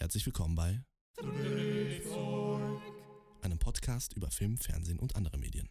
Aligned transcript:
Herzlich 0.00 0.24
willkommen 0.24 0.54
bei 0.54 0.82
einem 3.42 3.58
Podcast 3.58 4.14
über 4.14 4.30
Film, 4.30 4.56
Fernsehen 4.56 4.98
und 4.98 5.14
andere 5.14 5.36
Medien. 5.36 5.68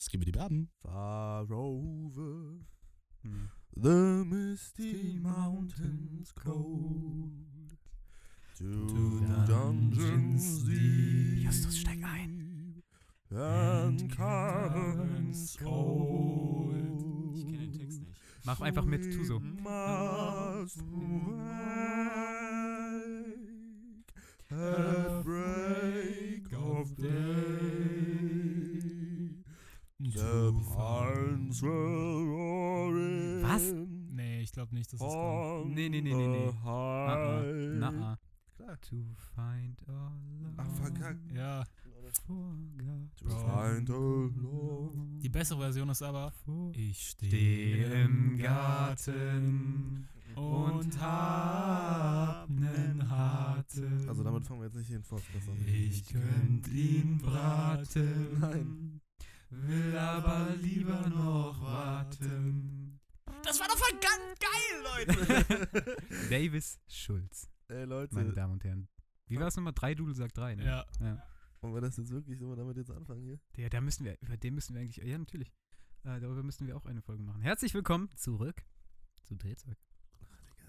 Skibidi 0.00 0.30
Baben. 0.30 0.70
Far 0.80 1.50
over 1.50 2.54
the 3.74 4.24
misty 4.24 5.18
mountains 5.20 6.32
cold 6.36 7.76
to, 8.58 8.64
the 8.64 9.44
dungeons 9.44 10.64
deep. 10.64 11.42
Justus, 11.42 11.80
steig 11.80 11.98
ein. 12.04 12.80
And 13.30 14.08
caverns 14.08 15.58
old. 15.64 16.76
Ich 17.34 17.44
kenne 17.44 17.58
den 17.58 17.72
Text 17.72 17.98
nicht. 17.98 18.16
Mach 18.44 18.60
einfach 18.60 18.84
mit, 18.84 19.02
tu 19.12 19.24
so. 19.24 19.40
At 24.50 25.24
break 25.24 26.52
of 26.52 26.94
day. 26.96 27.10
The 30.00 30.52
pines 30.76 31.62
were 31.62 32.24
roaring. 32.26 33.42
Was? 33.42 33.72
Nee, 34.10 34.42
ich 34.42 34.52
glaube 34.52 34.74
nicht, 34.74 34.92
dass 34.92 35.00
es 35.00 35.06
kommt. 35.06 35.74
Nee, 35.74 35.88
nee, 35.88 36.00
nee, 36.00 36.12
nee, 36.14 36.26
nee. 36.28 36.46
the 36.50 36.56
Ah, 36.64 37.14
ah. 37.14 37.42
Na, 37.42 37.88
high- 37.90 38.02
ah. 38.02 38.18
Klar. 38.56 38.80
To 38.82 38.96
find 39.34 39.76
a 39.88 39.92
love. 39.92 40.54
Ach, 40.58 40.68
verkackt. 40.82 41.32
Ja. 41.32 41.64
To 41.64 43.28
find 43.28 43.90
a 43.90 43.94
love. 43.94 44.92
die 45.22 45.28
bessere 45.28 45.58
Version 45.58 45.88
ist 45.88 46.02
aber 46.02 46.32
Ich 46.74 47.00
Steh 47.10 47.26
stehe 47.28 48.02
im 48.04 48.36
Garten 48.38 50.06
und 50.36 51.00
hab 51.00 52.48
nen 52.50 53.08
harten. 53.08 54.08
Also 54.08 54.22
damit 54.22 54.44
fangen 54.44 54.60
wir 54.60 54.66
jetzt 54.66 54.76
nicht 54.76 54.90
den 54.90 55.02
Forstbest 55.02 55.48
an. 55.48 55.56
Ich 55.66 56.06
könnt 56.06 56.68
ihn 56.68 57.18
braten. 57.18 58.40
Nein. 58.40 59.00
Will 59.50 59.96
aber 59.96 60.54
lieber 60.60 61.08
noch 61.08 61.60
warten. 61.62 63.00
Das 63.44 63.60
war 63.60 63.68
doch 63.68 63.76
voll 63.76 63.98
ganz 64.00 64.38
geil, 64.40 65.06
Leute! 65.36 65.96
Davis 66.30 66.80
Schulz, 66.88 67.50
Ey 67.68 67.84
Leute, 67.84 68.14
meine 68.14 68.32
Damen 68.32 68.54
und 68.54 68.64
Herren. 68.64 68.88
Wie 69.26 69.38
war 69.38 69.48
es 69.48 69.56
nochmal? 69.56 69.74
Drei 69.74 69.94
Dudel 69.94 70.14
sagt 70.14 70.36
drei, 70.36 70.54
ne? 70.54 70.64
ja, 70.64 70.84
ja. 71.00 71.22
wollen 71.60 71.74
wir 71.74 71.80
das 71.80 71.96
jetzt 71.96 72.10
wirklich 72.10 72.38
so 72.38 72.54
damit 72.54 72.76
jetzt 72.76 72.90
anfangen 72.90 73.22
hier? 73.22 73.38
Der, 73.56 73.70
da 73.70 73.80
müssen 73.80 74.04
wir, 74.04 74.18
über 74.20 74.36
den 74.36 74.54
müssen 74.54 74.74
wir 74.74 74.80
eigentlich, 74.82 74.96
ja 74.96 75.18
natürlich. 75.18 75.52
Äh, 76.04 76.20
darüber 76.20 76.42
müssen 76.42 76.66
wir 76.66 76.76
auch 76.76 76.86
eine 76.86 77.02
Folge 77.02 77.22
machen. 77.22 77.42
Herzlich 77.42 77.74
willkommen 77.74 78.10
zurück 78.16 78.64
zu 79.24 79.36
Drehzeug. 79.36 79.76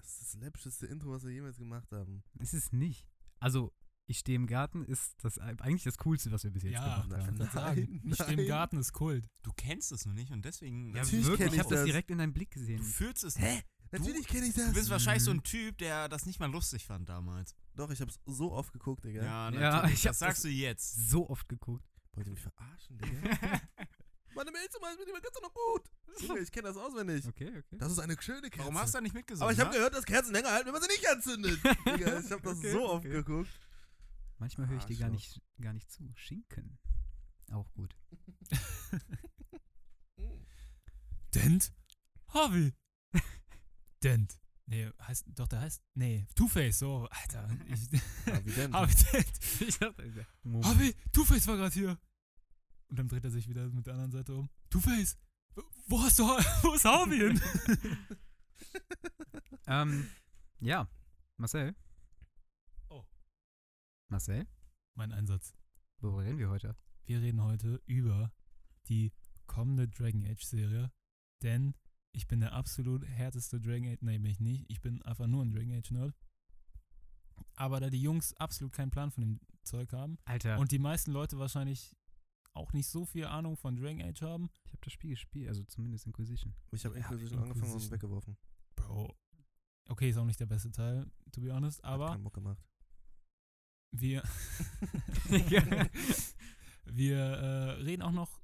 Das 0.06 0.20
ist 0.22 0.34
das 0.34 0.40
läppscheste 0.40 0.86
Intro, 0.86 1.10
was 1.10 1.24
wir 1.24 1.32
jemals 1.32 1.56
gemacht 1.58 1.90
haben. 1.90 2.22
Es 2.38 2.54
ist 2.54 2.72
nicht. 2.72 3.08
Also, 3.40 3.72
ich 4.06 4.18
stehe 4.20 4.36
im 4.36 4.46
Garten 4.46 4.84
ist 4.84 5.16
das 5.24 5.36
eigentlich 5.40 5.82
das 5.82 5.98
Coolste, 5.98 6.30
was 6.30 6.44
wir 6.44 6.52
bis 6.52 6.62
jetzt 6.62 6.74
Ja, 6.74 7.02
gemacht 7.02 7.26
haben. 7.26 7.40
ich 7.42 7.50
sagen. 7.50 8.00
Ich 8.04 8.14
stehe 8.14 8.40
im 8.40 8.46
Garten 8.46 8.76
ist 8.78 8.92
Kult. 8.92 9.28
Du 9.42 9.50
kennst 9.56 9.90
es 9.90 10.06
noch 10.06 10.12
nicht 10.12 10.30
und 10.30 10.44
deswegen. 10.44 10.90
Ja, 10.94 11.02
Natürlich 11.02 11.26
wirklich, 11.26 11.48
ich 11.48 11.54
ich 11.54 11.58
habe 11.60 11.74
das 11.74 11.84
direkt 11.84 12.10
in 12.12 12.18
deinem 12.18 12.32
Blick 12.32 12.52
du 12.52 12.60
gesehen. 12.60 12.82
fühlst 12.84 13.24
es 13.24 13.36
Hä? 13.36 13.62
Natürlich 13.90 14.28
kenne 14.28 14.46
ich 14.46 14.54
das. 14.54 14.66
Du 14.68 14.74
bist 14.74 14.90
wahrscheinlich 14.90 15.24
so 15.24 15.32
ein 15.32 15.42
Typ, 15.42 15.76
der 15.78 16.08
das 16.08 16.24
nicht 16.24 16.38
mal 16.38 16.50
lustig 16.50 16.84
fand 16.86 17.08
damals. 17.08 17.56
Doch, 17.74 17.90
ich 17.90 18.00
hab's 18.00 18.20
so 18.26 18.52
oft 18.52 18.72
geguckt, 18.72 19.04
Digga. 19.04 19.24
Ja, 19.24 19.50
Ja, 19.50 19.60
natürlich. 19.72 19.94
ich 19.94 20.04
hab 20.06 20.10
das 20.10 20.18
sagst 20.20 20.44
du 20.44 20.48
jetzt. 20.48 21.08
So 21.10 21.28
oft 21.28 21.48
geguckt. 21.48 21.84
Wollt 22.12 22.28
ihr 22.28 22.32
mich 22.32 22.42
verarschen, 22.42 22.96
Digga? 22.98 23.60
Meine 24.36 24.52
Beispiel, 24.52 25.06
die 25.06 25.12
war 25.12 25.20
ganz 25.20 25.34
noch 25.42 25.52
gut. 25.54 25.82
Junge, 26.20 26.40
ich 26.40 26.52
kenne 26.52 26.68
das 26.68 26.76
auswendig. 26.76 27.26
Okay, 27.26 27.48
okay. 27.48 27.78
Das 27.78 27.90
ist 27.90 27.98
eine 27.98 28.20
schöne 28.20 28.42
Kerze. 28.50 28.58
Warum 28.58 28.78
hast 28.78 28.92
du 28.94 28.98
da 28.98 29.02
nicht 29.02 29.14
mitgesungen? 29.14 29.42
Aber 29.42 29.52
ich 29.52 29.58
habe 29.58 29.70
ne? 29.70 29.76
gehört, 29.76 29.94
dass 29.94 30.04
Kerzen 30.04 30.32
länger 30.32 30.50
halten, 30.50 30.66
wenn 30.66 30.72
man 30.72 30.82
sie 30.82 30.88
nicht 30.88 31.08
anzündet. 31.08 31.58
Digga, 31.86 32.20
ich 32.20 32.30
habe 32.30 32.42
das 32.42 32.58
Okay, 32.58 32.72
so 32.72 32.88
oft 32.88 33.06
okay. 33.06 33.14
geguckt. 33.14 33.50
Manchmal 34.38 34.68
höre 34.68 34.78
ich 34.78 34.84
dir 34.84 34.96
gar 34.98 35.10
Arschloch. 35.10 35.34
nicht, 35.34 35.62
gar 35.62 35.72
nicht 35.72 35.90
zu. 35.90 36.12
Schinken. 36.14 36.78
Auch 37.50 37.72
gut. 37.72 37.96
Dent? 41.34 41.72
Harvey. 42.28 42.74
Dent. 44.02 44.38
Nee, 44.66 44.90
heißt, 45.00 45.26
doch, 45.28 45.46
der 45.46 45.60
heißt, 45.60 45.80
nee, 45.94 46.26
Two-Face, 46.34 46.80
so, 46.80 47.08
Alter. 47.08 47.48
Ich, 47.68 47.88
Evident. 48.26 48.74
Harvey 48.74 48.94
Dent. 49.12 49.32
Ich 49.60 49.78
dachte. 49.78 50.26
Harvey, 50.62 50.94
Two-Face 51.12 51.46
war 51.46 51.56
gerade 51.56 51.72
hier. 51.74 51.98
Und 52.88 52.98
dann 52.98 53.08
dreht 53.08 53.24
er 53.24 53.30
sich 53.30 53.48
wieder 53.48 53.68
mit 53.70 53.86
der 53.86 53.94
anderen 53.94 54.12
Seite 54.12 54.34
um. 54.34 54.48
Two-Face, 54.70 55.16
wo- 55.54 55.62
wo 55.88 56.02
hast 56.02 56.18
du, 56.18 56.22
wo 56.62 56.74
ist 56.74 56.84
Harvey 56.84 57.18
hin? 57.18 57.40
ähm, 59.66 60.08
ja, 60.60 60.88
Marcel. 61.36 61.74
Oh. 62.88 63.04
Marcel, 64.08 64.46
mein 64.94 65.12
Einsatz. 65.12 65.54
worüber 66.00 66.22
reden 66.24 66.38
wir 66.38 66.48
heute? 66.48 66.76
Wir 67.04 67.20
reden 67.20 67.42
heute 67.42 67.80
über 67.86 68.32
die 68.88 69.12
kommende 69.46 69.88
Dragon 69.88 70.24
Age 70.24 70.42
Serie, 70.44 70.90
denn 71.42 71.74
ich 72.12 72.26
bin 72.26 72.40
der 72.40 72.52
absolut 72.52 73.04
härteste 73.06 73.60
Dragon 73.60 73.88
Age, 73.92 73.98
nee, 74.02 74.18
bin 74.18 74.30
ich 74.30 74.40
nicht, 74.40 74.64
ich 74.70 74.80
bin 74.80 75.02
einfach 75.02 75.26
nur 75.26 75.44
ein 75.44 75.50
Dragon 75.50 75.72
Age 75.76 75.90
Nerd. 75.92 76.14
Aber 77.56 77.80
da 77.80 77.90
die 77.90 78.00
Jungs 78.00 78.32
absolut 78.34 78.72
keinen 78.72 78.90
Plan 78.90 79.10
von 79.10 79.22
dem 79.22 79.40
Zeug 79.62 79.92
haben 79.92 80.18
Alter, 80.24 80.58
und 80.58 80.72
die 80.72 80.78
meisten 80.78 81.10
Leute 81.12 81.38
wahrscheinlich 81.38 81.94
auch 82.56 82.72
nicht 82.72 82.88
so 82.88 83.04
viel 83.04 83.24
Ahnung 83.26 83.56
von 83.56 83.76
Dragon 83.76 84.02
Age 84.02 84.22
haben, 84.22 84.50
ich 84.64 84.72
habe 84.72 84.80
das 84.84 84.92
Spiel 84.92 85.10
gespielt, 85.10 85.48
also 85.48 85.62
zumindest 85.64 86.06
Inquisition. 86.06 86.54
Ich 86.72 86.84
habe 86.84 86.98
Ja, 86.98 87.02
Inquisition 87.02 87.38
angefangen 87.40 87.62
und 87.62 87.68
Inquisition. 87.68 87.92
weggeworfen. 87.92 88.36
Bro, 88.76 89.16
okay, 89.88 90.10
ist 90.10 90.16
auch 90.18 90.24
nicht 90.24 90.40
der 90.40 90.46
beste 90.46 90.70
Teil, 90.70 91.10
to 91.32 91.40
be 91.40 91.52
honest, 91.52 91.82
Hat 91.82 91.90
aber 91.92 92.08
keinen 92.10 92.24
Bock 92.24 92.34
gemacht. 92.34 92.62
wir, 93.92 94.22
wir 96.84 97.18
äh, 97.18 97.70
reden 97.82 98.02
auch 98.02 98.12
noch 98.12 98.40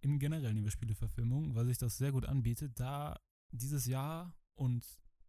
im 0.00 0.18
Generellen 0.18 0.56
über 0.56 0.70
Spieleverfilmung, 0.70 1.54
weil 1.54 1.66
sich 1.66 1.78
das 1.78 1.96
sehr 1.96 2.12
gut 2.12 2.26
anbietet, 2.26 2.78
da 2.78 3.20
dieses 3.52 3.86
Jahr 3.86 4.34
und 4.54 4.84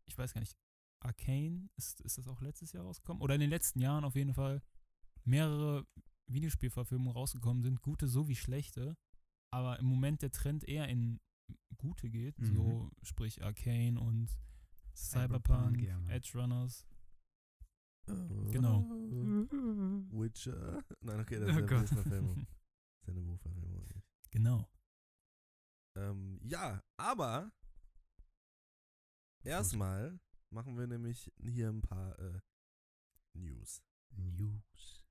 ich 0.06 0.18
weiß 0.18 0.34
gar 0.34 0.42
nicht, 0.42 0.58
Arcane, 1.00 1.70
ist, 1.76 2.02
ist 2.02 2.18
das 2.18 2.28
auch 2.28 2.42
letztes 2.42 2.72
Jahr 2.72 2.84
rausgekommen? 2.86 3.22
Oder 3.22 3.36
in 3.36 3.42
den 3.42 3.50
letzten 3.50 3.80
Jahren 3.80 4.04
auf 4.06 4.16
jeden 4.16 4.34
Fall 4.34 4.62
mehrere 5.26 5.86
Videospielverfilmungen 6.28 7.14
rausgekommen 7.14 7.64
sind, 7.64 7.82
gute 7.82 8.08
sowie 8.08 8.36
schlechte, 8.36 8.96
aber 9.52 9.80
im 9.80 9.86
Moment 9.86 10.22
der 10.22 10.32
Trend 10.32 10.64
eher 10.64 10.88
in 10.88 11.20
gute 11.78 12.10
geht, 12.10 12.40
Mhm. 12.40 12.46
so 12.46 12.92
sprich 13.04 13.44
Arcane 13.44 14.00
und 14.00 14.30
Cyberpunk, 14.96 15.78
Cyberpunk, 15.78 15.82
ja. 15.82 16.10
Edge 16.10 16.32
Runners. 16.40 16.88
Genau. 18.52 18.82
Witcher. 20.12 20.84
Nein, 21.02 21.20
okay, 21.22 21.40
das 21.40 21.50
ist 21.50 21.56
Oh 21.56 21.76
eine 21.76 21.88
Verfilmung. 21.88 22.48
Das 23.06 23.10
ist 23.16 23.18
eine 23.18 23.22
Buchverfilmung. 23.28 23.86
genau. 24.32 24.70
Ähm, 25.98 26.40
ja, 26.44 26.82
aber 26.98 27.52
erstmal 29.44 30.20
machen 30.52 30.78
wir 30.78 30.88
nämlich 30.88 31.32
hier 31.38 31.68
ein 31.70 31.82
paar 31.82 32.18
äh, 32.18 32.40
News. 33.34 33.84
News. 34.16 35.03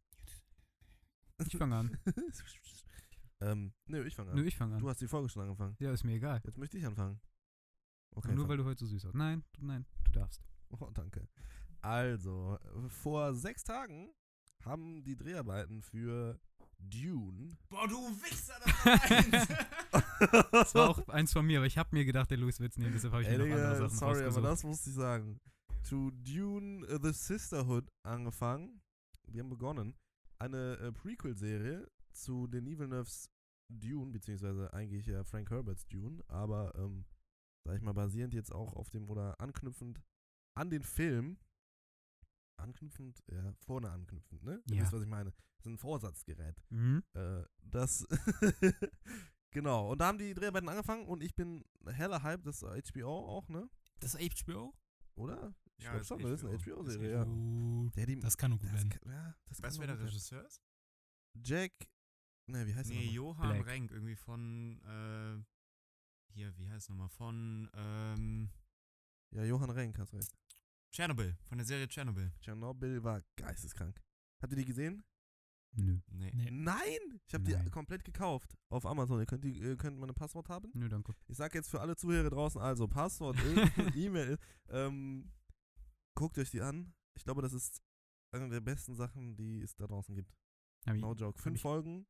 Ich 1.47 1.56
fange 1.56 1.76
an. 1.76 1.98
ähm, 3.41 3.72
nö, 3.86 4.04
ich 4.06 4.14
fange 4.14 4.30
an. 4.30 4.36
Nö, 4.36 4.44
ich 4.44 4.56
fange 4.56 4.78
Du 4.78 4.86
an. 4.86 4.91
hast 4.91 5.00
die 5.00 5.08
Folge 5.08 5.28
schon 5.28 5.42
angefangen. 5.42 5.76
Ja, 5.80 5.92
ist 5.92 6.04
mir 6.04 6.12
egal. 6.14 6.41
Jetzt 6.44 6.58
möchte 6.58 6.78
ich 6.78 6.86
anfangen. 6.86 7.20
Okay, 8.14 8.28
Nur 8.34 8.44
fang. 8.44 8.48
weil 8.50 8.56
du 8.58 8.64
heute 8.64 8.80
so 8.80 8.86
süß 8.86 9.04
aussehst. 9.06 9.14
Nein, 9.14 9.42
du- 9.53 9.64
nein, 9.66 9.86
du 10.04 10.12
darfst. 10.12 10.42
Oh, 10.70 10.91
danke. 10.92 11.28
Also, 11.80 12.58
vor 12.88 13.34
sechs 13.34 13.64
Tagen 13.64 14.12
haben 14.64 15.03
die 15.03 15.16
Dreharbeiten 15.16 15.82
für 15.82 16.38
Dune. 16.78 17.56
Boah, 17.69 17.88
du 17.88 17.97
Wichser, 18.22 18.54
das 18.64 18.84
war 18.86 19.03
eins. 20.30 20.50
Das 20.53 20.74
war 20.74 20.91
auch 20.91 21.09
eins 21.09 21.32
von 21.32 21.44
mir, 21.47 21.59
aber 21.59 21.66
ich 21.66 21.78
habe 21.78 21.88
mir 21.92 22.04
gedacht, 22.04 22.30
der 22.30 22.38
Louis 22.38 22.60
wird's 22.60 22.76
nehmen, 22.78 22.92
deshalb 22.92 23.12
habe 23.12 23.22
ich 23.22 23.28
Ey, 23.28 23.38
mir 23.38 23.47
noch 23.48 23.54
andere 23.56 23.76
Sachen 23.88 23.98
sorry, 23.98 24.24
aber 24.24 24.41
das 24.42 24.62
musste 24.62 24.91
ich 24.91 24.97
sagen. 24.97 25.41
To 25.88 26.10
Dune 26.12 26.86
äh, 26.86 26.98
The 27.03 27.12
Sisterhood 27.12 27.88
angefangen. 28.04 28.80
Wir 29.27 29.42
haben 29.42 29.50
begonnen. 29.50 29.95
Eine 30.42 30.77
äh, 30.78 30.91
Prequel-Serie 30.92 31.89
zu 32.12 32.48
Denis 32.48 32.77
Villeneuve's 32.77 33.30
Dune, 33.68 34.10
beziehungsweise 34.10 34.72
eigentlich 34.74 35.06
ja 35.06 35.22
Frank 35.22 35.48
Herberts 35.50 35.86
Dune, 35.86 36.21
aber, 36.27 36.74
ähm, 36.74 37.04
sag 37.65 37.77
ich 37.77 37.83
mal, 37.83 37.92
basierend 37.94 38.34
jetzt 38.34 38.50
auch 38.53 38.72
auf 38.74 38.91
dem 38.91 39.09
oder 39.09 39.41
anknüpfend 39.41 40.03
an 40.59 40.68
den 40.68 40.83
Film. 40.83 41.39
Anknüpfend, 42.59 43.22
ja, 43.30 43.53
vorne 43.60 43.91
anknüpfend, 43.91 44.42
ne? 44.42 44.60
Ihr 44.68 44.77
Ja. 44.77 44.83
wisst, 44.83 44.92
was 44.92 45.03
ich 45.03 45.09
meine. 45.09 45.30
Das 45.30 45.66
ist 45.66 45.72
ein 45.74 45.78
Vorsatzgerät. 45.78 46.60
Mhm. 46.71 47.04
Äh, 47.15 47.45
das. 47.62 48.04
genau. 49.53 49.92
Und 49.92 50.00
da 50.00 50.06
haben 50.09 50.18
die 50.18 50.34
Dreharbeiten 50.34 50.68
angefangen 50.68 51.06
und 51.06 51.22
ich 51.22 51.36
bin 51.36 51.65
heller 51.86 52.22
Hype, 52.24 52.42
das 52.42 52.62
ist 52.62 52.92
HBO 52.92 53.16
auch, 53.28 53.48
ne? 53.48 53.71
Das 54.00 54.15
ist 54.16 54.45
HBO? 54.45 54.74
Oder? 55.15 55.54
Ich 55.78 55.84
Ja, 55.84 55.91
glaube 55.92 56.04
schon, 56.04 56.22
das 56.22 56.33
ist 56.33 56.45
eine 56.45 56.59
HBO. 56.59 56.77
HBO-Serie, 56.83 57.10
ja. 57.13 57.24
Der, 57.97 58.07
die, 58.07 58.21
Das 58.21 58.36
kann 58.36 58.51
nur 58.51 58.59
gut 58.60 58.69
das 58.69 58.74
werden. 58.74 58.91
kann, 58.91 59.10
ja, 59.13 59.34
das 59.47 59.63
Weißt 59.63 59.77
du, 59.77 59.80
wer 59.80 59.86
der. 59.89 60.01
Regisseur 60.01 60.45
ist? 60.47 60.63
Jack. 61.45 61.72
Ne, 62.48 62.66
wie 62.66 62.74
heißt 62.74 62.91
Nee, 62.91 63.04
der? 63.04 63.13
Johann 63.13 63.48
Black. 63.51 63.66
Renk, 63.66 63.91
irgendwie 63.91 64.16
von, 64.16 64.80
äh, 64.83 65.42
hier, 66.34 66.57
wie 66.59 66.69
heißt 66.69 66.84
es 66.84 66.89
nochmal? 66.89 67.09
Von, 67.09 67.71
ähm, 67.74 68.51
Ja, 69.30 69.45
Johann 69.45 69.71
Renk, 69.71 69.98
hast 69.98 70.13
recht. 70.13 70.33
Tschernobyl, 70.92 71.36
von 71.47 71.57
der 71.59 71.66
Serie 71.66 71.89
Tschernobyl. 71.89 72.33
Tschernobyl 72.41 73.03
war 73.03 73.22
geisteskrank. 73.36 73.98
Habt 74.42 74.53
ihr 74.53 74.59
die 74.59 74.65
gesehen? 74.66 75.03
Nö. 75.74 76.01
Nee. 76.09 76.30
Nee. 76.34 76.51
Nein! 76.51 77.21
Ich 77.27 77.33
habe 77.33 77.45
die 77.45 77.53
Nein. 77.54 77.71
komplett 77.71 78.04
gekauft 78.04 78.54
auf 78.69 78.84
Amazon. 78.84 79.19
Ihr 79.21 79.24
könnt, 79.27 79.42
die, 79.42 79.59
ihr 79.59 79.77
könnt 79.78 79.98
meine 79.98 80.13
Passwort 80.13 80.51
haben. 80.51 80.71
Nö, 80.74 80.86
danke. 80.91 81.15
Ich 81.28 81.39
sag 81.39 81.54
jetzt 81.54 81.71
für 81.71 81.80
alle 81.80 81.97
Zuhörer 81.97 82.28
draußen, 82.28 82.60
also 82.60 82.86
Passwort, 82.86 83.36
E-Mail. 83.97 84.36
Ähm, 84.69 85.33
guckt 86.14 86.38
euch 86.38 86.50
die 86.50 86.60
an. 86.60 86.94
Ich 87.14 87.24
glaube, 87.24 87.42
das 87.42 87.53
ist 87.53 87.82
eine 88.32 88.48
der 88.48 88.60
besten 88.60 88.94
Sachen, 88.94 89.36
die 89.36 89.60
es 89.60 89.74
da 89.74 89.86
draußen 89.86 90.14
gibt. 90.14 90.34
Hab 90.86 90.94
ich, 90.94 91.03
No 91.03 91.14
joke. 91.14 91.41
Fünf 91.41 91.60
Folgen 91.60 92.06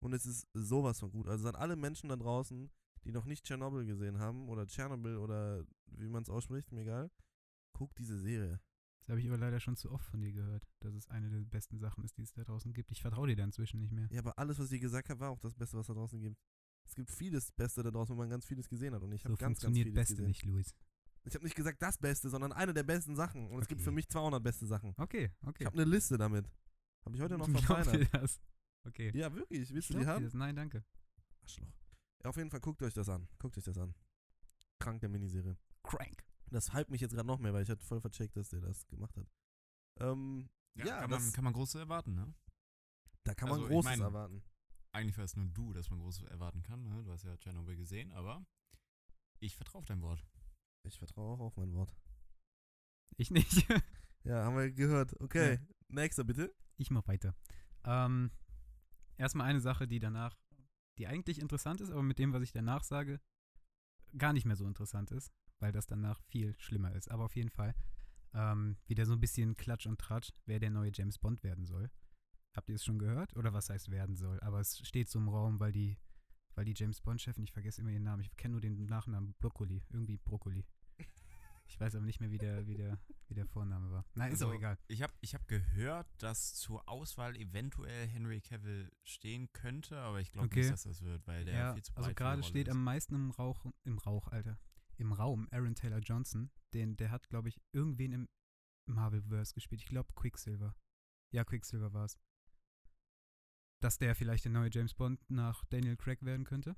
und 0.00 0.12
es 0.12 0.26
ist 0.26 0.46
sowas 0.54 1.00
von 1.00 1.10
gut. 1.10 1.28
Also 1.28 1.48
an 1.48 1.54
alle 1.54 1.76
Menschen 1.76 2.08
da 2.08 2.16
draußen, 2.16 2.70
die 3.04 3.12
noch 3.12 3.24
nicht 3.24 3.44
Tschernobyl 3.44 3.86
gesehen 3.86 4.18
haben 4.18 4.48
oder 4.48 4.66
Tschernobyl 4.66 5.16
oder 5.16 5.64
wie 5.86 6.08
man 6.08 6.22
es 6.22 6.30
ausspricht, 6.30 6.72
mir 6.72 6.82
egal. 6.82 7.10
Guckt 7.72 7.98
diese 7.98 8.18
Serie. 8.18 8.60
Das 9.00 9.10
habe 9.10 9.20
ich 9.20 9.28
aber 9.28 9.38
leider 9.38 9.60
schon 9.60 9.76
zu 9.76 9.92
oft 9.92 10.04
von 10.04 10.20
dir 10.20 10.32
gehört, 10.32 10.66
dass 10.80 10.94
es 10.94 11.06
eine 11.08 11.30
der 11.30 11.38
besten 11.40 11.78
Sachen 11.78 12.02
ist, 12.02 12.16
die 12.16 12.22
es 12.22 12.32
da 12.32 12.42
draußen 12.42 12.72
gibt. 12.72 12.90
Ich 12.90 13.02
vertraue 13.02 13.28
dir 13.28 13.36
da 13.36 13.44
inzwischen 13.44 13.78
nicht 13.78 13.92
mehr. 13.92 14.08
Ja, 14.10 14.20
aber 14.20 14.36
alles, 14.38 14.58
was 14.58 14.72
ich 14.72 14.80
gesagt 14.80 15.08
habe, 15.10 15.20
war 15.20 15.30
auch 15.30 15.38
das 15.38 15.54
Beste, 15.54 15.76
was 15.76 15.86
da 15.86 15.94
draußen 15.94 16.20
gibt. 16.20 16.36
Es 16.84 16.94
gibt 16.94 17.10
vieles 17.10 17.52
Beste 17.52 17.82
da 17.82 17.90
draußen, 17.90 18.14
wo 18.14 18.18
man 18.18 18.30
ganz 18.30 18.46
vieles 18.46 18.68
gesehen 18.68 18.94
hat. 18.94 19.02
Und 19.02 19.12
ich 19.12 19.24
habe 19.24 19.34
so 19.34 19.36
ganz, 19.36 19.60
ganz 19.60 19.64
funktioniert 19.64 19.86
vieles 19.88 19.94
Beste 19.94 20.14
gesehen. 20.14 20.28
nicht, 20.28 20.44
Luis. 20.44 20.74
Ich 21.26 21.34
habe 21.34 21.44
nicht 21.44 21.56
gesagt 21.56 21.82
das 21.82 21.98
Beste, 21.98 22.28
sondern 22.30 22.52
eine 22.52 22.72
der 22.72 22.84
besten 22.84 23.16
Sachen. 23.16 23.50
Und 23.50 23.60
es 23.60 23.68
gibt 23.68 23.80
Okay. 23.80 23.84
für 23.86 23.90
mich 23.90 24.08
200 24.08 24.42
beste 24.42 24.66
Sachen. 24.66 24.94
Okay, 24.96 25.32
okay. 25.44 25.56
Ich 25.64 25.66
habe 25.66 25.76
eine 25.76 25.84
Liste 25.90 26.16
damit. 26.16 26.48
Habe 27.04 27.16
ich 27.16 27.22
heute 27.22 27.36
noch 27.36 27.48
verfeinert. 27.50 28.08
das. 28.14 28.40
Okay. 28.84 29.10
Ja, 29.14 29.32
wirklich. 29.34 29.72
Willst 29.74 29.90
du 29.90 29.98
die 29.98 30.06
haben? 30.06 30.30
Nein, 30.34 30.54
danke. 30.54 30.84
Arschloch. 31.42 31.66
Ja, 32.22 32.30
auf 32.30 32.36
jeden 32.36 32.50
Fall 32.50 32.60
guckt 32.60 32.82
euch 32.82 32.94
das 32.94 33.08
an. 33.08 33.28
Guckt 33.38 33.58
euch 33.58 33.64
das 33.64 33.76
an. 33.78 33.94
Krank 34.78 35.00
der 35.00 35.08
Miniserie. 35.08 35.56
Crank. 35.82 36.24
Das 36.50 36.72
hypt 36.72 36.90
mich 36.90 37.00
jetzt 37.00 37.12
gerade 37.14 37.26
noch 37.26 37.40
mehr, 37.40 37.52
weil 37.52 37.62
ich 37.64 37.70
hatte 37.70 37.84
voll 37.84 38.00
vercheckt, 38.00 38.36
dass 38.36 38.50
der 38.50 38.60
das 38.60 38.86
gemacht 38.86 39.16
hat. 39.16 39.26
Ähm, 39.98 40.48
ja, 40.76 41.00
kann, 41.00 41.10
das, 41.10 41.22
man, 41.24 41.32
kann 41.32 41.44
man 41.44 41.52
Großes 41.54 41.74
erwarten, 41.80 42.14
ne? 42.14 42.32
da 43.24 43.34
kann 43.34 43.48
man 43.48 43.58
also 43.58 43.66
ich 43.66 43.72
Großes 43.72 43.90
mein- 43.90 44.00
erwarten. 44.00 44.42
Eigentlich 44.92 45.18
weißt 45.18 45.36
nur 45.36 45.46
du, 45.48 45.72
dass 45.72 45.90
man 45.90 45.98
Großes 45.98 46.22
erwarten 46.24 46.62
kann, 46.62 46.82
ne? 46.84 47.02
Du 47.02 47.10
hast 47.10 47.24
ja 47.24 47.36
Tschernobyl 47.36 47.76
gesehen, 47.76 48.12
aber 48.12 48.46
ich 49.40 49.54
vertraue 49.56 49.80
auf 49.80 49.86
dein 49.86 50.00
Wort. 50.02 50.24
Ich 50.86 50.98
vertraue 50.98 51.34
auch 51.34 51.40
auf 51.40 51.56
mein 51.56 51.72
Wort. 51.74 51.94
Ich 53.16 53.30
nicht. 53.30 53.66
Ja, 54.24 54.42
haben 54.42 54.56
wir 54.56 54.72
gehört. 54.72 55.14
Okay, 55.20 55.60
nächster 55.86 56.24
bitte. 56.24 56.52
ich 56.78 56.90
mach 56.90 57.06
weiter. 57.06 57.36
Ähm, 57.84 58.32
erstmal 59.16 59.46
eine 59.48 59.60
Sache, 59.60 59.86
die 59.86 60.00
danach, 60.00 60.36
die 60.98 61.06
eigentlich 61.06 61.38
interessant 61.38 61.80
ist, 61.80 61.92
aber 61.92 62.02
mit 62.02 62.18
dem, 62.18 62.32
was 62.32 62.42
ich 62.42 62.50
danach 62.50 62.82
sage, 62.82 63.20
gar 64.18 64.32
nicht 64.32 64.44
mehr 64.44 64.56
so 64.56 64.66
interessant 64.66 65.12
ist, 65.12 65.32
weil 65.60 65.70
das 65.70 65.86
danach 65.86 66.20
viel 66.22 66.56
schlimmer 66.58 66.92
ist. 66.96 67.08
Aber 67.08 67.24
auf 67.24 67.36
jeden 67.36 67.50
Fall 67.50 67.76
ähm, 68.34 68.76
wieder 68.86 69.06
so 69.06 69.12
ein 69.12 69.20
bisschen 69.20 69.56
Klatsch 69.56 69.86
und 69.86 70.00
Tratsch, 70.00 70.32
wer 70.44 70.58
der 70.58 70.70
neue 70.70 70.90
James 70.92 71.18
Bond 71.18 71.44
werden 71.44 71.64
soll. 71.64 71.88
Habt 72.56 72.68
ihr 72.68 72.74
es 72.74 72.84
schon 72.84 72.98
gehört? 72.98 73.36
Oder 73.36 73.52
was 73.52 73.70
heißt 73.70 73.90
werden 73.90 74.16
soll? 74.16 74.40
Aber 74.40 74.60
es 74.60 74.78
steht 74.86 75.08
so 75.08 75.18
im 75.18 75.28
Raum, 75.28 75.60
weil 75.60 75.72
die, 75.72 75.98
weil 76.54 76.64
die 76.64 76.74
James 76.74 77.00
Bond-Chefin, 77.00 77.44
ich 77.44 77.52
vergesse 77.52 77.80
immer 77.80 77.90
ihren 77.90 78.02
Namen, 78.02 78.22
ich 78.22 78.34
kenne 78.36 78.52
nur 78.52 78.60
den 78.60 78.86
Nachnamen 78.86 79.34
Brokkoli, 79.38 79.84
irgendwie 79.90 80.16
Brokkoli. 80.16 80.64
Ich 81.68 81.80
weiß 81.80 81.94
aber 81.96 82.04
nicht 82.06 82.20
mehr, 82.20 82.30
wie 82.30 82.38
der, 82.38 82.66
wie 82.66 82.74
der, 82.76 82.98
wie 83.28 83.34
der 83.34 83.46
Vorname 83.46 83.90
war. 83.90 84.04
Nein, 84.14 84.32
ist 84.32 84.42
auch 84.42 84.46
Also, 84.46 84.58
egal. 84.58 84.78
Ich 84.88 85.02
habe 85.02 85.12
ich 85.20 85.34
hab 85.34 85.46
gehört, 85.48 86.06
dass 86.22 86.54
zur 86.54 86.88
Auswahl 86.88 87.36
eventuell 87.36 88.06
Henry 88.06 88.40
Cavill 88.40 88.90
stehen 89.04 89.52
könnte, 89.52 89.98
aber 89.98 90.20
ich 90.20 90.30
glaube 90.32 90.46
Okay. 90.46 90.60
nicht, 90.60 90.72
dass 90.72 90.84
das 90.84 91.02
wird, 91.02 91.26
weil 91.26 91.44
der 91.44 91.54
Ja, 91.54 91.74
viel 91.74 91.82
zu 91.82 91.92
breit 91.92 91.96
also 91.98 92.08
für 92.08 92.14
die 92.14 92.18
gerade 92.18 92.42
steht 92.44 92.68
ist. 92.68 92.72
am 92.72 92.84
meisten 92.84 93.14
im 93.14 93.30
Rauch, 93.32 93.64
im 93.84 93.98
Rauch, 93.98 94.28
Alter, 94.28 94.58
im 94.96 95.12
Raum 95.12 95.48
Aaron 95.50 95.74
Taylor 95.74 95.98
Johnson, 95.98 96.50
den, 96.72 96.96
der 96.96 97.10
hat, 97.10 97.28
glaube 97.28 97.48
ich, 97.48 97.60
irgendwen 97.72 98.12
im 98.12 98.28
Marvelverse 98.88 99.52
gespielt. 99.54 99.82
Ich 99.82 99.88
glaube 99.88 100.12
Quicksilver. 100.14 100.74
Ja, 101.34 101.44
Quicksilver 101.44 101.92
war 101.92 102.04
es. 102.04 102.16
Dass 103.82 103.98
der 103.98 104.14
vielleicht 104.14 104.44
der 104.44 104.52
neue 104.52 104.70
James 104.72 104.94
Bond 104.94 105.20
nach 105.28 105.64
Daniel 105.66 105.96
Craig 105.96 106.22
werden 106.24 106.44
könnte. 106.46 106.76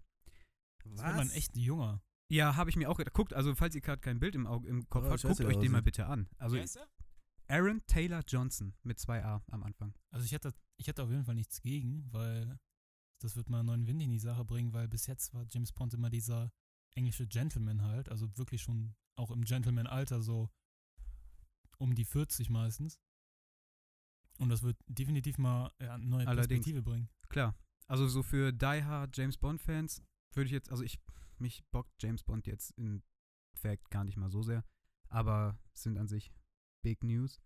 Das 0.84 1.02
wird 1.04 1.16
man 1.16 1.30
echt 1.30 1.56
junger. 1.56 2.02
Ja, 2.30 2.56
habe 2.56 2.70
ich 2.70 2.76
mir 2.76 2.90
auch 2.90 2.98
gedacht. 2.98 3.14
Guckt, 3.14 3.32
also 3.32 3.54
falls 3.54 3.74
ihr 3.74 3.80
gerade 3.80 4.00
kein 4.00 4.20
Bild 4.20 4.34
im, 4.34 4.46
Auge, 4.46 4.68
im 4.68 4.88
Kopf 4.88 5.04
Ja, 5.04 5.10
habt, 5.10 5.22
guckt 5.22 5.40
euch 5.40 5.56
den 5.58 5.72
mal 5.72 5.82
bitte 5.82 6.06
an. 6.06 6.28
Also 6.36 6.56
Wer 6.56 6.64
ist 6.64 6.76
der? 6.76 6.88
Aaron 7.48 7.80
Taylor 7.86 8.22
Johnson 8.26 8.74
mit 8.82 8.98
zwei 8.98 9.24
A 9.24 9.42
am 9.50 9.62
Anfang. 9.62 9.94
Also 10.10 10.26
ich 10.26 10.32
hätte, 10.32 10.52
ich 10.76 10.86
hätte 10.86 11.02
auf 11.02 11.10
jeden 11.10 11.24
Fall 11.24 11.34
nichts 11.34 11.62
gegen, 11.62 12.12
weil 12.12 12.58
das 13.20 13.36
wird 13.36 13.48
mal 13.48 13.60
einen 13.60 13.66
neuen 13.66 13.86
Wind 13.86 14.02
in 14.02 14.10
die 14.10 14.18
Sache 14.18 14.44
bringen, 14.44 14.74
weil 14.74 14.86
bis 14.86 15.06
jetzt 15.06 15.32
war 15.32 15.46
James 15.50 15.72
Bond 15.72 15.94
immer 15.94 16.10
dieser 16.10 16.52
englische 16.94 17.26
Gentleman 17.26 17.82
halt, 17.82 18.10
also 18.10 18.36
wirklich 18.36 18.60
schon 18.62 18.94
auch 19.16 19.30
im 19.30 19.44
Gentleman-Alter 19.44 20.20
so 20.20 20.50
um 21.78 21.94
die 21.94 22.04
40 22.04 22.50
meistens. 22.50 23.00
Und 24.38 24.50
das 24.50 24.62
wird 24.62 24.76
definitiv 24.86 25.38
mal 25.38 25.72
ja, 25.80 25.94
eine 25.94 26.04
neue 26.04 26.26
Allerdings. 26.26 26.48
Perspektive 26.48 26.82
bringen. 26.82 27.08
Klar. 27.28 27.56
Also 27.86 28.06
so 28.06 28.22
für 28.22 28.52
Die 28.52 28.84
Hard 28.84 29.16
James 29.16 29.38
Bond 29.38 29.60
Fans 29.60 30.02
würde 30.34 30.46
ich 30.46 30.52
jetzt, 30.52 30.70
also 30.70 30.82
ich, 30.82 30.98
mich 31.38 31.64
bockt 31.70 31.92
James 32.02 32.22
Bond 32.24 32.46
jetzt 32.46 32.70
in 32.72 33.02
Fact 33.54 33.90
gar 33.90 34.04
nicht 34.04 34.16
mal 34.16 34.30
so 34.30 34.42
sehr, 34.42 34.64
aber 35.08 35.58
sind 35.74 35.96
an 35.98 36.08
sich 36.08 36.32
Big 36.84 37.02
News. 37.02 37.40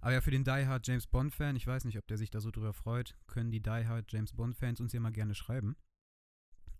Aber 0.00 0.12
ja, 0.12 0.20
für 0.20 0.30
den 0.30 0.44
Die 0.44 0.50
Hard 0.66 0.86
James 0.86 1.06
Bond 1.08 1.34
Fan, 1.34 1.56
ich 1.56 1.66
weiß 1.66 1.84
nicht, 1.84 1.98
ob 1.98 2.06
der 2.06 2.18
sich 2.18 2.30
da 2.30 2.40
so 2.40 2.50
drüber 2.52 2.72
freut, 2.72 3.18
können 3.26 3.50
die 3.50 3.60
Die 3.60 3.70
Hard 3.86 4.12
James 4.12 4.32
Bond 4.32 4.54
Fans 4.56 4.80
uns 4.80 4.92
ja 4.92 5.00
mal 5.00 5.10
gerne 5.12 5.34
schreiben. 5.34 5.76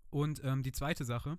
Und 0.09 0.41
ähm, 0.43 0.63
die 0.63 0.71
zweite 0.71 1.03
Sache 1.05 1.37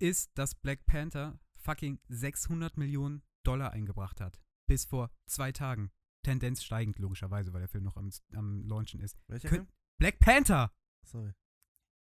ist, 0.00 0.30
dass 0.38 0.54
Black 0.54 0.86
Panther 0.86 1.38
fucking 1.58 1.98
600 2.08 2.76
Millionen 2.76 3.22
Dollar 3.44 3.72
eingebracht 3.72 4.20
hat. 4.20 4.40
Bis 4.68 4.84
vor 4.84 5.10
zwei 5.26 5.52
Tagen. 5.52 5.90
Tendenz 6.24 6.62
steigend, 6.62 6.98
logischerweise, 6.98 7.52
weil 7.52 7.60
der 7.60 7.68
Film 7.68 7.84
noch 7.84 7.96
am, 7.96 8.10
am 8.34 8.62
Launchen 8.64 9.00
ist. 9.00 9.18
Welcher 9.28 9.48
Könnt- 9.48 9.66
Film? 9.68 9.78
Black 9.98 10.18
Panther! 10.20 10.72
Sorry. 11.06 11.32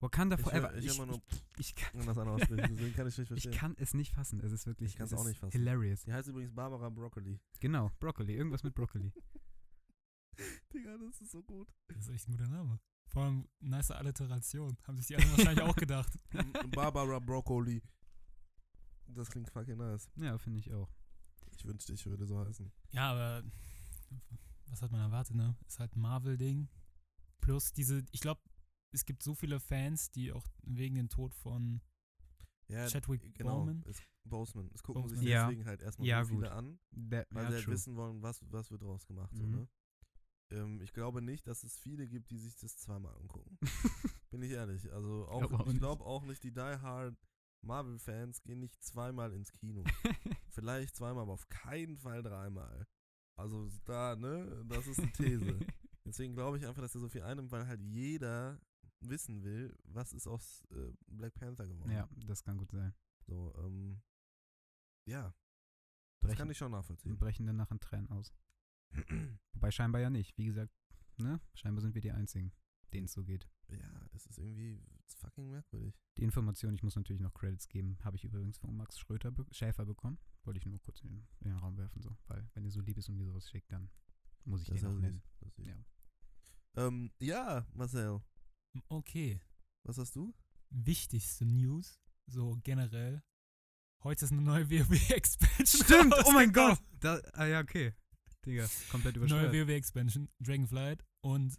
Wakanda 0.00 0.36
Ich, 0.36 0.42
Forever. 0.42 0.74
ich, 0.76 0.84
Ich, 0.86 0.96
immer 0.96 1.06
nur 1.06 1.22
ich, 1.58 1.74
kann, 1.74 1.92
kann 2.14 3.06
ich 3.08 3.18
nicht 3.18 3.30
ich 3.46 3.50
kann 3.52 3.74
es 3.78 3.94
nicht 3.94 4.12
fassen. 4.12 4.40
Es 4.40 4.52
ist 4.52 4.66
wirklich 4.66 4.94
Ich 4.94 5.00
es 5.00 5.12
auch 5.14 5.24
nicht 5.24 5.38
fassen. 5.38 5.52
hilarious. 5.52 6.02
Die 6.02 6.12
heißt 6.12 6.28
übrigens 6.28 6.52
Barbara 6.54 6.90
Broccoli. 6.90 7.40
Genau, 7.60 7.90
Broccoli. 8.00 8.34
Irgendwas 8.34 8.62
mit 8.62 8.74
Broccoli. 8.74 9.12
Digga, 10.72 10.98
das 10.98 11.20
ist 11.20 11.30
so 11.30 11.42
gut. 11.42 11.68
Das 11.88 11.98
ist 12.04 12.10
echt 12.10 12.28
ein 12.28 12.32
guter 12.32 12.48
Name. 12.48 12.80
Vor 13.06 13.22
allem 13.24 13.48
nice 13.60 13.92
Alliteration. 13.92 14.76
Haben 14.82 14.96
sich 14.96 15.06
die 15.06 15.16
anderen 15.16 15.36
wahrscheinlich 15.38 15.64
auch 15.64 15.76
gedacht. 15.76 16.12
Barbara 16.74 17.18
Broccoli. 17.20 17.82
Das 19.06 19.30
klingt 19.30 19.48
fucking 19.50 19.76
nice. 19.76 20.10
Ja, 20.16 20.36
finde 20.38 20.58
ich 20.58 20.72
auch. 20.72 20.90
Ich 21.56 21.64
wünschte, 21.64 21.92
ich 21.92 22.04
würde 22.06 22.26
so 22.26 22.38
heißen. 22.44 22.72
Ja, 22.90 23.12
aber 23.12 23.44
was 24.66 24.82
hat 24.82 24.90
man 24.90 25.00
erwartet, 25.00 25.36
ne? 25.36 25.56
Ist 25.68 25.78
halt 25.78 25.94
ein 25.94 26.00
Marvel-Ding. 26.00 26.68
Plus 27.40 27.72
diese, 27.72 28.04
ich 28.10 28.20
glaube, 28.20 28.40
es 28.94 29.04
gibt 29.04 29.22
so 29.22 29.34
viele 29.34 29.60
Fans, 29.60 30.10
die 30.10 30.32
auch 30.32 30.46
wegen 30.62 30.94
dem 30.96 31.08
Tod 31.08 31.34
von 31.34 31.80
Ja, 32.68 32.86
Chadwick 32.88 33.34
genau. 33.34 33.60
Boseman? 33.60 33.84
Es, 33.86 34.02
Boseman. 34.24 34.70
Es 34.74 34.82
gucken 34.82 35.02
sich 35.08 35.18
Boseman. 35.18 35.32
Ja. 35.32 35.46
deswegen 35.48 35.66
halt 35.66 35.82
erstmal 35.82 36.08
Ja, 36.08 36.24
so 36.24 36.28
viele 36.30 36.48
gut. 36.48 36.50
an, 36.50 36.78
weil 36.92 37.26
ja, 37.34 37.48
sie 37.50 37.56
halt 37.56 37.68
wissen 37.68 37.96
wollen, 37.96 38.22
was, 38.22 38.40
was 38.50 38.70
wird 38.70 38.82
draus 38.82 39.06
gemacht. 39.06 39.34
So, 39.36 39.44
Mhm. 39.44 39.52
ne? 39.52 39.68
ähm, 40.50 40.80
ich 40.80 40.92
glaube 40.92 41.20
nicht, 41.22 41.46
dass 41.46 41.62
es 41.64 41.76
viele 41.78 42.06
gibt, 42.08 42.30
die 42.30 42.38
sich 42.38 42.56
das 42.56 42.76
zweimal 42.78 43.14
angucken. 43.16 43.58
Bin 44.30 44.42
ich 44.42 44.52
ehrlich. 44.52 44.90
Also 44.92 45.26
auch, 45.28 45.40
Glaub 45.48 45.60
auch 45.60 45.66
ich 45.68 45.78
glaube 45.78 46.04
auch 46.04 46.24
nicht, 46.24 46.42
die 46.42 46.52
Die 46.52 46.60
Hard 46.60 47.16
Marvel-Fans 47.62 48.42
gehen 48.42 48.60
nicht 48.60 48.82
zweimal 48.82 49.32
ins 49.32 49.50
Kino. 49.52 49.84
Vielleicht 50.50 50.94
zweimal, 50.96 51.22
aber 51.22 51.32
auf 51.32 51.48
keinen 51.48 51.96
Fall 51.98 52.22
dreimal. 52.22 52.86
Also 53.36 53.68
da, 53.84 54.14
ne, 54.16 54.64
das 54.68 54.86
ist 54.86 55.00
eine 55.00 55.12
These. 55.12 55.58
Deswegen 56.06 56.34
glaube 56.34 56.58
ich 56.58 56.66
einfach, 56.66 56.82
dass 56.82 56.94
er 56.94 57.00
so 57.00 57.08
viel 57.08 57.22
einnimmt, 57.22 57.50
weil 57.50 57.66
halt 57.66 57.80
jeder 57.80 58.60
wissen 59.08 59.42
will, 59.42 59.76
was 59.84 60.12
ist 60.12 60.26
aus 60.26 60.64
äh, 60.70 60.92
Black 61.06 61.34
Panther 61.34 61.66
geworden. 61.66 61.90
ja, 61.90 62.08
das 62.26 62.42
kann 62.42 62.58
gut 62.58 62.70
sein. 62.70 62.94
So, 63.26 63.54
ähm, 63.58 64.02
ja. 65.06 65.34
Das 66.20 66.30
Brechen, 66.30 66.38
kann 66.38 66.50
ich 66.50 66.58
schon 66.58 66.72
nachvollziehen. 66.72 67.18
brechen 67.18 67.46
danach 67.46 67.70
in 67.70 67.80
Tränen 67.80 68.10
aus. 68.10 68.34
Wobei 69.52 69.70
scheinbar 69.70 70.00
ja 70.00 70.10
nicht. 70.10 70.36
Wie 70.38 70.46
gesagt, 70.46 70.72
ne? 71.18 71.40
Scheinbar 71.54 71.82
sind 71.82 71.94
wir 71.94 72.00
die 72.00 72.12
Einzigen, 72.12 72.52
denen 72.92 73.06
es 73.06 73.12
so 73.12 73.24
geht. 73.24 73.48
ja, 73.68 74.08
es 74.12 74.26
ist 74.26 74.38
irgendwie 74.38 74.82
fucking 75.06 75.50
merkwürdig. 75.50 75.98
Die 76.16 76.22
Information, 76.22 76.74
ich 76.74 76.82
muss 76.82 76.96
natürlich 76.96 77.20
noch 77.20 77.34
Credits 77.34 77.68
geben, 77.68 77.98
habe 78.02 78.16
ich 78.16 78.24
übrigens 78.24 78.58
von 78.58 78.74
Max 78.76 78.98
Schröter 78.98 79.30
be 79.30 79.46
Schäfer 79.50 79.84
bekommen. 79.84 80.18
Wollte 80.44 80.58
ich 80.58 80.66
nur 80.66 80.80
kurz 80.80 81.00
in 81.00 81.08
den, 81.08 81.28
in 81.40 81.50
den 81.50 81.58
Raum 81.58 81.76
werfen, 81.76 82.02
so. 82.02 82.16
Weil, 82.26 82.48
wenn 82.54 82.64
ihr 82.64 82.70
so 82.70 82.80
lieb 82.80 82.98
ist 82.98 83.08
und 83.08 83.16
mir 83.16 83.24
sowas 83.24 83.48
schickt, 83.48 83.70
dann 83.72 83.90
muss 84.44 84.62
ich 84.62 84.68
Das 84.68 84.80
den 84.80 84.88
auch 84.88 84.98
nennen. 84.98 85.22
Ja. 85.58 85.76
Ähm, 86.76 87.10
ja, 87.18 87.66
Marcel, 87.72 88.20
Okay. 88.88 89.40
was 89.84 89.98
hast 89.98 90.16
du? 90.16 90.34
Wichtigste 90.70 91.44
News, 91.44 92.00
so 92.26 92.58
generell. 92.62 93.22
Heute 94.02 94.24
ist 94.24 94.32
eine 94.32 94.42
neue 94.42 94.68
WoW-Expansion. 94.70 95.84
Stimmt, 95.84 96.14
oh 96.24 96.32
mein. 96.32 96.52
Gott! 96.52 96.78
Da, 97.00 97.20
ah 97.32 97.46
ja, 97.46 97.60
okay. 97.60 97.94
Digga, 98.44 98.68
komplett 98.90 99.16
Neue 99.16 99.26
übersteuert. 99.26 99.54
WoW-Expansion, 99.54 100.28
Dragonflight. 100.40 101.04
Und 101.22 101.56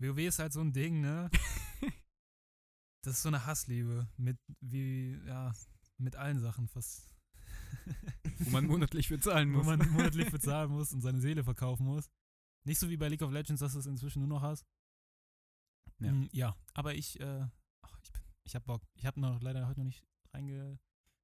WoW 0.00 0.18
ist 0.18 0.38
halt 0.38 0.52
so 0.52 0.60
ein 0.60 0.72
Ding, 0.72 1.00
ne? 1.00 1.30
Das 3.04 3.14
ist 3.14 3.22
so 3.22 3.30
eine 3.30 3.44
Hassliebe 3.46 4.08
mit 4.16 4.38
wie, 4.60 5.18
ja, 5.26 5.52
mit 5.98 6.14
allen 6.14 6.38
Sachen 6.38 6.68
fast. 6.68 7.08
Wo 8.38 8.50
man 8.50 8.66
monatlich 8.66 9.08
für 9.08 9.18
zahlen 9.18 9.52
wo 9.54 9.58
muss. 9.58 9.66
man 9.66 9.90
monatlich 9.90 10.30
bezahlen 10.30 10.70
muss 10.70 10.92
und 10.92 11.00
seine 11.00 11.20
Seele 11.20 11.42
verkaufen 11.42 11.84
muss. 11.84 12.08
Nicht 12.64 12.78
so 12.78 12.88
wie 12.90 12.96
bei 12.96 13.08
League 13.08 13.22
of 13.22 13.32
Legends, 13.32 13.60
dass 13.60 13.72
du 13.72 13.80
es 13.80 13.86
inzwischen 13.86 14.20
nur 14.20 14.28
noch 14.28 14.42
hast. 14.42 14.64
Ja. 16.04 16.12
Mm, 16.12 16.28
ja 16.32 16.56
aber 16.74 16.94
ich, 16.94 17.18
äh, 17.20 17.46
ach, 17.82 17.98
ich, 18.02 18.12
bin- 18.12 18.22
ich 18.44 18.54
hab 18.54 18.64
Bock. 18.64 18.82
Ich 18.94 19.06
habe 19.06 19.20
noch 19.20 19.40
leider 19.40 19.66
heute 19.66 19.80
noch 19.80 19.86
nicht 19.86 20.04
reinge, 20.32 20.78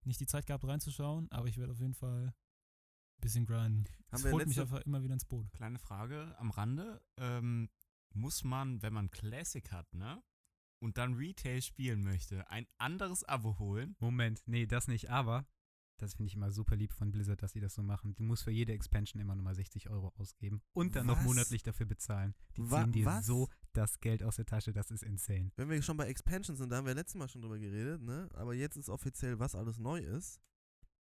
nicht 0.04 0.20
die 0.20 0.26
Zeit 0.26 0.46
gehabt 0.46 0.64
reinzuschauen, 0.64 1.30
aber 1.30 1.48
ich 1.48 1.58
werde 1.58 1.72
auf 1.72 1.80
jeden 1.80 1.94
Fall 1.94 2.26
ein 2.26 3.20
bisschen 3.20 3.46
grinden. 3.46 3.84
Haben 4.10 4.16
Es 4.18 4.24
wir 4.24 4.32
holt 4.32 4.46
mich 4.46 4.60
einfach 4.60 4.80
immer 4.82 5.02
wieder 5.02 5.14
ins 5.14 5.24
Boot. 5.24 5.50
Kleine 5.52 5.78
Frage 5.78 6.34
am 6.38 6.50
Rande. 6.50 7.00
Ähm, 7.18 7.68
muss 8.14 8.44
man, 8.44 8.80
wenn 8.82 8.92
man 8.92 9.10
Classic 9.10 9.70
hat, 9.70 9.92
ne? 9.94 10.22
Und 10.80 10.96
dann 10.96 11.14
Retail 11.14 11.60
spielen 11.60 12.02
möchte, 12.04 12.48
ein 12.50 12.66
anderes 12.78 13.24
Abo 13.24 13.58
holen? 13.58 13.96
Moment, 13.98 14.42
nee, 14.46 14.64
das 14.66 14.86
nicht, 14.86 15.10
aber 15.10 15.44
das 15.98 16.14
finde 16.14 16.28
ich 16.28 16.34
immer 16.34 16.50
super 16.50 16.74
lieb 16.76 16.92
von 16.92 17.10
Blizzard, 17.10 17.42
dass 17.42 17.52
sie 17.52 17.60
das 17.60 17.74
so 17.74 17.82
machen. 17.82 18.14
Du 18.16 18.22
musst 18.22 18.44
für 18.44 18.50
jede 18.50 18.72
Expansion 18.72 19.20
immer 19.20 19.34
nochmal 19.36 19.54
60 19.54 19.90
Euro 19.90 20.08
ausgeben 20.16 20.62
und 20.72 20.96
dann 20.96 21.06
noch 21.06 21.18
Was? 21.18 21.24
monatlich 21.24 21.62
dafür 21.62 21.86
bezahlen. 21.86 22.34
Die 22.56 22.70
Wa- 22.70 22.82
ziehen 22.84 22.92
dir 22.92 23.06
was? 23.06 23.26
so 23.26 23.48
das 23.72 24.00
Geld 24.00 24.22
aus 24.22 24.36
der 24.36 24.46
Tasche, 24.46 24.72
das 24.72 24.90
ist 24.90 25.02
insane. 25.02 25.52
Wenn 25.56 25.68
wir 25.70 25.80
schon 25.82 25.96
bei 25.96 26.06
Expansions 26.08 26.58
sind, 26.58 26.70
da 26.70 26.76
haben 26.78 26.86
wir 26.86 26.94
letztes 26.94 27.16
Mal 27.16 27.28
schon 27.28 27.42
drüber 27.42 27.58
geredet, 27.58 28.02
ne? 28.02 28.28
Aber 28.34 28.54
jetzt 28.54 28.76
ist 28.76 28.88
offiziell, 28.88 29.38
was 29.38 29.54
alles 29.54 29.78
neu 29.78 29.98
ist. 30.00 30.40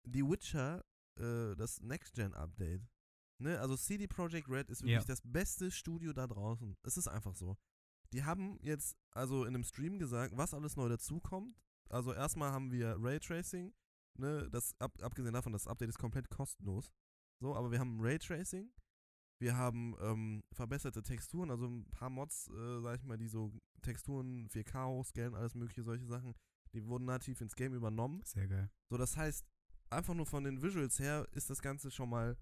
Die 0.04 0.22
Witcher, 0.24 0.84
äh, 1.18 1.54
das 1.56 1.80
Next-Gen-Update. 1.80 2.82
Ne? 3.40 3.58
Also 3.60 3.76
CD 3.76 4.06
Projekt 4.08 4.48
Red 4.48 4.68
ist 4.70 4.82
wirklich 4.82 4.94
Ja. 4.94 5.04
das 5.04 5.20
beste 5.24 5.70
Studio 5.70 6.12
da 6.12 6.26
draußen. 6.26 6.76
Es 6.82 6.96
ist 6.96 7.08
einfach 7.08 7.34
so. 7.34 7.56
Die 8.12 8.24
haben 8.24 8.58
jetzt 8.62 8.96
also 9.12 9.44
in 9.44 9.54
einem 9.54 9.64
Stream 9.64 9.98
gesagt, 9.98 10.36
was 10.36 10.54
alles 10.54 10.76
neu 10.76 10.88
dazukommt. 10.88 11.56
Also 11.90 12.12
erstmal 12.12 12.52
haben 12.52 12.70
wir 12.72 12.96
Raytracing, 12.98 13.72
ne? 14.18 14.48
Das 14.50 14.74
ab, 14.80 14.92
abgesehen 15.02 15.34
davon, 15.34 15.52
das 15.52 15.66
Update 15.66 15.88
ist 15.88 15.98
komplett 15.98 16.28
kostenlos. 16.30 16.92
So, 17.40 17.54
aber 17.54 17.70
wir 17.70 17.78
haben 17.78 18.00
Raytracing. 18.00 18.70
Wir 19.40 19.56
haben 19.56 19.94
ähm, 20.00 20.42
verbesserte 20.52 21.02
Texturen, 21.02 21.50
also 21.50 21.66
ein 21.66 21.88
paar 21.90 22.10
Mods, 22.10 22.48
äh, 22.48 22.80
sag 22.80 22.96
ich 22.96 23.04
mal, 23.04 23.16
die 23.16 23.28
so 23.28 23.52
Texturen 23.82 24.48
4K 24.48 24.86
hochscalen, 24.88 25.34
alles 25.34 25.54
mögliche, 25.54 25.84
solche 25.84 26.06
Sachen, 26.06 26.34
die 26.72 26.84
wurden 26.84 27.04
nativ 27.04 27.40
ins 27.40 27.54
Game 27.54 27.72
übernommen. 27.72 28.20
Sehr 28.24 28.48
geil. 28.48 28.68
So, 28.90 28.96
das 28.96 29.16
heißt, 29.16 29.46
einfach 29.90 30.14
nur 30.14 30.26
von 30.26 30.42
den 30.42 30.60
Visuals 30.60 30.98
her 30.98 31.26
ist 31.32 31.50
das 31.50 31.62
Ganze 31.62 31.90
schon 31.92 32.10
mal 32.10 32.36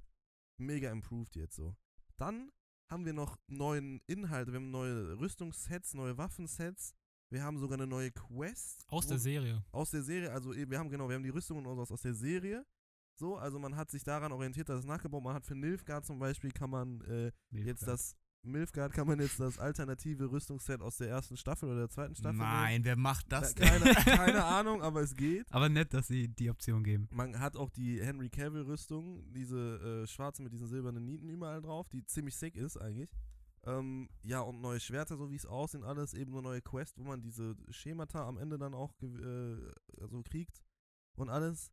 mega 0.59 0.91
improved 0.91 1.37
jetzt 1.37 1.57
so. 1.57 1.77
Dann 2.17 2.51
haben 2.91 3.05
wir 3.05 3.13
noch 3.13 3.37
neuen 3.47 4.01
Inhalte, 4.07 4.53
wir 4.53 4.61
haben 4.61 4.71
neue 4.71 5.19
Rüstungssets, 5.19 5.95
neue 5.95 6.17
Waffensets, 6.17 6.95
wir 7.31 7.43
haben 7.43 7.59
sogar 7.59 7.79
eine 7.79 7.87
neue 7.87 8.11
Quest. 8.11 8.85
Aus 8.89 9.07
der 9.07 9.19
Serie. 9.19 9.65
aus 9.73 9.91
der 9.91 10.03
Serie, 10.03 10.33
also 10.33 10.55
wir 10.55 10.79
haben 10.79 10.89
genau, 10.91 11.09
wir 11.09 11.17
haben 11.17 11.23
die 11.25 11.31
Rüstungen 11.31 11.67
und 11.67 11.75
sowas 11.75 11.91
aus 11.91 12.03
der 12.03 12.15
Serie. 12.15 12.65
So, 13.15 13.37
also 13.37 13.59
man 13.59 13.77
hat 13.77 13.91
sich 13.91 14.05
daran 14.05 14.31
orientiert, 14.33 14.69
dass 14.69 14.81
es 14.81 14.85
nachgebaut. 14.85 15.23
Man 15.25 15.35
hat 15.35 15.47
für 15.47 15.55
Nilfgaard 15.55 16.05
zum 16.05 16.19
Beispiel 16.19 16.51
kann 16.53 16.71
man 16.71 17.01
äh, 17.03 17.33
jetzt 17.51 17.87
das 17.87 18.15
Milfgard 18.43 18.93
kann 18.93 19.09
man 19.09 19.19
jetzt 19.19 19.41
das 19.41 19.59
alternative 19.59 20.31
Rüstungsset 20.31 20.81
aus 20.81 20.99
der 20.99 21.09
ersten 21.09 21.37
Staffel 21.37 21.69
oder 21.69 21.79
der 21.81 21.89
zweiten 21.89 22.15
Staffel. 22.15 22.39
Nein, 22.39 22.85
wer 22.85 22.95
macht 22.95 23.29
nehmen. 23.29 23.41
das 23.43 23.55
Da- 23.57 23.65
keine, 23.67 23.85
keine 23.95 24.45
Ahnung, 24.45 24.83
aber 24.83 25.01
es 25.01 25.15
geht. 25.17 25.51
Aber 25.51 25.69
nett, 25.69 25.93
dass 25.95 26.07
sie 26.07 26.29
die 26.29 26.49
Option 26.51 26.85
geben. 26.85 27.09
Man 27.11 27.41
hat 27.41 27.57
auch 27.57 27.71
die 27.71 28.01
Henry 28.01 28.29
Cavill 28.29 28.63
Rüstung, 28.63 29.25
diese 29.33 30.03
äh, 30.03 30.07
schwarze 30.07 30.43
mit 30.43 30.53
diesen 30.53 30.69
silbernen 30.69 31.05
Nieten 31.05 31.29
überall 31.29 31.61
drauf, 31.61 31.89
die 31.89 32.05
ziemlich 32.05 32.37
sick 32.37 32.55
ist 32.55 32.77
eigentlich. 32.77 33.11
Ähm, 33.67 34.09
ja, 34.23 34.41
und 34.41 34.61
neue 34.61 34.79
Schwerter, 34.79 35.17
so 35.17 35.31
wie 35.31 35.37
es 35.37 35.45
aussehen, 35.45 35.83
alles 35.83 36.15
eben 36.15 36.33
eine 36.33 36.43
neue 36.43 36.63
Quest, 36.63 36.99
wo 36.99 37.03
man 37.03 37.21
diese 37.21 37.57
Schemata 37.71 38.27
am 38.27 38.39
Ende 38.39 38.59
dann 38.59 38.75
auch 38.75 38.95
äh, 39.03 39.57
also 40.01 40.23
kriegt 40.23 40.63
und 41.17 41.29
alles. 41.29 41.73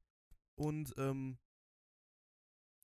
Und 0.55 0.93
ähm, 0.97 1.37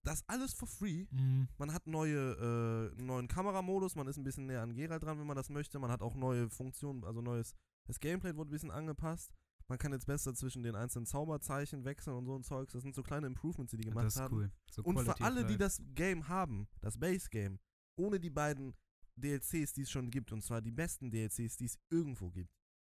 das 0.04 0.24
alles 0.28 0.54
for 0.54 0.68
free. 0.68 1.08
Mhm. 1.12 1.48
Man 1.58 1.74
hat 1.74 1.88
neue, 1.88 2.94
äh, 2.98 3.02
neuen 3.02 3.28
Kameramodus, 3.28 3.96
man 3.96 4.08
ist 4.08 4.18
ein 4.18 4.24
bisschen 4.24 4.46
näher 4.46 4.62
an 4.62 4.74
Geralt 4.74 5.04
dran, 5.04 5.20
wenn 5.20 5.28
man 5.28 5.36
das 5.36 5.50
möchte. 5.50 5.80
Man 5.80 5.92
hat 5.92 6.02
auch 6.02 6.16
neue 6.16 6.50
Funktionen, 6.50 7.04
also 7.04 7.22
neues, 7.22 7.56
das 7.86 8.00
Gameplay 8.00 8.36
wurde 8.36 8.50
ein 8.50 8.52
bisschen 8.52 8.72
angepasst. 8.72 9.34
Man 9.68 9.78
kann 9.78 9.92
jetzt 9.92 10.08
besser 10.08 10.34
zwischen 10.34 10.64
den 10.64 10.76
einzelnen 10.76 11.06
Zauberzeichen 11.06 11.86
wechseln 11.86 12.16
und 12.16 12.26
so 12.26 12.36
ein 12.36 12.44
Zeugs. 12.44 12.74
Das 12.74 12.82
sind 12.82 12.96
so 12.96 13.04
kleine 13.04 13.28
Improvements, 13.28 13.72
die 13.72 13.78
die 13.78 13.84
gemacht 13.84 14.06
das 14.06 14.16
ist 14.16 14.22
haben. 14.22 14.36
cool. 14.36 14.52
So 14.72 14.82
Und 14.84 15.00
für 15.00 15.20
alle, 15.22 15.46
die 15.46 15.58
das 15.58 15.80
Game 15.94 16.28
haben, 16.28 16.68
das 16.82 16.98
Base-Game, 16.98 17.60
ohne 17.96 18.20
die 18.20 18.32
beiden 18.32 18.74
DLCs, 19.20 19.74
die 19.74 19.82
es 19.82 19.92
schon 19.92 20.10
gibt, 20.10 20.32
und 20.32 20.42
zwar 20.44 20.62
die 20.62 20.72
besten 20.72 21.12
DLCs, 21.12 21.58
die 21.58 21.66
es 21.66 21.78
irgendwo 21.90 22.30
gibt, 22.32 22.54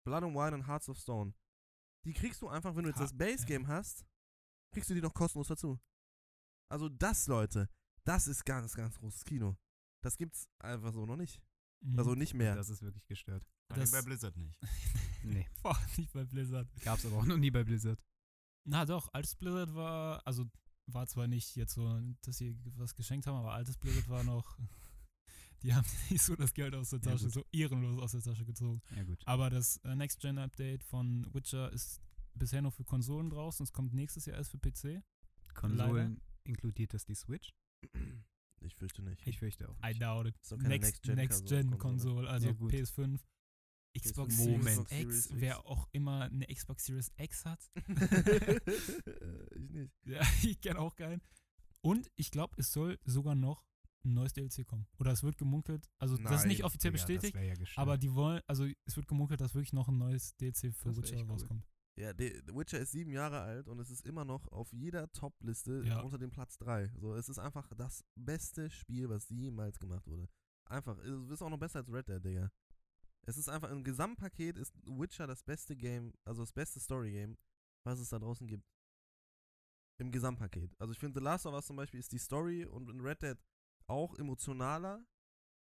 Blood 0.06 0.24
and 0.24 0.36
Wine 0.36 0.56
und 0.56 0.68
Hearts 0.68 0.90
of 0.90 0.98
Stone, 0.98 1.34
die 2.06 2.14
kriegst 2.14 2.42
du 2.42 2.48
einfach, 2.50 2.76
wenn 2.76 2.84
du 2.84 2.90
jetzt 2.90 3.00
das 3.02 3.16
Base-Game 3.16 3.68
hast, 3.68 4.06
kriegst 4.74 4.90
du 4.90 4.94
die 4.96 5.02
noch 5.02 5.14
kostenlos 5.14 5.48
dazu. 5.48 5.80
Also 6.72 6.90
das, 6.90 7.28
Leute, 7.28 7.70
das 8.06 8.28
ist 8.28 8.46
ganz, 8.46 8.74
ganz 8.74 8.98
großes 8.98 9.24
Kino. 9.26 9.58
Das 10.04 10.18
gibt's 10.18 10.48
einfach 10.60 10.94
so 10.94 11.06
noch 11.06 11.18
nicht. 11.18 11.42
Mhm. 11.84 12.00
Also 12.00 12.16
nicht 12.16 12.34
mehr. 12.34 12.56
Das 12.56 12.70
ist 12.70 12.82
wirklich 12.82 13.06
gestört. 13.06 13.46
Das- 13.70 13.92
bei 13.92 14.02
Blizzard 14.02 14.36
nicht. 14.38 14.58
Nee, 15.24 15.48
Boah, 15.62 15.80
nicht 15.98 16.12
bei 16.14 16.24
Blizzard. 16.26 16.68
gab's 16.82 17.06
aber 17.06 17.18
auch 17.18 17.26
noch 17.26 17.38
nie 17.38 17.52
bei 17.52 17.64
Blizzard. 17.64 18.02
Na 18.68 18.86
doch, 18.86 19.08
altes 19.14 19.36
Blizzard 19.36 19.76
war, 19.76 20.26
also 20.26 20.50
war 20.88 21.06
zwar 21.06 21.28
nicht 21.28 21.56
jetzt 21.56 21.76
so, 21.76 22.02
dass 22.24 22.38
sie 22.38 22.58
was 22.76 22.96
geschenkt 22.96 23.28
haben, 23.28 23.36
aber 23.38 23.54
altes 23.54 23.78
Blizzard 23.78 24.10
war 24.10 24.24
noch, 24.24 24.58
die 25.64 25.74
haben 25.74 25.86
nicht 26.10 26.22
so 26.24 26.36
das 26.36 26.54
Geld 26.54 26.74
aus 26.76 26.90
der 26.92 27.00
Ja, 27.00 27.12
Tasche, 27.12 27.26
gut. 27.26 27.34
so 27.34 27.46
ehrenlos 27.52 28.00
aus 28.02 28.12
der 28.12 28.22
Tasche 28.22 28.46
gezogen. 28.46 28.82
Ja 28.96 29.04
gut. 29.04 29.22
Aber 29.26 29.50
das 29.50 29.78
äh, 29.84 29.96
Next-Gen-Update 29.96 30.84
von 30.84 31.28
Witcher 31.34 31.72
ist 31.72 32.02
bisher 32.34 32.62
nur 32.62 32.72
für 32.72 32.84
Konsolen 32.84 33.30
draußen, 33.30 33.64
es 33.64 33.72
kommt 33.74 33.94
nächstes 33.94 34.26
Jahr 34.26 34.38
erst 34.38 34.52
für 34.52 34.58
PC. 34.60 35.04
Konsolen 35.54 36.22
inkludiert 36.44 36.94
das 36.94 37.06
die 37.06 37.16
Switch? 37.16 37.54
Ich 38.64 38.76
fürchte 38.76 39.02
nicht. 39.02 39.26
Ich 39.26 39.40
fürchte 39.40 39.68
auch. 39.68 39.80
I 39.84 39.88
Nicht. 39.88 40.04
doubt 40.04 40.28
it. 40.28 40.36
Doch 40.48 40.56
keine 40.58 40.70
Next- 40.70 41.04
Next-Gen-Konsole. 41.08 41.64
Next-Gen-Konsole, 41.66 42.30
also 42.30 42.48
Ja, 42.50 42.54
gut. 42.54 42.72
PS5. 42.72 43.20
Xbox 44.00 44.36
PS5, 44.36 44.38
Series 44.38 44.58
Moment. 44.60 44.80
X, 44.80 44.90
Series 44.92 45.26
X. 45.26 45.34
wer 45.42 45.66
auch 45.66 45.88
immer 45.94 46.22
eine 46.26 46.46
Xbox 46.46 46.86
Series 46.86 47.12
X 47.18 47.44
hat. 47.46 47.60
ich 49.56 49.70
nicht. 49.72 49.94
Ja, 50.06 50.22
ich 50.44 50.62
kenne 50.62 50.80
auch 50.80 50.96
keinen. 50.96 51.22
Und 51.82 52.12
ich 52.16 52.30
glaube, 52.30 52.54
es 52.58 52.72
soll 52.72 53.00
sogar 53.04 53.34
noch 53.34 53.66
ein 54.04 54.14
neues 54.14 54.34
DLC 54.34 54.66
kommen. 54.66 54.88
Oder 54.98 55.12
es 55.12 55.24
wird 55.24 55.38
gemunkelt, 55.38 55.90
also 56.00 56.18
das 56.18 56.42
ist 56.42 56.48
nicht 56.48 56.60
Nein, 56.60 56.66
offiziell 56.66 56.92
Digga, 56.94 57.06
bestätigt, 57.06 57.36
ja 57.36 57.54
aber 57.76 57.98
die 57.98 58.14
wollen, 58.14 58.42
also 58.48 58.66
es 58.86 58.96
wird 58.96 59.08
gemunkelt, 59.08 59.42
dass 59.42 59.54
wirklich 59.54 59.74
noch 59.74 59.88
ein 59.88 59.98
neues 59.98 60.36
DLC 60.38 60.74
für 60.74 60.96
Witcher 60.98 61.18
cool. 61.18 61.32
rauskommt. 61.32 61.68
Ja, 61.98 62.14
The 62.18 62.42
Witcher 62.54 62.80
ist 62.80 62.92
sieben 62.92 63.12
Jahre 63.12 63.42
alt 63.42 63.68
und 63.68 63.80
es 63.80 63.90
ist 63.90 64.06
immer 64.06 64.24
noch 64.26 64.48
auf 64.52 64.72
jeder 64.72 65.12
Top-Liste 65.12 65.84
Ja. 65.86 66.00
unter 66.02 66.18
dem 66.18 66.32
Platz 66.32 66.58
3. 66.58 66.92
So, 66.98 67.14
es 67.16 67.28
ist 67.30 67.38
einfach 67.38 67.70
das 67.76 68.04
beste 68.16 68.70
Spiel, 68.70 69.10
was 69.10 69.30
jemals 69.30 69.78
gemacht 69.78 70.08
wurde. 70.08 70.28
Einfach, 70.66 70.98
es 71.00 71.30
ist 71.30 71.42
auch 71.42 71.50
noch 71.50 71.60
besser 71.60 71.80
als 71.80 71.92
Red 71.92 72.08
Dead, 72.08 72.24
Digga. 72.24 72.50
Es 73.28 73.38
ist 73.38 73.50
einfach, 73.50 73.70
im 73.70 73.84
Gesamtpaket 73.84 74.58
ist 74.58 74.74
Witcher 74.86 75.28
das 75.28 75.44
beste 75.44 75.76
Game, 75.76 76.14
also 76.26 76.42
das 76.42 76.54
beste 76.54 76.80
Story-Game, 76.80 77.38
was 77.84 78.00
es 78.00 78.10
da 78.10 78.18
draußen 78.20 78.48
gibt. 78.48 78.66
Im 80.00 80.12
Gesamtpaket. 80.12 80.74
Also 80.80 80.94
ich 80.94 80.98
finde, 81.00 81.20
The 81.20 81.24
Last 81.24 81.46
of 81.46 81.54
Us 81.54 81.68
zum 81.68 81.76
Beispiel 81.76 82.00
ist 82.00 82.12
die 82.12 82.18
Story 82.18 82.66
und 82.66 82.90
in 82.90 83.00
Red 83.02 83.22
Dead 83.22 83.38
auch 83.92 84.18
emotionaler, 84.18 85.04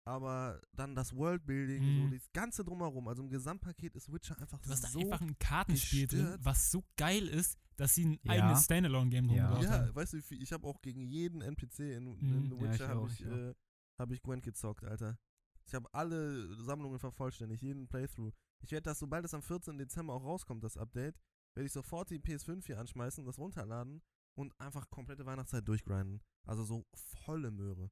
aber 0.07 0.61
dann 0.73 0.95
das 0.95 1.15
Worldbuilding, 1.15 1.83
so 1.83 1.89
Mhm. 2.07 2.11
das 2.13 2.33
Ganze 2.33 2.65
drumherum, 2.65 3.07
also 3.09 3.23
im 3.23 3.29
Gesamtpaket 3.29 3.95
ist 3.97 4.11
Witcher 4.13 4.39
einfach 4.39 4.61
Du 4.61 4.71
hast 4.71 4.91
so 4.91 5.01
einfach 5.01 5.21
ein 5.21 5.39
Kartenspiel 5.39 6.07
drin, 6.07 6.37
was 6.41 6.71
so 6.71 6.83
geil 6.97 7.29
ist, 7.29 7.59
dass 7.77 7.95
sie 7.95 8.07
ein 8.07 8.19
Ja. 8.25 8.33
eigenes 8.33 8.65
Standalone-Game 8.65 9.27
drum 9.29 9.37
Ja. 9.37 9.49
gebaut 9.51 9.65
Ja, 9.65 9.71
haben. 9.73 9.95
weißt 9.95 10.13
du, 10.15 10.17
wie 10.19 10.23
viel- 10.23 10.43
ich 10.43 10.53
habe 10.53 10.67
auch 10.67 10.81
gegen 10.81 11.03
jeden 11.03 11.43
NPC 11.43 11.95
in, 11.97 12.05
Mhm. 12.17 12.33
in 12.37 12.45
The 12.51 12.57
Ja, 12.57 12.61
Witcher 12.63 12.85
ich 12.85 12.91
habe 12.91 13.07
ich, 13.09 13.21
ich 13.21 13.27
äh, 13.27 13.55
hab 13.99 14.11
ich 14.11 14.23
Gwent 14.23 14.43
gezockt, 14.43 14.85
Alter. 14.85 15.19
Ich 15.67 15.75
habe 15.75 15.93
alle 15.95 16.55
Sammlungen 16.63 16.99
vervollständigt, 16.99 17.63
jeden 17.63 17.87
Playthrough. 17.87 18.33
Ich 18.63 18.71
werde 18.73 18.83
das, 18.85 18.99
sobald 18.99 19.25
es 19.25 19.35
am 19.35 19.43
14. 19.43 19.79
Dezember 19.79 20.15
auch 20.15 20.25
rauskommt, 20.25 20.65
das 20.65 20.77
Update, 20.77 21.17
werde 21.55 21.67
ich 21.67 21.73
sofort 21.73 22.11
die 22.11 22.19
PS5 22.19 22.67
hier 22.67 22.79
anschmeißen, 22.81 23.25
das 23.25 23.39
runterladen 23.39 24.03
und 24.35 24.59
einfach 24.61 24.89
komplette 24.91 25.25
Weihnachtszeit 25.27 25.67
durchgrinden. 25.69 26.21
Also 26.45 26.65
so 26.65 26.87
volle 27.25 27.51
Möhre. 27.51 27.91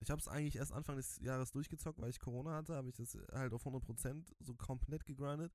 Ich 0.00 0.10
habe 0.10 0.20
es 0.20 0.28
eigentlich 0.28 0.56
erst 0.56 0.72
Anfang 0.72 0.96
des 0.96 1.18
Jahres 1.20 1.50
durchgezockt, 1.50 1.98
weil 2.00 2.10
ich 2.10 2.20
Corona 2.20 2.54
hatte, 2.54 2.74
habe 2.76 2.88
ich 2.88 2.94
das 2.94 3.16
halt 3.32 3.52
auf 3.52 3.66
100% 3.66 4.32
so 4.40 4.54
komplett 4.54 5.04
gegrindet. 5.06 5.52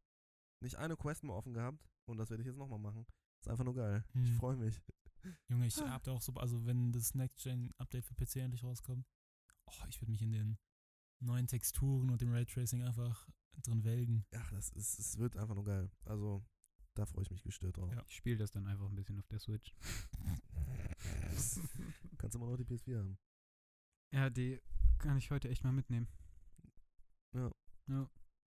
Nicht 0.61 0.75
eine 0.77 0.95
Quest 0.97 1.23
mehr 1.23 1.35
offen 1.35 1.53
gehabt 1.53 1.81
und 2.05 2.17
das 2.17 2.29
werde 2.29 2.41
ich 2.43 2.47
jetzt 2.47 2.57
nochmal 2.57 2.79
machen. 2.79 3.05
Ist 3.41 3.47
einfach 3.49 3.63
nur 3.65 3.75
geil. 3.75 4.03
Ich 4.13 4.31
Mhm. 4.31 4.35
freue 4.35 4.57
mich. 4.57 4.81
Junge, 5.47 5.67
ich 5.67 5.77
hab 5.77 6.03
da 6.03 6.11
auch 6.11 6.21
so, 6.21 6.33
also 6.33 6.65
wenn 6.65 6.91
das 6.91 7.15
Next-Gen-Update 7.15 8.05
für 8.05 8.13
PC 8.15 8.37
endlich 8.41 8.63
rauskommt, 8.63 9.05
oh, 9.65 9.85
ich 9.89 10.01
würde 10.01 10.11
mich 10.11 10.21
in 10.21 10.33
den 10.33 10.57
neuen 11.21 11.47
Texturen 11.47 12.09
und 12.09 12.19
dem 12.19 12.33
Raytracing 12.33 12.83
einfach 12.83 13.29
drin 13.63 13.85
welgen. 13.85 14.25
Ach, 14.35 14.51
das 14.51 14.69
ist, 14.71 14.99
es 14.99 15.17
wird 15.17 15.37
einfach 15.37 15.55
nur 15.55 15.63
geil. 15.63 15.89
Also, 16.03 16.43
da 16.95 17.05
freue 17.05 17.23
ich 17.23 17.31
mich 17.31 17.43
gestört 17.43 17.77
drauf. 17.77 17.89
Ja. 17.93 18.03
Ich 18.07 18.15
spiele 18.17 18.35
das 18.37 18.51
dann 18.51 18.67
einfach 18.67 18.89
ein 18.89 18.95
bisschen 18.95 19.17
auf 19.17 19.27
der 19.27 19.39
Switch. 19.39 19.73
Kannst 22.17 22.35
immer 22.35 22.47
noch 22.47 22.57
die 22.57 22.65
PS4 22.65 22.97
haben. 22.99 23.17
Ja, 24.13 24.29
die 24.29 24.61
kann 24.99 25.17
ich 25.17 25.31
heute 25.31 25.49
echt 25.49 25.63
mal 25.63 25.71
mitnehmen. 25.73 26.07
Ja. 27.33 27.51
Ja. 27.87 28.09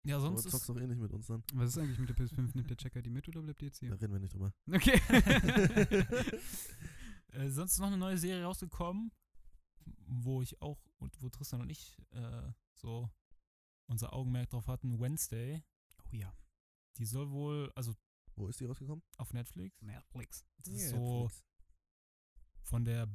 Ja, 0.04 0.16
Aber 0.16 0.22
sonst 0.26 0.44
du 0.44 0.50
zockst 0.50 0.68
doch 0.68 0.76
eh 0.76 0.86
nicht 0.86 1.00
mit 1.00 1.12
uns 1.12 1.26
dann. 1.26 1.42
Was 1.54 1.70
ist 1.70 1.78
eigentlich 1.78 1.98
mit 1.98 2.08
der 2.10 2.16
PS5? 2.16 2.54
Nimmt 2.54 2.70
der 2.70 2.76
Checker 2.76 3.02
die 3.02 3.10
mit 3.10 3.26
oder 3.28 3.42
bleibt 3.42 3.60
die 3.60 3.64
jetzt 3.66 3.82
Da 3.82 3.86
hier? 3.86 4.00
reden 4.00 4.12
wir 4.12 4.20
nicht 4.20 4.34
drüber. 4.34 4.52
Okay. 4.72 5.00
Äh, 7.32 7.50
sonst 7.50 7.72
ist 7.72 7.80
noch 7.80 7.88
eine 7.88 7.98
neue 7.98 8.16
Serie 8.16 8.44
rausgekommen, 8.44 9.10
wo 10.06 10.40
ich 10.40 10.62
auch, 10.62 10.80
und 10.98 11.20
wo 11.20 11.28
Tristan 11.28 11.60
und 11.60 11.68
ich 11.68 11.98
äh, 12.12 12.52
so 12.74 13.10
unser 13.88 14.12
Augenmerk 14.14 14.48
drauf 14.48 14.68
hatten, 14.68 14.98
Wednesday. 15.00 15.62
Oh 16.04 16.14
ja. 16.16 16.32
Die 16.96 17.04
soll 17.04 17.30
wohl, 17.30 17.70
also 17.74 17.94
Wo 18.36 18.48
ist 18.48 18.60
die 18.60 18.64
rausgekommen? 18.64 19.02
auf 19.18 19.32
Netflix. 19.34 19.82
Netflix. 19.82 20.46
Das 20.58 20.68
ist 20.68 20.90
so 20.90 21.28
von 22.62 22.84
der, 22.84 23.06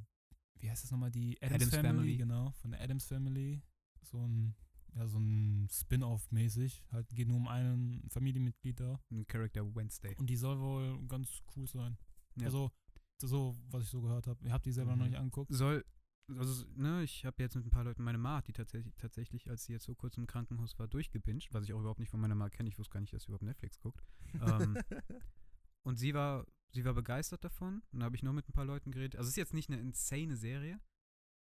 wie 0.61 0.69
heißt 0.69 0.83
das 0.83 0.91
nochmal, 0.91 1.11
die 1.11 1.37
Adams, 1.41 1.55
Addams 1.63 1.75
Family, 1.75 1.87
Family. 1.97 2.17
genau, 2.17 2.51
von 2.51 2.71
der 2.71 2.81
Adams 2.81 3.05
Family. 3.05 3.61
So 4.03 4.25
ein, 4.27 4.55
ja, 4.95 5.07
so 5.07 5.19
ein 5.19 5.67
Spin-off 5.71 6.31
mäßig. 6.31 6.83
Halt 6.91 7.09
geht 7.15 7.27
nur 7.27 7.37
um 7.37 7.47
einen 7.47 8.07
Familienmitglied 8.09 8.79
da. 8.79 8.99
Ein 9.11 9.25
Character 9.27 9.63
Wednesday. 9.75 10.15
Und 10.17 10.29
die 10.29 10.35
soll 10.35 10.59
wohl 10.59 11.05
ganz 11.07 11.41
cool 11.55 11.67
sein. 11.67 11.97
Ja. 12.35 12.45
Also, 12.45 12.71
so, 13.21 13.55
was 13.69 13.83
ich 13.83 13.89
so 13.89 14.01
gehört 14.01 14.27
habe. 14.27 14.43
Ihr 14.45 14.51
habt 14.51 14.65
die 14.65 14.71
selber 14.71 14.95
noch 14.95 15.03
Mhm. 15.05 15.11
nicht 15.11 15.19
angeguckt. 15.19 15.53
Soll, 15.53 15.85
also, 16.35 16.65
ne, 16.75 17.03
ich 17.03 17.25
habe 17.25 17.41
jetzt 17.43 17.55
mit 17.55 17.65
ein 17.65 17.69
paar 17.71 17.83
Leuten, 17.83 18.03
meine 18.03 18.17
Ma 18.17 18.41
die 18.41 18.53
tatsächlich, 18.53 18.95
tatsächlich, 18.95 19.49
als 19.49 19.65
sie 19.65 19.73
jetzt 19.73 19.85
so 19.85 19.93
kurz 19.95 20.17
im 20.17 20.25
Krankenhaus 20.27 20.77
war, 20.79 20.87
durchgebinged, 20.87 21.53
was 21.53 21.63
ich 21.65 21.73
auch 21.73 21.79
überhaupt 21.79 21.99
nicht 21.99 22.09
von 22.09 22.19
meiner 22.19 22.35
Ma 22.35 22.49
kenne. 22.49 22.69
Ich 22.69 22.77
wusste 22.79 22.93
gar 22.93 23.01
nicht, 23.01 23.13
dass 23.13 23.23
sie 23.23 23.27
überhaupt 23.27 23.43
Netflix 23.43 23.79
guckt. 23.79 24.03
ähm, 24.33 24.77
und 25.83 25.97
sie 25.97 26.13
war, 26.13 26.45
sie 26.71 26.85
war 26.85 26.93
begeistert 26.93 27.43
davon. 27.43 27.81
Und 27.91 27.99
da 27.99 28.05
habe 28.05 28.15
ich 28.15 28.23
noch 28.23 28.33
mit 28.33 28.47
ein 28.47 28.53
paar 28.53 28.65
Leuten 28.65 28.91
geredet. 28.91 29.15
Also 29.15 29.27
es 29.27 29.33
ist 29.33 29.37
jetzt 29.37 29.53
nicht 29.53 29.69
eine 29.69 29.79
insane 29.79 30.35
Serie, 30.35 30.79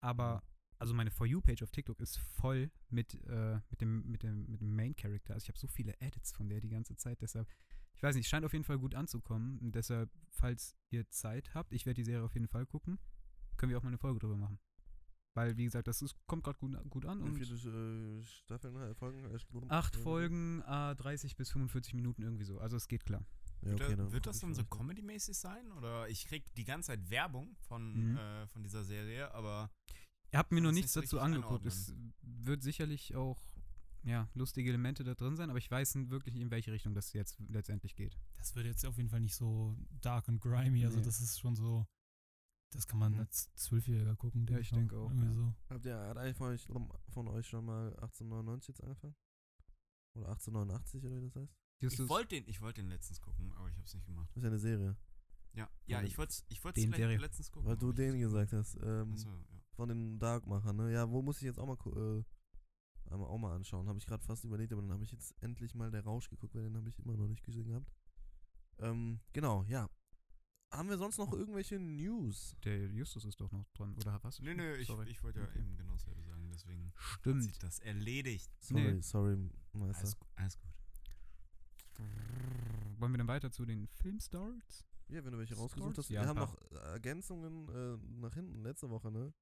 aber 0.00 0.42
also 0.80 0.94
meine 0.94 1.10
For 1.10 1.26
You-Page 1.26 1.62
auf 1.62 1.70
TikTok 1.70 2.00
ist 2.00 2.18
voll 2.18 2.70
mit, 2.88 3.14
äh, 3.26 3.60
mit, 3.68 3.82
dem, 3.82 4.10
mit, 4.10 4.22
dem, 4.22 4.46
mit 4.50 4.62
dem 4.62 4.74
Main-Character. 4.74 5.34
Also 5.34 5.44
ich 5.44 5.48
habe 5.48 5.58
so 5.58 5.68
viele 5.68 5.94
Edits 6.00 6.32
von 6.32 6.48
der 6.48 6.60
die 6.60 6.70
ganze 6.70 6.96
Zeit. 6.96 7.20
Deshalb, 7.20 7.48
ich 7.94 8.02
weiß 8.02 8.16
nicht, 8.16 8.28
scheint 8.28 8.46
auf 8.46 8.54
jeden 8.54 8.64
Fall 8.64 8.78
gut 8.78 8.94
anzukommen. 8.94 9.58
Und 9.58 9.74
deshalb, 9.74 10.10
falls 10.30 10.74
ihr 10.88 11.08
Zeit 11.10 11.54
habt, 11.54 11.74
ich 11.74 11.84
werde 11.84 11.96
die 11.96 12.04
Serie 12.04 12.24
auf 12.24 12.32
jeden 12.32 12.48
Fall 12.48 12.64
gucken, 12.64 12.98
können 13.58 13.68
wir 13.68 13.76
auch 13.76 13.82
mal 13.82 13.88
eine 13.88 13.98
Folge 13.98 14.20
drüber 14.20 14.38
machen. 14.38 14.58
Weil, 15.34 15.56
wie 15.58 15.64
gesagt, 15.64 15.86
das 15.86 16.00
ist, 16.00 16.16
kommt 16.26 16.44
gerade 16.44 16.58
gut, 16.58 16.76
gut 16.88 17.04
an. 17.04 17.20
Wie 17.20 17.28
Und 17.28 17.34
viele 17.34 18.18
äh, 18.18 18.24
Staffeln, 18.24 18.74
äh, 18.76 18.94
Folgen? 18.94 19.24
Äh, 19.24 19.38
acht? 19.68 19.96
Folgen, 19.96 20.62
äh, 20.62 20.96
30 20.96 21.36
bis 21.36 21.50
45 21.50 21.92
Minuten 21.92 22.22
irgendwie 22.22 22.44
so. 22.44 22.58
Also 22.58 22.78
es 22.78 22.88
geht 22.88 23.04
klar. 23.04 23.24
Ja, 23.62 23.68
Wird, 23.72 23.80
okay, 23.82 23.90
da- 23.90 23.96
dann 24.04 24.12
wird 24.12 24.26
das 24.26 24.40
dann 24.40 24.54
so 24.54 24.64
comedy-mäßig 24.64 25.36
sein? 25.36 25.70
Oder 25.72 26.08
ich 26.08 26.26
krieg 26.26 26.44
die 26.54 26.64
ganze 26.64 26.88
Zeit 26.88 27.10
Werbung 27.10 27.56
von, 27.60 28.12
Mhm. 28.12 28.16
äh, 28.16 28.46
von 28.48 28.62
dieser 28.62 28.84
Serie, 28.84 29.32
aber 29.34 29.70
Ihr 30.32 30.38
habt 30.38 30.52
mir 30.52 30.60
noch 30.60 30.70
nichts 30.72 30.92
dazu 30.92 31.18
angeguckt. 31.20 31.66
Es 31.66 31.92
wird 32.22 32.62
sicherlich 32.62 33.14
auch 33.16 33.42
ja, 34.04 34.30
lustige 34.32 34.70
Elemente 34.70 35.04
da 35.04 35.14
drin 35.14 35.36
sein, 35.36 35.50
aber 35.50 35.58
ich 35.58 35.70
weiß 35.70 35.94
wirklich 36.08 36.32
nicht, 36.32 36.42
in 36.42 36.50
welche 36.50 36.72
Richtung 36.72 36.94
das 36.94 37.12
jetzt 37.12 37.38
letztendlich 37.48 37.96
geht. 37.96 38.16
Das 38.38 38.54
wird 38.54 38.64
jetzt 38.64 38.86
auf 38.86 38.96
jeden 38.96 39.10
Fall 39.10 39.20
nicht 39.20 39.34
so 39.34 39.76
dark 40.00 40.26
und 40.28 40.40
grimy. 40.40 40.84
Also, 40.86 40.98
Nee. 41.00 41.04
das 41.04 41.20
ist 41.20 41.38
schon 41.38 41.54
so. 41.54 41.86
Das 42.72 42.86
kann 42.86 42.98
man 43.00 43.12
Mhm. 43.14 43.18
als 43.18 43.52
Zwölfjähriger 43.56 44.16
gucken. 44.16 44.42
Ja, 44.42 44.46
denk 44.54 44.60
ich 44.60 44.70
denke 44.70 44.96
auch, 44.96 45.10
Irgendwie 45.10 45.26
ja. 45.26 45.32
so. 45.34 45.54
Habt 45.68 45.84
ihr, 45.84 45.98
hat 45.98 46.16
eigentlich 46.16 46.36
von 46.36 46.48
euch, 46.48 46.66
von 47.12 47.28
euch 47.28 47.46
schon 47.48 47.64
mal 47.66 47.88
1899 48.00 48.68
jetzt 48.68 48.82
angefangen? 48.84 49.16
Oder 50.14 50.28
1889 50.28 51.04
oder 51.04 51.16
wie 51.20 51.26
das 51.26 51.34
heißt? 51.36 51.54
Ich 51.80 51.98
wollte 52.08 52.28
den, 52.36 52.44
ich 52.48 52.60
wollt 52.60 52.76
den 52.76 52.88
letztens 52.88 53.20
gucken, 53.20 53.52
aber 53.52 53.68
ich 53.68 53.76
habe 53.76 53.86
es 53.86 53.94
nicht 53.94 54.06
gemacht. 54.06 54.28
Das 54.30 54.36
ist 54.36 54.42
ja 54.42 54.48
eine 54.48 54.58
Serie. 54.58 54.96
Ja, 55.54 55.68
ja 55.86 56.02
ich 56.02 56.16
wollte 56.18 56.34
ich 56.48 56.60
den 56.60 56.92
Serie. 56.92 57.18
letztens 57.18 57.50
gucken. 57.50 57.68
Weil 57.68 57.76
du 57.76 57.92
den 57.92 58.18
gesagt 58.20 58.52
hast. 58.52 58.78
Ähm, 58.82 59.12
Achso, 59.12 59.30
ja. 59.30 59.60
Von 59.72 59.88
den 59.88 60.18
Darkmachern, 60.18 60.76
ne? 60.76 60.92
Ja, 60.92 61.08
wo 61.10 61.22
muss 61.22 61.38
ich 61.38 61.44
jetzt 61.44 61.58
auch 61.58 61.66
mal, 61.66 61.76
äh, 61.96 62.22
einmal 63.12 63.28
auch 63.28 63.38
mal 63.38 63.54
anschauen? 63.54 63.88
Habe 63.88 63.98
ich 63.98 64.06
gerade 64.06 64.22
fast 64.22 64.44
überlegt, 64.44 64.72
aber 64.72 64.82
dann 64.82 64.92
habe 64.92 65.04
ich 65.04 65.10
jetzt 65.12 65.34
endlich 65.42 65.74
mal 65.74 65.90
der 65.90 66.04
Rausch 66.04 66.28
geguckt, 66.28 66.54
weil 66.54 66.62
den 66.64 66.76
habe 66.76 66.88
ich 66.88 66.98
immer 66.98 67.16
noch 67.16 67.28
nicht 67.28 67.42
gesehen 67.42 67.68
gehabt. 67.68 67.90
Ähm, 68.78 69.20
genau, 69.32 69.64
ja. 69.64 69.88
Haben 70.72 70.88
wir 70.88 70.98
sonst 70.98 71.18
noch 71.18 71.32
irgendwelche 71.32 71.80
News? 71.80 72.54
der 72.62 72.86
Justus 72.92 73.24
ist 73.24 73.40
doch 73.40 73.50
noch 73.50 73.68
dran, 73.72 73.94
oder 73.96 74.22
was? 74.22 74.38
Nö, 74.40 74.54
nö, 74.54 74.76
ich, 74.76 74.88
ich 74.88 75.22
wollte 75.24 75.40
ja 75.40 75.46
Okay. 75.46 75.58
eben 75.58 75.76
genau 75.76 75.92
dasselbe 75.92 76.22
sagen, 76.22 76.48
deswegen 76.52 76.92
hat 76.94 77.24
sich 77.24 77.54
Stimmt. 77.56 77.62
das 77.62 77.78
erledigt. 77.80 78.50
Sorry, 78.60 78.94
Nee. 78.94 79.00
sorry, 79.00 79.36
Meister. 79.72 79.98
Alles, 80.02 80.16
alles 80.36 80.58
gut. 80.60 80.70
Wollen 82.98 83.12
wir 83.12 83.18
dann 83.18 83.28
weiter 83.28 83.50
zu 83.50 83.64
den 83.64 83.86
Filmstarts? 83.88 84.86
Ja, 85.08 85.24
wenn 85.24 85.32
du 85.32 85.38
welche 85.38 85.56
rausgesucht 85.56 85.98
hast. 85.98 86.10
Ja, 86.10 86.22
wir 86.22 86.28
haben 86.28 86.38
noch 86.38 86.56
äh, 86.70 86.92
Ergänzungen 86.92 87.68
äh, 87.68 87.96
nach 88.20 88.34
hinten, 88.34 88.62
letzte 88.62 88.90
Woche, 88.90 89.10
ne? 89.10 89.32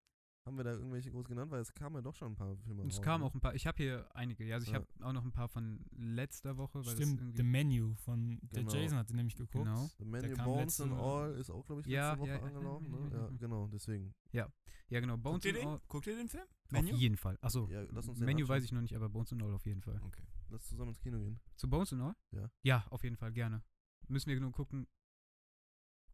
Haben 0.46 0.56
wir 0.56 0.64
da 0.64 0.72
irgendwelche 0.72 1.10
groß 1.10 1.26
genannt? 1.28 1.50
Weil 1.50 1.60
es 1.60 1.74
kamen 1.74 1.96
ja 1.96 2.00
doch 2.00 2.14
schon 2.14 2.32
ein 2.32 2.36
paar 2.36 2.56
Filme 2.56 2.80
Und 2.82 2.88
es 2.88 2.96
raus, 2.98 3.02
kamen 3.04 3.20
ne? 3.22 3.26
auch 3.28 3.34
ein 3.34 3.40
paar, 3.40 3.54
ich 3.54 3.66
habe 3.66 3.76
hier 3.82 4.08
einige, 4.16 4.44
ja, 4.44 4.54
also 4.54 4.64
ich 4.66 4.72
Ja. 4.72 4.76
habe 4.78 4.86
auch 5.02 5.12
noch 5.12 5.24
ein 5.24 5.32
paar 5.32 5.48
von 5.48 5.84
letzter 5.90 6.56
Woche, 6.56 6.78
weil 6.86 6.94
Stimmt, 6.94 7.20
das 7.20 7.26
The 7.26 7.42
irgendwie, 7.42 7.42
Menu 7.42 7.94
von. 7.96 8.38
Genau. 8.52 8.70
Der 8.70 8.80
Jason 8.80 8.96
hat 8.98 9.10
den 9.10 9.16
nämlich 9.16 9.36
geguckt. 9.36 9.64
Genau. 9.66 9.90
The 9.98 10.04
Menu 10.06 10.36
Bones 10.36 10.80
and 10.80 10.92
All 10.94 11.34
ist 11.34 11.50
auch, 11.50 11.66
glaube 11.66 11.82
ich, 11.82 11.86
letzte 11.86 11.96
Ja, 11.96 12.18
Woche 12.18 12.28
ja, 12.28 12.36
ja. 12.36 12.42
angelaufen, 12.42 12.90
ne? 12.90 13.10
Ja, 13.12 13.28
genau, 13.36 13.66
deswegen. 13.66 14.14
ja 14.32 14.48
genau, 14.88 15.18
Bones 15.18 15.42
Guckt 15.42 15.44
ihr, 15.44 15.50
and 15.54 15.60
den? 15.64 15.68
All, 15.68 15.80
Guckt 15.88 16.06
ihr 16.06 16.16
den 16.16 16.28
Film? 16.28 16.44
auf 16.72 16.84
jeden 16.86 17.16
Fall. 17.18 17.36
Achso, 17.42 17.68
Ja, 17.68 17.82
lass 17.90 18.08
uns 18.08 18.18
den 18.18 18.24
Menu 18.24 18.38
anschauen. 18.44 18.48
weiß 18.56 18.64
ich 18.64 18.72
noch 18.72 18.80
nicht, 18.80 18.94
aber 18.96 19.10
Bones 19.10 19.30
and 19.32 19.42
All 19.42 19.52
auf 19.52 19.66
jeden 19.66 19.82
Fall. 19.82 20.00
Okay. 20.02 20.22
Lass 20.50 20.64
zusammen 20.68 20.90
ins 20.90 21.00
Kino 21.00 21.18
gehen. 21.18 21.40
Zu 21.56 21.68
Bones 21.68 21.92
and 21.92 22.02
All? 22.02 22.16
Ja. 22.30 22.50
Ja, 22.62 22.86
auf 22.90 23.04
jeden 23.04 23.16
Fall, 23.16 23.32
gerne. 23.32 23.62
Müssen 24.08 24.30
wir 24.30 24.40
nur 24.40 24.52
gucken. 24.52 24.86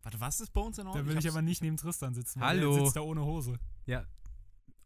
Warte, 0.02 0.20
was 0.20 0.40
ist 0.40 0.52
Bones 0.52 0.78
and 0.78 0.88
All? 0.88 0.94
Da 0.94 1.06
will 1.06 1.16
ich 1.16 1.24
hab's- 1.24 1.34
aber 1.34 1.42
nicht 1.42 1.62
neben 1.62 1.76
Tristan 1.76 2.14
sitzen. 2.14 2.40
weil 2.40 2.48
Hallo. 2.58 2.74
Der 2.74 2.84
sitzt 2.84 2.96
da 2.96 3.00
ohne 3.00 3.24
Hose. 3.24 3.58
Ja, 3.86 4.06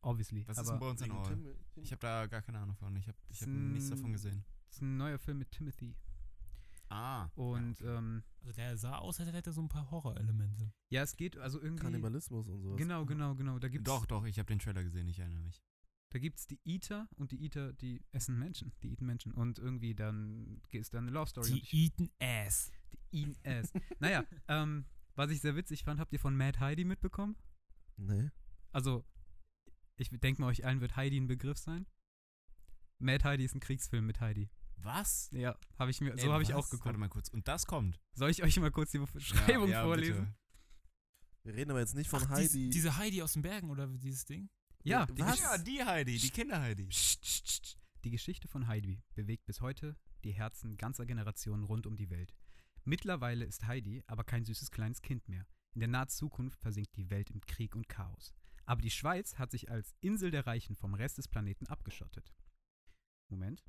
obviously. 0.02 0.46
Was 0.46 0.58
ist 0.58 0.78
Bones 0.78 1.02
and 1.02 1.12
All? 1.12 1.24
Tim- 1.26 1.54
Ich 1.76 1.90
habe 1.92 2.00
da 2.00 2.26
gar 2.26 2.42
keine 2.42 2.58
Ahnung 2.61 2.76
von. 2.76 2.94
Ich 2.96 3.08
habe 3.08 3.18
ich 3.28 3.40
hab 3.42 3.48
nichts 3.48 3.88
davon 3.90 4.12
gesehen. 4.12 4.44
es 4.68 4.76
ist 4.76 4.82
ein 4.82 4.96
neuer 4.96 5.18
Film 5.18 5.38
mit 5.38 5.50
Timothy. 5.50 5.96
Ah. 6.90 7.28
Und 7.34 7.80
ja, 7.80 7.87
okay. 7.87 7.98
ähm, 7.98 8.22
Also 8.40 8.52
der 8.54 8.76
sah 8.78 8.96
aus, 8.98 9.20
als 9.20 9.30
hätte 9.32 9.50
er 9.50 9.52
so 9.52 9.61
ein 9.61 9.68
paar 9.68 9.90
Horrorelemente. 9.90 10.72
ja, 10.88 11.02
es 11.02 11.16
geht 11.16 11.37
also 11.37 11.61
irgendwie. 11.61 11.82
Kannibalismus 11.82 12.48
und 12.48 12.62
sowas. 12.62 12.78
Genau, 12.78 13.04
genau, 13.04 13.34
genau. 13.34 13.58
Da 13.58 13.68
gibt's, 13.68 13.84
Doch, 13.84 14.06
doch, 14.06 14.24
ich 14.24 14.38
habe 14.38 14.46
den 14.46 14.58
Trailer 14.58 14.82
gesehen, 14.82 15.06
ich 15.08 15.18
erinnere 15.18 15.40
mich. 15.42 15.62
Da 16.11 16.18
gibt's 16.18 16.47
die 16.47 16.59
Eater 16.64 17.07
und 17.16 17.33
die 17.33 17.42
Eater, 17.44 17.73
die 17.75 18.03
essen 18.12 18.38
Menschen. 18.38 18.73
Die 18.83 18.90
eaten 18.92 19.05
Menschen. 19.05 19.33
Und 19.33 19.59
irgendwie 19.59 19.94
dann 19.94 20.62
ist 20.71 20.94
da 20.94 20.99
eine 20.99 21.11
Love 21.11 21.29
Story. 21.29 21.51
und 21.51 21.57
Die 21.57 21.62
ich- 21.62 21.75
eaten 21.75 22.11
ass. 22.18 22.71
die 23.12 23.23
eaten 23.23 23.37
ass. 23.47 23.73
naja, 23.99 24.25
ähm, 24.49 24.87
was 25.14 25.31
ich 25.31 25.40
sehr 25.40 25.55
witzig 25.57 25.85
fand, 25.85 26.01
habt 26.01 26.12
ihr 26.12 26.18
von 26.21 26.35
Mad 26.37 26.59
Heidi 26.61 26.85
mitbekommen? 26.85 27.37
Nee. 27.97 28.31
Also, 28.73 29.05
ich 29.97 30.09
denke 30.11 30.40
mal, 30.40 30.47
euch 30.49 30.64
allen 30.64 30.81
wird 30.81 30.97
Heidi 30.97 31.18
ein 31.18 31.27
Begriff 31.27 31.59
sein. 31.59 31.87
Mad 33.01 33.25
Heidi 33.25 33.44
ist 33.44 33.55
ein 33.55 33.61
Kriegsfilm 33.61 34.07
mit 34.07 34.21
Heidi. 34.21 34.49
Was? 34.77 35.29
Ja, 35.33 35.59
habe 35.79 35.90
ich 35.90 36.01
mir, 36.01 36.12
Ey, 36.12 36.21
so 36.21 36.33
habe 36.33 36.42
ich 36.42 36.55
auch 36.55 36.62
Warte 36.64 36.77
geguckt. 36.77 36.97
mal 36.99 37.09
kurz. 37.09 37.29
Und 37.29 37.49
das 37.49 37.66
kommt. 37.66 38.01
Soll 38.14 38.31
ich 38.31 38.42
euch 38.42 38.59
mal 38.61 38.71
kurz 38.71 38.92
die 38.92 38.99
Beschreibung 38.99 39.68
Ja, 39.68 39.81
ja, 39.81 39.85
vorlesen? 39.85 40.25
bitte. 40.27 40.37
Wir 41.42 41.55
reden 41.55 41.71
aber 41.73 41.81
jetzt 41.81 41.94
nicht 41.97 42.09
von 42.09 42.23
Ach, 42.23 42.29
Heidi. 42.31 42.49
Dies, 42.66 42.75
diese 42.75 42.97
Heidi 42.97 43.23
aus 43.23 43.33
den 43.33 43.42
Bergen 43.42 43.71
oder 43.71 43.87
dieses 43.88 44.25
Ding? 44.25 44.49
Ja, 44.88 45.07
die, 45.07 45.22
was? 45.22 45.38
Ja, 45.40 45.59
die 45.59 45.85
Heidi, 45.85 46.18
die 46.18 46.31
Kinder-Heidi. 46.31 46.88
Die 48.05 48.11
Geschichte 48.11 48.48
von 48.48 48.66
Heidi 48.66 49.03
bewegt 49.14 49.44
bis 49.46 49.61
heute 49.61 49.96
die 50.24 50.33
Herzen 50.33 50.77
ganzer 50.77 51.07
Generationen 51.07 51.64
rund 51.64 51.87
um 51.87 51.96
die 51.96 52.11
Welt. 52.11 52.35
Mittlerweile 52.85 53.44
ist 53.44 53.66
Heidi 53.66 54.03
aber 54.07 54.24
kein 54.24 54.44
süßes 54.44 54.70
kleines 54.70 55.03
Kind 55.03 55.29
mehr. 55.29 55.46
In 55.74 55.81
der 55.81 55.88
nahen 55.88 56.09
Zukunft 56.09 56.61
versinkt 56.61 56.96
die 56.96 57.11
Welt 57.11 57.31
im 57.31 57.40
Krieg 57.42 57.77
und 57.77 57.88
Chaos. 57.88 58.35
Aber 58.64 58.81
die 58.81 58.90
Schweiz 58.90 59.38
hat 59.38 59.51
sich 59.51 59.70
als 59.70 59.94
Insel 60.01 60.31
der 60.31 60.46
Reichen 60.46 60.77
vom 60.77 60.94
Rest 60.94 61.18
des 61.18 61.29
Planeten 61.29 61.66
abgeschottet. 61.66 62.35
Moment. 63.29 63.64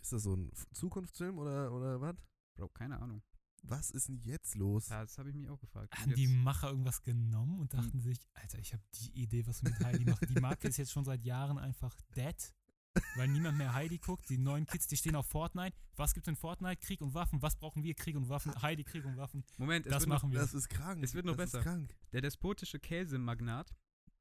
Ist 0.00 0.12
das 0.12 0.24
so 0.24 0.34
ein 0.34 0.50
Zukunftsfilm 0.72 1.38
oder, 1.38 1.72
oder 1.72 2.00
was? 2.00 2.16
Bro, 2.54 2.68
keine 2.70 3.00
Ahnung. 3.00 3.22
Was 3.62 3.90
ist 3.90 4.08
denn 4.08 4.20
jetzt 4.24 4.56
los? 4.56 4.86
Das 4.86 5.18
habe 5.18 5.30
ich 5.30 5.36
mich 5.36 5.48
auch 5.48 5.60
gefragt. 5.60 5.96
Haben 5.96 6.14
die 6.14 6.26
Macher 6.26 6.68
irgendwas 6.70 7.02
genommen 7.02 7.60
und 7.60 7.72
dachten 7.74 8.00
sich, 8.00 8.18
Alter, 8.34 8.58
ich 8.58 8.72
habe 8.72 8.82
die 9.00 9.22
Idee, 9.22 9.46
was 9.46 9.62
wir 9.62 9.70
mit 9.70 9.80
Heidi 9.84 10.04
machen. 10.04 10.26
Die 10.28 10.40
Marke 10.40 10.68
ist 10.68 10.76
jetzt 10.78 10.90
schon 10.92 11.04
seit 11.04 11.22
Jahren 11.24 11.58
einfach 11.58 11.96
dead, 12.16 12.54
weil 13.16 13.28
niemand 13.28 13.58
mehr 13.58 13.72
Heidi 13.72 13.98
guckt. 13.98 14.28
Die 14.28 14.38
neuen 14.38 14.66
Kids, 14.66 14.88
die 14.88 14.96
stehen 14.96 15.14
auf 15.14 15.26
Fortnite. 15.26 15.76
Was 15.96 16.12
gibt's 16.12 16.28
in 16.28 16.36
Fortnite? 16.36 16.76
Krieg 16.76 17.00
und 17.00 17.14
Waffen. 17.14 17.40
Was 17.40 17.56
brauchen 17.56 17.82
wir? 17.84 17.94
Krieg 17.94 18.16
und 18.16 18.28
Waffen. 18.28 18.52
Heidi, 18.62 18.82
Krieg 18.84 19.04
und 19.04 19.16
Waffen. 19.16 19.44
Moment, 19.58 19.86
es 19.86 19.92
Das 19.92 20.02
wird 20.02 20.08
noch, 20.08 20.16
machen 20.16 20.32
wir. 20.32 20.40
Das 20.40 20.54
ist 20.54 20.68
krank. 20.68 21.02
Es 21.02 21.14
wird 21.14 21.24
noch 21.24 21.36
das 21.36 21.52
besser. 21.52 21.58
Ist 21.60 21.64
krank. 21.64 21.96
der 22.12 22.20
despotische 22.20 22.80
Käsemagnat 22.80 23.72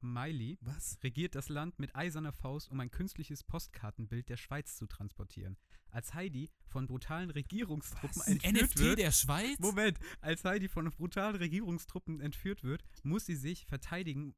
Miley 0.03 0.57
Was? 0.61 0.97
regiert 1.03 1.35
das 1.35 1.49
Land 1.49 1.79
mit 1.79 1.95
eiserner 1.95 2.33
Faust, 2.33 2.69
um 2.69 2.79
ein 2.79 2.91
künstliches 2.91 3.43
Postkartenbild 3.43 4.29
der 4.29 4.37
Schweiz 4.37 4.75
zu 4.75 4.87
transportieren. 4.87 5.57
Als 5.89 6.13
Heidi 6.13 6.49
von 6.67 6.87
brutalen 6.87 7.29
Regierungstruppen 7.29 8.21
Was? 8.21 8.27
Entführt 8.27 8.63
NFT 8.63 8.79
wird. 8.79 8.99
der 8.99 9.11
Schweiz? 9.11 9.59
Moment, 9.59 9.99
als 10.21 10.43
Heidi 10.43 10.67
von 10.67 10.89
brutalen 10.89 11.35
Regierungstruppen 11.35 12.21
entführt 12.21 12.63
wird, 12.63 12.83
muss 13.03 13.25
sie 13.25 13.35
sich 13.35 13.65
verteidigen 13.65 14.35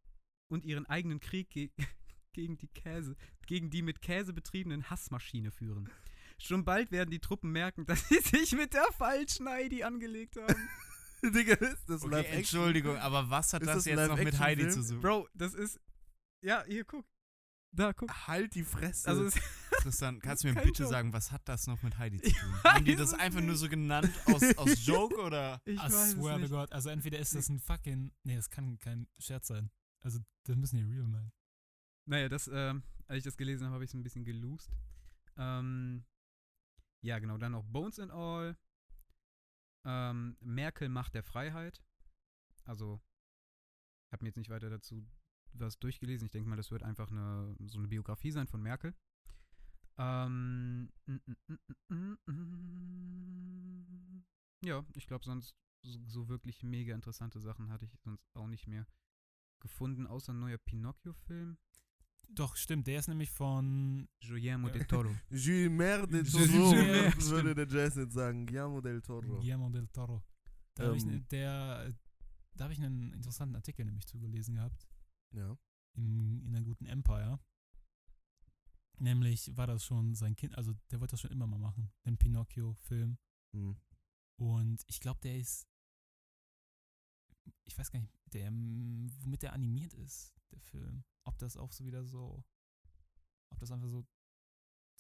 und 0.48 0.66
ihren 0.66 0.86
eigenen 0.86 1.20
Krieg 1.20 1.50
ge 1.50 1.70
gegen 2.34 2.58
die 2.58 2.68
Käse, 2.68 3.16
gegen 3.46 3.70
die 3.70 3.84
mit 3.84 4.02
Käse 4.02 4.34
betriebenen 4.34 4.90
Hassmaschine 4.90 5.52
führen. 5.52 5.90
Schon 6.40 6.66
bald 6.66 6.92
werden 6.92 7.12
die 7.12 7.20
Truppen 7.20 7.52
merken, 7.52 7.86
dass 7.88 8.08
sie 8.10 8.20
sich 8.20 8.54
mit 8.54 8.74
der 8.74 8.88
falschen 8.98 9.48
Heidi 9.48 9.84
angelegt 9.84 10.36
haben. 10.38 10.70
Digga, 11.34 11.54
ist 11.54 11.90
das 11.90 12.04
Okay? 12.04 12.26
Entschuldigung, 12.32 12.98
aber 12.98 13.30
was 13.30 13.54
hat 13.54 13.62
das, 13.62 13.76
das 13.78 13.86
jetzt 13.86 14.08
noch 14.08 14.18
mit 14.18 14.38
Heidi 14.40 14.68
zu 14.68 14.84
suchen? 14.84 15.02
Bro, 15.02 15.30
das 15.34 15.54
ist. 15.54 15.80
Ja, 16.42 16.64
hier 16.66 16.84
guck. 16.84 17.06
Da, 17.72 17.94
guck. 17.94 18.12
Halt 18.28 18.54
die 18.56 18.64
Fresse. 18.64 19.08
Also, 19.08 19.30
Tristan, 19.82 20.20
kannst 20.22 20.44
du 20.44 20.50
mir 20.50 20.56
bitte 20.56 20.84
Joke. 20.84 20.92
sagen, 20.92 21.14
was 21.14 21.32
hat 21.32 21.42
das 21.46 21.66
noch 21.66 21.82
mit 21.82 21.98
Heidi 21.98 22.22
zu 22.22 22.32
tun? 22.32 22.64
Haben 22.64 22.86
die 22.86 22.96
das 22.96 23.14
einfach 23.14 23.40
nur 23.40 23.52
nicht. 23.52 23.60
so 23.60 23.70
genannt 23.70 24.12
aus, 24.26 24.44
aus 24.58 24.86
Joke 24.86 25.16
oder? 25.16 25.62
Ich 25.66 25.80
I 25.80 25.84
weiß 25.84 26.12
swear 26.12 26.36
to 26.36 26.40
nicht. 26.42 26.52
God. 26.52 26.72
Also 26.72 26.90
entweder 26.90 27.20
ist 27.20 27.34
das 27.36 27.50
ein 27.50 27.60
fucking. 27.60 28.12
Nee, 28.24 28.36
das 28.36 28.50
kann 28.50 28.78
kein 28.80 29.08
Scherz 29.18 29.48
sein. 29.48 29.72
Also, 30.02 30.20
das 30.44 30.58
müssen 30.58 30.76
die 30.78 30.84
real 30.84 31.08
meinen. 31.08 31.32
Naja, 32.06 32.28
das, 32.28 32.50
ähm, 32.54 32.84
als 33.08 33.20
ich 33.20 33.24
das 33.24 33.38
gelesen 33.38 33.66
habe, 33.66 33.76
habe 33.76 33.86
ich 33.86 33.90
es 33.90 33.94
ein 33.94 34.04
bisschen 34.04 34.26
geloost. 34.26 34.70
Ähm, 35.38 36.04
ja, 37.02 37.18
genau, 37.20 37.38
dann 37.38 37.54
noch 37.54 37.64
Bones 37.64 37.98
and 38.00 38.12
All. 38.12 38.58
Ähm, 39.86 40.38
Merkel 40.40 40.90
Macht 40.90 41.14
der 41.14 41.24
Freiheit. 41.24 41.84
Also, 42.66 43.02
ich 44.08 44.14
habe 44.14 44.24
mir 44.24 44.30
jetzt 44.30 44.38
nicht 44.38 44.50
weiter 44.50 44.70
dazu 44.70 45.06
was 45.54 45.80
durchgelesen. 45.80 46.26
Ich 46.26 46.32
denke 46.32 46.50
mal, 46.50 46.56
das 46.56 46.72
wird 46.72 46.84
einfach 46.84 47.12
eine, 47.12 47.56
so 47.66 47.78
eine 47.78 47.88
Biografie 47.88 48.32
sein 48.32 48.48
von 48.48 48.62
Merkel. 48.62 48.96
Ähm, 49.98 50.92
ja, 54.64 54.84
ich 54.96 55.08
glaube, 55.08 55.26
sonst 55.26 55.56
so, 55.84 56.00
so 56.08 56.30
wirklich 56.30 56.64
mega 56.64 56.96
interessante 56.96 57.40
Sachen 57.40 57.70
hatte 57.70 57.86
ich 57.86 57.92
sonst 58.04 58.36
auch 58.36 58.48
nicht 58.48 58.68
mehr 58.68 58.88
gefunden, 59.60 60.08
außer 60.08 60.34
ein 60.34 60.40
neuer 60.40 60.58
Pinocchio-Film. 60.58 61.58
Doch, 62.30 62.56
stimmt. 62.56 62.88
Der 62.88 63.00
ist 63.00 63.08
nämlich 63.08 63.30
von. 63.30 64.08
Guillermo 64.22 64.70
del 64.70 64.86
Toro. 64.86 65.14
Gilmer 65.30 66.08
del 66.08 66.24
Toro, 66.26 66.72
würde 67.30 67.54
der 67.54 67.68
Jazz 67.68 67.96
nicht 67.96 68.12
sagen. 68.12 68.46
Guillermo 68.46 68.82
del 68.82 69.02
Toro. 69.02 69.22
Guillermo 69.22 69.70
del 69.70 69.88
Toro. 69.90 70.24
Da 70.76 70.86
habe 70.86 70.98
ich, 70.98 71.04
Ähm. 71.04 71.10
ne- 71.12 71.22
der, 71.30 71.94
da 72.56 72.66
hab 72.66 72.72
ich 72.72 72.80
einen 72.80 73.14
interessanten 73.14 73.56
Artikel 73.56 73.86
nämlich 73.86 74.08
zugelesen 74.08 74.56
gehabt. 74.56 74.88
Ja. 75.32 75.56
Im, 75.96 76.42
in 76.44 76.54
der 76.54 76.62
guten 76.64 76.86
Empire. 76.88 77.40
Nämlich 79.00 79.56
war 79.56 79.68
das 79.68 79.84
schon 79.86 80.16
sein 80.16 80.36
Kind, 80.36 80.56
also 80.58 80.74
der 80.92 81.00
wollte 81.00 81.14
das 81.14 81.22
schon 81.22 81.32
immer 81.32 81.48
mal 81.48 81.60
machen, 81.60 81.92
den 82.06 82.18
Pinocchio-Film. 82.18 83.18
Hm. 83.54 83.76
Und 84.38 84.84
ich 84.88 85.00
glaube, 85.00 85.20
der 85.22 85.38
ist, 85.38 85.68
ich 87.66 87.78
weiß 87.78 87.92
gar 87.92 88.00
nicht, 88.00 88.14
der, 88.34 88.48
ähm, 88.48 89.12
womit 89.22 89.44
der 89.44 89.54
animiert 89.54 89.94
ist, 89.94 90.34
der 90.52 90.60
Film. 90.62 91.04
Ob 91.26 91.38
das 91.38 91.58
auch 91.58 91.72
so 91.72 91.86
wieder 91.86 92.04
so, 92.04 92.44
ob 93.50 93.60
das 93.60 93.72
einfach 93.72 93.88
so 93.88 94.06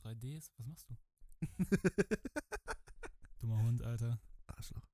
3D 0.02 0.38
ist? 0.38 0.52
Was 0.58 0.68
machst 0.68 0.90
du? 0.90 0.96
Dummer 3.40 3.62
Hund, 3.64 3.84
Alter. 3.84 4.20
Arschloch. 4.48 4.88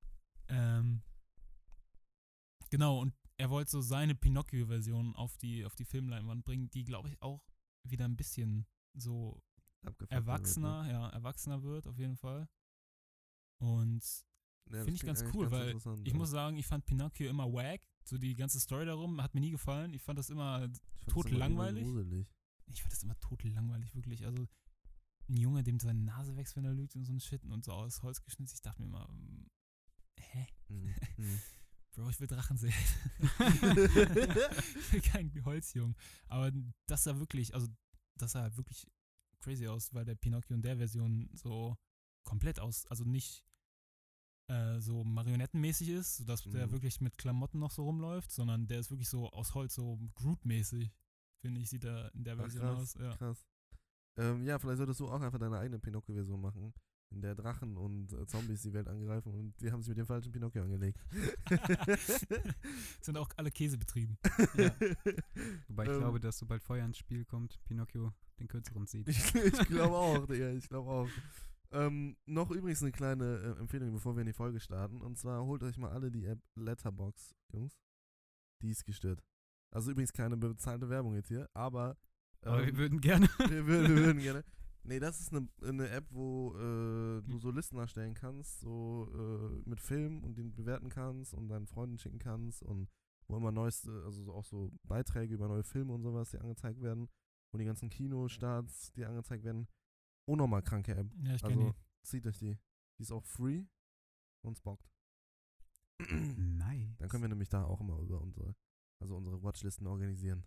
Ähm, 0.48 1.04
genau, 2.70 3.00
und 3.00 3.14
er 3.38 3.50
wollte 3.50 3.72
so 3.72 3.82
seine 3.82 4.16
Pinocchio-Version 4.16 5.16
auf 5.16 5.38
die, 5.38 5.66
auf 5.66 5.76
die 5.76 5.86
Filmleinwand 5.86 6.44
bringen, 6.44 6.70
die, 6.72 6.84
glaube 6.84 7.10
ich, 7.10 7.22
auch 7.22 7.42
wieder 7.84 8.06
ein 8.06 8.18
bisschen 8.18 8.66
so 8.94 9.42
Abgefuckt 9.86 10.12
erwachsener, 10.12 10.90
ja, 10.90 11.10
erwachsener 11.10 11.64
wird, 11.64 11.88
auf 11.88 11.98
jeden 11.98 12.18
Fall. 12.18 12.50
Und 13.62 14.04
Ja, 14.72 14.84
Finde 14.84 14.94
ich 14.94 15.02
ganz 15.02 15.24
cool, 15.34 15.50
weil 15.52 15.70
interessant, 15.70 16.06
ich 16.06 16.14
ja. 16.14 16.18
muss 16.20 16.30
sagen, 16.30 16.58
ich 16.58 16.68
fand 16.68 16.86
Pinocchio 16.86 17.30
immer 17.30 17.52
wack. 17.52 17.82
So 18.04 18.18
die 18.18 18.36
ganze 18.36 18.60
Story 18.60 18.86
darum 18.86 19.22
hat 19.22 19.34
mir 19.36 19.42
nie 19.42 19.52
gefallen. 19.52 19.94
Ich 19.94 20.02
fand 20.02 20.18
das 20.18 20.30
immer, 20.30 20.64
Ich 20.64 20.64
fand's 20.64 20.82
tot 21.08 21.26
aber 21.26 21.30
irgendwie 21.30 21.40
langweilig. 21.40 21.84
Gruselig. 21.84 22.28
ich 22.68 22.82
fand 22.82 22.92
das 22.94 23.04
immer 23.04 23.20
total 23.20 23.52
langweilig, 23.52 23.94
wirklich. 23.96 24.26
Also 24.26 24.48
ein 25.28 25.38
Junge, 25.38 25.64
dem 25.64 25.80
seine 25.80 26.02
Nase 26.02 26.36
wächst, 26.36 26.56
wenn 26.56 26.66
er 26.66 26.74
lügt 26.74 26.96
und 26.96 27.06
so 27.06 27.14
ein 27.14 27.20
Shit 27.20 27.46
und 27.46 27.64
so 27.64 27.72
aus 27.74 28.02
Holz 28.02 28.22
geschnitzt. 28.24 28.56
Ich 28.56 28.62
dachte 28.62 28.82
mir 28.82 28.88
immer, 28.88 29.08
mm, 29.08 29.46
hä? 30.20 30.48
Hm. 30.68 30.96
Hm. 31.16 31.40
Bro, 31.92 32.10
ich 32.10 32.20
will 32.20 32.28
Drachen 32.28 32.58
sehen. 32.58 32.74
ich 33.20 33.32
will 34.94 35.02
kein 35.12 35.32
Holzjungen. 35.44 35.96
Aber 36.28 36.52
das 36.86 37.04
sah 37.04 37.18
wirklich, 37.20 37.54
also 37.54 37.68
das 38.16 38.32
sah 38.34 38.56
wirklich 38.58 38.88
crazy 39.40 39.68
aus, 39.68 39.94
weil 39.94 40.06
der 40.06 40.16
Pinocchio 40.16 40.56
in 40.56 40.62
der 40.62 40.78
Version 40.78 41.30
so 41.34 41.78
komplett 42.24 42.60
aus, 42.60 42.86
also 42.88 43.04
nicht 43.04 43.44
äh, 44.50 44.80
so 44.82 45.04
marionettenmäßig 45.04 45.90
ist, 45.90 46.18
sodass 46.18 46.44
der 46.44 46.68
Mhm. 46.68 46.72
wirklich 46.72 47.00
mit 47.02 47.18
Klamotten 47.18 47.60
noch 47.60 47.72
so 47.72 47.84
rumläuft, 47.84 48.32
sondern 48.32 48.68
der 48.68 48.80
ist 48.80 48.90
wirklich 48.92 49.08
so 49.10 49.30
aus 49.30 49.54
Holz, 49.54 49.76
so 49.76 50.00
Groot-mäßig, 50.16 50.92
finde 51.40 51.62
ich, 51.62 51.70
sieht 51.70 51.86
er 51.86 52.14
in 52.16 52.24
der 52.24 52.34
Ach, 52.34 52.42
Version 52.42 52.64
krass, 52.64 52.96
aus. 52.96 53.02
Ja. 53.02 53.16
Krass. 53.16 53.46
Ähm, 54.18 54.44
ja, 54.44 54.60
vielleicht 54.60 54.78
solltest 54.80 55.00
du 55.00 55.08
auch 55.08 55.22
einfach 55.22 55.40
deine 55.40 55.58
eigene 55.60 55.80
Pinocchio-Version 55.80 56.42
machen, 56.42 56.74
in 57.12 57.22
der 57.22 57.36
Drachen 57.36 57.78
und 57.78 58.12
äh, 58.14 58.26
Zombies 58.28 58.62
die 58.64 58.74
Welt 58.74 58.88
angreifen 58.88 59.34
und 59.34 59.54
die 59.62 59.72
haben 59.72 59.82
sich 59.82 59.90
mit 59.90 59.98
dem 60.00 60.06
falschen 60.08 60.32
Pinocchio 60.32 60.62
angelegt. 60.64 61.00
Sind 63.02 63.18
auch 63.18 63.30
alle 63.38 63.52
Käse 63.52 63.78
betrieben. 63.78 64.18
Ja. 64.56 64.72
Wobei 65.68 65.84
ich 65.86 65.90
Ähm. 65.92 66.00
glaube, 66.00 66.20
dass 66.20 66.38
sobald 66.40 66.62
Feuer 66.64 66.86
ins 66.86 66.98
Spiel 66.98 67.24
kommt, 67.26 67.60
Pinocchio 67.66 68.14
den 68.40 68.48
kürzeren 68.48 68.88
zieht. 68.88 69.08
Ich, 69.08 69.36
ich 69.36 69.54
glaube 69.68 69.96
auch, 69.96 70.26
Digga, 70.26 70.52
ich 70.52 70.68
glaube 70.68 70.90
auch. 70.90 71.10
Ähm, 71.72 72.18
noch 72.26 72.50
übrigens 72.50 72.82
eine 72.82 72.92
kleine 72.92 73.56
äh, 73.58 73.60
Empfehlung, 73.60 73.92
bevor 73.92 74.16
wir 74.16 74.22
in 74.22 74.28
die 74.28 74.34
Folge 74.34 74.60
starten. 74.60 75.02
Und 75.02 75.18
zwar 75.18 75.46
holt 75.46 75.64
euch 75.64 75.78
mal 75.78 75.92
alle 75.92 76.12
die 76.12 76.26
App 76.26 76.40
Letterbox, 76.56 77.36
Jungs. 77.54 77.80
Die 78.62 78.72
ist 78.72 78.86
gestört. 78.86 79.24
Also 79.72 79.92
übrigens 79.92 80.14
keine 80.14 80.36
bezahlte 80.36 80.90
Werbung 80.90 81.16
jetzt 81.16 81.28
hier, 81.28 81.48
aber, 81.54 81.96
Aber 82.42 82.62
wir 82.62 82.70
ähm, 82.70 82.78
würden 82.78 83.02
gerne. 83.02 83.28
wir, 83.50 83.68
würden, 83.68 83.96
wir 83.96 84.04
würden 84.06 84.22
gerne. 84.22 84.44
Nee, 84.84 85.00
das 85.00 85.20
ist 85.20 85.34
eine, 85.34 85.48
eine 85.62 85.90
App, 85.90 86.06
wo 86.10 86.56
äh, 86.56 87.22
du 87.22 87.38
so 87.38 87.52
Listen 87.52 87.78
erstellen 87.78 88.14
kannst, 88.14 88.62
so 88.62 89.08
äh, 89.14 89.70
mit 89.70 89.82
Filmen 89.82 90.24
und 90.24 90.38
den 90.38 90.56
bewerten 90.56 90.90
kannst 90.90 91.34
und 91.34 91.50
deinen 91.50 91.68
Freunden 91.68 91.98
schicken 91.98 92.18
kannst 92.18 92.64
und 92.64 92.90
wo 93.28 93.38
immer 93.38 93.52
neueste, 93.52 93.92
also 94.06 94.24
so 94.24 94.34
auch 94.34 94.46
so 94.46 94.72
Beiträge 94.88 95.34
über 95.34 95.48
neue 95.48 95.64
Filme 95.64 95.94
und 95.94 96.02
sowas, 96.02 96.32
die 96.32 96.40
angezeigt 96.40 96.82
werden 96.82 97.10
und 97.52 97.60
die 97.60 97.66
ganzen 97.66 97.90
Kinostarts, 97.90 98.92
die 98.94 99.06
angezeigt 99.06 99.44
werden. 99.44 99.68
Unnormal 100.30 100.62
kranke 100.62 100.96
App. 100.96 101.12
Ja, 101.24 101.34
ich 101.36 101.42
kenne 101.42 101.66
Also 101.66 101.76
zieht 102.04 102.28
euch 102.28 102.38
die. 102.38 102.58
Die 102.98 103.04
ist 103.04 103.12
auch 103.12 103.26
free 103.26 103.66
und 104.42 104.58
es 104.58 104.62
bockt. 104.62 104.88
Nice. 106.00 106.98
Dann 106.98 107.10
können 107.10 107.24
wir 107.24 107.30
nämlich 107.30 107.50
da 107.50 107.64
auch 107.64 107.82
immer 107.82 107.98
über 108.00 108.22
unsere, 108.22 108.56
also 109.00 109.18
unsere 109.18 109.42
Watchlisten 109.42 109.88
organisieren. 109.88 110.46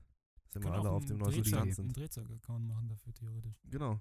Dass 0.50 0.62
die. 0.62 0.68
wir 0.68 0.72
alle 0.72 0.90
auch 0.90 0.96
auf 0.96 1.04
dem 1.04 1.16
einen 1.16 1.24
neuesten 1.24 1.44
Stand 1.44 1.62
einen 1.62 1.72
sind. 1.72 1.96
Drehzeug-Account 1.96 2.66
machen 2.66 2.88
dafür, 2.88 3.12
theoretisch. 3.12 3.60
Genau. 3.64 4.00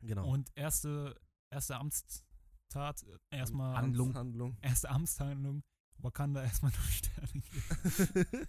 Genau. 0.00 0.28
Und 0.30 0.50
erste, 0.54 1.18
erste 1.50 1.76
Amtstat, 1.76 3.02
äh, 3.04 3.18
erstmal 3.30 3.76
Handlung. 3.76 4.14
Handlung. 4.14 4.58
erste 4.60 4.90
Amtshandlung, 4.90 5.62
Wakanda 5.96 6.42
erstmal 6.42 6.72
nur 6.72 6.80
Sterne 6.82 7.32
geben. 7.40 8.48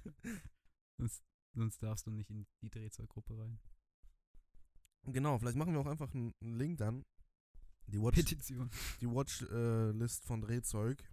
Sonst, 0.97 1.23
sonst 1.53 1.81
darfst 1.81 2.07
du 2.07 2.11
nicht 2.11 2.29
in 2.29 2.45
die 2.61 2.69
Drehzeuggruppe 2.69 3.37
rein. 3.37 3.59
Genau, 5.07 5.37
vielleicht 5.37 5.57
machen 5.57 5.73
wir 5.73 5.79
auch 5.79 5.85
einfach 5.85 6.13
einen 6.13 6.33
Link 6.41 6.77
dann. 6.77 7.05
Die 7.87 8.01
Watch, 8.01 8.15
Petition. 8.15 8.69
die 9.01 9.07
Watchlist 9.07 10.25
von 10.25 10.41
Drehzeug. 10.41 11.03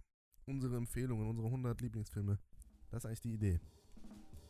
Unsere 0.45 0.75
Empfehlungen, 0.75 1.27
unsere 1.27 1.47
100 1.47 1.79
Lieblingsfilme. 1.81 2.39
Das 2.89 3.03
ist 3.03 3.05
eigentlich 3.05 3.21
die 3.21 3.33
Idee. 3.33 3.59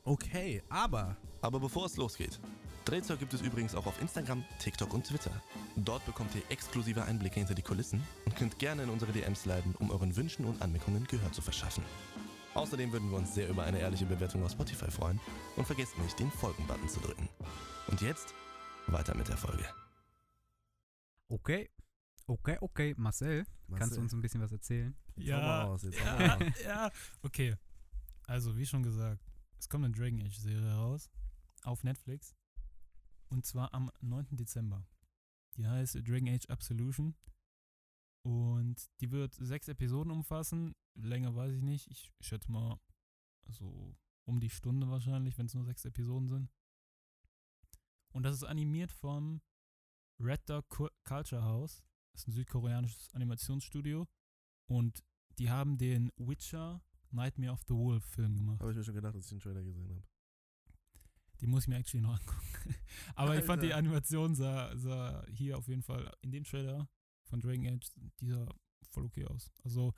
Okay, 0.06 0.62
aber 0.70 1.18
Aber 1.44 1.60
bevor 1.60 1.86
es 1.86 1.98
losgeht, 1.98 2.40
Drehzeug 2.86 3.20
gibt 3.20 3.34
es 3.34 3.42
übrigens 3.42 3.76
auch 3.76 3.86
auf 3.86 4.02
Instagram, 4.02 4.46
TikTok 4.60 4.94
und 4.94 5.06
Twitter. 5.06 5.32
Dort 5.76 6.06
bekommt 6.06 6.34
ihr 6.36 6.42
exklusive 6.50 7.04
Einblicke 7.04 7.36
hinter 7.40 7.54
die 7.54 7.62
Kulissen 7.62 8.02
und 8.26 8.36
könnt 8.38 8.60
gerne 8.60 8.84
in 8.84 8.90
unsere 8.90 9.12
DMs 9.12 9.46
leiten, 9.46 9.76
um 9.80 9.92
euren 9.92 10.16
Wünschen 10.16 10.46
und 10.46 10.62
Anmerkungen 10.62 11.06
Gehör 11.08 11.32
zu 11.34 11.42
verschaffen. 11.42 11.84
Außerdem 12.54 12.94
würden 12.94 13.10
wir 13.12 13.18
uns 13.18 13.34
sehr 13.34 13.50
über 13.50 13.64
eine 13.64 13.80
ehrliche 13.80 14.06
Bewertung 14.06 14.42
auf 14.44 14.52
Spotify 14.52 14.90
freuen 14.90 15.20
und 15.58 15.66
vergesst 15.66 15.98
nicht, 16.00 16.18
den 16.18 16.32
Folgen-Button 16.32 16.88
zu 16.88 17.02
drücken. 17.02 17.28
Und 17.88 18.02
jetzt 18.02 18.34
weiter 18.88 19.15
mit 19.15 19.28
der 19.28 19.38
Folge. 19.38 19.65
Okay. 21.28 21.69
Okay, 22.26 22.58
okay. 22.62 22.93
Marcel, 22.98 23.43
kannst 23.43 23.80
Marcel, 23.80 23.96
du 23.98 24.02
uns 24.02 24.13
ein 24.13 24.22
bisschen 24.22 24.41
was 24.41 24.52
erzählen? 24.52 24.96
jetzt 25.15 25.34
hau 25.34 25.41
mal 25.41 25.62
raus, 25.62 25.84
jetzt 25.84 26.00
hau 26.00 26.06
mal 26.06 26.22
ja, 26.22 26.34
raus. 26.36 26.54
ja, 26.63 26.91
okay. 27.22 27.56
Also, 28.28 28.58
wie 28.58 28.65
schon 28.65 28.84
gesagt, 28.84 29.22
es 29.60 29.67
kommt 29.67 29.86
eine 29.86 29.93
Dragon 29.93 30.22
Age 30.22 30.38
Serie 30.38 30.74
raus 30.74 31.10
auf 31.63 31.84
Netflix. 31.84 32.36
Und 33.30 33.46
zwar 33.46 33.74
am 33.74 33.91
9. 34.02 34.28
Dezember. 34.32 34.86
Die 35.58 35.67
heißt 35.67 35.96
Dragon 36.08 36.30
Age 36.30 36.50
Absolution. 36.50 37.15
Und 38.24 38.89
die 39.02 39.12
wird 39.12 39.34
sechs 39.36 39.67
Episoden 39.67 40.12
umfassen. 40.12 40.76
Länger 40.96 41.36
weiß 41.36 41.54
ich 41.54 41.62
nicht. 41.62 41.89
Ich 41.89 42.12
schätze 42.22 42.52
mal 42.52 42.80
so 43.50 43.98
um 44.26 44.39
die 44.39 44.50
Stunde 44.50 44.89
wahrscheinlich, 44.89 45.38
wenn 45.38 45.48
es 45.48 45.54
nur 45.54 45.65
sechs 45.65 45.84
Episoden 45.84 46.30
sind. 46.30 46.50
Und 48.13 48.23
das 48.23 48.36
ist 48.36 48.43
animiert 48.43 48.91
vom 48.91 49.41
Red 50.19 50.47
Dog 50.49 50.69
Cu- 50.69 50.89
Culture 51.04 51.43
House. 51.43 51.84
Das 52.13 52.21
ist 52.21 52.28
ein 52.28 52.32
südkoreanisches 52.34 53.10
Animationsstudio. 53.13 54.08
Und 54.67 55.04
die 55.39 55.49
haben 55.49 55.78
den 55.78 56.12
Witcher 56.17 56.82
Nightmare 57.10 57.52
of 57.52 57.62
the 57.67 57.73
Wolf 57.73 58.04
Film 58.06 58.36
gemacht. 58.36 58.60
Habe 58.62 58.71
ich 58.71 58.78
mir 58.78 58.84
schon 58.84 58.95
gedacht, 58.95 59.15
als 59.15 59.26
ich 59.26 59.30
den 59.32 59.39
Trailer 59.39 59.63
gesehen 59.63 59.89
habe. 59.89 60.04
Die 61.41 61.47
muss 61.47 61.63
ich 61.63 61.67
mir 61.67 61.78
actually 61.78 62.02
noch 62.04 62.13
angucken. 62.19 62.76
Aber 63.15 63.38
ich 63.38 63.43
fand 63.43 63.62
die 63.63 63.73
Alter. 63.73 63.78
Animation 63.78 64.36
sah, 64.36 64.76
sah 64.78 65.26
hier 65.28 65.58
auf 65.58 65.67
jeden 65.67 65.82
Fall 65.82 66.12
in 66.21 66.32
dem 66.32 66.43
Trailer 66.43 66.88
von 67.26 67.39
Dragon 67.41 67.67
Age, 67.67 67.91
die 68.19 68.28
sah 68.30 68.47
voll 68.91 69.06
okay 69.06 69.26
aus. 69.26 69.52
Also 69.63 69.93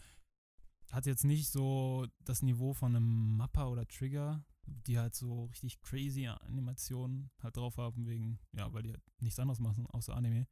hat 0.91 1.05
jetzt 1.05 1.25
nicht 1.25 1.49
so 1.49 2.07
das 2.23 2.41
Niveau 2.41 2.73
von 2.73 2.95
einem 2.95 3.37
Mappa 3.37 3.67
oder 3.67 3.85
Trigger, 3.87 4.43
die 4.67 4.99
halt 4.99 5.15
so 5.15 5.45
richtig 5.45 5.81
crazy 5.81 6.27
Animationen 6.27 7.31
halt 7.41 7.57
drauf 7.57 7.77
haben, 7.77 8.05
wegen, 8.05 8.39
ja, 8.51 8.71
weil 8.73 8.83
die 8.83 8.91
halt 8.91 9.03
nichts 9.19 9.39
anderes 9.39 9.59
machen 9.59 9.85
außer 9.87 10.15
Anime. 10.15 10.47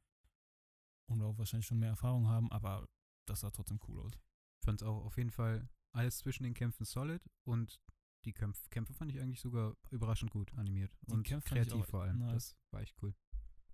Und 1.06 1.22
auch 1.22 1.36
wahrscheinlich 1.36 1.66
schon 1.66 1.78
mehr 1.78 1.90
Erfahrung 1.90 2.28
haben, 2.28 2.50
aber 2.50 2.88
das 3.26 3.40
sah 3.40 3.50
trotzdem 3.50 3.78
cool 3.88 4.00
aus. 4.00 4.12
Ich 4.60 4.64
fand 4.64 4.80
es 4.80 4.86
auch 4.86 5.04
auf 5.04 5.16
jeden 5.18 5.30
Fall 5.30 5.68
alles 5.92 6.18
zwischen 6.18 6.44
den 6.44 6.54
Kämpfen 6.54 6.84
solid 6.84 7.22
und 7.46 7.80
die 8.24 8.32
Kämpf 8.32 8.68
Kämpfe 8.70 8.94
fand 8.94 9.12
ich 9.12 9.20
eigentlich 9.20 9.40
sogar 9.40 9.76
überraschend 9.90 10.30
gut 10.30 10.52
animiert. 10.54 10.96
Die 11.02 11.12
und 11.12 11.24
Kämpfe 11.24 11.54
kreativ 11.54 11.84
vor 11.86 12.02
allem. 12.02 12.18
nice. 12.18 12.32
Das 12.32 12.56
war 12.72 12.80
echt 12.80 12.96
cool. 13.02 13.14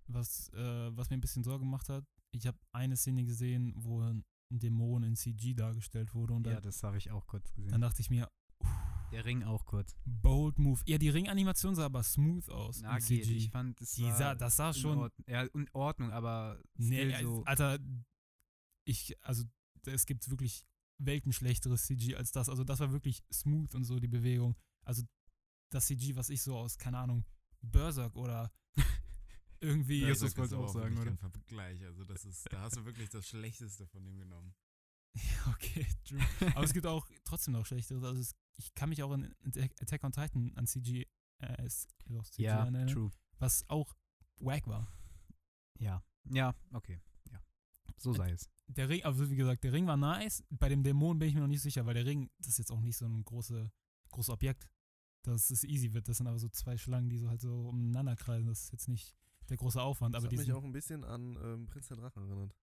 Was, 0.07 0.49
äh, 0.49 0.95
was 0.95 1.09
mir 1.09 1.17
ein 1.17 1.21
bisschen 1.21 1.43
Sorge 1.43 1.63
gemacht 1.63 1.87
hat, 1.87 2.05
ich 2.31 2.47
habe 2.47 2.57
eine 2.73 2.97
Szene 2.97 3.23
gesehen, 3.23 3.73
wo 3.77 4.01
ein 4.01 4.25
Dämon 4.49 5.03
in 5.03 5.15
CG 5.15 5.53
dargestellt 5.53 6.13
wurde 6.13 6.33
und 6.33 6.45
ja, 6.45 6.55
dann, 6.55 6.63
das 6.63 6.83
habe 6.83 6.97
ich 6.97 7.11
auch 7.11 7.25
kurz 7.27 7.53
gesehen. 7.53 7.71
dann 7.71 7.81
dachte 7.81 8.01
ich 8.01 8.09
mir, 8.09 8.29
Der 9.11 9.25
Ring 9.25 9.43
auch 9.43 9.65
kurz. 9.65 9.95
bold 10.05 10.57
move. 10.57 10.81
Ja, 10.85 10.97
die 10.97 11.09
Ringanimation 11.09 11.75
sah 11.75 11.85
aber 11.85 12.03
smooth 12.03 12.49
aus. 12.49 12.81
Na, 12.81 12.97
geht. 12.97 13.25
CG. 13.25 13.35
Ich 13.35 13.49
fand, 13.49 13.79
das 13.81 13.91
die 13.91 14.09
sah, 14.11 14.35
das 14.35 14.55
sah 14.55 14.69
in 14.69 14.73
schon 14.73 14.97
Ordnung. 14.97 15.25
Ja, 15.27 15.43
in 15.43 15.69
Ordnung, 15.73 16.11
aber 16.11 16.59
Nee, 16.75 16.95
still 16.97 17.11
ja, 17.11 17.21
so. 17.21 17.43
Alter, 17.45 17.79
ich, 18.85 19.15
also 19.21 19.43
es 19.85 20.05
gibt 20.05 20.29
wirklich 20.29 20.65
weltenschlechteres 20.99 21.85
CG 21.85 22.15
als 22.15 22.31
das. 22.31 22.49
Also 22.49 22.63
das 22.63 22.79
war 22.79 22.91
wirklich 22.91 23.23
smooth 23.31 23.73
und 23.75 23.83
so 23.83 23.99
die 23.99 24.07
Bewegung. 24.07 24.55
Also 24.83 25.03
das 25.69 25.87
CG, 25.87 26.15
was 26.15 26.29
ich 26.29 26.41
so 26.41 26.55
aus, 26.55 26.77
keine 26.77 26.97
Ahnung, 26.99 27.25
Berserk 27.61 28.15
oder 28.15 28.51
irgendwie. 29.59 30.05
Jesus 30.05 30.33
das 30.33 30.37
wollte 30.37 30.55
ist 30.55 30.57
aber 30.57 30.65
auch 30.67 30.73
sagen, 30.73 30.97
oder? 30.97 31.15
Vergleich. 31.17 31.83
Also 31.85 32.03
das 32.05 32.25
ist, 32.25 32.47
da 32.51 32.61
hast 32.61 32.77
du 32.77 32.85
wirklich 32.85 33.09
das 33.09 33.27
Schlechteste 33.27 33.85
von 33.87 34.03
dem 34.03 34.17
genommen. 34.17 34.53
Ja, 35.13 35.21
okay, 35.55 35.85
true. 36.05 36.21
Aber 36.55 36.63
es 36.63 36.73
gibt 36.73 36.85
auch 36.85 37.07
trotzdem 37.23 37.53
noch 37.53 37.65
schlechteres. 37.65 38.03
Also 38.03 38.21
es, 38.21 38.35
ich 38.57 38.73
kann 38.73 38.89
mich 38.89 39.03
auch 39.03 39.11
an 39.11 39.33
Attack 39.45 40.03
on 40.03 40.11
Titan 40.11 40.53
an 40.55 40.67
CG, 40.67 41.05
äh, 41.39 41.67
CG 41.67 42.43
ja, 42.43 42.61
erinnern, 42.61 42.87
true. 42.87 43.11
was 43.39 43.67
auch 43.69 43.95
wack 44.37 44.67
war. 44.67 44.87
Ja. 45.79 46.03
Ja, 46.25 46.55
okay. 46.71 47.01
Ja. 47.31 47.41
So 47.97 48.13
sei 48.13 48.31
es. 48.31 48.49
Der 48.67 48.87
Ring, 48.87 49.03
also 49.03 49.29
wie 49.29 49.35
gesagt, 49.35 49.63
der 49.63 49.73
Ring 49.73 49.87
war 49.87 49.97
nice. 49.97 50.43
Bei 50.49 50.69
dem 50.69 50.83
Dämon 50.83 51.19
bin 51.19 51.29
ich 51.29 51.35
mir 51.35 51.41
noch 51.41 51.47
nicht 51.47 51.61
sicher, 51.61 51.85
weil 51.85 51.95
der 51.95 52.05
Ring, 52.05 52.29
das 52.37 52.49
ist 52.49 52.59
jetzt 52.59 52.71
auch 52.71 52.81
nicht 52.81 52.95
so 52.95 53.05
ein 53.05 53.23
große, 53.23 53.71
großes 54.11 54.29
Objekt, 54.29 54.69
dass 55.23 55.49
es 55.49 55.63
easy 55.63 55.93
wird. 55.93 56.07
Das 56.07 56.17
sind 56.17 56.27
aber 56.27 56.39
so 56.39 56.47
zwei 56.49 56.77
Schlangen, 56.77 57.09
die 57.09 57.17
so 57.17 57.29
halt 57.29 57.41
so 57.41 57.69
umeinander 57.69 58.15
kreisen. 58.15 58.47
Das 58.47 58.65
ist 58.65 58.71
jetzt 58.71 58.87
nicht 58.87 59.15
der 59.49 59.57
große 59.57 59.81
Aufwand. 59.81 60.15
Das 60.15 60.23
Aber 60.23 60.31
hat 60.31 60.39
mich 60.39 60.53
auch 60.53 60.63
ein 60.63 60.71
bisschen 60.71 61.03
an 61.03 61.37
ähm, 61.43 61.67
Prinz 61.67 61.87
der 61.87 61.97
Drachen 61.97 62.23
erinnert. 62.23 62.55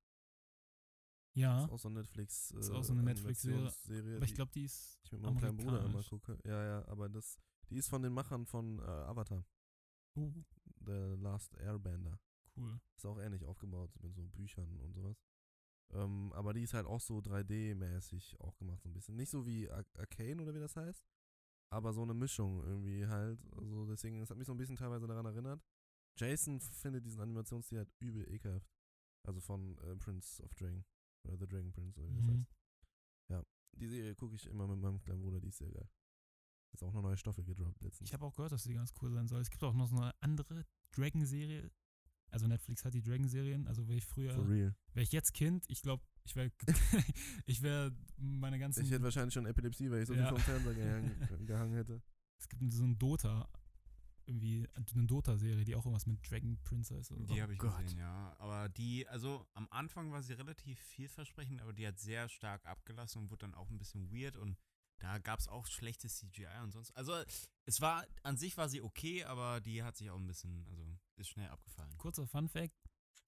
Das 1.39 1.43
ja, 1.43 1.65
ist 1.65 1.71
auch 1.71 1.79
so 1.79 1.89
eine 1.89 2.01
Netflix. 2.01 2.51
Äh, 2.51 2.59
ist 2.59 2.71
auch 2.71 2.85
so 2.85 2.93
eine 2.93 3.03
Netflix-Serie, 3.03 4.17
aber 4.17 4.25
ich 4.25 4.35
glaube, 4.35 4.51
die 4.53 4.65
ist 4.65 4.99
ich 5.05 5.13
mit 5.13 5.23
meinem 5.23 5.37
kleinen 5.37 5.57
Bruder 5.57 5.85
immer 5.85 6.03
gucke. 6.03 6.39
Ja, 6.45 6.65
ja, 6.65 6.89
aber 6.89 7.09
das, 7.09 7.39
die 7.71 7.77
ist 7.77 7.89
von 7.89 8.03
den 8.03 8.13
Machern 8.13 8.45
von 8.47 8.79
äh, 8.81 8.83
Avatar, 8.83 9.45
uh, 10.17 10.33
The 10.81 11.17
Last 11.21 11.57
Airbender. 11.59 12.19
cool. 12.57 12.81
Ist 12.97 13.07
auch 13.07 13.19
ähnlich 13.19 13.45
aufgebaut 13.45 13.91
mit 14.01 14.15
so 14.15 14.27
Büchern 14.27 14.81
und 14.81 14.93
sowas. 14.95 15.17
Ähm, 15.91 16.33
aber 16.35 16.53
die 16.53 16.63
ist 16.63 16.75
halt 16.75 16.87
auch 16.87 17.01
so 17.01 17.19
3D-mäßig 17.19 18.39
auch 18.41 18.57
gemacht, 18.57 18.83
so 18.83 18.89
ein 18.89 18.93
bisschen. 18.93 19.17
Nicht 19.17 19.31
so 19.31 19.47
wie 19.47 19.71
Ar 19.71 19.85
Arcane 19.97 20.43
oder 20.43 20.55
wie 20.55 20.59
das 20.59 20.77
heißt, 20.77 21.07
aber 21.71 21.93
so 21.93 22.03
eine 22.03 22.15
Mischung 22.15 22.63
irgendwie 22.65 23.07
halt. 23.07 23.41
Also 23.57 23.87
deswegen, 23.87 24.21
es 24.21 24.31
hat 24.31 24.37
mich 24.37 24.47
so 24.47 24.53
ein 24.53 24.59
bisschen 24.59 24.77
teilweise 24.77 25.07
daran 25.07 25.27
erinnert. 25.27 25.63
Jason 26.19 26.61
findet 26.61 27.07
diesen 27.07 27.21
Animationsstil 27.21 27.79
halt 27.79 27.93
übel 28.01 28.29
ekelhaft. 28.29 28.69
Also 29.27 29.41
von 29.41 29.79
äh, 29.79 29.97
Prince 29.97 30.43
of 30.43 30.55
Dragon. 30.55 30.85
Oder 31.25 31.37
The 31.39 31.47
Dragon 31.47 31.73
Prince 31.73 31.99
oder 32.01 32.09
wie 32.11 32.17
das 32.17 32.25
Mhm. 32.25 32.33
heißt. 32.35 32.47
Die 33.81 33.87
Serie 33.87 34.15
gucke 34.17 34.35
ich 34.35 34.47
immer 34.47 34.67
mit 34.67 34.81
meinem 34.81 34.99
kleinen 35.01 35.21
Bruder, 35.21 35.41
die 35.41 35.49
ist 35.49 35.59
sehr 35.59 35.71
geil. 35.71 35.89
Ist 36.73 36.83
auch 36.83 36.93
eine 36.93 37.03
neue 37.03 37.17
Staffel 37.17 37.45
gedroppt 37.45 37.81
letztens. 37.83 38.09
Ich 38.09 38.13
habe 38.15 38.25
auch 38.27 38.35
gehört, 38.35 38.51
dass 38.51 38.65
die 38.65 38.75
ganz 38.75 38.93
cool 39.01 39.13
sein 39.13 39.29
soll. 39.29 39.41
Es 39.41 39.51
gibt 39.51 39.63
auch 39.63 39.75
noch 39.75 39.87
so 39.87 39.97
eine 39.97 40.13
andere 40.21 40.65
Dragon-Serie. 40.97 41.71
Also 42.31 42.47
Netflix 42.49 42.85
hat 42.85 42.95
die 42.95 43.03
Dragon-Serien. 43.03 43.69
Also 43.69 43.87
wäre 43.87 43.99
ich 43.99 44.05
früher, 44.07 44.35
For 44.35 44.49
real. 44.49 44.75
wäre 44.95 45.05
ich 45.05 45.13
jetzt 45.13 45.33
Kind, 45.33 45.65
ich 45.69 45.81
glaube, 45.83 46.03
ich 46.25 46.35
wäre, 46.35 46.51
ich 47.47 47.63
wäre 47.63 47.95
meine 48.17 48.59
ganzen. 48.59 48.83
Ich 48.85 48.91
hätte 48.91 49.05
wahrscheinlich 49.05 49.33
schon 49.35 49.47
Epilepsie, 49.47 49.91
weil 49.91 50.03
ich 50.03 50.09
so 50.09 50.15
Ja. 50.15 50.27
viel 50.35 50.37
vom 50.37 50.41
Fernseher 50.41 50.75
gehangen, 50.75 51.47
gehangen 51.47 51.75
hätte. 51.75 52.03
Es 52.41 52.49
gibt 52.49 52.73
so 52.73 52.85
ein 52.85 52.99
Dota, 52.99 53.49
irgendwie 54.29 54.69
eine 54.95 55.07
Dota-Serie, 55.07 55.65
die 55.65 55.75
auch 55.75 55.85
irgendwas 55.85 56.07
mit 56.07 56.19
Dragon 56.31 56.59
Prince 56.63 56.95
heißt. 56.95 57.13
Oder 57.13 57.27
so. 57.27 57.35
Die 57.35 57.43
habe 57.43 57.55
ich 57.55 57.59
Gott. 57.59 57.77
gesehen, 57.79 57.99
ja. 57.99 58.37
Aber 58.39 58.69
die, 58.69 59.09
also 59.09 59.47
am 59.55 59.67
Anfang 59.71 60.13
war 60.13 60.23
sie 60.23 60.35
relativ 60.35 60.79
vielversprechend, 60.79 61.63
aber 61.63 61.73
die 61.73 61.87
hat 61.87 61.99
sehr 61.99 62.29
stark 62.29 62.65
abgelassen 62.67 63.23
und 63.23 63.31
wurde 63.31 63.47
dann 63.47 63.55
auch 63.55 63.71
ein 63.71 63.79
bisschen 63.79 64.13
weird 64.13 64.37
und 64.37 64.57
da 65.01 65.19
gab 65.19 65.39
es 65.39 65.49
auch 65.49 65.67
schlechtes 65.67 66.19
CGI 66.19 66.47
und 66.63 66.73
sonst. 66.73 66.91
Also 66.97 67.15
es 67.67 67.81
war, 67.81 68.05
an 68.23 68.37
sich 68.37 68.57
war 68.57 68.69
sie 68.69 68.83
okay, 68.83 69.25
aber 69.25 69.61
die 69.61 69.83
hat 69.83 69.97
sich 69.97 70.11
auch 70.11 70.19
ein 70.19 70.27
bisschen, 70.27 70.67
also 70.69 70.85
ist 71.17 71.29
schnell 71.29 71.49
abgefallen. 71.49 71.97
Kurzer 71.99 72.27
Fun-Fact: 72.27 72.75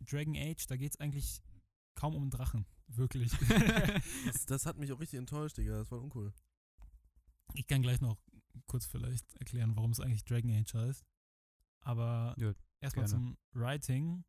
Dragon 0.00 0.36
Age, 0.36 0.66
da 0.66 0.76
geht 0.76 0.92
es 0.92 1.00
eigentlich 1.00 1.40
kaum 1.94 2.14
um 2.14 2.22
einen 2.22 2.30
Drachen. 2.30 2.66
Wirklich. 2.88 3.32
Das, 4.26 4.46
das 4.46 4.66
hat 4.66 4.78
mich 4.78 4.92
auch 4.92 5.00
richtig 5.00 5.18
enttäuscht, 5.18 5.56
Digga. 5.58 5.78
Das 5.78 5.90
war 5.90 6.00
uncool. 6.00 6.32
ich 7.54 7.66
kann 7.66 7.82
gleich 7.82 8.00
noch 8.00 8.18
kurz 8.66 8.86
vielleicht 8.86 9.34
erklären, 9.36 9.76
warum 9.76 9.90
es 9.92 10.00
eigentlich 10.00 10.24
Dragon 10.24 10.50
Age 10.50 10.74
heißt. 10.74 11.04
Aber 11.82 12.34
Ja, 12.38 12.52
erstmal 12.80 13.08
zum 13.08 13.38
Writing. 13.52 14.24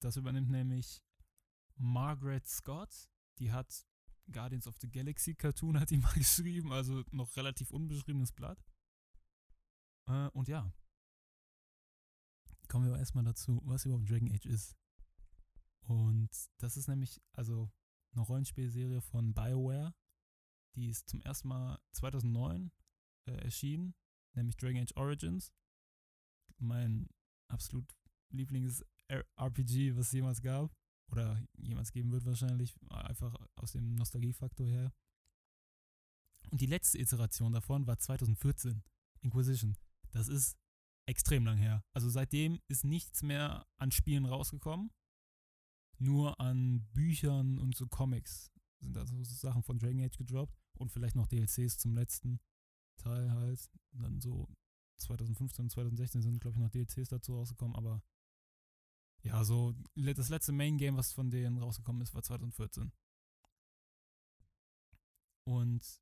Das 0.00 0.16
übernimmt 0.16 0.50
nämlich 0.50 1.02
Margaret 1.76 2.46
Scott. 2.46 3.08
Die 3.38 3.52
hat 3.52 3.86
Guardians 4.30 4.66
of 4.66 4.76
the 4.80 4.90
Galaxy 4.90 5.34
Cartoon 5.34 5.78
hat 5.80 5.90
die 5.90 5.98
mal 5.98 6.12
geschrieben, 6.14 6.72
also 6.72 7.02
noch 7.10 7.34
relativ 7.36 7.70
unbeschriebenes 7.70 8.32
Blatt. 8.32 8.64
Äh, 10.06 10.28
und 10.30 10.48
ja. 10.48 10.72
Kommen 12.68 12.86
wir 12.86 12.92
aber 12.92 13.00
erstmal 13.00 13.24
dazu, 13.24 13.60
was 13.64 13.84
überhaupt 13.84 14.08
Dragon 14.08 14.32
Age 14.32 14.46
ist. 14.46 14.76
Und 15.82 16.30
das 16.58 16.76
ist 16.76 16.88
nämlich 16.88 17.20
also 17.32 17.70
eine 18.12 18.22
Rollenspielserie 18.22 19.00
von 19.00 19.34
BioWare. 19.34 19.94
Die 20.74 20.88
ist 20.88 21.08
zum 21.08 21.20
ersten 21.20 21.48
Mal 21.48 21.78
2009 21.92 22.70
äh, 23.26 23.32
erschienen, 23.44 23.94
nämlich 24.34 24.56
Dragon 24.56 24.82
Age 24.82 24.96
Origins. 24.96 25.52
Mein 26.58 27.08
absolut 27.48 27.94
Lieblings-RPG, 28.30 29.96
was 29.96 30.06
es 30.06 30.12
jemals 30.12 30.40
gab. 30.40 30.72
Oder 31.10 31.44
jemals 31.58 31.92
geben 31.92 32.10
wird 32.10 32.24
wahrscheinlich, 32.24 32.74
einfach 32.88 33.36
aus 33.56 33.72
dem 33.72 33.94
Nostalgiefaktor 33.96 34.66
her. 34.66 34.92
Und 36.50 36.60
die 36.60 36.66
letzte 36.66 36.98
Iteration 36.98 37.52
davon 37.52 37.86
war 37.86 37.98
2014, 37.98 38.82
Inquisition. 39.20 39.76
Das 40.10 40.28
ist 40.28 40.56
extrem 41.06 41.44
lang 41.44 41.58
her. 41.58 41.84
Also 41.92 42.08
seitdem 42.08 42.60
ist 42.68 42.84
nichts 42.84 43.22
mehr 43.22 43.66
an 43.78 43.90
Spielen 43.90 44.24
rausgekommen. 44.24 44.90
Nur 45.98 46.40
an 46.40 46.86
Büchern 46.92 47.58
und 47.58 47.76
so 47.76 47.86
Comics 47.86 48.50
sind 48.80 48.94
da 48.94 49.06
so 49.06 49.22
Sachen 49.22 49.62
von 49.62 49.78
Dragon 49.78 50.00
Age 50.00 50.16
gedroppt. 50.16 50.58
Und 50.78 50.90
vielleicht 50.90 51.14
noch 51.14 51.26
DLCs 51.26 51.78
zum 51.78 51.94
letzten 51.94 52.40
Teil 52.96 53.30
halt. 53.32 53.70
Dann 53.92 54.20
so 54.20 54.48
2015 54.98 55.64
und 55.66 55.70
2016 55.70 56.22
sind, 56.22 56.40
glaube 56.40 56.56
ich, 56.56 56.60
noch 56.62 56.70
DLCs 56.70 57.08
dazu 57.08 57.34
rausgekommen. 57.36 57.76
Aber 57.76 58.02
ja, 59.22 59.44
so 59.44 59.74
das 59.94 60.28
letzte 60.28 60.52
Main 60.52 60.78
Game, 60.78 60.96
was 60.96 61.12
von 61.12 61.30
denen 61.30 61.58
rausgekommen 61.58 62.02
ist, 62.02 62.14
war 62.14 62.22
2014. 62.22 62.92
Und 65.44 66.00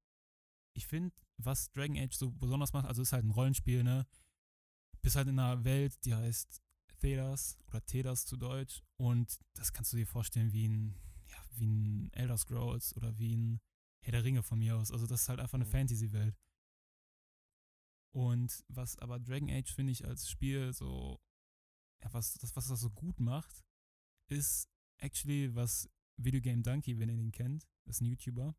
ich 0.74 0.87
finde, 0.87 1.14
was 1.38 1.70
Dragon 1.72 1.96
Age 1.96 2.14
so 2.14 2.31
besonders 2.31 2.72
macht, 2.72 2.87
also 2.87 3.03
ist 3.03 3.12
halt 3.12 3.24
ein 3.24 3.31
Rollenspiel, 3.31 3.83
ne? 3.83 4.07
Bist 5.03 5.16
halt 5.16 5.29
in 5.29 5.38
einer 5.38 5.64
Welt, 5.64 6.05
die 6.05 6.14
heißt 6.14 6.62
Thedas 6.98 7.59
oder 7.68 7.85
Thedas 7.85 8.26
zu 8.26 8.37
Deutsch. 8.37 8.83
Und 8.98 9.38
das 9.55 9.72
kannst 9.72 9.92
du 9.92 9.96
dir 9.96 10.07
vorstellen 10.07 10.53
wie 10.53 10.68
ein, 10.68 10.94
ja, 11.29 11.38
wie 11.57 11.66
ein 11.66 12.12
Elder 12.12 12.37
Scrolls 12.37 12.94
oder 12.96 13.18
wie 13.18 13.35
ein 13.37 13.61
Herr 14.03 14.12
der 14.12 14.24
Ringe 14.24 14.42
von 14.42 14.59
mir 14.59 14.76
aus. 14.76 14.92
Also 14.92 15.07
das 15.07 15.22
ist 15.22 15.29
halt 15.29 15.40
einfach 15.40 15.55
eine 15.55 15.64
Mhm. 15.64 15.70
Fantasy-Welt. 15.70 16.37
Und 18.12 18.64
was 18.68 18.99
aber 18.99 19.20
Dragon 19.20 19.51
Age, 19.51 19.73
finde 19.73 19.92
ich, 19.92 20.07
als 20.07 20.29
Spiel 20.29 20.73
so, 20.73 21.20
ja, 22.03 22.12
was 22.12 22.35
das, 22.35 22.57
was 22.57 22.68
das 22.68 22.81
so 22.81 22.90
gut 22.90 23.20
macht, 23.20 23.64
ist 24.29 24.68
actually, 24.99 25.55
was 25.55 25.88
Video 26.16 26.40
Game 26.40 26.62
Donkey, 26.62 26.99
wenn 26.99 27.09
ihr 27.09 27.16
den 27.16 27.33
kennt, 27.33 27.68
ist 27.87 28.01
ein 28.01 28.07
YouTuber. 28.07 28.55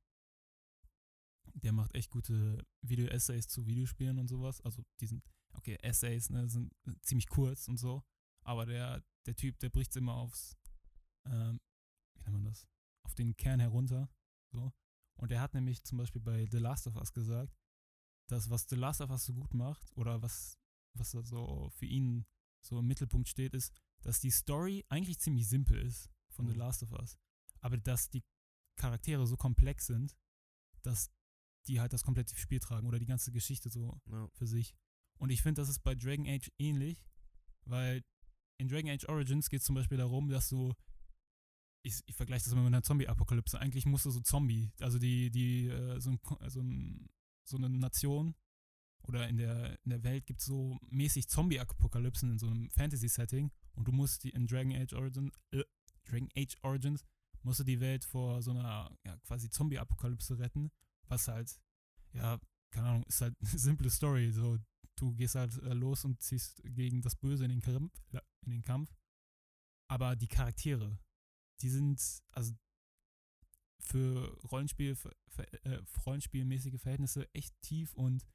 Der 1.54 1.74
macht 1.74 1.94
echt 1.96 2.10
gute 2.12 2.66
Video-Essays 2.82 3.48
zu 3.48 3.66
Videospielen 3.66 4.20
und 4.20 4.28
sowas. 4.28 4.62
Also 4.62 4.84
die 5.00 5.08
sind, 5.08 5.24
okay, 5.54 5.78
Essays, 5.82 6.30
ne, 6.30 6.48
sind 6.48 6.74
ziemlich 7.02 7.28
kurz 7.28 7.68
und 7.68 7.78
so. 7.78 8.04
Aber 8.44 8.66
der, 8.66 9.04
der 9.26 9.36
Typ, 9.36 9.60
der 9.60 9.70
bricht 9.70 9.96
immer 9.96 10.16
aufs, 10.16 10.58
ähm, 11.26 11.60
wie 12.16 12.24
nennt 12.24 12.34
man 12.34 12.46
das? 12.46 12.68
Auf 13.04 13.16
den 13.16 13.36
Kern 13.36 13.60
herunter. 13.60 14.10
So. 14.52 14.72
Und 15.16 15.30
der 15.30 15.42
hat 15.42 15.54
nämlich 15.54 15.84
zum 15.84 15.98
Beispiel 15.98 16.22
bei 16.22 16.46
The 16.50 16.58
Last 16.58 16.88
of 16.88 16.96
Us 16.96 17.12
gesagt, 17.12 17.61
dass 18.32 18.50
was 18.50 18.66
The 18.70 18.76
Last 18.76 19.02
of 19.02 19.10
Us 19.10 19.26
so 19.26 19.34
gut 19.34 19.54
macht, 19.54 19.92
oder 19.96 20.22
was, 20.22 20.58
was 20.98 21.12
da 21.12 21.22
so 21.24 21.70
für 21.76 21.86
ihn 21.86 22.26
so 22.66 22.80
im 22.80 22.88
Mittelpunkt 22.88 23.28
steht, 23.28 23.54
ist, 23.54 23.74
dass 24.04 24.20
die 24.20 24.32
Story 24.32 24.86
eigentlich 24.90 25.20
ziemlich 25.20 25.48
simpel 25.48 25.78
ist 25.82 26.10
von 26.30 26.48
The 26.48 26.54
Mhm. 26.54 26.60
Last 26.60 26.84
of 26.84 26.92
Us. 26.94 27.18
Aber 27.60 27.78
dass 27.78 28.10
die 28.10 28.24
Charaktere 28.78 29.28
so 29.28 29.36
komplex 29.38 29.86
sind, 29.88 30.16
dass 30.82 31.10
die 31.68 31.80
halt 31.80 31.94
das 31.94 32.04
komplette 32.04 32.36
Spiel 32.36 32.60
tragen 32.60 32.88
oder 32.88 32.98
die 33.00 33.06
ganze 33.06 33.32
Geschichte 33.32 33.70
so 33.70 34.00
Ja. 34.10 34.28
für 34.34 34.48
sich. 34.48 34.74
Und 35.20 35.30
ich 35.30 35.42
finde, 35.44 35.62
das 35.62 35.70
ist 35.70 35.84
bei 35.84 35.94
Dragon 35.94 36.26
Age 36.28 36.50
ähnlich, 36.58 37.06
weil 37.66 38.02
in 38.60 38.68
Dragon 38.70 38.90
Age 38.90 39.06
Origins 39.10 39.50
geht 39.50 39.60
es 39.60 39.66
zum 39.66 39.76
Beispiel 39.76 39.98
darum, 39.98 40.30
dass 40.30 40.50
du, 40.50 40.74
ich, 41.84 42.00
ich 42.06 42.16
vergleiche 42.16 42.46
das 42.46 42.54
immer 42.54 42.64
mit 42.64 42.74
einer 42.74 42.84
Zombie-Apokalypse, 42.84 43.60
eigentlich 43.60 43.86
musst 43.86 44.06
du 44.06 44.12
so 44.12 44.22
Zombie, 44.22 44.72
also 44.80 44.98
die, 44.98 45.30
die, 45.32 45.68
äh, 45.68 46.00
so, 46.00 46.12
ein, 46.12 46.20
so, 46.50 46.62
ein, 46.62 47.08
so 47.52 47.58
eine 47.58 47.70
Nation 47.70 48.36
oder 49.04 49.28
in 49.28 49.38
der, 49.38 49.78
in 49.84 49.90
der 49.90 50.04
Welt 50.04 50.26
gibt 50.26 50.42
es 50.42 50.46
so 50.46 50.80
mäßig 50.90 51.28
Zombie-Apokalypsen 51.28 52.32
in 52.32 52.40
so 52.40 52.48
einem 52.48 52.70
Fantasy-Setting 52.70 53.52
und 53.74 53.88
du 53.88 53.92
musst 53.92 54.24
die 54.24 54.30
in 54.30 54.48
Dragon 54.48 54.74
Age 54.74 54.94
Origins, 54.94 55.32
äh, 55.52 55.64
Dragon 56.06 56.30
Age 56.36 56.56
Origins, 56.64 57.04
musst 57.44 57.60
du 57.60 57.64
die 57.64 57.80
Welt 57.80 58.06
vor 58.06 58.42
so 58.42 58.52
einer 58.52 58.96
ja, 59.04 59.18
quasi 59.20 59.50
Zombie-Apokalypse 59.50 60.38
retten, 60.38 60.72
was 61.08 61.28
halt, 61.28 61.60
ja, 62.14 62.40
keine 62.72 62.88
Ahnung, 62.88 63.04
ist 63.04 63.22
halt 63.22 63.36
eine 63.40 63.60
simple 63.60 63.90
Story. 63.90 64.32
So, 64.32 64.58
du 64.96 65.14
gehst 65.14 65.36
halt 65.36 65.58
äh, 65.64 65.74
los 65.74 66.06
und 66.06 66.22
ziehst 66.22 66.62
gegen 66.64 67.02
das 67.02 67.16
Böse 67.16 67.46
in 67.46 67.50
den 67.50 67.62
Kampf, 67.62 67.94
in 68.46 68.52
den 68.52 68.64
Kampf. 68.64 68.94
Aber 69.88 70.16
die 70.16 70.28
Charaktere, 70.28 70.98
die 71.62 71.70
sind, 71.70 72.02
also 72.32 72.54
für 73.82 74.38
Rollenspiel, 74.52 74.96
für, 74.96 75.12
äh, 75.66 75.82
rollenspielmäßige 76.06 76.80
Verhältnisse 76.80 77.28
echt 77.34 77.60
tief 77.62 77.94
und 77.94 78.26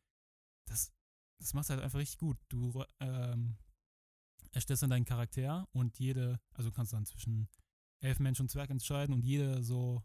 das, 0.68 0.92
das 1.38 1.54
macht 1.54 1.70
halt 1.70 1.80
einfach 1.80 1.98
richtig 1.98 2.18
gut. 2.18 2.38
Du 2.48 2.85
ähm, 3.00 3.56
erstellst 4.52 4.82
dann 4.82 4.90
deinen 4.90 5.04
Charakter 5.04 5.68
und 5.72 5.98
jede, 5.98 6.40
also 6.54 6.70
du 6.70 6.74
kannst 6.74 6.92
dann 6.92 7.06
zwischen 7.06 7.48
elf 8.00 8.18
Mensch 8.18 8.40
und 8.40 8.50
Zwerg 8.50 8.70
entscheiden 8.70 9.14
und 9.14 9.24
jede 9.24 9.62
so 9.62 10.02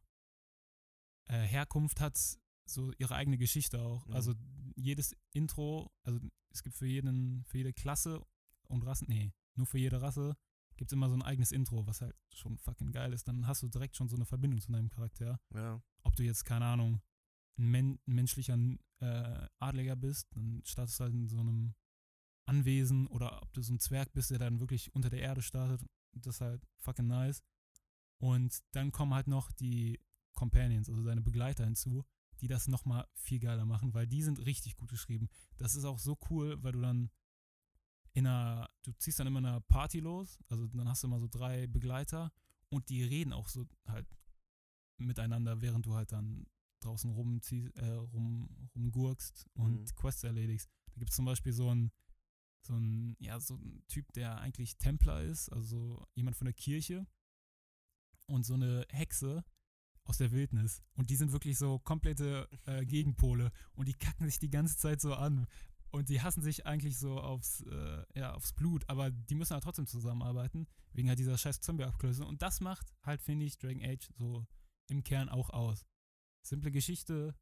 äh, 1.26 1.40
Herkunft 1.40 2.00
hat 2.00 2.18
so 2.66 2.92
ihre 2.98 3.16
eigene 3.16 3.38
Geschichte 3.38 3.82
auch. 3.82 4.06
Mhm. 4.08 4.14
Also 4.14 4.34
jedes 4.76 5.16
Intro, 5.34 5.92
also 6.04 6.20
es 6.50 6.64
gibt 6.64 6.76
für 6.76 6.88
jeden, 6.88 7.44
für 7.46 7.58
jede 7.58 7.74
Klasse 7.74 8.24
und 8.68 8.86
Rassen, 8.86 9.08
nee, 9.10 9.34
nur 9.56 9.66
für 9.66 9.78
jede 9.78 10.02
Rasse 10.02 10.36
gibt 10.82 10.92
es 10.92 10.94
immer 10.94 11.10
so 11.10 11.16
ein 11.16 11.22
eigenes 11.22 11.52
Intro, 11.52 11.86
was 11.86 12.02
halt 12.02 12.16
schon 12.34 12.58
fucking 12.58 12.92
geil 12.92 13.14
ist. 13.14 13.28
Dann 13.28 13.46
hast 13.46 13.62
du 13.62 13.68
direkt 13.68 13.96
schon 13.96 14.10
so 14.10 14.16
eine 14.16 14.26
Verbindung 14.26 14.60
zu 14.60 14.72
deinem 14.72 14.90
Charakter. 14.90 15.40
Ja. 15.54 15.80
Ob 16.02 16.16
du 16.16 16.24
jetzt, 16.24 16.44
keine 16.44 16.66
Ahnung, 16.66 17.04
ein, 17.60 17.70
men 17.70 18.00
ein 18.08 18.16
menschlicher 18.16 18.58
äh, 19.00 19.48
Adliger 19.60 19.96
bist, 19.96 20.36
dann 20.36 20.64
startest 20.66 21.00
du 21.00 21.04
halt 21.04 21.14
in 21.14 21.28
so 21.28 21.40
einem 21.40 21.76
Anwesen 22.48 23.06
oder 23.06 23.44
ob 23.44 23.54
du 23.54 23.62
so 23.62 23.76
ein 23.76 23.80
Zwerg 23.80 24.12
bist, 24.14 24.32
der 24.32 24.40
dann 24.40 24.60
wirklich 24.60 24.92
unter 24.96 25.12
der 25.12 25.22
Erde 25.22 25.44
startet. 25.44 25.88
Das 26.14 26.38
ist 26.38 26.42
halt 26.42 26.66
fucking 26.80 27.06
nice. 27.06 27.44
Und 28.18 28.64
dann 28.72 28.92
kommen 28.92 29.14
halt 29.14 29.28
noch 29.28 29.52
die 29.52 30.00
Companions, 30.34 30.90
also 30.90 31.04
deine 31.04 31.22
Begleiter 31.22 31.64
hinzu, 31.64 32.06
die 32.40 32.48
das 32.48 32.68
nochmal 32.68 33.08
viel 33.14 33.40
geiler 33.40 33.66
machen, 33.66 33.94
weil 33.94 34.08
die 34.08 34.24
sind 34.24 34.44
richtig 34.48 34.78
gut 34.78 34.90
geschrieben. 34.90 35.30
Das 35.58 35.76
ist 35.76 35.86
auch 35.86 36.00
so 36.00 36.18
cool, 36.32 36.58
weil 36.64 36.72
du 36.72 36.82
dann 36.82 37.12
in 38.14 38.28
einer, 38.28 38.70
du 38.84 38.92
ziehst 38.94 39.20
dann 39.20 39.28
immer 39.28 39.40
in 39.40 39.46
einer 39.46 39.62
Party 39.62 40.00
los, 40.00 40.40
also 40.50 40.68
dann 40.68 40.88
hast 40.90 41.04
du 41.04 41.08
immer 41.08 41.20
so 41.20 41.28
drei 41.28 41.68
Begleiter 41.68 42.32
und 42.70 42.90
die 42.90 43.04
reden 43.04 43.34
auch 43.34 43.48
so 43.48 43.66
halt 43.88 44.08
miteinander, 44.98 45.62
während 45.62 45.86
du 45.86 45.96
halt 45.96 46.12
dann 46.12 46.46
draußen 46.82 47.12
rumziehst, 47.12 47.76
äh, 47.76 47.86
rum, 47.92 48.70
rumgurkst 48.76 49.46
und 49.54 49.82
Mhm. 49.82 49.96
Quests 49.96 50.24
erledigst. 50.24 50.70
Da 50.94 51.00
gibt 51.00 51.12
es 51.12 51.16
zum 51.16 51.26
Beispiel 51.26 51.54
so 51.54 51.70
einen, 51.70 51.92
so 52.64 52.76
ein, 52.76 53.16
ja, 53.20 53.40
so 53.40 53.56
ein 53.56 53.84
Typ, 53.88 54.12
der 54.14 54.40
eigentlich 54.40 54.78
Templer 54.78 55.22
ist, 55.24 55.50
also 55.50 56.06
jemand 56.16 56.36
von 56.36 56.46
der 56.46 56.54
Kirche 56.54 57.08
und 58.28 58.46
so 58.46 58.56
eine 58.56 58.86
Hexe 58.90 59.44
aus 60.04 60.18
der 60.18 60.32
Wildnis. 60.32 60.84
Und 60.96 61.10
die 61.10 61.16
sind 61.16 61.32
wirklich 61.32 61.58
so 61.58 61.80
komplette 61.80 62.50
äh, 62.66 62.86
Gegenpole 62.86 63.52
und 63.74 63.88
die 63.88 63.94
kacken 63.94 64.26
sich 64.28 64.40
die 64.40 64.50
ganze 64.50 64.78
Zeit 64.78 65.02
so 65.02 65.14
an. 65.14 65.48
Und 65.92 66.08
die 66.08 66.22
hassen 66.22 66.42
sich 66.42 66.66
eigentlich 66.66 66.98
so 66.98 67.20
aufs, 67.20 67.62
äh, 67.64 68.06
ja, 68.16 68.34
aufs 68.34 68.54
Blut, 68.54 68.88
aber 68.90 69.12
die 69.12 69.36
müssen 69.36 69.54
halt 69.54 69.64
trotzdem 69.64 69.88
zusammenarbeiten, 69.88 70.68
wegen 70.94 71.10
halt 71.10 71.20
dieser 71.20 71.38
scheiß 71.38 71.60
Zombie-Abklöße. 71.60 72.26
Und 72.26 72.42
das 72.42 72.62
macht 72.62 72.94
halt, 73.04 73.22
finde 73.22 73.46
ich, 73.46 73.58
Dragon 73.58 73.84
Age 73.84 74.10
so 74.18 74.48
im 74.88 75.04
Kern 75.04 75.28
auch 75.28 75.50
aus. 75.50 75.86
Simple 76.46 76.72
Geschichte, 76.72 77.36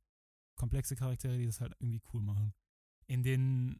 komplexe 0.55 0.95
Charaktere, 0.95 1.37
die 1.37 1.45
das 1.45 1.61
halt 1.61 1.75
irgendwie 1.79 2.01
cool 2.11 2.23
machen. 2.23 2.53
In 3.07 3.23
den 3.23 3.79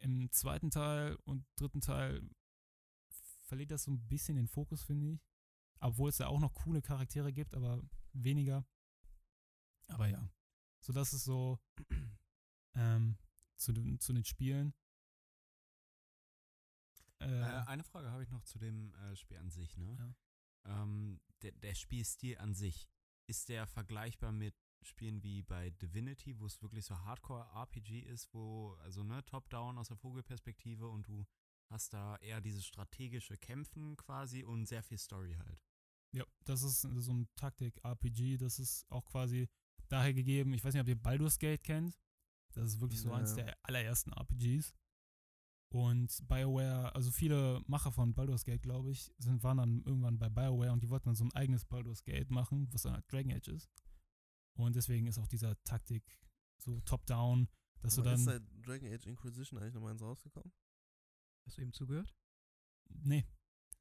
im 0.00 0.30
zweiten 0.30 0.70
Teil 0.70 1.16
und 1.24 1.44
dritten 1.56 1.80
Teil 1.80 2.22
verliert 3.46 3.70
das 3.70 3.84
so 3.84 3.90
ein 3.90 4.06
bisschen 4.06 4.36
den 4.36 4.48
Fokus, 4.48 4.82
finde 4.82 5.08
ich. 5.12 5.20
Obwohl 5.80 6.10
es 6.10 6.18
da 6.18 6.28
auch 6.28 6.40
noch 6.40 6.54
coole 6.54 6.82
Charaktere 6.82 7.32
gibt, 7.32 7.54
aber 7.54 7.82
weniger. 8.12 8.64
Aber 9.88 10.06
ja. 10.06 10.30
So, 10.80 10.92
das 10.92 11.12
ist 11.12 11.24
so 11.24 11.58
ähm, 12.76 13.16
zu, 13.56 13.72
den, 13.72 13.98
zu 13.98 14.12
den 14.12 14.24
Spielen. 14.24 14.74
Äh, 17.20 17.26
Äh, 17.40 17.66
eine 17.66 17.84
Frage 17.84 18.10
habe 18.10 18.22
ich 18.22 18.30
noch 18.30 18.42
zu 18.42 18.58
dem 18.58 18.92
äh, 18.94 19.16
Spiel 19.16 19.38
an 19.38 19.50
sich, 19.50 19.76
ne? 19.76 20.14
Ähm, 20.66 21.20
der, 21.42 21.52
der 21.52 21.74
Spielstil 21.74 22.38
an 22.38 22.54
sich, 22.54 22.88
ist 23.28 23.48
der 23.48 23.66
vergleichbar 23.66 24.32
mit 24.32 24.54
Spielen 24.82 25.22
wie 25.22 25.42
bei 25.42 25.70
Divinity, 25.70 26.38
wo 26.38 26.46
es 26.46 26.62
wirklich 26.62 26.84
so 26.84 26.96
Hardcore-RPG 26.98 28.00
ist, 28.00 28.32
wo, 28.32 28.74
also 28.82 29.02
ne, 29.02 29.24
Top-Down 29.24 29.78
aus 29.78 29.88
der 29.88 29.96
Vogelperspektive 29.96 30.88
und 30.88 31.08
du 31.08 31.26
hast 31.70 31.92
da 31.92 32.16
eher 32.18 32.40
dieses 32.40 32.64
strategische 32.64 33.36
Kämpfen 33.36 33.96
quasi 33.96 34.44
und 34.44 34.66
sehr 34.66 34.82
viel 34.82 34.98
Story 34.98 35.34
halt. 35.34 35.60
Ja, 36.12 36.24
das 36.44 36.62
ist 36.62 36.82
so 36.82 37.12
ein 37.12 37.28
Taktik-RPG, 37.36 38.36
das 38.38 38.58
ist 38.58 38.90
auch 38.90 39.04
quasi 39.06 39.48
daher 39.88 40.14
gegeben. 40.14 40.52
Ich 40.54 40.64
weiß 40.64 40.74
nicht, 40.74 40.82
ob 40.82 40.88
ihr 40.88 41.00
Baldur's 41.00 41.38
Gate 41.38 41.64
kennt. 41.64 41.98
Das 42.56 42.72
ist 42.72 42.80
wirklich 42.80 43.00
so 43.00 43.10
Ja, 43.10 43.16
eins 43.16 43.30
ja. 43.30 43.44
der 43.44 43.58
allerersten 43.62 44.12
RPGs. 44.12 44.74
Und 45.68 46.26
BioWare, 46.28 46.94
also 46.94 47.10
viele 47.10 47.60
Macher 47.66 47.92
von 47.92 48.14
Baldur's 48.14 48.44
Gate, 48.44 48.62
glaube 48.62 48.90
ich, 48.92 49.12
sind, 49.18 49.42
waren 49.42 49.58
dann 49.58 49.82
irgendwann 49.82 50.18
bei 50.18 50.28
BioWare 50.28 50.72
und 50.72 50.82
die 50.82 50.88
wollten 50.88 51.06
dann 51.08 51.16
so 51.16 51.24
ein 51.24 51.32
eigenes 51.34 51.64
Baldur's 51.64 52.02
Gate 52.04 52.30
machen, 52.30 52.72
was 52.72 52.82
dann 52.82 52.94
halt 52.94 53.12
Dragon 53.12 53.32
Age 53.32 53.48
ist. 53.48 53.68
Und 54.56 54.76
deswegen 54.76 55.06
ist 55.06 55.18
auch 55.18 55.26
dieser 55.26 55.60
Taktik 55.64 56.18
so 56.62 56.80
top-down, 56.82 57.48
dass 57.80 57.98
Aber 57.98 58.10
du 58.10 58.14
ist 58.14 58.26
dann. 58.26 58.40
seit 58.40 58.66
Dragon 58.66 58.92
Age 58.92 59.06
Inquisition 59.06 59.58
eigentlich 59.60 59.74
nochmal 59.74 59.90
eins 59.92 60.02
rausgekommen? 60.02 60.52
Hast 61.46 61.58
du 61.58 61.62
eben 61.62 61.72
zugehört? 61.72 62.14
Nee, 62.88 63.26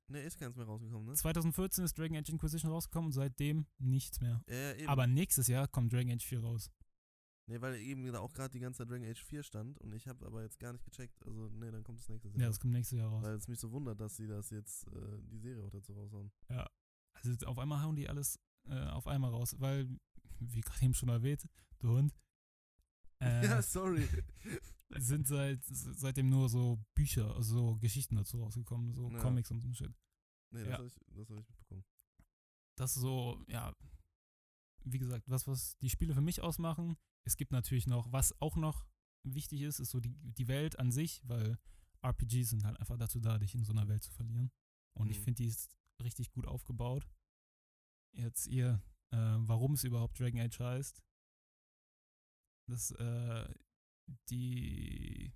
Ne, 0.08 0.20
ist 0.22 0.38
keins 0.38 0.56
mehr 0.56 0.66
rausgekommen, 0.66 1.08
ne? 1.08 1.14
2014 1.14 1.84
ist 1.84 1.98
Dragon 1.98 2.18
Age 2.18 2.30
Inquisition 2.30 2.72
rausgekommen 2.72 3.08
und 3.08 3.14
seitdem 3.14 3.66
nichts 3.80 4.20
mehr. 4.22 4.44
Eben. 4.48 4.88
Aber 4.88 5.08
nächstes 5.08 5.48
Jahr 5.48 5.68
kommt 5.68 5.92
Dragon 5.94 6.12
Age 6.12 6.24
4 6.24 6.42
raus. 6.42 6.70
Ne, 7.48 7.62
weil 7.62 7.76
eben 7.76 8.12
da 8.12 8.20
auch 8.20 8.34
gerade 8.34 8.50
die 8.52 8.60
ganze 8.60 8.80
Zeit 8.80 8.90
Dragon 8.90 9.08
Age 9.08 9.24
4 9.24 9.44
stand 9.44 9.78
und 9.80 9.94
ich 9.94 10.08
habe 10.08 10.26
aber 10.26 10.42
jetzt 10.42 10.60
gar 10.60 10.74
nicht 10.74 10.84
gecheckt. 10.84 11.22
Also, 11.28 11.48
ne, 11.50 11.72
dann 11.72 11.84
kommt 11.84 12.00
es 12.00 12.10
nächstes 12.10 12.34
Jahr. 12.34 12.42
Ja, 12.42 12.48
das 12.48 12.60
kommt 12.60 12.74
nächstes 12.74 12.98
Jahr 12.98 13.10
raus. 13.10 13.24
Weil 13.24 13.36
es 13.36 13.48
mich 13.48 13.60
so 13.60 13.72
wundert, 13.72 14.00
dass 14.02 14.16
sie 14.18 14.26
das 14.28 14.50
jetzt, 14.50 14.88
äh, 14.88 15.22
die 15.30 15.38
Serie 15.38 15.64
auch 15.64 15.70
dazu 15.70 15.94
raushauen. 15.94 16.32
Also 17.14 17.32
jetzt 17.32 17.46
auf 17.46 17.60
einmal 17.60 17.82
hauen 17.84 17.96
die 17.96 18.10
alles 18.10 18.40
äh, 18.68 18.88
auf 18.88 19.06
einmal 19.08 19.30
raus, 19.32 19.56
weil, 19.60 19.88
wie 20.40 20.62
gerade 20.62 20.84
eben 20.86 20.94
schon 20.96 21.10
erwähnt, 21.10 21.48
du 21.80 21.90
Hund, 21.90 22.16
äh, 23.22 23.46
ja, 23.46 23.62
sorry. 23.62 24.08
sind 24.98 25.28
seit, 25.28 25.64
seitdem 25.66 26.30
nur 26.30 26.50
so 26.50 26.84
Bücher, 26.96 27.36
also 27.36 27.54
so 27.74 27.76
Geschichten 27.78 28.16
dazu 28.16 28.42
rausgekommen, 28.42 28.92
so 28.94 29.10
Ja. 29.12 29.20
Comics 29.20 29.52
und 29.52 29.62
so 29.62 29.68
ein 29.68 29.76
Shit. 29.76 29.94
Ne, 30.52 30.60
das 30.62 30.68
Ja. 30.68 30.78
habe 30.78 30.88
ich, 30.88 30.94
das 30.96 31.30
hab 31.30 31.38
ich 31.38 31.48
mitbekommen. 31.48 31.86
Das 32.76 32.96
ist 32.96 33.02
so, 33.02 33.40
ja, 33.48 33.72
wie 34.84 34.98
gesagt, 35.00 35.30
was, 35.30 35.46
was 35.48 35.78
die 35.78 35.90
Spiele 35.92 36.14
für 36.16 36.22
mich 36.22 36.42
ausmachen. 36.42 36.98
Es 37.26 37.38
gibt 37.38 37.52
natürlich 37.52 37.88
noch, 37.88 38.12
was 38.12 38.40
auch 38.42 38.56
noch 38.56 38.86
wichtig 39.28 39.62
ist, 39.62 39.80
ist 39.80 39.90
so 39.92 40.00
die, 40.00 40.16
die 40.34 40.48
Welt 40.48 40.78
an 40.80 40.92
sich, 40.92 41.22
weil 41.28 41.58
RPGs 42.04 42.50
sind 42.52 42.64
halt 42.64 42.80
einfach 42.80 42.98
dazu 42.98 43.20
da, 43.20 43.38
dich 43.40 43.56
in 43.56 43.64
so 43.64 43.72
einer 43.72 43.88
Welt 43.88 44.04
zu 44.04 44.12
verlieren. 44.12 44.52
Und 44.98 45.10
ich 45.10 45.20
Mhm. 45.20 45.24
finde, 45.24 45.44
die 45.44 45.50
ist 45.50 45.76
richtig 46.04 46.32
gut 46.32 46.46
aufgebaut. 46.48 47.08
Jetzt 48.16 48.48
ihr, 48.48 48.82
äh, 49.12 49.18
warum 49.40 49.74
es 49.74 49.84
überhaupt 49.84 50.20
Dragon 50.20 50.40
Age 50.40 50.60
heißt. 50.60 51.02
Das, 52.70 52.92
äh, 52.92 53.54
die 54.30 55.34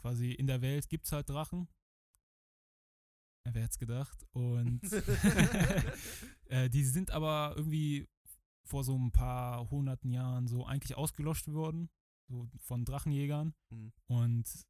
quasi 0.00 0.32
in 0.32 0.46
der 0.46 0.60
Welt 0.60 0.88
gibt 0.88 1.06
es 1.06 1.12
halt 1.12 1.28
Drachen. 1.28 1.68
Wer 3.46 3.62
hätte 3.62 3.72
es 3.72 3.78
gedacht? 3.78 4.26
Und 4.32 4.80
äh, 6.46 6.68
die 6.68 6.84
sind 6.84 7.10
aber 7.10 7.54
irgendwie 7.56 8.06
vor 8.70 8.84
so 8.84 8.96
ein 8.96 9.10
paar 9.12 9.68
hunderten 9.70 10.10
Jahren 10.10 10.46
so 10.46 10.64
eigentlich 10.64 10.96
ausgelöscht 10.96 11.48
worden, 11.52 11.90
so 12.28 12.48
von 12.60 12.84
Drachenjägern. 12.84 13.52
Mhm. 13.70 13.92
Und 14.06 14.66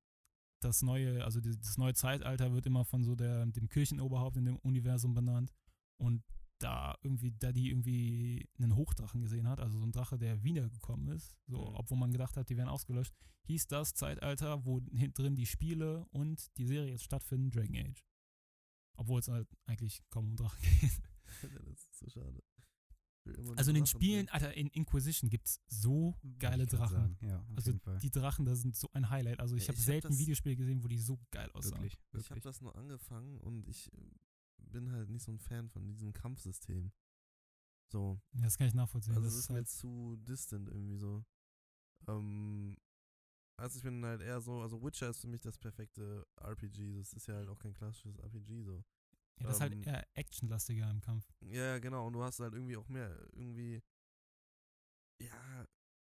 das 0.62 0.82
neue, 0.82 1.24
also 1.24 1.40
die- 1.40 1.56
das 1.58 1.76
neue 1.78 1.94
Zeitalter 1.94 2.52
wird 2.52 2.66
immer 2.66 2.84
von 2.84 3.04
so 3.04 3.14
der, 3.14 3.46
dem 3.46 3.68
Kirchenoberhaupt 3.68 4.36
in 4.36 4.44
dem 4.46 4.56
Universum 4.58 5.14
benannt. 5.14 5.52
Und 5.98 6.22
da 6.58 6.94
irgendwie, 7.02 7.32
da 7.32 7.52
die 7.52 7.70
irgendwie 7.70 8.48
einen 8.58 8.76
Hochdrachen 8.76 9.20
gesehen 9.22 9.48
hat, 9.48 9.60
also 9.60 9.78
so 9.78 9.84
ein 9.86 9.92
Drache, 9.92 10.18
der 10.18 10.42
wiedergekommen 10.42 11.08
ist, 11.16 11.34
so, 11.46 11.56
Mhm. 11.70 11.74
obwohl 11.76 11.98
man 11.98 12.10
gedacht 12.12 12.36
hat, 12.36 12.48
die 12.50 12.56
wären 12.56 12.68
ausgelöscht, 12.68 13.14
hieß 13.46 13.66
das 13.68 13.94
Zeitalter, 13.94 14.64
wo 14.66 14.80
hinten 14.92 15.14
drin 15.22 15.34
die 15.36 15.46
Spiele 15.46 16.06
und 16.10 16.54
die 16.58 16.66
Serie 16.66 16.90
jetzt 16.90 17.04
stattfinden, 17.04 17.50
Dragon 17.50 17.76
Age. 17.76 18.04
Obwohl 18.98 19.20
es 19.20 19.28
halt 19.28 19.48
eigentlich 19.66 20.02
kaum 20.10 20.28
um 20.30 20.36
Drachen 20.36 20.60
geht. 20.80 21.00
das 21.66 21.86
ist 21.86 21.98
so 21.98 22.08
schade. 22.10 22.42
Also 23.56 23.70
in 23.70 23.74
den 23.76 23.86
Spielen. 23.86 24.28
Alter, 24.30 24.54
in 24.54 24.68
Inquisition 24.68 25.28
gibt's 25.30 25.60
so 25.68 26.16
geile 26.38 26.66
Drachen. 26.66 26.96
Sagen. 26.96 27.18
Ja, 27.20 27.38
auf 27.40 27.56
Also 27.56 27.70
jeden 27.70 27.80
Fall. 27.80 27.98
die 27.98 28.10
Drachen, 28.10 28.44
da 28.46 28.54
sind 28.56 28.74
so 28.76 28.88
ein 28.92 29.10
Highlight. 29.10 29.40
Also 29.40 29.56
ich 29.56 29.64
Ja, 29.64 29.68
habe 29.68 29.78
hab 29.78 29.84
selten 29.84 30.08
das- 30.08 30.18
Videospiele 30.18 30.56
gesehen, 30.56 30.82
wo 30.82 30.88
die 30.88 30.98
so 30.98 31.18
geil 31.30 31.50
aussahen. 31.52 31.82
wirklich, 31.82 31.92
Ich 31.94 32.14
habe 32.14 32.24
wirklich. 32.30 32.42
das 32.44 32.60
nur 32.60 32.74
angefangen 32.76 33.38
und 33.40 33.68
ich 33.68 33.92
äh, 33.92 33.96
bin 34.58 34.90
halt 34.92 35.10
nicht 35.10 35.22
so 35.22 35.32
ein 35.32 35.38
Fan 35.38 35.68
von 35.68 35.86
diesem 35.86 36.12
Kampfsystem. 36.12 36.92
So, 37.92 38.20
Ja, 38.32 38.42
das 38.42 38.56
kann 38.56 38.68
ich 38.68 38.74
nachvollziehen. 38.74 39.14
also 39.14 39.24
das 39.24 39.32
es 39.34 39.38
ist 39.40 39.44
ist 39.46 39.50
mir 39.50 39.56
halt, 39.56 39.68
zu 39.68 40.16
distant 40.18 40.68
irgendwie 40.68 40.96
so. 40.96 41.24
Ähm, 42.08 42.76
also 43.56 43.76
ich 43.76 43.82
bin 43.82 44.04
halt 44.04 44.22
eher 44.22 44.40
so, 44.40 44.62
also 44.62 44.82
Witcher 44.82 45.10
ist 45.10 45.20
für 45.20 45.28
mich 45.28 45.40
das 45.42 45.58
perfekte 45.58 46.26
RPG. 46.36 46.98
Das 46.98 47.12
ist 47.12 47.26
ja 47.26 47.34
halt 47.34 47.48
auch 47.48 47.58
kein 47.58 47.74
klassisches 47.74 48.16
RPG 48.18 48.62
so. 48.62 48.82
Ja, 49.40 49.46
das 49.46 49.56
ist 49.56 49.62
ähm, 49.62 49.70
halt 49.70 49.86
eher 49.86 50.06
actionlastiger 50.14 50.90
im 50.90 51.00
Kampf. 51.00 51.26
Ja, 51.40 51.78
genau. 51.78 52.06
Und 52.06 52.12
du 52.12 52.22
hast 52.22 52.40
halt 52.40 52.54
irgendwie 52.54 52.76
auch 52.76 52.88
mehr 52.88 53.16
irgendwie, 53.32 53.82
ja, 55.20 55.66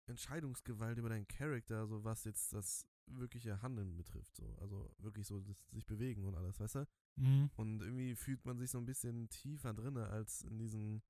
Entscheidungsgewalt 0.06 0.98
über 0.98 1.08
deinen 1.08 1.26
Charakter, 1.28 1.86
so 1.86 2.04
was 2.04 2.24
jetzt 2.24 2.52
das 2.52 2.86
wirkliche 3.06 3.60
Handeln 3.62 3.96
betrifft. 3.96 4.36
So. 4.36 4.54
Also 4.60 4.90
wirklich 4.98 5.26
so 5.26 5.40
das 5.40 5.64
sich 5.70 5.86
bewegen 5.86 6.24
und 6.24 6.34
alles, 6.34 6.60
weißt 6.60 6.76
du? 6.76 6.86
Mhm. 7.16 7.50
Und 7.56 7.82
irgendwie 7.82 8.14
fühlt 8.14 8.44
man 8.44 8.58
sich 8.58 8.70
so 8.70 8.78
ein 8.78 8.86
bisschen 8.86 9.28
tiefer 9.28 9.72
drinne 9.72 10.08
als 10.08 10.42
in 10.42 10.58
diesen 10.58 11.02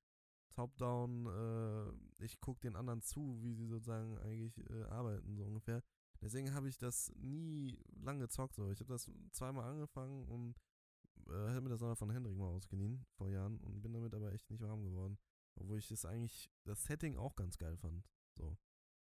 Top-Down, 0.51 1.27
äh, 1.27 2.25
ich 2.25 2.41
gucke 2.41 2.61
den 2.61 2.77
anderen 2.77 3.03
zu, 3.03 3.43
wie 3.43 3.55
sie 3.55 3.67
sozusagen 3.67 4.19
eigentlich 4.19 4.57
äh, 4.71 4.85
arbeiten, 4.85 5.35
so 5.37 5.45
ungefähr. 5.45 5.83
Deswegen 6.21 6.55
habe 6.55 6.69
ich 6.69 6.79
das 6.79 7.12
nie 7.17 7.79
lange 7.97 8.21
gezockt. 8.21 8.55
So. 8.55 8.71
Ich 8.71 8.81
habe 8.81 8.93
das 8.93 9.11
zweimal 9.33 9.69
angefangen 9.69 10.25
und 10.27 10.55
äh, 11.29 11.49
hätte 11.49 11.61
mir 11.61 11.70
das 11.70 11.83
auch 11.83 11.97
von 11.97 12.11
Hendrik 12.11 12.37
mal 12.37 12.49
ausgeliehen 12.49 13.05
vor 13.16 13.29
Jahren 13.31 13.59
und 13.61 13.81
bin 13.83 13.93
damit 13.93 14.14
aber 14.14 14.33
echt 14.33 14.49
nicht 14.51 14.62
warm 14.62 14.83
geworden. 14.83 15.18
Obwohl 15.57 15.79
ich 15.79 15.89
das 15.89 16.05
eigentlich, 16.05 16.51
das 16.64 16.85
Setting 16.85 17.16
auch 17.16 17.37
ganz 17.37 17.59
geil 17.59 17.77
fand. 17.77 18.05
So. 18.35 18.57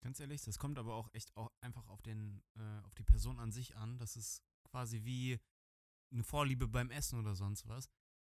Ganz 0.01 0.21
ehrlich, 0.21 0.43
das 0.43 0.59
kommt 0.59 0.79
aber 0.79 0.95
auch 0.95 1.13
echt 1.13 1.37
auch 1.37 1.51
einfach 1.61 1.89
auf 1.89 2.03
den, 2.03 2.43
äh, 2.57 2.81
auf 2.85 2.95
die 2.95 3.03
Person 3.03 3.39
an 3.39 3.53
sich 3.53 3.77
an. 3.77 3.99
Das 3.99 4.17
ist 4.17 4.43
quasi 4.65 5.05
wie 5.05 5.41
eine 6.13 6.25
Vorliebe 6.25 6.69
beim 6.69 6.91
Essen 6.91 7.19
oder 7.19 7.35
sonst 7.35 7.67
was. 7.69 7.89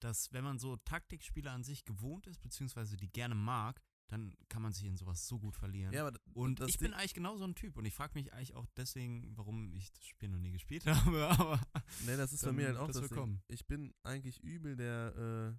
Dass 0.01 0.33
wenn 0.33 0.45
man 0.45 0.59
so 0.59 0.77
Taktikspiele 0.79 1.51
an 1.51 1.63
sich 1.63 1.85
gewohnt 1.85 2.27
ist, 2.27 2.41
beziehungsweise 2.41 2.97
die 2.97 3.13
gerne 3.13 3.35
mag, 3.35 3.83
dann 4.11 4.35
kann 4.49 4.61
man 4.61 4.73
sich 4.73 4.85
in 4.85 4.97
sowas 4.97 5.27
so 5.27 5.39
gut 5.39 5.57
verlieren. 5.57 5.93
Ja, 5.93 6.07
aber 6.07 6.19
und 6.35 6.61
ich 6.67 6.79
bin 6.79 6.93
eigentlich 6.93 7.15
genau 7.15 7.37
so 7.37 7.45
ein 7.45 7.55
Typ 7.55 7.77
und 7.77 7.85
ich 7.85 7.95
frage 7.95 8.15
mich 8.15 8.33
eigentlich 8.33 8.55
auch 8.55 8.67
deswegen, 8.77 9.37
warum 9.37 9.73
ich 9.73 9.93
das 9.93 10.05
Spiel 10.05 10.29
noch 10.29 10.41
nie 10.41 10.51
gespielt 10.51 10.85
habe, 10.87 11.29
aber 11.29 11.61
Nee, 12.07 12.17
das 12.17 12.33
ist 12.33 12.45
bei 12.45 12.53
mir 12.53 12.67
halt 12.67 12.77
auch 12.77 12.89
das 12.89 13.01
das 13.01 13.09
Ding. 13.09 13.41
Ich 13.47 13.67
bin 13.67 13.95
eigentlich 14.03 14.43
übel 14.43 14.77
der, 14.77 15.57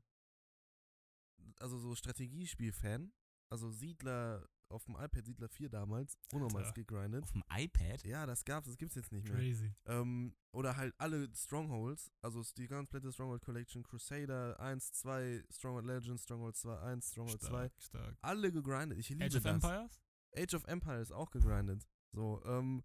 äh, 1.39 1.43
also 1.59 1.77
so 1.77 1.95
Strategiespiel-Fan. 1.95 3.13
Also 3.49 3.69
Siedler 3.69 4.47
auf 4.71 4.85
dem 4.85 4.95
iPad, 4.95 5.25
Siedler 5.25 5.49
4 5.49 5.69
damals, 5.69 6.17
unnormals 6.33 6.73
gegrindet. 6.73 7.23
auf 7.23 7.31
dem 7.31 7.43
iPad. 7.51 8.03
Ja, 8.05 8.25
das 8.25 8.43
gab's, 8.45 8.67
das 8.67 8.77
gibt's 8.77 8.95
jetzt 8.95 9.11
nicht 9.11 9.23
mehr. 9.27 9.35
Crazy. 9.37 9.73
Ähm, 9.85 10.33
oder 10.53 10.75
halt 10.75 10.93
alle 10.97 11.29
Strongholds, 11.35 12.11
also 12.21 12.41
die 12.57 12.67
komplette 12.67 13.11
Stronghold 13.11 13.41
Collection, 13.43 13.83
Crusader 13.83 14.59
1, 14.59 14.93
2, 14.93 15.43
Stronghold 15.51 15.85
Legends, 15.85 16.23
Stronghold 16.23 16.55
2, 16.55 16.79
1, 16.79 17.09
Stronghold 17.11 17.41
2, 17.41 17.47
Stark, 17.47 17.81
stark. 17.81 18.17
alle 18.21 18.51
gegrindet. 18.51 18.97
Ich 18.99 19.09
liebe 19.09 19.23
Age 19.25 19.35
of 19.37 19.43
das. 19.43 19.53
Empires? 19.55 20.01
Age 20.35 20.53
of 20.55 20.63
Empires 20.65 21.11
auch 21.11 21.29
gegrindet. 21.31 21.87
So, 22.13 22.41
ähm, 22.45 22.83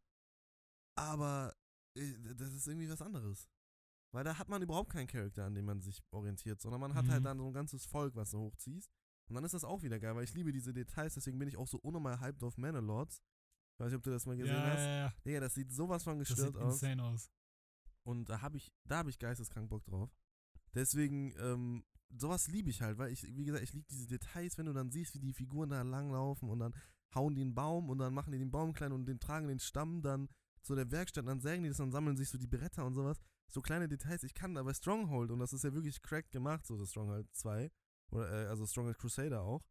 aber 0.95 1.55
äh, 1.97 2.13
das 2.35 2.53
ist 2.55 2.67
irgendwie 2.67 2.89
was 2.89 3.03
anderes. 3.03 3.49
Weil 4.13 4.25
da 4.25 4.39
hat 4.39 4.49
man 4.49 4.63
überhaupt 4.63 4.91
keinen 4.91 5.09
Charakter, 5.09 5.45
an 5.45 5.55
dem 5.55 5.65
man 5.67 5.81
sich 5.81 6.03
orientiert, 6.11 6.61
sondern 6.61 6.81
man 6.81 6.95
hat 6.95 7.05
Mhm. 7.07 7.11
halt 7.11 7.25
dann 7.25 7.39
so 7.39 7.47
ein 7.49 7.53
ganzes 7.53 7.85
Volk, 7.87 8.15
was 8.15 8.31
du 8.31 8.39
hochziehst. 8.39 8.91
Und 9.29 9.35
dann 9.35 9.45
ist 9.45 9.55
das 9.55 9.65
auch 9.65 9.83
wieder 9.83 9.99
geil, 9.99 10.15
weil 10.15 10.25
ich 10.25 10.35
liebe 10.35 10.53
diese 10.53 10.73
Details, 10.73 11.15
deswegen 11.15 11.39
bin 11.39 11.49
ich 11.49 11.57
auch 11.57 11.67
so 11.67 11.79
unnormal 11.79 12.21
hyped 12.21 12.43
auf 12.45 12.59
Manor-Lords. 12.59 13.23
Ich 13.75 13.81
weiß 13.81 13.89
nicht, 13.89 13.97
ob 13.97 14.03
du 14.03 14.11
das 14.11 14.27
mal 14.27 14.37
gesehen 14.37 14.55
ja, 14.55 14.67
hast. 14.67 14.79
ja, 14.79 14.97
ja. 14.97 15.15
Digga, 15.25 15.41
das 15.41 15.55
sieht 15.55 15.73
sowas 15.73 16.05
von 16.05 16.19
Das 16.19 16.29
gestört 16.29 16.55
sieht 16.55 16.63
aus. 16.63 16.75
insane 16.75 17.03
aus. 17.03 17.31
Und 18.05 18.29
da 18.29 18.41
habe 18.41 18.57
ich, 18.57 18.73
da 18.85 18.99
habe 18.99 19.11
ich 19.11 19.19
geisteskrank 19.19 19.69
Bock 19.69 19.85
drauf. 19.85 20.11
Deswegen, 20.75 21.35
ähm, 21.39 21.85
sowas 22.17 22.49
liebe 22.49 22.71
ich 22.71 22.83
halt, 22.83 22.99
weil 22.99 23.13
ich, 23.13 23.23
wie 23.37 23.45
gesagt, 23.45 23.65
ich 23.65 23.73
liebe 23.73 23.87
diese 23.91 24.07
Details, 24.07 24.57
wenn 24.59 24.67
du 24.67 24.73
dann 24.73 24.91
siehst, 24.91 25.15
wie 25.15 25.21
die 25.21 25.33
Figuren 25.33 25.71
da 25.71 25.83
langlaufen 25.83 26.49
und 26.49 26.61
dann 26.61 26.75
hauen 27.15 27.35
die 27.35 27.43
einen 27.43 27.55
Baum 27.55 27.91
und 27.91 27.99
dann 27.99 28.15
machen 28.15 28.33
die 28.33 28.39
den 28.39 28.51
Baum 28.51 28.73
klein 28.73 28.93
und 28.93 29.07
den 29.07 29.19
tragen 29.19 29.49
den 29.49 29.59
Stamm 29.59 30.03
dann 30.03 30.29
zu 30.63 30.75
der 30.75 30.91
Werkstatt 30.91 31.23
und 31.23 31.29
dann 31.29 31.41
sägen 31.41 31.63
die 31.63 31.69
das 31.69 31.81
und 31.81 31.93
sammeln 31.93 32.17
sich 32.17 32.29
so 32.29 32.39
die 32.39 32.47
Bretter 32.47 32.85
und 32.85 32.95
sowas. 32.95 33.19
So 33.49 33.63
kleine 33.63 33.89
Details. 33.89 34.23
Ich 34.23 34.35
kann 34.35 34.55
da 34.55 34.63
bei 34.63 34.75
Stronghold, 34.75 35.31
und 35.31 35.39
das 35.39 35.53
ist 35.53 35.65
ja 35.65 35.73
wirklich 35.73 36.03
cracked 36.03 36.33
gemacht, 36.33 36.67
so 36.67 36.77
das 36.77 36.91
Stronghold 36.91 37.29
2, 37.35 37.71
oder, 38.11 38.31
äh, 38.31 38.47
also 38.47 38.67
Stronghold 38.67 38.99
Crusader 38.99 39.43
auch. 39.43 39.65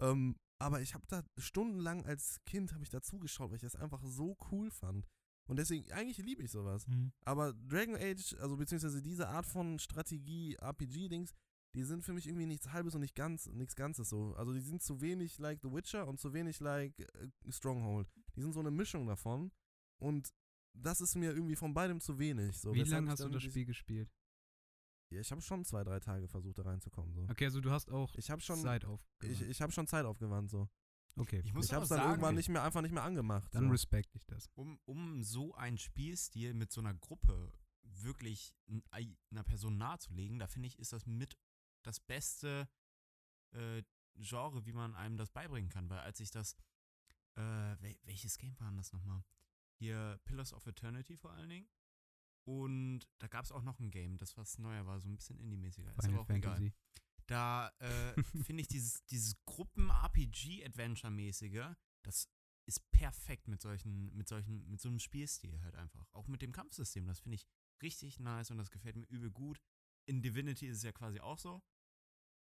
Ähm, 0.00 0.36
aber 0.58 0.80
ich 0.82 0.94
habe 0.94 1.04
da 1.08 1.24
stundenlang 1.38 2.04
als 2.04 2.42
Kind 2.44 2.72
habe 2.72 2.84
ich 2.84 2.90
da 2.90 3.00
zugeschaut, 3.00 3.50
weil 3.50 3.56
ich 3.56 3.62
das 3.62 3.76
einfach 3.76 4.02
so 4.04 4.36
cool 4.50 4.70
fand. 4.70 5.06
Und 5.44 5.58
deswegen, 5.58 5.90
eigentlich 5.92 6.18
liebe 6.18 6.42
ich 6.42 6.50
sowas. 6.50 6.86
Mhm. 6.86 7.12
Aber 7.24 7.54
Dragon 7.54 7.96
Age, 7.96 8.34
also 8.40 8.56
beziehungsweise 8.56 9.02
diese 9.02 9.28
Art 9.28 9.46
von 9.46 9.78
Strategie, 9.78 10.54
RPG-Dings, 10.60 11.34
die 11.74 11.82
sind 11.82 12.04
für 12.04 12.12
mich 12.12 12.26
irgendwie 12.26 12.46
nichts 12.46 12.72
halbes 12.72 12.94
und 12.94 13.00
nicht 13.00 13.14
ganz, 13.14 13.46
nichts 13.46 13.74
Ganzes 13.74 14.08
so. 14.08 14.34
Also 14.34 14.52
die 14.52 14.60
sind 14.60 14.82
zu 14.82 15.00
wenig 15.00 15.38
like 15.38 15.60
The 15.62 15.72
Witcher 15.72 16.06
und 16.06 16.20
zu 16.20 16.32
wenig 16.32 16.60
like 16.60 16.98
äh, 17.00 17.28
Stronghold. 17.48 18.08
Die 18.36 18.42
sind 18.42 18.52
so 18.52 18.60
eine 18.60 18.70
Mischung 18.70 19.06
davon. 19.06 19.50
Und 19.98 20.32
das 20.72 21.00
ist 21.00 21.16
mir 21.16 21.32
irgendwie 21.32 21.56
von 21.56 21.74
beidem 21.74 22.00
zu 22.00 22.18
wenig. 22.18 22.58
So, 22.58 22.74
Wie 22.74 22.82
lange 22.82 23.10
hast 23.10 23.22
du 23.22 23.28
das 23.28 23.42
Spiel 23.42 23.64
gespielt? 23.64 24.10
Ja, 25.10 25.20
ich 25.20 25.30
habe 25.30 25.40
schon 25.40 25.64
zwei, 25.64 25.82
drei 25.82 25.98
Tage 25.98 26.28
versucht, 26.28 26.58
da 26.58 26.62
reinzukommen. 26.62 27.12
So. 27.12 27.22
Okay, 27.28 27.46
also 27.46 27.60
du 27.60 27.70
hast 27.70 27.90
auch 27.90 28.14
Ich 28.14 28.30
habe 28.30 28.40
schon, 28.40 28.60
Zeit 28.60 28.84
auf. 28.84 29.04
ich, 29.22 29.42
ich 29.42 29.60
habe 29.60 29.72
schon 29.72 29.86
Zeit 29.86 30.04
aufgewandt. 30.06 30.50
So. 30.50 30.68
okay, 31.16 31.42
Ich 31.44 31.52
muss 31.52 31.66
Ich 31.66 31.72
habe 31.72 31.82
es 31.82 31.88
dann 31.88 31.98
sagen, 31.98 32.10
irgendwann 32.10 32.36
nicht 32.36 32.48
mehr, 32.48 32.62
einfach 32.62 32.80
nicht 32.80 32.92
mehr 32.92 33.02
angemacht. 33.02 33.52
dann 33.54 33.64
so. 33.64 33.70
respekt 33.70 34.14
ich 34.14 34.24
das. 34.26 34.48
um, 34.54 34.78
um 34.84 35.22
so 35.22 35.54
einen 35.54 35.78
Spielstil 35.78 36.54
mit 36.54 36.70
so 36.70 36.80
einer 36.80 36.94
Gruppe 36.94 37.52
wirklich 37.82 38.54
einer 38.90 39.42
Person 39.42 39.78
nahezulegen, 39.78 40.38
da 40.38 40.46
finde 40.46 40.68
ich, 40.68 40.78
ist 40.78 40.92
das 40.92 41.06
mit 41.06 41.36
das 41.82 41.98
beste 41.98 42.68
äh, 43.52 43.82
Genre, 44.16 44.64
wie 44.66 44.72
man 44.72 44.94
einem 44.94 45.16
das 45.16 45.30
beibringen 45.30 45.70
kann. 45.70 45.88
Weil 45.90 46.00
als 46.00 46.20
ich 46.20 46.30
das, 46.30 46.54
äh, 47.36 47.40
wel 47.40 47.98
welches 48.04 48.38
Game 48.38 48.58
war 48.60 48.68
denn 48.68 48.76
das 48.76 48.92
nochmal? 48.92 49.24
Hier 49.74 50.20
Pillars 50.24 50.52
of 50.52 50.66
Eternity 50.66 51.16
vor 51.16 51.32
allen 51.32 51.48
Dingen. 51.48 51.68
Und 52.44 53.06
da 53.18 53.28
gab 53.28 53.44
es 53.44 53.52
auch 53.52 53.62
noch 53.62 53.78
ein 53.80 53.90
Game, 53.90 54.16
das 54.16 54.36
was 54.36 54.58
neuer 54.58 54.86
war, 54.86 54.98
so 55.00 55.08
ein 55.08 55.16
bisschen 55.16 55.38
indie-mäßiger. 55.38 55.92
Ist 55.96 56.08
aber 56.08 56.20
auch 56.20 56.30
egal. 56.30 56.56
Fantasy. 56.56 56.72
Da 57.26 57.68
äh, 57.78 58.22
finde 58.44 58.62
ich 58.62 58.68
dieses, 58.68 59.04
dieses 59.06 59.34
Gruppen-RPG-Adventure-mäßige, 59.44 61.74
das 62.02 62.28
ist 62.66 62.90
perfekt 62.92 63.48
mit 63.48 63.60
solchen, 63.60 64.14
mit 64.16 64.28
solchen, 64.28 64.68
mit 64.70 64.80
so 64.80 64.88
einem 64.88 64.98
Spielstil 64.98 65.60
halt 65.62 65.74
einfach. 65.76 66.10
Auch 66.12 66.26
mit 66.28 66.40
dem 66.42 66.52
Kampfsystem, 66.52 67.06
das 67.06 67.20
finde 67.20 67.36
ich 67.36 67.46
richtig 67.82 68.18
nice 68.20 68.50
und 68.50 68.58
das 68.58 68.70
gefällt 68.70 68.96
mir 68.96 69.06
übel 69.06 69.30
gut. 69.30 69.60
In 70.06 70.22
Divinity 70.22 70.66
ist 70.66 70.78
es 70.78 70.82
ja 70.82 70.92
quasi 70.92 71.20
auch 71.20 71.38
so. 71.38 71.62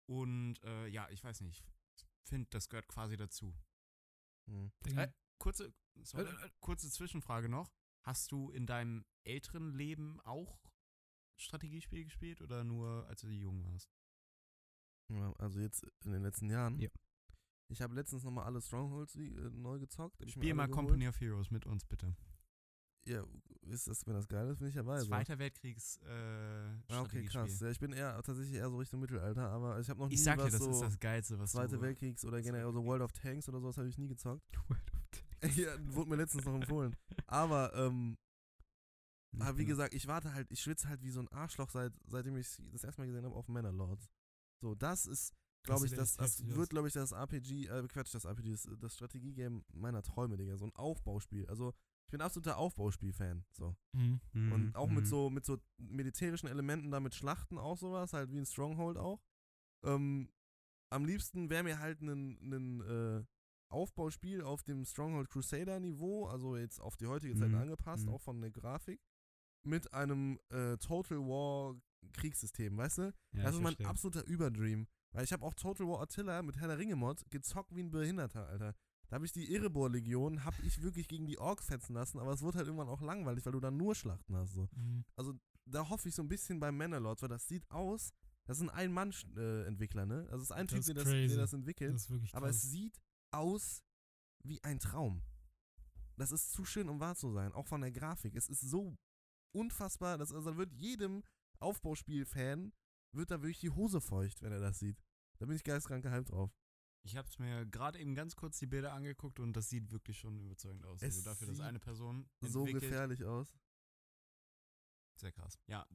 Und 0.07 0.61
äh, 0.63 0.87
ja, 0.87 1.07
ich 1.09 1.23
weiß 1.23 1.41
nicht, 1.41 1.63
ich 1.95 2.05
finde, 2.23 2.47
das 2.49 2.69
gehört 2.69 2.87
quasi 2.87 3.15
dazu. 3.15 3.53
Hm. 4.47 4.71
Digga, 4.85 5.03
Äh, 5.03 5.13
kurze, 5.37 5.71
sorry, 6.01 6.25
Äh, 6.25 6.45
äh, 6.45 6.49
kurze 6.59 6.89
Zwischenfrage 6.89 7.49
noch. 7.49 7.71
Hast 8.01 8.31
du 8.31 8.49
in 8.51 8.65
deinem 8.65 9.05
älteren 9.23 9.73
Leben 9.73 10.19
auch 10.21 10.59
Strategiespiel 11.37 12.03
gespielt 12.05 12.41
oder 12.41 12.63
nur 12.63 13.07
als 13.07 13.21
du 13.21 13.29
jung 13.29 13.63
warst? 13.65 13.91
Ja, 15.11 15.33
also 15.37 15.59
jetzt 15.59 15.85
in 16.05 16.11
den 16.11 16.23
letzten 16.23 16.49
Jahren. 16.49 16.79
Ja. 16.79 16.89
Ich 17.71 17.81
habe 17.81 17.93
letztens 17.93 18.23
nochmal 18.23 18.45
alle 18.45 18.61
Strongholds 18.61 19.15
wie, 19.17 19.27
äh, 19.27 19.49
neu 19.51 19.79
gezockt. 19.79 20.17
Spiel 20.29 20.53
mal 20.53 20.67
geholt. 20.67 20.87
Company 20.87 21.07
of 21.07 21.19
Heroes 21.19 21.51
mit 21.51 21.65
uns 21.65 21.85
bitte. 21.85 22.15
Ja, 23.05 23.23
ist 23.61 23.87
das, 23.87 24.05
wenn 24.05 24.13
das 24.13 24.27
geil 24.27 24.47
ist, 24.49 24.59
bin 24.59 24.67
ich 24.67 24.75
dabei. 24.75 24.99
so. 24.99 25.07
Zweiter 25.07 25.39
Weltkriegs 25.39 25.97
äh, 25.97 26.09
Ah, 26.89 27.01
okay, 27.01 27.23
krass. 27.25 27.59
Ja, 27.59 27.69
ich 27.69 27.79
bin 27.79 27.93
eher 27.93 28.21
tatsächlich 28.21 28.55
eher 28.55 28.69
so 28.69 28.77
Richtung 28.77 28.99
Mittelalter, 28.99 29.49
aber 29.49 29.79
ich 29.79 29.89
habe 29.89 29.99
noch 29.99 30.09
nie 30.09 30.15
Ich 30.15 30.23
sag 30.23 30.37
dir, 30.37 30.43
was 30.43 30.51
das 30.51 30.61
so 30.61 30.71
ist 30.71 30.81
das 30.81 30.99
Geilste, 30.99 31.39
was 31.39 31.51
Zweite 31.51 31.75
du... 31.75 31.81
Weltkriegs 31.81 32.25
oder 32.25 32.41
generell 32.41 32.71
so. 32.71 32.83
World 32.83 33.01
of 33.01 33.11
Tanks 33.13 33.47
oder 33.47 33.59
sowas 33.59 33.77
habe 33.77 33.87
ich 33.87 33.97
nie 33.97 34.07
gezockt. 34.07 34.43
World 34.69 34.93
of. 34.93 34.98
ja, 35.55 35.75
wurde 35.93 36.09
mir 36.09 36.15
letztens 36.17 36.45
noch 36.45 36.55
empfohlen. 36.55 36.95
Aber, 37.27 37.73
ähm, 37.75 38.17
aber 39.37 39.57
wie 39.57 39.65
gesagt, 39.65 39.93
ich 39.93 40.07
warte 40.07 40.33
halt, 40.33 40.49
ich 40.51 40.61
schwitze 40.61 40.87
halt 40.87 41.01
wie 41.03 41.11
so 41.11 41.19
ein 41.19 41.27
Arschloch, 41.29 41.69
seit, 41.69 41.93
seitdem 42.07 42.37
ich 42.37 42.47
das 42.71 42.83
erste 42.83 43.01
Mal 43.01 43.07
gesehen 43.07 43.25
habe 43.25 43.35
auf 43.35 43.47
Manor 43.47 43.71
Lords. 43.71 44.09
So, 44.61 44.75
das 44.75 45.05
ist, 45.05 45.33
glaube 45.63 45.85
ich, 45.85 45.93
das, 45.93 46.15
das 46.15 46.45
wird, 46.47 46.69
glaube 46.69 46.87
ich, 46.87 46.93
das 46.93 47.11
RPG, 47.11 47.67
äh, 47.67 47.87
Quatsch, 47.87 48.13
das 48.13 48.25
RPG, 48.25 48.51
das, 48.51 48.67
das 48.79 48.95
Strategiegame 48.95 49.63
meiner 49.73 50.01
Träume, 50.01 50.37
Digga. 50.37 50.57
So 50.57 50.65
ein 50.65 50.75
Aufbauspiel. 50.75 51.45
Also, 51.47 51.73
ich 52.07 52.11
bin 52.11 52.21
absoluter 52.21 52.57
Aufbauspiel-Fan. 52.57 53.45
So. 53.51 53.75
Mhm. 53.93 54.19
Mhm, 54.33 54.51
Und 54.51 54.75
auch 54.75 54.89
mit 54.89 55.05
mhm. 55.05 55.09
so, 55.09 55.29
mit 55.29 55.45
so 55.45 55.59
militärischen 55.77 56.47
Elementen, 56.47 56.91
da 56.91 56.99
mit 56.99 57.13
Schlachten 57.13 57.57
auch 57.57 57.77
sowas, 57.77 58.13
halt 58.13 58.31
wie 58.31 58.39
ein 58.39 58.45
Stronghold 58.45 58.97
auch. 58.97 59.21
Ähm, 59.83 60.29
am 60.91 61.05
liebsten 61.05 61.49
wäre 61.49 61.63
mir 61.63 61.79
halt 61.79 62.01
ein, 62.01 62.39
ein 62.41 62.81
äh, 62.81 63.23
Aufbauspiel 63.69 64.41
auf 64.41 64.63
dem 64.63 64.85
Stronghold 64.85 65.29
Crusader 65.29 65.79
Niveau, 65.79 66.25
also 66.27 66.57
jetzt 66.57 66.79
auf 66.79 66.97
die 66.97 67.07
heutige 67.07 67.35
Zeit 67.35 67.49
Mhm, 67.49 67.55
angepasst, 67.57 68.05
mhm. 68.05 68.13
auch 68.13 68.21
von 68.21 68.41
der 68.41 68.51
Grafik, 68.51 68.99
mit 69.63 69.93
einem 69.93 70.39
äh, 70.49 70.77
Total 70.77 71.17
War 71.19 71.75
Kriegssystem, 72.13 72.77
weißt 72.77 72.97
du? 72.99 73.13
Ja, 73.33 73.43
das 73.43 73.55
ist 73.55 73.61
mein 73.61 73.73
verstehe. 73.73 73.87
absoluter 73.87 74.25
Überdream. 74.25 74.87
Weil 75.11 75.23
ich 75.23 75.33
habe 75.33 75.45
auch 75.45 75.53
Total 75.53 75.87
War 75.87 76.01
Attila 76.01 76.41
mit 76.41 76.57
Herr 76.57 76.67
der 76.67 76.77
Ringe 76.77 76.95
Mod 76.95 77.23
gezockt 77.29 77.75
wie 77.75 77.81
ein 77.81 77.91
Behinderter, 77.91 78.47
Alter. 78.47 78.75
Da 79.09 79.15
habe 79.15 79.25
ich 79.25 79.31
die 79.31 79.53
Erebor-Legion, 79.55 80.45
habe 80.45 80.57
ich 80.63 80.81
wirklich 80.83 81.07
gegen 81.07 81.25
die 81.25 81.39
Orks 81.39 81.65
fetzen 81.65 81.93
lassen, 81.93 82.19
aber 82.19 82.31
es 82.31 82.41
wurde 82.43 82.59
halt 82.59 82.67
irgendwann 82.67 82.89
auch 82.89 83.01
langweilig, 83.01 83.43
weil 83.45 83.53
du 83.53 83.59
dann 83.59 83.75
nur 83.75 83.95
Schlachten 83.95 84.35
hast. 84.35 84.53
So. 84.53 84.69
Mhm. 84.75 85.03
Da 85.65 85.89
hoffe 85.89 86.09
ich 86.09 86.15
so 86.15 86.21
ein 86.21 86.27
bisschen 86.29 86.59
bei 86.59 86.71
Manalords, 86.71 87.21
weil 87.23 87.29
das 87.29 87.47
sieht 87.47 87.69
aus, 87.71 88.11
das 88.45 88.57
ist 88.57 88.63
ein 88.63 88.69
Ein-Mann-Entwickler, 88.69 90.05
ne? 90.05 90.27
Also 90.31 90.37
es 90.37 90.43
ist 90.43 90.51
ein 90.51 90.67
Das 90.67 90.85
Typ, 90.85 90.95
der 90.95 91.03
das, 91.03 91.11
der 91.13 91.37
das 91.37 91.53
entwickelt. 91.53 91.93
Das 91.93 92.09
Aber 92.33 92.49
es 92.49 92.61
sieht 92.61 92.99
aus 93.31 93.83
wie 94.43 94.63
ein 94.63 94.79
Traum. 94.79 95.23
Das 96.17 96.31
ist 96.31 96.51
zu 96.51 96.65
schön, 96.65 96.89
um 96.89 96.99
wahr 96.99 97.15
zu 97.15 97.31
sein. 97.31 97.53
Auch 97.53 97.67
von 97.67 97.81
der 97.81 97.91
Grafik. 97.91 98.35
Es 98.35 98.49
ist 98.49 98.61
so 98.61 98.97
unfassbar. 99.53 100.17
Das, 100.17 100.33
also 100.33 100.51
da 100.51 100.57
wird 100.57 100.73
jedem 100.73 101.23
Aufbauspiel-Fan 101.59 102.73
wird 103.13 103.31
da 103.31 103.41
wirklich 103.41 103.59
die 103.59 103.69
Hose 103.69 104.01
feucht, 104.01 104.41
wenn 104.41 104.51
er 104.51 104.59
das 104.59 104.79
sieht. 104.79 105.01
Da 105.39 105.45
bin 105.45 105.55
ich 105.55 105.63
geistkrank 105.63 106.03
gehypt 106.03 106.31
drauf. 106.31 106.51
Ich 107.03 107.15
habe 107.15 107.27
es 107.27 107.39
mir 107.39 107.65
gerade 107.65 107.97
eben 107.99 108.13
ganz 108.13 108.35
kurz 108.35 108.59
die 108.59 108.67
Bilder 108.67 108.93
angeguckt 108.93 109.39
und 109.39 109.53
das 109.53 109.69
sieht 109.69 109.89
wirklich 109.91 110.19
schon 110.19 110.39
überzeugend 110.39 110.85
aus. 110.85 111.01
Es 111.01 111.15
also 111.15 111.29
dafür, 111.29 111.47
dass 111.47 111.59
eine 111.61 111.79
Person 111.79 112.29
So 112.41 112.65
gefährlich 112.65 113.23
aus. 113.23 113.55
Sehr 115.15 115.31
krass. 115.31 115.57
Ja. 115.67 115.87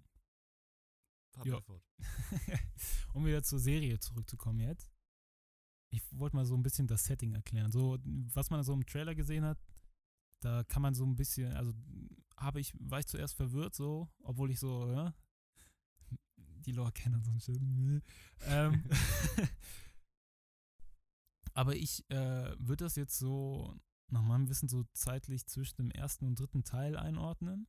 Fahr 1.33 1.47
Ja. 1.47 1.57
bitte 1.57 1.63
fort. 1.63 1.85
um 3.15 3.27
wieder 3.27 3.43
zur 3.43 3.59
Serie 3.59 3.99
zurückzukommen 3.99 4.61
jetzt. 4.61 4.94
Ich 5.95 6.03
wollte 6.19 6.37
mal 6.37 6.45
so 6.45 6.57
ein 6.57 6.63
bisschen 6.63 6.89
das 6.89 7.05
Setting 7.05 7.35
erklären. 7.35 7.71
So, 7.71 7.99
was 8.05 8.51
man 8.51 8.65
so 8.65 8.73
im 8.73 8.85
Trailer 8.85 9.15
gesehen 9.15 9.45
hat, 9.45 9.59
da 10.41 10.65
kann 10.65 10.83
man 10.83 10.95
so 10.95 11.05
ein 11.05 11.15
bisschen, 11.15 11.53
also 11.53 11.73
habe 12.37 12.61
ich, 12.61 12.75
war 12.81 12.99
ich 12.99 13.07
zuerst 13.07 13.35
verwirrt 13.35 13.75
so, 13.75 14.09
obwohl 14.23 14.51
ich 14.51 14.59
so, 14.59 14.91
ja, 14.91 15.15
die 16.37 16.73
Lore 16.73 16.93
kennen 16.93 17.15
und 17.15 17.25
so 17.25 17.31
ein 17.31 17.41
Shit. 17.41 17.63
ähm, 18.47 18.85
aber 21.55 21.77
ich 21.77 22.05
äh, 22.11 22.57
würde 22.59 22.85
das 22.85 22.97
jetzt 22.97 23.19
so 23.19 23.79
nach 24.09 24.23
meinem 24.23 24.49
Wissen 24.49 24.69
so 24.69 24.85
zeitlich 24.93 25.47
zwischen 25.47 25.77
dem 25.77 25.91
ersten 25.93 26.27
und 26.27 26.39
dritten 26.39 26.65
Teil 26.65 26.97
einordnen. 26.97 27.69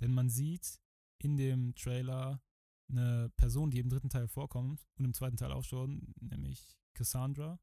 Denn 0.00 0.12
man 0.12 0.28
sieht 0.28 0.80
in 1.18 1.36
dem 1.36 1.74
Trailer 1.74 2.40
eine 2.88 3.30
Person, 3.36 3.70
die 3.70 3.80
im 3.80 3.88
dritten 3.88 4.10
Teil 4.10 4.28
vorkommt 4.28 4.86
und 4.96 5.04
im 5.04 5.14
zweiten 5.14 5.36
Teil 5.36 5.52
auch 5.52 5.64
schon, 5.64 6.14
nämlich 6.20 6.78
Cassandra. 6.96 7.60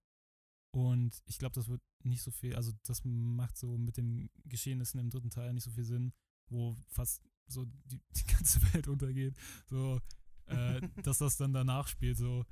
Und 0.75 1.21
ich 1.25 1.37
glaube, 1.37 1.53
das 1.53 1.67
wird 1.67 1.81
nicht 2.03 2.23
so 2.23 2.31
viel, 2.31 2.55
also 2.55 2.71
das 2.83 3.03
macht 3.03 3.57
so 3.57 3.77
mit 3.77 3.97
den 3.97 4.29
Geschehnissen 4.45 4.99
im 4.99 5.09
dritten 5.09 5.29
Teil 5.29 5.53
nicht 5.53 5.63
so 5.63 5.71
viel 5.71 5.83
Sinn, 5.83 6.13
wo 6.49 6.75
fast 6.87 7.21
so 7.47 7.65
die, 7.65 8.01
die 8.15 8.25
ganze 8.25 8.61
Welt 8.73 8.87
untergeht. 8.87 9.35
So, 9.67 9.99
äh, 10.45 10.81
dass 11.03 11.19
das 11.19 11.37
dann 11.37 11.53
danach 11.53 11.87
spielt. 11.87 12.17
So. 12.17 12.45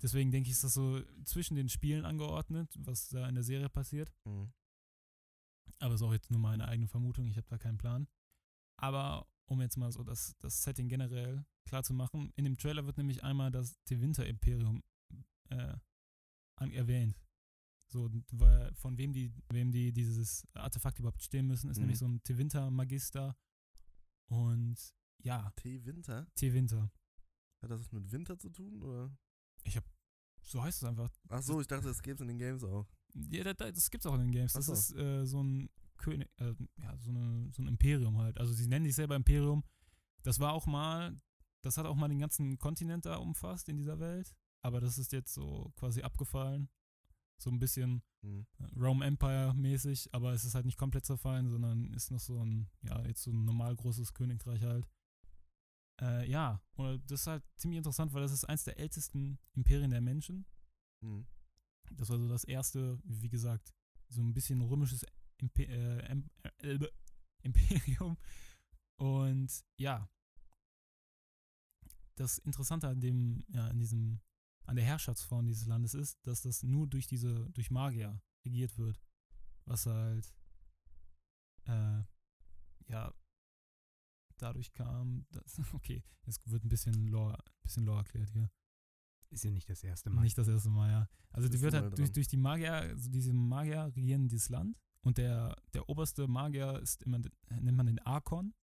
Deswegen 0.00 0.30
denke 0.30 0.48
ich, 0.48 0.54
ist 0.54 0.64
das 0.64 0.74
so 0.74 1.02
zwischen 1.24 1.56
den 1.56 1.68
Spielen 1.68 2.04
angeordnet, 2.04 2.74
was 2.78 3.08
da 3.08 3.28
in 3.28 3.34
der 3.34 3.44
Serie 3.44 3.68
passiert. 3.68 4.12
Mhm. 4.24 4.52
Aber 5.78 5.94
ist 5.94 6.02
auch 6.02 6.12
jetzt 6.12 6.30
nur 6.30 6.40
meine 6.40 6.68
eigene 6.68 6.88
Vermutung, 6.88 7.26
ich 7.28 7.36
habe 7.36 7.48
da 7.48 7.58
keinen 7.58 7.78
Plan. 7.78 8.08
Aber 8.80 9.26
um 9.46 9.60
jetzt 9.60 9.76
mal 9.76 9.92
so 9.92 10.02
das, 10.02 10.36
das 10.38 10.62
Setting 10.62 10.88
generell 10.88 11.44
klar 11.66 11.82
zu 11.82 11.92
machen, 11.94 12.32
in 12.36 12.44
dem 12.44 12.56
Trailer 12.56 12.86
wird 12.86 12.98
nämlich 12.98 13.22
einmal 13.22 13.50
das 13.50 13.78
Winter 13.88 14.26
Imperium 14.26 14.82
äh, 15.52 16.70
erwähnt. 16.76 17.16
So, 17.88 18.10
weil 18.30 18.72
von 18.74 18.96
wem 18.96 19.12
die, 19.12 19.32
wem 19.50 19.70
die 19.70 19.92
dieses 19.92 20.46
Artefakt 20.54 20.98
überhaupt 20.98 21.22
stehen 21.22 21.46
müssen, 21.46 21.68
ist 21.70 21.76
Mhm. 21.76 21.82
nämlich 21.82 21.98
so 21.98 22.06
ein 22.06 22.22
Tevinter-Magister. 22.22 23.36
Und 24.28 24.76
ja, 25.18 25.50
T-Winter? 25.56 26.26
Tevinter. 26.34 26.90
Hat 27.62 27.70
das 27.70 27.80
was 27.80 27.92
mit 27.92 28.10
Winter 28.10 28.38
zu 28.38 28.48
tun? 28.48 28.82
Oder? 28.82 29.10
So 30.44 30.62
heißt 30.62 30.82
es 30.82 30.88
einfach. 30.88 31.10
Ach 31.28 31.42
so, 31.42 31.60
ich 31.60 31.66
dachte, 31.68 31.86
das 31.88 32.02
gäbe 32.02 32.14
es 32.16 32.20
in 32.20 32.28
den 32.28 32.38
Games 32.38 32.64
auch. 32.64 32.86
Ja, 33.30 33.44
das, 33.44 33.56
das 33.74 33.90
gibt's 33.90 34.06
auch 34.06 34.14
in 34.14 34.20
den 34.20 34.32
Games. 34.32 34.54
Das 34.54 34.68
Ach 34.68 34.72
ist 34.72 34.92
äh, 34.96 35.24
so 35.24 35.42
ein 35.42 35.68
König, 35.98 36.28
äh, 36.38 36.54
ja, 36.78 36.96
so, 36.98 37.10
eine, 37.10 37.48
so 37.52 37.62
ein 37.62 37.68
Imperium 37.68 38.18
halt. 38.18 38.38
Also 38.38 38.52
sie 38.52 38.66
nennen 38.66 38.84
sich 38.86 38.94
selber 38.96 39.14
Imperium. 39.14 39.62
Das 40.24 40.40
war 40.40 40.52
auch 40.52 40.66
mal, 40.66 41.16
das 41.62 41.76
hat 41.76 41.86
auch 41.86 41.94
mal 41.94 42.08
den 42.08 42.18
ganzen 42.18 42.58
Kontinent 42.58 43.06
da 43.06 43.16
umfasst 43.16 43.68
in 43.68 43.76
dieser 43.76 44.00
Welt. 44.00 44.34
Aber 44.62 44.80
das 44.80 44.98
ist 44.98 45.12
jetzt 45.12 45.34
so 45.34 45.72
quasi 45.76 46.02
abgefallen. 46.02 46.68
So 47.38 47.50
ein 47.50 47.58
bisschen 47.58 48.02
Mhm. 48.22 48.46
äh, 48.60 48.78
Rome 48.78 49.04
Empire 49.04 49.52
mäßig, 49.54 50.14
aber 50.14 50.32
es 50.32 50.44
ist 50.44 50.54
halt 50.54 50.64
nicht 50.64 50.78
komplett 50.78 51.04
zerfallen, 51.04 51.48
sondern 51.48 51.92
ist 51.92 52.10
noch 52.12 52.20
so 52.20 52.38
ein, 52.44 52.68
ja, 52.82 53.04
jetzt 53.04 53.22
so 53.24 53.32
ein 53.32 53.44
normal 53.44 53.74
großes 53.74 54.14
Königreich 54.14 54.62
halt. 54.62 54.88
Äh, 56.00 56.30
ja, 56.30 56.62
und 56.76 57.02
das 57.10 57.22
ist 57.22 57.26
halt 57.26 57.44
ziemlich 57.56 57.78
interessant, 57.78 58.12
weil 58.12 58.22
das 58.22 58.32
ist 58.32 58.44
eins 58.44 58.62
der 58.64 58.78
ältesten 58.78 59.38
Imperien 59.54 59.90
der 59.90 60.00
Menschen. 60.00 60.46
Mhm. 61.00 61.26
Das 61.90 62.08
war 62.10 62.18
so 62.18 62.28
das 62.28 62.44
erste, 62.44 63.00
wie 63.04 63.28
gesagt, 63.28 63.74
so 64.08 64.22
ein 64.22 64.32
bisschen 64.34 64.62
römisches 64.62 65.04
Impe 65.38 65.64
äh, 65.66 65.98
Em- 66.06 66.30
äh, 66.62 66.74
äh, 66.74 66.88
Imperium. 67.42 68.16
Und 68.98 69.64
ja, 69.78 70.08
das 72.14 72.38
Interessante 72.38 72.88
an 72.88 73.00
dem, 73.00 73.44
ja, 73.48 73.66
an 73.66 73.78
diesem, 73.78 74.20
an 74.64 74.76
der 74.76 74.84
Herrschaftsform 74.84 75.46
dieses 75.46 75.66
Landes 75.66 75.94
ist, 75.94 76.18
dass 76.26 76.42
das 76.42 76.62
nur 76.62 76.86
durch 76.86 77.06
diese, 77.06 77.50
durch 77.50 77.70
Magier 77.70 78.20
regiert 78.44 78.76
wird. 78.78 79.00
Was 79.64 79.86
halt, 79.86 80.32
äh, 81.66 82.02
ja, 82.88 83.14
dadurch 84.38 84.72
kam, 84.72 85.26
dass, 85.30 85.58
okay, 85.74 86.04
jetzt 86.26 86.48
wird 86.50 86.64
ein 86.64 86.68
bisschen 86.68 87.06
Lore, 87.08 87.38
bisschen 87.62 87.84
Lore 87.84 87.98
erklärt 87.98 88.30
hier. 88.30 88.50
Ist 89.30 89.44
ja 89.44 89.50
nicht 89.50 89.68
das 89.68 89.82
erste 89.82 90.10
Mal. 90.10 90.22
Nicht 90.22 90.36
das 90.36 90.48
erste 90.48 90.68
Mal, 90.68 90.90
ja. 90.90 91.08
Also 91.30 91.48
die 91.48 91.60
wird 91.60 91.74
halt 91.74 91.96
durch, 91.96 92.12
durch 92.12 92.28
die 92.28 92.36
Magier, 92.36 92.74
also 92.74 93.08
diese 93.10 93.32
Magier 93.32 93.86
regieren 93.96 94.28
dieses 94.28 94.50
Land 94.50 94.76
und 95.00 95.16
der, 95.18 95.56
der 95.72 95.88
oberste 95.88 96.28
Magier 96.28 96.78
ist 96.80 97.02
immer, 97.02 97.18
nennt 97.48 97.76
man 97.76 97.86
den 97.86 97.98
Arkon. 98.00 98.54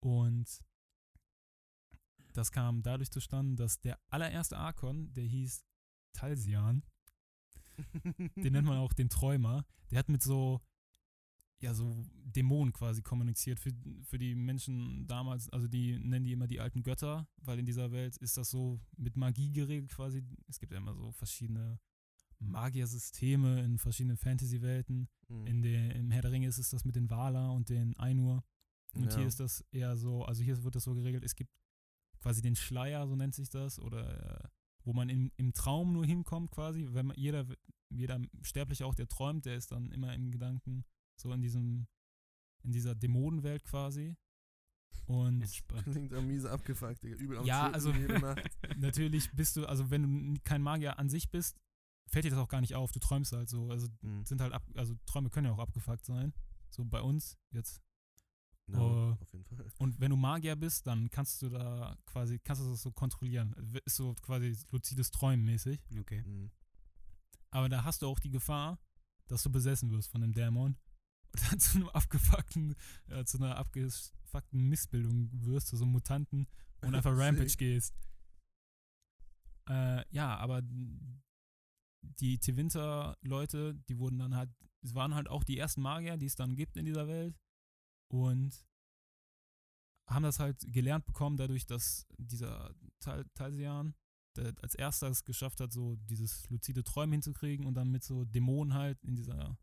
Und 0.00 0.62
das 2.38 2.52
kam 2.52 2.82
dadurch 2.82 3.10
zustande, 3.10 3.56
dass 3.56 3.80
der 3.80 3.98
allererste 4.08 4.56
Arkon, 4.56 5.12
der 5.14 5.24
hieß 5.24 5.64
Talsian, 6.12 6.82
den 8.36 8.52
nennt 8.52 8.66
man 8.66 8.78
auch 8.78 8.92
den 8.92 9.08
Träumer, 9.08 9.64
der 9.90 9.98
hat 10.00 10.08
mit 10.08 10.22
so, 10.22 10.60
ja, 11.60 11.74
so 11.74 12.04
Dämonen 12.24 12.72
quasi 12.72 13.02
kommuniziert 13.02 13.58
für, 13.60 13.70
für 14.04 14.18
die 14.18 14.34
Menschen 14.34 15.06
damals, 15.06 15.48
also 15.50 15.66
die 15.68 15.98
nennen 15.98 16.24
die 16.24 16.32
immer 16.32 16.46
die 16.46 16.60
alten 16.60 16.82
Götter, 16.82 17.28
weil 17.36 17.58
in 17.58 17.66
dieser 17.66 17.90
Welt 17.92 18.16
ist 18.18 18.36
das 18.36 18.50
so 18.50 18.80
mit 18.96 19.16
Magie 19.16 19.52
geregelt 19.52 19.90
quasi. 19.90 20.24
Es 20.48 20.58
gibt 20.58 20.72
ja 20.72 20.78
immer 20.78 20.94
so 20.94 21.12
verschiedene 21.12 21.78
Magiersysteme 22.40 23.62
in 23.64 23.78
verschiedenen 23.78 24.16
Fantasy-Welten. 24.16 25.08
Mhm. 25.28 25.46
In 25.46 25.62
der, 25.62 25.96
Im 25.96 26.10
Herr 26.10 26.22
der 26.22 26.32
Ringe 26.32 26.46
ist 26.46 26.58
es 26.58 26.70
das 26.70 26.84
mit 26.84 26.94
den 26.96 27.10
Valar 27.10 27.52
und 27.52 27.68
den 27.68 27.96
Ainur. 27.98 28.44
Und 28.94 29.10
Ja. 29.12 29.16
hier 29.18 29.26
ist 29.26 29.40
das 29.40 29.60
eher 29.72 29.96
so, 29.96 30.24
also 30.24 30.42
hier 30.42 30.62
wird 30.62 30.74
das 30.74 30.84
so 30.84 30.94
geregelt, 30.94 31.24
es 31.24 31.34
gibt 31.34 31.52
quasi 32.20 32.42
den 32.42 32.56
Schleier, 32.56 33.06
so 33.06 33.16
nennt 33.16 33.34
sich 33.34 33.48
das, 33.48 33.78
oder 33.78 34.42
äh, 34.44 34.48
wo 34.84 34.92
man 34.92 35.08
im, 35.08 35.30
im 35.36 35.52
Traum 35.52 35.92
nur 35.92 36.04
hinkommt 36.06 36.50
quasi, 36.50 36.86
wenn 36.90 37.06
man, 37.06 37.16
jeder, 37.16 37.46
jeder 37.90 38.20
Sterbliche 38.42 38.86
auch, 38.86 38.94
der 38.94 39.08
träumt, 39.08 39.44
der 39.46 39.56
ist 39.56 39.70
dann 39.72 39.90
immer 39.92 40.14
im 40.14 40.30
Gedanken 40.30 40.84
so 41.16 41.32
in 41.32 41.40
diesem, 41.42 41.86
in 42.62 42.72
dieser 42.72 42.94
Dämonenwelt 42.94 43.64
quasi. 43.64 44.16
Und. 45.06 45.44
Klingt 45.84 46.12
am 46.12 46.26
miese 46.26 46.50
abgefuckt, 46.50 47.02
Digga. 47.02 47.16
Übel 47.16 47.38
am 47.38 47.46
Ja, 47.46 47.70
also- 47.70 47.92
natürlich 48.76 49.30
bist 49.32 49.56
du, 49.56 49.66
also 49.66 49.90
wenn 49.90 50.34
du 50.34 50.40
kein 50.44 50.62
Magier 50.62 50.98
an 50.98 51.08
sich 51.08 51.30
bist, 51.30 51.56
fällt 52.10 52.24
dir 52.24 52.30
das 52.30 52.38
auch 52.38 52.48
gar 52.48 52.60
nicht 52.60 52.74
auf, 52.74 52.92
du 52.92 52.98
träumst 53.00 53.32
halt 53.32 53.48
so, 53.48 53.70
also 53.70 53.86
Mhm. 54.02 54.24
sind 54.24 54.40
halt 54.40 54.52
ab, 54.52 54.64
also 54.74 54.94
Träume 55.06 55.30
können 55.30 55.46
ja 55.46 55.52
auch 55.52 55.58
abgefuckt 55.58 56.04
sein, 56.06 56.32
so 56.70 56.84
bei 56.84 57.00
uns 57.02 57.36
jetzt. 57.52 57.82
Ja, 58.68 58.78
Oh. 58.78 59.16
auf 59.20 59.32
jeden 59.32 59.44
Fall. 59.44 59.66
Und 59.78 59.98
wenn 60.00 60.10
du 60.10 60.16
Magier 60.16 60.54
bist, 60.56 60.86
dann 60.86 61.10
kannst 61.10 61.40
du 61.42 61.48
da 61.48 61.96
quasi, 62.06 62.38
kannst 62.38 62.62
du 62.62 62.70
das 62.70 62.82
so 62.82 62.90
kontrollieren. 62.92 63.54
Ist 63.84 63.96
so 63.96 64.14
quasi 64.14 64.56
luzides 64.70 65.10
Träumen 65.10 65.44
mäßig. 65.44 65.80
Okay. 66.00 66.22
Mhm. 66.22 66.50
Aber 67.50 67.68
da 67.68 67.84
hast 67.84 68.02
du 68.02 68.06
auch 68.08 68.18
die 68.18 68.30
Gefahr, 68.30 68.78
dass 69.26 69.42
du 69.42 69.50
besessen 69.50 69.90
wirst 69.90 70.10
von 70.10 70.20
dem 70.20 70.32
Dämon 70.32 70.76
und 71.32 71.50
dann 71.50 71.60
zu 71.60 71.78
einem 71.78 71.88
abgefuckten, 71.88 72.74
äh, 73.08 73.24
zu 73.24 73.38
einer 73.38 73.56
abgefuckten 73.56 74.68
Missbildung 74.68 75.30
wirst, 75.44 75.68
zu 75.68 75.76
so 75.76 75.84
einem 75.84 75.92
Mutanten 75.92 76.46
und 76.82 76.94
einfach 76.94 77.12
Rampage 77.16 77.56
gehst. 77.56 77.94
Äh, 79.68 80.04
ja, 80.10 80.36
aber 80.36 80.62
die 82.02 82.38
Tevinter-Leute, 82.38 83.74
die 83.88 83.98
wurden 83.98 84.18
dann 84.18 84.34
halt, 84.34 84.50
es 84.82 84.94
waren 84.94 85.14
halt 85.14 85.28
auch 85.28 85.44
die 85.44 85.58
ersten 85.58 85.82
Magier, 85.82 86.16
die 86.16 86.26
es 86.26 86.36
dann 86.36 86.56
gibt 86.56 86.76
in 86.76 86.86
dieser 86.86 87.06
Welt 87.08 87.36
und 88.08 88.66
haben 90.06 90.22
das 90.22 90.38
halt 90.38 90.60
gelernt 90.72 91.06
bekommen, 91.06 91.36
dadurch, 91.36 91.66
dass 91.66 92.06
dieser 92.16 92.74
Tal 93.00 93.24
Talsian 93.34 93.94
der 94.38 94.54
als 94.62 94.74
erster 94.74 95.08
es 95.08 95.24
geschafft 95.24 95.60
hat, 95.60 95.72
so 95.72 95.96
dieses 95.96 96.48
luzide 96.48 96.84
Träumen 96.84 97.12
hinzukriegen 97.12 97.66
und 97.66 97.74
dann 97.74 97.90
mit 97.90 98.04
so 98.04 98.24
Dämonen 98.24 98.74
halt 98.74 99.02
in 99.04 99.16
dieser 99.16 99.58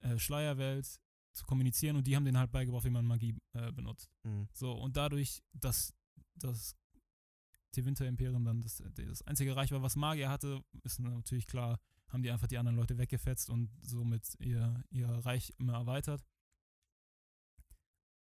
äh, 0.00 0.18
Schleierwelt 0.18 1.00
zu 1.32 1.44
kommunizieren 1.46 1.96
und 1.96 2.06
die 2.06 2.16
haben 2.16 2.24
denen 2.24 2.38
halt 2.38 2.50
beigebracht, 2.50 2.84
wie 2.84 2.90
man 2.90 3.06
Magie 3.06 3.36
äh, 3.52 3.70
benutzt. 3.72 4.10
Mhm. 4.24 4.48
So, 4.52 4.72
und 4.72 4.96
dadurch, 4.96 5.42
dass, 5.52 5.94
dass 6.34 6.76
Tevinter 7.72 8.06
Imperium 8.06 8.44
dann 8.44 8.62
das, 8.62 8.82
das 8.94 9.22
einzige 9.22 9.54
Reich 9.54 9.70
war, 9.70 9.82
was 9.82 9.94
Magier 9.94 10.28
hatte, 10.28 10.62
ist 10.82 10.98
natürlich 10.98 11.46
klar, 11.46 11.78
haben 12.08 12.22
die 12.22 12.30
einfach 12.30 12.48
die 12.48 12.58
anderen 12.58 12.76
Leute 12.76 12.98
weggefetzt 12.98 13.48
und 13.50 13.70
somit 13.82 14.34
ihr, 14.40 14.82
ihr 14.90 15.08
Reich 15.08 15.54
immer 15.58 15.74
erweitert. 15.74 16.24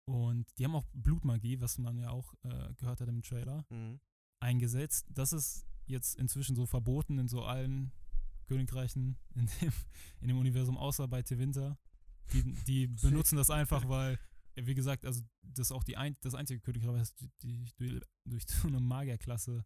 Und 0.08 0.46
die 0.58 0.64
haben 0.64 0.74
auch 0.74 0.86
Blutmagie, 0.94 1.60
was 1.60 1.76
man 1.76 1.98
ja 1.98 2.08
auch 2.10 2.32
äh, 2.42 2.72
gehört 2.76 3.00
hat 3.02 3.08
im 3.08 3.22
Trailer, 3.22 3.66
Mhm. 3.68 4.00
eingesetzt. 4.40 5.06
Das 5.10 5.34
ist 5.34 5.66
jetzt 5.86 6.16
inzwischen 6.18 6.56
so 6.56 6.64
verboten 6.64 7.18
in 7.18 7.28
so 7.28 7.42
allen 7.44 7.92
Königreichen 8.46 9.18
in 9.34 9.46
dem, 9.60 9.72
in 10.22 10.28
dem 10.28 10.38
Universum, 10.38 10.78
außer 10.78 11.06
bei 11.08 11.22
Tevinter. 11.22 11.76
Die, 12.32 12.42
die 12.66 12.86
benutzen 13.02 13.36
das 13.36 13.50
einfach, 13.50 13.86
weil, 13.88 14.18
wie 14.56 14.74
gesagt, 14.74 15.04
also 15.04 15.20
das 15.42 15.66
ist 15.68 15.72
auch 15.72 15.84
die 15.84 15.98
ein, 15.98 16.16
das 16.22 16.34
einzige 16.34 16.60
Königreich, 16.60 16.94
was 17.00 17.14
die, 17.16 17.30
die, 17.42 18.00
durch, 18.24 18.44
so 18.48 18.68
eine 18.68 18.80
Magierklasse 18.80 19.64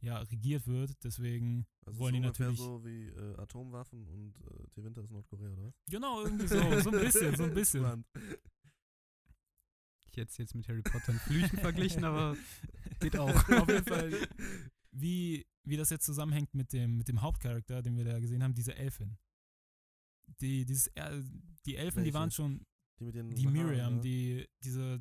ja, 0.00 0.18
regiert 0.18 0.66
wird. 0.66 0.92
Deswegen 1.04 1.66
Also 1.86 2.00
wollen 2.00 2.14
die 2.14 2.20
natürlich. 2.20 2.58
so 2.58 2.84
wie 2.84 3.08
äh, 3.10 3.36
Atomwaffen 3.36 4.08
und 4.08 4.34
äh, 4.40 4.68
Tewinter 4.70 5.02
ist 5.04 5.10
Nordkorea, 5.12 5.50
oder 5.52 5.64
was? 5.66 5.74
Genau, 5.88 6.22
irgendwie 6.24 6.48
so, 6.48 6.56
so 6.80 6.90
ein 6.90 7.00
bisschen, 7.00 7.36
so 7.36 7.44
ein 7.44 7.54
bisschen. 7.54 8.04
Es 10.18 10.36
jetzt 10.38 10.54
mit 10.54 10.68
Harry 10.68 10.82
Potter 10.82 11.12
und 11.12 11.20
Flüchen 11.20 11.58
verglichen, 11.58 12.04
aber 12.04 12.36
geht 13.00 13.16
auch. 13.16 13.28
Auf 13.50 13.68
jeden 13.68 13.84
Fall, 13.84 14.12
wie, 14.90 15.46
wie 15.64 15.76
das 15.76 15.90
jetzt 15.90 16.04
zusammenhängt 16.04 16.54
mit 16.54 16.72
dem, 16.72 16.98
mit 16.98 17.08
dem 17.08 17.20
Hauptcharakter, 17.22 17.82
den 17.82 17.96
wir 17.96 18.04
da 18.04 18.18
gesehen 18.18 18.42
haben, 18.42 18.54
diese 18.54 18.74
Elfin. 18.74 19.16
Die, 20.40 20.64
dieses, 20.64 20.90
die 21.66 21.76
Elfen, 21.76 22.00
die 22.00 22.06
Welche? 22.06 22.14
waren 22.14 22.30
schon, 22.30 22.66
Die 22.98 23.04
mit 23.04 23.14
den 23.14 23.34
die 23.34 23.46
Miriam, 23.46 23.96
ne? 23.96 24.00
die, 24.00 24.48
diese 24.62 25.00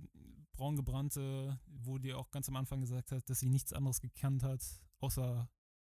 braungebrannte, 0.53 1.59
wo 1.68 1.97
die 1.97 2.13
auch 2.13 2.30
ganz 2.32 2.47
am 2.49 2.55
Anfang 2.55 2.82
gesagt 2.82 3.11
hat, 3.11 3.30
dass 3.30 3.39
sie 3.39 3.49
nichts 3.49 3.74
anderes 3.74 3.99
gekannt 4.01 4.43
hat, 4.43 4.63
außer 4.99 5.49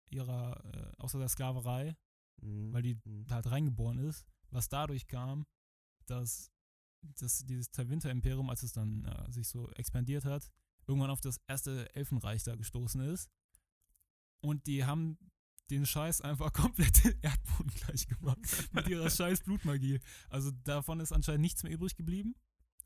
ihrer, 0.09 0.63
äh, 0.73 1.01
außer 1.01 1.19
der 1.19 1.29
Sklaverei, 1.29 1.95
Mhm. 2.41 2.71
weil 2.73 2.81
die 2.83 2.99
Mhm. 3.03 3.25
halt 3.29 3.49
reingeboren 3.49 3.97
ist, 3.99 4.25
was 4.51 4.69
dadurch 4.69 5.07
kam, 5.07 5.45
dass, 6.05 6.51
dass 7.01 7.45
dieses 7.45 7.69
Winter-Imperium, 7.75 8.49
als 8.49 8.63
es 8.63 8.73
dann 8.73 9.05
äh, 9.05 9.31
sich 9.31 9.47
so 9.47 9.69
expandiert 9.71 10.25
hat, 10.25 10.49
irgendwann 10.87 11.09
auf 11.09 11.21
das 11.21 11.39
erste 11.47 11.93
Elfenreich 11.95 12.43
da 12.43 12.55
gestoßen 12.55 13.01
ist. 13.01 13.29
Und 14.41 14.67
die 14.67 14.85
haben 14.85 15.17
den 15.69 15.85
Scheiß 15.85 16.21
einfach 16.21 16.53
komplett 16.53 17.03
den 17.03 17.19
Erdboden 17.21 17.71
gleich 17.71 18.07
gemacht 18.07 18.39
mit 18.71 18.87
ihrer 18.87 19.09
scheiß 19.09 19.41
Blutmagie. 19.41 19.99
Also 20.29 20.51
davon 20.63 20.99
ist 20.99 21.11
anscheinend 21.11 21.41
nichts 21.41 21.63
mehr 21.63 21.71
übrig 21.71 21.95
geblieben. 21.95 22.35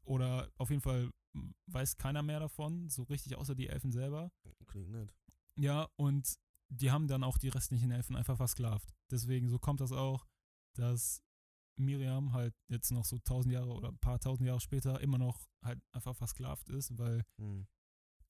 Oder 0.04 0.52
auf 0.58 0.70
jeden 0.70 0.82
Fall 0.82 1.12
weiß 1.68 1.98
keiner 1.98 2.24
mehr 2.24 2.40
davon, 2.40 2.90
so 2.90 3.04
richtig 3.04 3.36
außer 3.36 3.56
die 3.56 3.68
Elfen 3.68 3.92
selber. 3.92 4.32
Klingt 4.68 4.90
nett. 4.90 5.14
Ja, 5.58 5.88
und 5.96 6.40
die 6.70 6.92
haben 6.92 7.08
dann 7.08 7.24
auch 7.24 7.38
die 7.38 7.50
restlichen 7.50 7.92
Elfen 7.92 8.16
einfach 8.16 8.38
versklavt. 8.38 8.94
Deswegen, 9.12 9.50
so 9.50 9.60
kommt 9.60 9.82
das 9.82 9.92
auch, 9.92 10.26
dass 10.74 11.22
Miriam 11.78 12.34
halt 12.34 12.54
jetzt 12.68 12.92
noch 12.92 13.06
so 13.06 13.18
tausend 13.20 13.54
Jahre 13.54 13.72
oder 13.74 13.90
ein 13.90 13.98
paar 14.00 14.20
tausend 14.20 14.48
Jahre 14.48 14.60
später 14.62 15.00
immer 15.02 15.18
noch 15.18 15.48
halt 15.64 15.82
einfach 15.92 16.16
versklavt 16.16 16.70
ist, 16.70 16.98
weil 16.98 17.24
Mhm. 17.38 17.68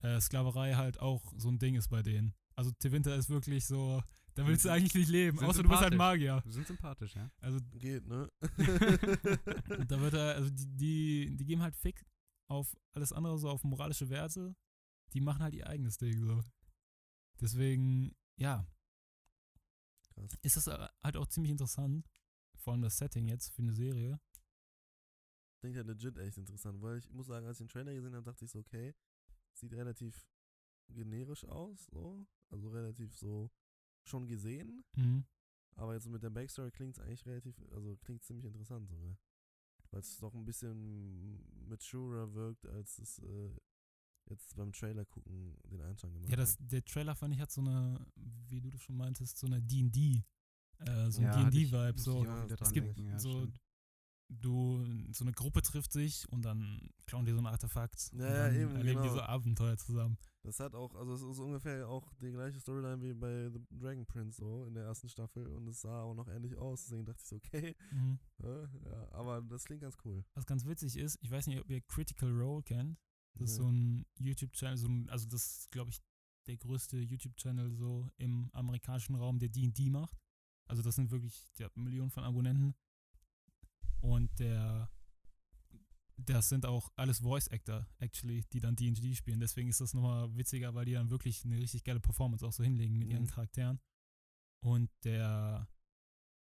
äh, 0.03 0.19
Sklaverei 0.21 0.73
halt 0.75 0.99
auch 0.99 1.33
so 1.37 1.49
ein 1.49 1.59
Ding 1.59 1.75
ist 1.75 1.89
bei 1.89 2.01
denen. 2.01 2.33
Also 2.55 2.71
Tewinter 2.79 3.15
ist 3.15 3.29
wirklich 3.29 3.65
so, 3.65 4.01
da 4.35 4.45
willst 4.47 4.65
du 4.65 4.69
eigentlich 4.69 4.93
nicht 4.93 5.09
leben, 5.09 5.37
sind 5.37 5.47
außer 5.47 5.63
du 5.63 5.69
bist 5.69 5.81
halt. 5.81 5.95
Magier. 5.95 6.41
Wir 6.45 6.51
sind 6.53 6.67
sympathisch, 6.67 7.15
ja. 7.15 7.29
Also 7.39 7.59
Geht, 7.73 8.07
ne? 8.07 8.29
da 9.87 9.99
wird 10.01 10.13
er, 10.13 10.35
also 10.35 10.49
die, 10.49 10.67
die, 10.77 11.35
die 11.37 11.45
geben 11.45 11.61
halt 11.61 11.75
Fick 11.75 12.05
auf 12.49 12.75
alles 12.93 13.11
andere, 13.13 13.37
so 13.39 13.49
auf 13.49 13.63
moralische 13.63 14.09
Werte. 14.09 14.55
Die 15.13 15.21
machen 15.21 15.41
halt 15.43 15.53
ihr 15.55 15.67
eigenes 15.67 15.97
Ding 15.97 16.19
so. 16.23 16.41
Deswegen, 17.39 18.15
ja, 18.37 18.65
Krass. 20.13 20.37
ist 20.41 20.57
das 20.57 20.67
äh, 20.67 20.87
halt 21.03 21.17
auch 21.17 21.27
ziemlich 21.27 21.51
interessant. 21.51 22.07
Vor 22.61 22.73
allem 22.73 22.81
das 22.83 22.97
Setting 22.97 23.27
jetzt 23.27 23.49
für 23.49 23.61
eine 23.63 23.73
Serie. 23.73 24.19
Klingt 25.59 25.75
ja 25.75 25.83
legit 25.83 26.17
echt 26.17 26.37
interessant, 26.37 26.81
weil 26.81 26.97
ich 26.97 27.09
muss 27.11 27.27
sagen, 27.27 27.45
als 27.45 27.59
ich 27.59 27.67
den 27.67 27.69
Trailer 27.69 27.93
gesehen 27.93 28.13
habe, 28.15 28.23
dachte 28.23 28.45
ich 28.45 28.51
so, 28.51 28.59
okay, 28.59 28.93
sieht 29.53 29.73
relativ 29.73 30.27
generisch 30.89 31.45
aus, 31.45 31.85
so. 31.91 32.25
Also 32.49 32.69
relativ 32.69 33.15
so 33.15 33.51
schon 34.03 34.27
gesehen. 34.27 34.83
Mhm. 34.95 35.25
Aber 35.75 35.93
jetzt 35.93 36.07
mit 36.07 36.21
der 36.21 36.29
Backstory 36.29 36.71
klingt 36.71 36.97
es 36.97 37.03
eigentlich 37.03 37.25
relativ, 37.25 37.55
also 37.71 37.95
klingt 37.97 38.23
ziemlich 38.23 38.45
interessant 38.45 38.87
sogar. 38.87 39.17
Weil 39.89 40.01
es 40.01 40.17
doch 40.17 40.33
ein 40.33 40.45
bisschen 40.45 41.43
maturer 41.67 42.33
wirkt, 42.33 42.65
als 42.67 42.99
es 42.99 43.19
äh, 43.19 43.49
jetzt 44.29 44.55
beim 44.55 44.71
Trailer 44.71 45.05
gucken 45.05 45.57
den 45.63 45.81
Anschein 45.81 46.13
gemacht 46.13 46.29
Ja, 46.29 46.37
das, 46.37 46.59
hat. 46.59 46.71
der 46.71 46.83
Trailer 46.85 47.15
fand 47.15 47.33
ich 47.33 47.39
hat 47.39 47.51
so 47.51 47.61
eine, 47.61 48.05
wie 48.15 48.61
du 48.61 48.69
das 48.69 48.81
schon 48.81 48.97
meintest, 48.97 49.37
so 49.37 49.47
eine 49.47 49.61
D&D, 49.61 50.23
äh, 50.87 51.11
so 51.11 51.21
ein 51.21 51.49
D&D-Vibe. 51.51 51.99
So, 51.99 52.25
es 52.25 52.71
gibt 52.71 52.97
denken, 52.97 53.19
so, 53.19 53.31
stimmt. 53.31 53.59
du, 54.29 54.85
so 55.11 55.23
eine 55.23 55.31
Gruppe 55.33 55.61
trifft 55.61 55.91
sich 55.91 56.27
und 56.31 56.43
dann 56.43 56.89
klauen 57.05 57.25
die 57.25 57.31
so 57.33 57.39
ein 57.39 57.47
Artefakt. 57.47 58.11
Ja, 58.13 58.17
und 58.17 58.21
ja, 58.21 58.47
dann 58.47 58.55
eben, 58.55 58.75
erleben 58.75 59.01
die 59.01 59.07
genau. 59.09 59.19
so 59.19 59.21
Abenteuer 59.21 59.77
zusammen. 59.77 60.17
Das 60.43 60.59
hat 60.59 60.73
auch, 60.73 60.95
also 60.95 61.13
es 61.13 61.21
ist 61.21 61.39
ungefähr 61.39 61.87
auch 61.87 62.11
die 62.15 62.31
gleiche 62.31 62.59
Storyline 62.59 63.01
wie 63.03 63.13
bei 63.13 63.49
The 63.51 63.59
Dragon 63.77 64.05
Prince 64.07 64.37
so 64.41 64.65
in 64.65 64.73
der 64.73 64.85
ersten 64.85 65.07
Staffel 65.07 65.45
und 65.47 65.67
es 65.67 65.81
sah 65.81 66.01
auch 66.01 66.15
noch 66.15 66.27
ähnlich 66.27 66.57
aus, 66.57 66.83
deswegen 66.85 67.05
dachte 67.05 67.19
ich 67.21 67.27
so, 67.27 67.35
okay, 67.35 67.75
Mhm. 67.91 68.19
äh, 68.41 68.45
ja, 68.89 69.11
aber 69.11 69.41
das 69.41 69.65
klingt 69.65 69.81
ganz 69.81 69.95
cool. 70.03 70.23
Was 70.33 70.45
ganz 70.47 70.65
witzig 70.65 70.97
ist, 70.97 71.19
ich 71.21 71.29
weiß 71.29 71.45
nicht, 71.47 71.59
ob 71.59 71.69
ihr 71.69 71.81
Critical 71.81 72.31
Role 72.31 72.63
kennt. 72.63 72.97
Das 73.35 73.51
ist 73.51 73.55
so 73.57 73.69
ein 73.69 74.05
YouTube-Channel, 74.19 74.77
so 74.77 74.89
also 75.07 75.27
das 75.29 75.59
ist, 75.59 75.71
glaube 75.71 75.91
ich, 75.91 76.01
der 76.47 76.57
größte 76.57 76.97
YouTube-Channel 76.97 77.71
so 77.71 78.09
im 78.17 78.49
amerikanischen 78.53 79.15
Raum, 79.15 79.39
der 79.39 79.49
D&D 79.49 79.89
macht. 79.89 80.17
Also 80.67 80.81
das 80.81 80.95
sind 80.95 81.11
wirklich, 81.11 81.51
der 81.57 81.65
hat 81.67 81.77
Millionen 81.77 82.11
von 82.11 82.23
Abonnenten. 82.23 82.75
Und 84.01 84.29
der, 84.39 84.89
das 86.17 86.49
sind 86.49 86.65
auch 86.65 86.91
alles 86.95 87.19
Voice-Actor, 87.19 87.85
actually, 87.99 88.43
die 88.51 88.59
dann 88.59 88.75
D&D 88.75 89.15
spielen. 89.15 89.39
Deswegen 89.39 89.69
ist 89.69 89.81
das 89.81 89.93
nochmal 89.93 90.35
witziger, 90.35 90.73
weil 90.73 90.85
die 90.85 90.93
dann 90.93 91.09
wirklich 91.09 91.43
eine 91.45 91.57
richtig 91.59 91.83
geile 91.83 91.99
Performance 91.99 92.45
auch 92.45 92.53
so 92.53 92.63
hinlegen 92.63 92.97
mit 92.97 93.09
ihren 93.09 93.23
Mhm. 93.23 93.27
Charakteren. 93.27 93.79
Und 94.63 94.89
der 95.03 95.67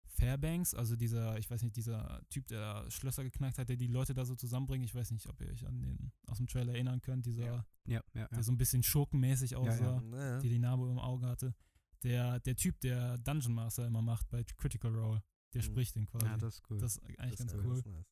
Fairbanks, 0.07 0.75
also 0.75 0.97
dieser, 0.97 1.39
ich 1.39 1.49
weiß 1.51 1.63
nicht, 1.63 1.77
dieser 1.77 2.21
Typ, 2.31 2.47
der 2.49 2.91
Schlösser 2.91 3.23
geknackt 3.23 3.59
hat, 3.59 3.69
der 3.69 3.77
die 3.77 3.87
Leute 3.87 4.13
da 4.13 4.25
so 4.25 4.35
zusammenbringt. 4.35 4.85
Ich 4.85 4.95
weiß 4.95 5.13
nicht, 5.13 5.27
ob 5.29 5.41
ihr 5.41 5.49
euch 5.49 5.67
an 5.67 5.81
den 5.81 6.13
aus 6.27 6.39
dem 6.39 6.47
Trailer 6.47 6.73
erinnern 6.75 7.01
könnt, 7.01 7.27
dieser, 7.27 7.45
Ja. 7.47 7.67
Ja, 7.87 8.03
ja, 8.15 8.21
ja. 8.23 8.29
der 8.29 8.43
so 8.43 8.53
ein 8.53 8.59
bisschen 8.59 8.83
schurkenmäßig 8.83 9.57
aussah, 9.57 10.01
der 10.41 10.51
die 10.51 10.59
Narbe 10.59 10.89
im 10.91 10.99
Auge 10.99 11.27
hatte. 11.27 11.55
Der, 12.03 12.41
der 12.41 12.57
Typ, 12.57 12.81
der 12.81 13.19
Dungeon 13.19 13.55
Master 13.55 13.87
immer 13.87 14.01
macht 14.03 14.29
bei 14.31 14.43
Critical 14.45 14.95
Role, 14.95 15.23
der 15.53 15.63
Mhm. 15.63 15.67
spricht 15.67 15.95
den 15.97 16.07
quasi. 16.07 16.27
ja, 16.27 16.37
das 16.39 16.55
ist 16.55 16.71
cool. 16.71 16.79
das 16.79 16.97
ist 16.97 17.03
eigentlich 17.19 17.31
das 17.31 17.39
ganz 17.39 17.53
ist 17.53 17.87
cool. 17.87 17.93
nice. 17.93 18.07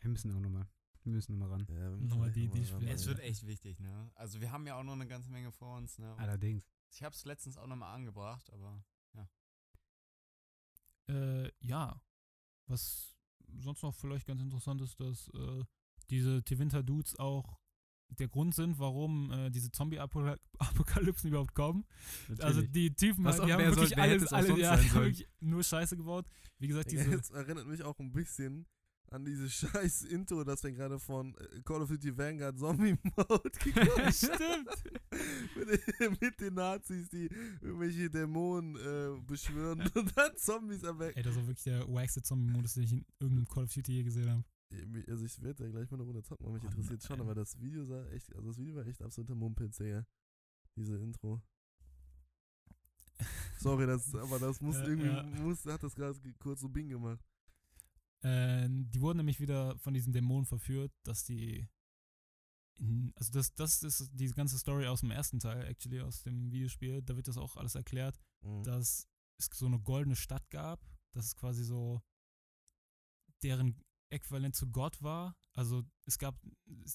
wir 0.00 0.10
müssen 0.10 0.30
auch 0.34 0.40
nochmal. 0.40 0.68
Wir 1.02 1.12
müssen 1.12 1.38
nochmal 1.38 1.50
ran. 1.58 1.66
Ja, 1.68 1.74
wir 1.90 1.90
müssen 1.90 2.06
Nochmal 2.08 2.32
die- 2.32 2.48
die 2.48 2.58
ran, 2.58 2.66
Spiele. 2.66 2.90
Es 2.92 3.02
ja. 3.02 3.08
wird 3.08 3.20
echt 3.20 3.46
wichtig, 3.46 3.78
ne? 3.78 4.10
Also 4.16 4.40
wir 4.40 4.50
haben 4.50 4.66
ja 4.66 4.74
auch 4.78 4.82
noch 4.82 4.94
eine 4.94 5.06
ganze 5.06 5.30
Menge 5.30 5.52
vor 5.52 5.76
uns, 5.76 5.98
ne? 5.98 6.12
Und 6.12 6.18
Allerdings. 6.20 6.64
Ich 6.90 7.02
habe 7.04 7.14
es 7.14 7.24
letztens 7.24 7.56
auch 7.56 7.66
nochmal 7.68 7.94
angebracht, 7.94 8.50
aber 8.52 8.84
Äh, 11.08 11.50
ja. 11.60 12.00
Was 12.66 13.14
sonst 13.58 13.82
noch 13.82 13.94
vielleicht 13.94 14.26
ganz 14.26 14.40
interessant 14.42 14.80
ist, 14.80 14.98
dass 14.98 15.28
äh, 15.34 15.64
diese 16.10 16.42
Tevinter-Dudes 16.42 17.16
auch 17.20 17.60
der 18.18 18.28
Grund 18.28 18.54
sind, 18.54 18.78
warum 18.78 19.30
äh, 19.32 19.50
diese 19.50 19.70
Zombie-Apokalypsen 19.70 21.28
überhaupt 21.30 21.54
kommen. 21.54 21.84
Also 22.40 22.62
die 22.62 22.94
Typen, 22.94 23.24
Was 23.24 23.36
die 23.36 23.42
auch- 23.42 23.50
haben 23.50 23.64
wirklich 23.66 23.90
soll- 23.90 23.98
alles, 24.00 24.22
es 24.22 24.32
auch 24.32 24.36
alle, 24.38 24.46
sonst 24.48 24.60
ja, 24.60 24.76
sollen? 24.78 24.92
wirklich 25.06 25.28
nur 25.40 25.62
Scheiße 25.62 25.96
gebaut. 25.96 26.26
Wie 26.58 26.68
gesagt, 26.68 26.90
diese, 26.90 27.10
Jetzt 27.10 27.32
erinnert 27.32 27.66
mich 27.66 27.82
auch 27.82 27.98
ein 27.98 28.12
bisschen 28.12 28.66
an 29.10 29.24
dieses 29.24 29.52
scheiß 29.58 30.02
Intro, 30.04 30.42
das 30.44 30.62
wir 30.64 30.72
gerade 30.72 30.98
von 30.98 31.34
äh, 31.36 31.60
Call 31.64 31.82
of 31.82 31.88
Duty 31.88 32.16
Vanguard 32.16 32.58
Zombie 32.58 32.96
Mode 33.16 33.50
geguckt 33.62 34.14
Stimmt. 34.14 34.68
mit, 35.54 36.20
mit 36.20 36.40
den 36.40 36.54
Nazis, 36.54 37.08
die 37.10 37.28
irgendwelche 37.60 38.10
Dämonen 38.10 38.76
äh, 38.76 39.20
beschwören 39.26 39.80
und 39.94 40.12
dann 40.16 40.36
Zombies 40.36 40.82
erwecken. 40.82 41.16
Ey, 41.18 41.22
das 41.22 41.36
war 41.36 41.46
wirklich 41.46 41.62
der 41.64 41.86
wackste 41.92 42.22
Zombie-Modus, 42.22 42.74
den 42.74 42.82
ich 42.84 42.92
in 42.92 43.04
irgendeinem 43.20 43.46
Call 43.48 43.64
of 43.64 43.72
Duty 43.72 43.92
je 43.92 44.02
gesehen 44.02 44.30
habe. 44.30 44.44
Also 45.08 45.24
ich 45.24 45.40
werde 45.42 45.64
da 45.64 45.70
gleich 45.70 45.90
mal 45.90 45.96
eine 45.98 46.04
Runde 46.04 46.22
zocken, 46.22 46.44
weil 46.46 46.52
mich 46.54 46.64
Oh 46.64 46.66
interessiert 46.66 47.02
schon, 47.04 47.20
aber 47.20 47.34
das 47.34 47.60
Video 47.60 47.84
sah 47.84 48.04
echt, 48.08 48.34
also 48.34 48.48
das 48.48 48.58
Video 48.58 48.74
war 48.74 48.86
echt 48.86 49.00
absoluter 49.02 49.34
Mumpitz, 49.34 49.76
Digga. 49.76 50.04
Diese 50.76 50.96
Intro. 50.98 51.40
Sorry, 53.58 53.86
das, 53.86 54.14
aber 54.14 54.38
das 54.38 54.60
muss 54.60 54.76
Ja, 54.76 54.86
irgendwie, 54.86 55.06
ja. 55.08 55.22
muss, 55.42 55.64
hat 55.66 55.82
das 55.82 55.94
gerade 55.94 56.18
kurz 56.38 56.60
so 56.60 56.68
Bing 56.68 56.88
gemacht. 56.88 57.24
Äh, 58.22 58.68
die 58.68 59.00
wurden 59.00 59.18
nämlich 59.18 59.40
wieder 59.40 59.78
von 59.78 59.94
diesen 59.94 60.12
Dämonen 60.12 60.46
verführt, 60.46 60.92
dass 61.04 61.24
die. 61.24 61.68
Also, 63.14 63.32
das, 63.32 63.54
das 63.54 63.82
ist 63.82 64.10
die 64.12 64.26
ganze 64.32 64.58
Story 64.58 64.86
aus 64.86 65.00
dem 65.00 65.10
ersten 65.10 65.38
Teil, 65.38 65.64
actually, 65.64 66.00
aus 66.02 66.22
dem 66.22 66.50
Videospiel. 66.50 67.00
Da 67.02 67.16
wird 67.16 67.28
das 67.28 67.38
auch 67.38 67.56
alles 67.56 67.74
erklärt, 67.74 68.20
Mhm. 68.42 68.64
dass 68.64 69.08
es 69.38 69.48
so 69.54 69.66
eine 69.66 69.80
goldene 69.80 70.16
Stadt 70.16 70.48
gab. 70.50 70.84
Das 71.12 71.24
ist 71.26 71.36
quasi 71.36 71.64
so 71.64 72.02
deren 73.42 73.82
Äquivalent 74.10 74.54
zu 74.54 74.70
Gott 74.70 75.02
war. 75.02 75.36
also 75.54 75.84
es 76.06 76.18
gab 76.18 76.38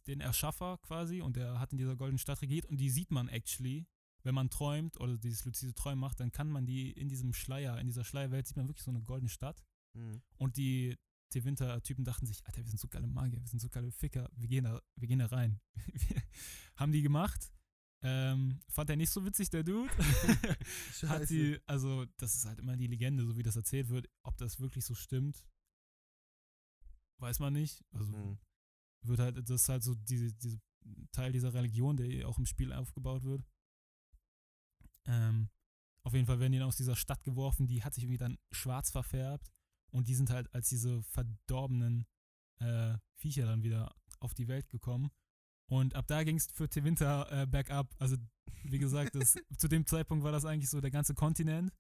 den 0.07 0.21
Erschaffer 0.21 0.77
quasi 0.83 1.21
und 1.21 1.35
der 1.35 1.59
hat 1.59 1.71
in 1.71 1.77
dieser 1.77 1.95
goldenen 1.95 2.19
Stadt 2.19 2.41
regiert 2.41 2.65
und 2.65 2.77
die 2.77 2.89
sieht 2.89 3.11
man 3.11 3.27
actually, 3.27 3.87
wenn 4.23 4.35
man 4.35 4.49
träumt 4.49 4.99
oder 4.99 5.17
dieses 5.17 5.45
luzide 5.45 5.73
Träumen 5.73 5.99
macht, 5.99 6.19
dann 6.19 6.31
kann 6.31 6.49
man 6.49 6.65
die 6.65 6.91
in 6.91 7.09
diesem 7.09 7.33
Schleier, 7.33 7.79
in 7.79 7.87
dieser 7.87 8.03
Schleierwelt 8.03 8.47
sieht 8.47 8.57
man 8.57 8.67
wirklich 8.67 8.83
so 8.83 8.91
eine 8.91 9.01
goldene 9.03 9.29
Stadt 9.29 9.63
Mhm. 9.93 10.21
und 10.37 10.55
die 10.57 10.95
T-Winter-Typen 11.31 12.05
dachten 12.05 12.25
sich, 12.25 12.45
Alter, 12.45 12.63
wir 12.63 12.69
sind 12.69 12.79
so 12.79 12.87
geile 12.87 13.07
Magier, 13.07 13.41
wir 13.41 13.47
sind 13.47 13.59
so 13.59 13.67
geile 13.69 13.91
Ficker, 13.91 14.29
wir 14.35 14.47
gehen 14.47 14.63
da, 14.65 14.81
wir 14.95 15.07
gehen 15.07 15.19
da 15.19 15.25
rein. 15.27 15.59
Haben 16.75 16.91
die 16.91 17.01
gemacht. 17.01 17.51
Ähm, 18.03 18.59
fand 18.69 18.89
er 18.89 18.95
nicht 18.95 19.09
so 19.11 19.25
witzig, 19.25 19.49
der 19.49 19.63
Dude. 19.63 19.89
Hat 21.07 21.27
sie, 21.27 21.59
also 21.67 22.05
das 22.17 22.35
ist 22.35 22.45
halt 22.45 22.59
immer 22.59 22.75
die 22.77 22.87
Legende, 22.87 23.25
so 23.25 23.37
wie 23.37 23.43
das 23.43 23.55
erzählt 23.55 23.89
wird. 23.89 24.09
Ob 24.23 24.37
das 24.37 24.59
wirklich 24.59 24.85
so 24.85 24.93
stimmt, 24.95 25.45
weiß 27.21 27.39
man 27.39 27.53
nicht. 27.53 27.83
Also 27.91 28.11
Mhm. 28.11 28.37
wird 29.03 29.19
halt, 29.19 29.37
das 29.37 29.61
ist 29.61 29.69
halt 29.69 29.83
so 29.83 29.95
diese, 29.95 30.33
diese 30.33 30.59
Teil 31.11 31.31
dieser 31.31 31.53
Religion, 31.53 31.97
der 31.97 32.27
auch 32.27 32.37
im 32.39 32.45
Spiel 32.45 32.73
aufgebaut 32.73 33.23
wird. 33.23 33.43
Ähm, 35.05 35.49
auf 36.03 36.13
jeden 36.13 36.25
Fall 36.25 36.39
werden 36.39 36.51
die 36.51 36.59
dann 36.59 36.67
aus 36.67 36.77
dieser 36.77 36.95
Stadt 36.95 37.23
geworfen, 37.23 37.67
die 37.67 37.83
hat 37.83 37.93
sich 37.93 38.03
irgendwie 38.03 38.17
dann 38.17 38.37
schwarz 38.51 38.91
verfärbt 38.91 39.51
und 39.91 40.07
die 40.07 40.15
sind 40.15 40.29
halt 40.29 40.51
als 40.53 40.69
diese 40.69 41.03
verdorbenen 41.03 42.05
äh, 42.59 42.97
Viecher 43.15 43.45
dann 43.45 43.63
wieder 43.63 43.95
auf 44.19 44.33
die 44.33 44.47
Welt 44.47 44.69
gekommen. 44.69 45.11
Und 45.67 45.95
ab 45.95 46.07
da 46.07 46.23
ging 46.23 46.35
es 46.37 46.47
für 46.51 46.67
Te 46.69 46.83
Winter 46.83 47.31
äh, 47.31 47.47
bergab. 47.47 47.93
Also, 47.97 48.17
wie 48.63 48.79
gesagt, 48.79 49.15
das, 49.15 49.35
zu 49.57 49.67
dem 49.67 49.85
Zeitpunkt 49.85 50.23
war 50.23 50.31
das 50.31 50.45
eigentlich 50.45 50.69
so 50.69 50.81
der 50.81 50.91
ganze 50.91 51.13
Kontinent. 51.13 51.71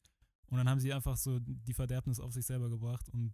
Und 0.47 0.57
dann 0.57 0.69
haben 0.69 0.79
sie 0.79 0.93
einfach 0.93 1.17
so 1.17 1.39
die 1.39 1.73
Verderbnis 1.73 2.19
auf 2.19 2.31
sich 2.33 2.45
selber 2.45 2.69
gebracht. 2.69 3.09
Und, 3.09 3.33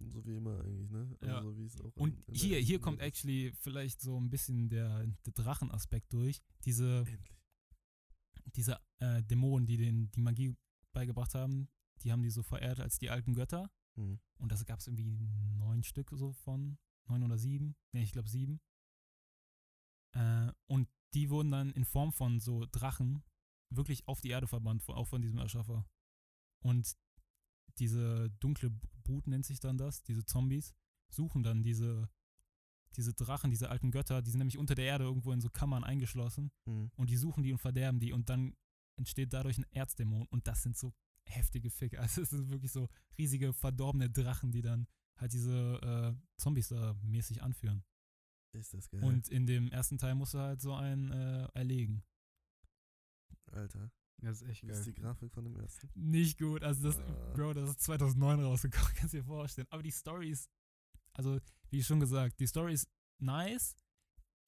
So 0.00 0.24
wie 0.24 0.36
immer 0.36 0.60
eigentlich, 0.62 0.90
ne? 0.90 1.16
Also 1.20 1.26
Ja. 1.34 1.42
so 1.42 1.58
wie 1.58 1.64
es 1.64 1.80
auch 1.80 1.92
und 1.96 2.14
in- 2.14 2.24
in 2.26 2.34
hier, 2.34 2.58
hier 2.60 2.80
kommt 2.80 3.00
actually 3.00 3.52
vielleicht 3.60 4.00
so 4.00 4.18
ein 4.18 4.30
bisschen 4.30 4.68
der, 4.68 5.06
der 5.26 5.32
Drachenaspekt 5.32 6.12
durch. 6.12 6.40
Diese, 6.64 6.98
Endlich. 7.06 7.36
diese 8.54 8.80
äh, 9.00 9.22
Dämonen, 9.24 9.66
die 9.66 9.76
den 9.76 10.10
die 10.12 10.20
Magie 10.20 10.54
beigebracht 10.92 11.34
haben, 11.34 11.68
die 12.02 12.12
haben 12.12 12.22
die 12.22 12.30
so 12.30 12.42
verehrt 12.42 12.78
als 12.80 12.98
die 12.98 13.10
alten 13.10 13.34
Götter. 13.34 13.70
Mhm. 13.96 14.20
Und 14.38 14.52
das 14.52 14.64
gab 14.64 14.78
es 14.78 14.86
irgendwie 14.86 15.18
neun 15.58 15.82
Stück 15.82 16.10
so 16.14 16.32
von, 16.32 16.78
neun 17.08 17.24
oder 17.24 17.38
sieben. 17.38 17.74
Ne, 17.92 18.02
ich 18.02 18.12
glaube 18.12 18.28
sieben. 18.28 18.60
Äh, 20.14 20.52
und 20.66 20.88
die 21.14 21.28
wurden 21.30 21.50
dann 21.50 21.70
in 21.72 21.84
Form 21.84 22.12
von 22.12 22.38
so 22.40 22.66
Drachen 22.70 23.24
wirklich 23.70 24.06
auf 24.06 24.20
die 24.20 24.30
Erde 24.30 24.46
verbannt, 24.46 24.88
auch 24.88 25.06
von 25.08 25.22
diesem 25.22 25.38
Erschaffer. 25.38 25.84
Und 26.62 26.96
diese 27.78 28.30
dunkle 28.40 28.70
Brut 29.08 29.26
nennt 29.26 29.46
sich 29.46 29.58
dann 29.58 29.78
das, 29.78 30.02
diese 30.02 30.24
Zombies, 30.24 30.74
suchen 31.08 31.42
dann 31.42 31.62
diese, 31.62 32.08
diese 32.96 33.14
Drachen, 33.14 33.50
diese 33.50 33.70
alten 33.70 33.90
Götter, 33.90 34.20
die 34.22 34.30
sind 34.30 34.38
nämlich 34.38 34.58
unter 34.58 34.74
der 34.74 34.84
Erde 34.84 35.04
irgendwo 35.04 35.32
in 35.32 35.40
so 35.40 35.48
Kammern 35.48 35.82
eingeschlossen 35.82 36.50
Mhm. 36.66 36.90
und 36.96 37.08
die 37.10 37.16
suchen 37.16 37.42
die 37.42 37.52
und 37.52 37.58
verderben 37.58 38.00
die 38.00 38.12
und 38.12 38.28
dann 38.28 38.54
entsteht 38.96 39.32
dadurch 39.32 39.56
ein 39.58 39.66
Erzdämon 39.70 40.26
und 40.28 40.46
das 40.46 40.62
sind 40.62 40.76
so 40.76 40.92
heftige 41.24 41.70
Ficker. 41.70 41.98
Also 42.02 42.22
es 42.22 42.30
sind 42.30 42.50
wirklich 42.50 42.72
so 42.72 42.88
riesige 43.16 43.52
verdorbene 43.54 44.10
Drachen, 44.10 44.52
die 44.52 44.62
dann 44.62 44.86
halt 45.16 45.32
diese 45.32 45.80
äh, 45.82 46.14
Zombies 46.36 46.68
da 46.68 46.94
mäßig 47.02 47.42
anführen. 47.42 47.84
Ist 48.52 48.74
das 48.74 48.88
geil. 48.90 49.02
Und 49.04 49.28
in 49.28 49.46
dem 49.46 49.68
ersten 49.68 49.98
Teil 49.98 50.14
musst 50.14 50.34
du 50.34 50.38
halt 50.38 50.60
so 50.60 50.74
einen 50.74 51.10
äh, 51.12 51.48
erlegen. 51.54 52.02
Alter, 53.52 53.90
Das 54.20 54.42
ist 54.42 54.48
echt 54.48 54.62
wie 54.66 54.70
ist 54.70 54.84
die 54.86 54.92
geil. 54.94 55.04
Grafik 55.04 55.32
von 55.32 55.44
dem 55.44 55.56
ersten? 55.56 55.88
Nicht 55.94 56.38
gut, 56.38 56.62
also 56.64 56.88
das, 56.88 56.98
Ah. 56.98 57.32
Bro, 57.34 57.54
das 57.54 57.70
ist 57.70 57.80
2009 57.82 58.40
rausgekommen, 58.40 58.90
kannst 58.96 59.14
du 59.14 59.18
dir 59.18 59.24
vorstellen. 59.24 59.66
Aber 59.70 59.82
die 59.82 59.90
Story 59.92 60.30
ist, 60.30 60.50
also 61.12 61.38
wie 61.70 61.82
schon 61.82 62.00
gesagt, 62.00 62.40
die 62.40 62.46
Story 62.46 62.72
ist 62.74 62.88
nice, 63.20 63.76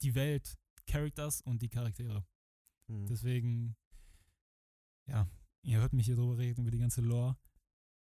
die 0.02 0.14
Welt, 0.14 0.58
Characters 0.88 1.40
und 1.42 1.62
die 1.62 1.68
Charaktere. 1.68 2.26
Mhm. 2.88 3.06
Deswegen, 3.06 3.76
ja, 5.06 5.28
ihr 5.62 5.78
hört 5.80 5.92
mich 5.92 6.06
hier 6.06 6.16
drüber 6.16 6.36
reden, 6.38 6.62
über 6.62 6.70
die 6.70 6.78
ganze 6.78 7.00
Lore. 7.00 7.36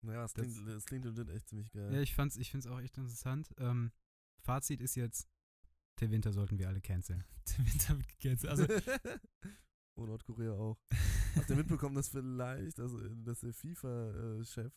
naja, 0.02 0.24
es 0.24 0.32
das- 0.32 0.46
klingt, 0.46 0.68
es 0.68 0.86
klingt 0.86 1.04
legit 1.04 1.28
echt 1.28 1.48
ziemlich 1.48 1.70
geil. 1.72 1.92
Ja, 1.92 2.00
ich 2.00 2.14
fand's, 2.14 2.36
ich 2.36 2.50
find's 2.50 2.66
auch 2.66 2.80
echt 2.80 2.96
interessant. 2.96 3.52
Ähm, 3.58 3.92
Fazit 4.40 4.80
ist 4.80 4.94
jetzt, 4.94 5.28
der 6.00 6.10
Winter 6.10 6.32
sollten 6.32 6.58
wir 6.58 6.68
alle 6.68 6.80
canceln. 6.80 7.24
Der 7.58 7.66
Winter 7.66 7.96
wird 7.98 8.08
gecancelt. 8.08 8.50
Also, 8.50 8.66
oh, 9.96 10.06
Nordkorea 10.06 10.52
auch. 10.52 10.78
Habt 11.36 11.50
ihr 11.50 11.56
mitbekommen, 11.56 11.94
dass 11.94 12.08
vielleicht, 12.08 12.80
also, 12.80 12.98
äh, 13.00 13.10
dass 13.24 13.40
der 13.40 13.52
FIFA-Chef 13.52 14.72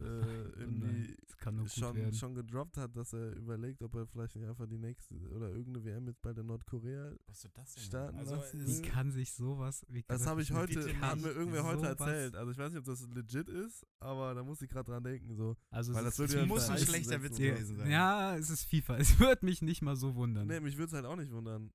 äh, 0.00 0.04
irgendwie 0.58 1.16
Das 1.26 1.36
kann 1.36 1.56
nur 1.56 1.64
gut 1.64 1.72
schon, 1.72 2.12
schon 2.14 2.34
gedroppt 2.34 2.76
hat, 2.76 2.96
dass 2.96 3.12
er 3.12 3.34
überlegt, 3.36 3.82
ob 3.82 3.94
er 3.94 4.06
vielleicht 4.06 4.36
nicht 4.36 4.46
einfach 4.46 4.66
die 4.66 4.78
nächste 4.78 5.14
oder 5.30 5.50
irgendeine 5.50 5.84
WM 5.84 6.06
jetzt 6.06 6.22
bei 6.22 6.32
der 6.32 6.44
Nordkorea. 6.44 7.12
Was 7.26 7.44
wird 7.44 7.56
das 7.56 7.74
denn? 7.74 7.84
Starten 7.84 8.18
also, 8.18 8.36
lassen. 8.36 8.60
es- 8.60 8.82
Wie 8.82 8.88
kann 8.88 9.10
sich 9.10 9.32
sowas, 9.32 9.84
wie 9.88 10.02
kann 10.02 10.16
Das 10.16 10.26
habe 10.26 10.42
ich 10.42 10.52
heute, 10.52 11.00
hat 11.00 11.20
mir 11.20 11.30
irgendwer 11.30 11.64
heute 11.64 11.86
erzählt. 11.86 12.34
Also 12.36 12.52
ich 12.52 12.58
weiß 12.58 12.72
nicht, 12.72 12.80
ob 12.80 12.84
das 12.86 13.06
legit 13.08 13.48
ist, 13.48 13.86
aber 14.00 14.34
da 14.34 14.42
muss 14.42 14.62
ich 14.62 14.70
gerade 14.70 14.90
dran 14.90 15.02
denken. 15.02 15.34
So. 15.34 15.56
Also 15.70 15.92
Weil 15.94 16.06
es 16.06 16.16
das 16.16 16.30
ist 16.30 16.34
ja 16.34 16.46
muss 16.46 16.68
ein 16.68 16.78
schlechter 16.78 17.22
Witz 17.22 17.36
gewesen 17.36 17.76
sein. 17.76 17.90
Ja, 17.90 18.36
es 18.36 18.50
ist 18.50 18.64
FIFA. 18.64 18.96
Es 19.00 19.18
würde 19.18 19.44
mich 19.46 19.62
nicht 19.62 19.82
mal 19.82 19.96
so 19.96 20.14
wundern. 20.14 20.46
Nee, 20.46 20.60
mich 20.60 20.76
würde 20.76 20.88
es 20.88 20.92
halt 20.92 21.06
auch 21.06 21.16
nicht 21.16 21.32
wundern. 21.32 21.72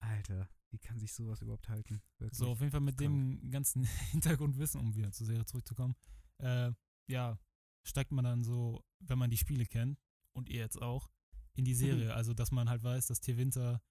Alter, 0.00 0.48
wie 0.70 0.78
kann 0.78 0.98
sich 0.98 1.12
sowas 1.12 1.40
überhaupt 1.42 1.68
halten? 1.68 2.02
Wirklich. 2.18 2.38
so, 2.38 2.48
auf 2.48 2.60
jeden 2.60 2.70
Fall 2.72 2.80
mit 2.80 2.96
krank. 2.96 3.10
dem 3.42 3.50
ganzen 3.50 3.84
Hintergrundwissen, 4.12 4.80
um 4.80 4.94
wieder 4.94 5.12
zur 5.12 5.26
Serie 5.26 5.44
zurückzukommen, 5.44 5.94
äh, 6.38 6.72
ja, 7.06 7.38
steigt 7.82 8.12
man 8.12 8.24
dann 8.24 8.44
so, 8.44 8.84
wenn 9.00 9.18
man 9.18 9.30
die 9.30 9.36
Spiele 9.36 9.66
kennt, 9.66 9.98
und 10.32 10.48
ihr 10.48 10.60
jetzt 10.60 10.80
auch, 10.80 11.10
in 11.54 11.64
die 11.64 11.74
Serie. 11.74 12.14
Also, 12.14 12.34
dass 12.34 12.52
man 12.52 12.68
halt 12.70 12.82
weiß, 12.82 13.06
dass 13.06 13.20
Tier 13.20 13.36
Winter 13.36 13.82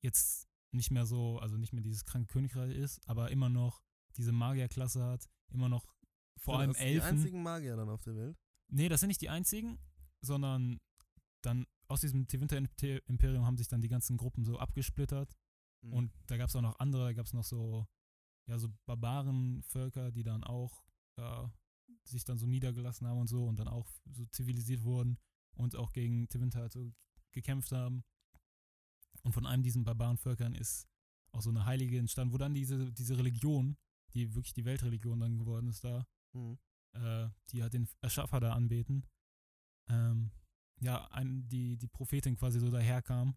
jetzt 0.00 0.48
nicht 0.72 0.90
mehr 0.90 1.06
so, 1.06 1.38
also 1.38 1.56
nicht 1.56 1.72
mehr 1.72 1.82
dieses 1.82 2.04
kranke 2.04 2.32
Königreich 2.32 2.74
ist, 2.74 3.06
aber 3.08 3.30
immer 3.30 3.48
noch 3.48 3.82
diese 4.16 4.32
Magierklasse 4.32 5.02
hat, 5.04 5.28
immer 5.50 5.68
noch 5.68 5.86
vor 6.38 6.54
Sind 6.54 6.60
allem 6.60 6.70
das 6.72 6.78
Die 6.78 6.84
Elfen. 6.84 7.08
einzigen 7.08 7.42
Magier 7.42 7.76
dann 7.76 7.88
auf 7.90 8.02
der 8.02 8.16
Welt. 8.16 8.38
Nee, 8.68 8.88
das 8.88 9.00
sind 9.00 9.08
nicht 9.08 9.20
die 9.20 9.28
einzigen, 9.28 9.78
sondern 10.20 10.80
dann 11.42 11.66
aus 11.88 12.00
diesem 12.02 12.30
Winter-Imperium 12.30 13.44
haben 13.44 13.56
sich 13.56 13.68
dann 13.68 13.80
die 13.80 13.88
ganzen 13.88 14.16
Gruppen 14.16 14.44
so 14.44 14.58
abgesplittert. 14.58 15.36
Mhm. 15.82 15.92
Und 15.92 16.12
da 16.26 16.36
gab 16.36 16.48
es 16.48 16.56
auch 16.56 16.62
noch 16.62 16.78
andere, 16.78 17.04
da 17.04 17.12
gab 17.12 17.26
es 17.26 17.32
noch 17.32 17.44
so, 17.44 17.86
ja, 18.46 18.58
so 18.58 18.68
Barbarenvölker, 18.86 20.12
die 20.12 20.22
dann 20.22 20.44
auch 20.44 20.82
äh, 21.16 21.48
sich 22.04 22.24
dann 22.24 22.38
so 22.38 22.46
niedergelassen 22.46 23.06
haben 23.06 23.18
und 23.18 23.28
so 23.28 23.46
und 23.46 23.58
dann 23.58 23.68
auch 23.68 23.88
so 24.10 24.24
zivilisiert 24.26 24.82
wurden 24.82 25.18
und 25.56 25.76
auch 25.76 25.92
gegen 25.92 26.28
Tevinter 26.28 26.60
halt 26.60 26.72
so 26.72 26.92
gekämpft 27.32 27.72
haben. 27.72 28.04
Und 29.22 29.32
von 29.32 29.46
einem 29.46 29.62
diesen 29.62 29.84
Barbarenvölkern 29.84 30.54
ist 30.54 30.88
auch 31.32 31.42
so 31.42 31.50
eine 31.50 31.64
Heilige 31.64 31.98
entstanden, 31.98 32.32
wo 32.32 32.38
dann 32.38 32.54
diese, 32.54 32.92
diese 32.92 33.18
Religion, 33.18 33.76
die 34.14 34.34
wirklich 34.34 34.54
die 34.54 34.64
Weltreligion 34.64 35.20
dann 35.20 35.38
geworden 35.38 35.68
ist 35.68 35.84
da, 35.84 36.06
Mhm. 36.34 36.58
äh, 36.92 37.28
die 37.50 37.62
halt 37.62 37.72
den 37.72 37.88
Erschaffer 38.00 38.40
da 38.40 38.52
anbeten. 38.52 39.06
Ähm, 39.88 40.30
ja, 40.80 41.06
ein, 41.10 41.48
die, 41.48 41.76
die 41.76 41.88
Prophetin 41.88 42.36
quasi 42.36 42.60
so 42.60 42.70
daherkam. 42.70 43.36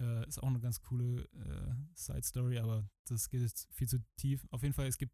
Äh, 0.00 0.28
ist 0.28 0.38
auch 0.38 0.46
eine 0.48 0.60
ganz 0.60 0.80
coole 0.80 1.24
äh, 1.32 1.74
Side-Story, 1.94 2.58
aber 2.58 2.88
das 3.08 3.28
geht 3.28 3.40
jetzt 3.42 3.66
viel 3.72 3.88
zu 3.88 3.98
tief. 4.16 4.46
Auf 4.50 4.62
jeden 4.62 4.74
Fall, 4.74 4.86
es 4.86 4.96
gibt 4.96 5.12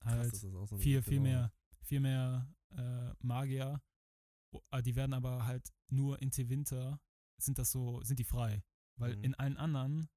Krass, 0.00 0.42
halt 0.42 0.54
auch 0.54 0.66
so 0.66 0.78
viel, 0.78 1.02
viel 1.02 1.20
mehr, 1.20 1.52
viel 1.82 2.00
mehr 2.00 2.50
äh, 2.70 3.12
Magier. 3.20 3.82
O- 4.54 4.62
ah, 4.70 4.80
Die 4.80 4.96
werden 4.96 5.12
aber 5.12 5.44
halt 5.44 5.72
nur 5.90 6.20
in 6.22 6.30
Winter 6.48 7.00
sind 7.36 7.58
das 7.58 7.70
so, 7.70 8.00
sind 8.02 8.18
die 8.18 8.24
frei. 8.24 8.62
Weil 8.96 9.16
Mhm. 9.16 9.24
in 9.24 9.34
allen 9.34 9.56
anderen 9.58 10.08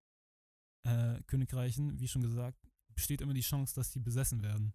äh, 0.86 1.22
Königreichen, 1.24 2.00
wie 2.00 2.08
schon 2.08 2.22
gesagt, 2.22 2.66
besteht 2.94 3.20
immer 3.22 3.34
die 3.34 3.42
Chance, 3.42 3.76
dass 3.76 3.92
die 3.92 4.00
besessen 4.00 4.42
werden. 4.42 4.74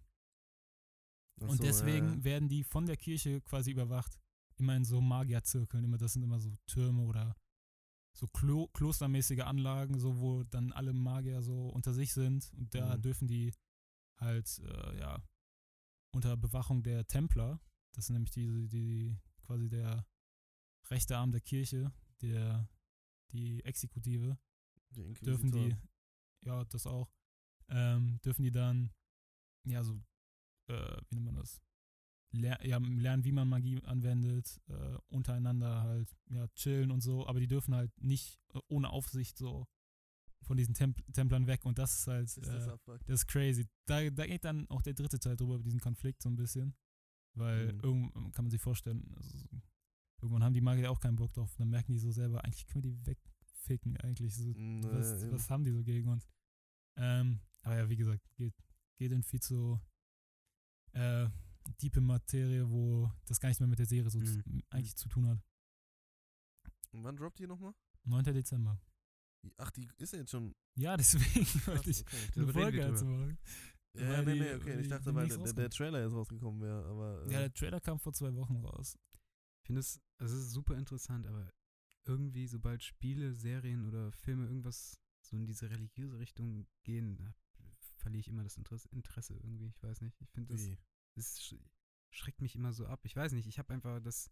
Ach 1.41 1.47
Und 1.47 1.57
so, 1.57 1.63
deswegen 1.63 2.07
ja, 2.07 2.13
ja. 2.17 2.23
werden 2.23 2.49
die 2.49 2.63
von 2.63 2.85
der 2.85 2.97
Kirche 2.97 3.41
quasi 3.41 3.71
überwacht. 3.71 4.19
Immer 4.63 4.77
in 4.77 4.85
so 4.85 5.01
Magierzirkeln. 5.01 5.83
Immer, 5.83 5.97
das 5.97 6.13
sind 6.13 6.23
immer 6.23 6.39
so 6.39 6.55
Türme 6.67 7.01
oder 7.03 7.35
so 8.15 8.27
Klo 8.27 8.67
klostermäßige 8.69 9.41
Anlagen, 9.41 9.99
so 9.99 10.19
wo 10.19 10.43
dann 10.45 10.71
alle 10.71 10.93
Magier 10.93 11.41
so 11.41 11.67
unter 11.67 11.93
sich 11.93 12.13
sind. 12.13 12.49
Und 12.53 12.73
da 12.73 12.95
Mhm. 12.95 13.01
dürfen 13.01 13.27
die 13.27 13.53
halt, 14.21 14.47
äh, 14.59 14.99
ja, 14.99 15.21
unter 16.15 16.37
Bewachung 16.37 16.81
der 16.81 17.05
Templer, 17.07 17.59
das 17.93 18.05
sind 18.05 18.13
nämlich 18.13 18.31
die, 18.31 18.69
die 18.69 19.17
quasi 19.41 19.67
der 19.67 20.05
rechte 20.89 21.17
Arm 21.17 21.31
der 21.33 21.41
Kirche, 21.41 21.91
der, 22.21 22.69
die 23.33 23.61
Exekutive, 23.65 24.37
die 24.91 25.13
dürfen 25.25 25.51
die, 25.51 25.75
ja, 26.45 26.63
das 26.65 26.87
auch, 26.87 27.11
ähm, 27.67 28.21
dürfen 28.21 28.43
die 28.43 28.51
dann, 28.51 28.93
ja, 29.65 29.83
so, 29.83 30.01
äh, 30.69 31.01
wie 31.09 31.15
nennt 31.15 31.25
man 31.25 31.35
das? 31.35 31.61
Ler 32.33 32.65
ja, 32.65 32.77
lernen, 32.79 33.23
wie 33.23 33.31
man 33.31 33.47
Magie 33.47 33.79
anwendet, 33.83 34.59
äh, 34.67 34.97
untereinander 35.09 35.83
halt, 35.83 36.15
ja, 36.29 36.47
chillen 36.55 36.91
und 36.91 37.01
so, 37.01 37.27
aber 37.27 37.39
die 37.39 37.47
dürfen 37.47 37.75
halt 37.75 37.91
nicht 38.01 38.39
äh, 38.53 38.59
ohne 38.67 38.89
Aufsicht 38.89 39.37
so 39.37 39.67
von 40.41 40.57
diesen 40.57 40.73
Temp 40.73 40.99
Templern 41.13 41.47
weg 41.47 41.63
und 41.63 41.77
das 41.77 41.99
ist 41.99 42.07
halt, 42.07 42.25
Ist 42.25 42.37
das 42.37 42.67
äh, 42.67 42.77
das 43.05 43.21
ist 43.21 43.27
crazy. 43.27 43.67
Da, 43.85 44.09
da 44.09 44.25
geht 44.25 44.43
dann 44.43 44.67
auch 44.69 44.81
der 44.81 44.93
dritte 44.93 45.19
Teil 45.19 45.35
drüber, 45.37 45.55
über 45.55 45.63
diesen 45.63 45.79
Konflikt 45.79 46.21
so 46.21 46.29
ein 46.29 46.35
bisschen. 46.35 46.75
Weil 47.35 47.73
Mhm. 47.73 47.79
irgend 47.81 48.13
kann 48.35 48.45
man 48.45 48.51
sich 48.51 48.61
vorstellen, 48.61 49.11
also 49.15 49.37
so- 49.37 49.61
irgendwann 50.21 50.43
haben 50.43 50.53
die 50.53 50.61
Magier 50.61 50.91
auch 50.91 50.99
keinen 50.99 51.15
Bock 51.15 51.33
drauf. 51.33 51.55
Dann 51.57 51.69
merken 51.69 51.91
die 51.93 51.97
so 51.99 52.11
selber, 52.11 52.43
eigentlich 52.43 52.65
können 52.67 52.83
wir 52.83 52.91
die 52.91 53.05
wegficken, 53.05 53.97
eigentlich. 53.97 54.35
So, 54.35 54.53
Mm, 54.53 54.83
was, 54.83 55.31
was 55.31 55.49
haben 55.49 55.63
die 55.63 55.71
so 55.71 55.83
gegen 55.83 56.09
uns? 56.09 56.27
Ähm, 56.97 57.39
aber 57.61 57.77
ja, 57.77 57.89
wie 57.89 57.95
gesagt, 57.95 58.21
geht, 58.35 58.53
geht 58.97 59.11
in 59.11 59.23
viel 59.23 59.39
zu 59.41 59.79
äh, 60.93 61.27
tiefe 61.77 62.01
Materie, 62.01 62.69
wo 62.69 63.11
das 63.25 63.39
gar 63.39 63.49
nichts 63.49 63.59
mehr 63.59 63.67
mit 63.69 63.79
der 63.79 63.85
Serie 63.85 64.09
so 64.09 64.19
Mhm. 64.19 64.25
zu, 64.25 64.43
eigentlich 64.69 64.95
zu 64.95 65.09
tun 65.09 65.27
hat. 65.27 65.39
Wann 66.91 67.15
droppt 67.15 67.39
die 67.39 67.47
nochmal? 67.47 67.73
9. 68.05 68.23
Dezember. 68.33 68.79
Ach, 69.57 69.71
die 69.71 69.89
ist 69.97 70.13
ja 70.13 70.19
jetzt 70.19 70.31
schon. 70.31 70.55
Ja, 70.75 70.95
deswegen 70.97 71.45
wollte 71.65 71.89
ich 71.89 72.01
okay. 72.01 72.29
eine 72.35 72.53
Folge 72.53 72.77
dazu 72.79 73.05
machen. 73.05 73.37
Ja, 73.95 74.21
nee, 74.23 74.35
nee, 74.35 74.53
okay. 74.55 74.79
Ich 74.79 74.87
dachte, 74.87 75.13
weil 75.13 75.27
der, 75.27 75.53
der. 75.53 75.69
Trailer 75.69 76.03
jetzt 76.03 76.13
rausgekommen 76.13 76.61
wäre, 76.61 76.85
aber. 76.85 77.25
Äh, 77.27 77.31
Ja, 77.31 77.39
der 77.39 77.53
Trailer 77.53 77.79
kam 77.79 77.99
vor 77.99 78.13
zwei 78.13 78.33
Wochen 78.35 78.55
raus. 78.57 78.97
Ich 79.61 79.67
finde 79.67 79.81
es, 79.81 80.01
also 80.17 80.35
es 80.35 80.43
ist 80.45 80.51
super 80.51 80.75
interessant, 80.77 81.25
aber 81.27 81.51
irgendwie, 82.05 82.47
sobald 82.47 82.83
Spiele, 82.83 83.33
Serien 83.33 83.87
oder 83.87 84.11
Filme 84.11 84.45
irgendwas 84.47 84.99
so 85.21 85.37
in 85.37 85.45
diese 85.45 85.69
religiöse 85.69 86.19
Richtung 86.19 86.67
gehen, 86.83 87.17
da 87.17 87.33
verliere 87.97 88.19
ich 88.21 88.27
immer 88.27 88.43
das 88.43 88.57
Interesse, 88.57 88.89
Interesse 88.89 89.35
irgendwie. 89.35 89.67
Ich 89.67 89.81
weiß 89.83 90.01
nicht. 90.01 90.19
Ich 90.21 90.29
finde 90.31 90.53
das, 90.53 90.65
wie? 90.65 90.77
Sch 91.17 91.55
schreckt 92.11 92.41
mich 92.41 92.55
immer 92.55 92.73
so 92.73 92.85
ab. 92.85 93.01
Ich 93.03 93.15
weiß 93.15 93.31
nicht, 93.33 93.47
ich 93.47 93.57
habe 93.57 93.73
einfach, 93.73 93.99
das 93.99 94.29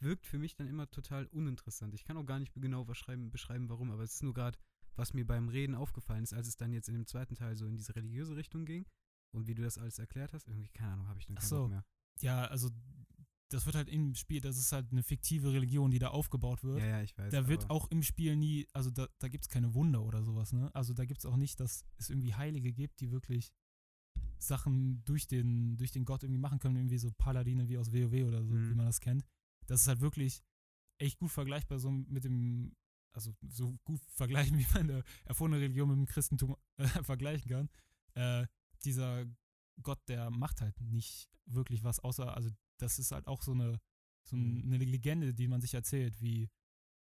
wirkt 0.00 0.26
für 0.26 0.38
mich 0.38 0.56
dann 0.56 0.66
immer 0.66 0.90
total 0.90 1.26
uninteressant. 1.26 1.94
Ich 1.94 2.04
kann 2.04 2.16
auch 2.16 2.26
gar 2.26 2.38
nicht 2.38 2.52
genau 2.54 2.84
beschreiben, 2.84 3.30
warum, 3.68 3.90
aber 3.90 4.02
es 4.02 4.14
ist 4.14 4.22
nur 4.22 4.34
gerade, 4.34 4.58
was 4.96 5.14
mir 5.14 5.26
beim 5.26 5.48
Reden 5.48 5.74
aufgefallen 5.74 6.24
ist, 6.24 6.32
als 6.32 6.48
es 6.48 6.56
dann 6.56 6.72
jetzt 6.72 6.88
in 6.88 6.94
dem 6.94 7.06
zweiten 7.06 7.34
Teil 7.34 7.56
so 7.56 7.66
in 7.66 7.76
diese 7.76 7.94
religiöse 7.94 8.36
Richtung 8.36 8.64
ging 8.64 8.86
und 9.32 9.46
wie 9.46 9.54
du 9.54 9.62
das 9.62 9.78
alles 9.78 9.98
erklärt 9.98 10.32
hast, 10.32 10.48
irgendwie, 10.48 10.68
keine 10.68 10.92
Ahnung, 10.92 11.08
habe 11.08 11.20
ich 11.20 11.26
dann 11.26 11.36
keinen 11.36 11.48
so. 11.48 11.62
Bock 11.62 11.70
mehr. 11.70 11.84
Ja, 12.20 12.44
also 12.46 12.70
das 13.50 13.66
wird 13.66 13.76
halt 13.76 13.88
im 13.88 14.14
Spiel, 14.14 14.40
das 14.40 14.56
ist 14.56 14.72
halt 14.72 14.90
eine 14.92 15.02
fiktive 15.02 15.52
Religion, 15.52 15.90
die 15.90 15.98
da 15.98 16.08
aufgebaut 16.08 16.62
wird. 16.62 16.78
Ja, 16.78 16.86
ja, 16.86 17.02
ich 17.02 17.16
weiß. 17.18 17.32
da 17.32 17.48
wird 17.48 17.68
auch 17.68 17.90
im 17.90 18.02
Spiel 18.02 18.36
nie, 18.36 18.68
also 18.72 18.90
da, 18.90 19.08
da 19.18 19.28
gibt 19.28 19.44
es 19.44 19.48
keine 19.48 19.74
Wunder 19.74 20.02
oder 20.02 20.22
sowas, 20.22 20.52
ne? 20.52 20.72
Also 20.74 20.94
da 20.94 21.04
gibt 21.04 21.20
es 21.20 21.26
auch 21.26 21.36
nicht, 21.36 21.58
dass 21.58 21.84
es 21.96 22.10
irgendwie 22.10 22.34
Heilige 22.34 22.72
gibt, 22.72 23.00
die 23.00 23.10
wirklich 23.10 23.52
Sachen 24.42 25.02
durch 25.04 25.26
den, 25.26 25.76
durch 25.76 25.92
den 25.92 26.04
Gott 26.04 26.22
irgendwie 26.22 26.40
machen 26.40 26.58
können, 26.58 26.76
irgendwie 26.76 26.98
so 26.98 27.10
Paladine 27.12 27.68
wie 27.68 27.78
aus 27.78 27.92
WoW 27.92 28.24
oder 28.26 28.42
so, 28.44 28.54
Mhm. 28.54 28.70
wie 28.70 28.74
man 28.74 28.86
das 28.86 29.00
kennt. 29.00 29.24
Das 29.66 29.82
ist 29.82 29.88
halt 29.88 30.00
wirklich 30.00 30.42
echt 30.98 31.18
gut 31.18 31.30
vergleichbar 31.30 31.78
so 31.78 31.90
mit 31.90 32.24
dem, 32.24 32.74
also 33.12 33.34
so 33.48 33.78
gut 33.84 34.00
vergleichen, 34.54 34.58
wie 34.58 34.66
man 34.74 34.90
eine 34.90 35.04
erfundene 35.24 35.62
Religion 35.62 35.88
mit 35.88 35.98
dem 35.98 36.06
Christentum 36.06 36.56
äh, 36.76 36.86
vergleichen 37.04 37.50
kann. 37.50 37.68
Äh, 38.14 38.46
dieser 38.84 39.26
Gott, 39.82 40.00
der 40.08 40.30
macht 40.30 40.60
halt 40.60 40.78
nicht 40.80 41.30
wirklich 41.46 41.84
was, 41.84 42.00
außer, 42.00 42.34
also 42.34 42.50
das 42.78 42.98
ist 42.98 43.12
halt 43.12 43.26
auch 43.26 43.42
so 43.42 43.52
eine, 43.52 43.80
so 44.24 44.36
Mhm. 44.36 44.62
eine 44.72 44.78
Legende, 44.84 45.32
die 45.34 45.48
man 45.48 45.60
sich 45.60 45.74
erzählt, 45.74 46.20
wie, 46.20 46.50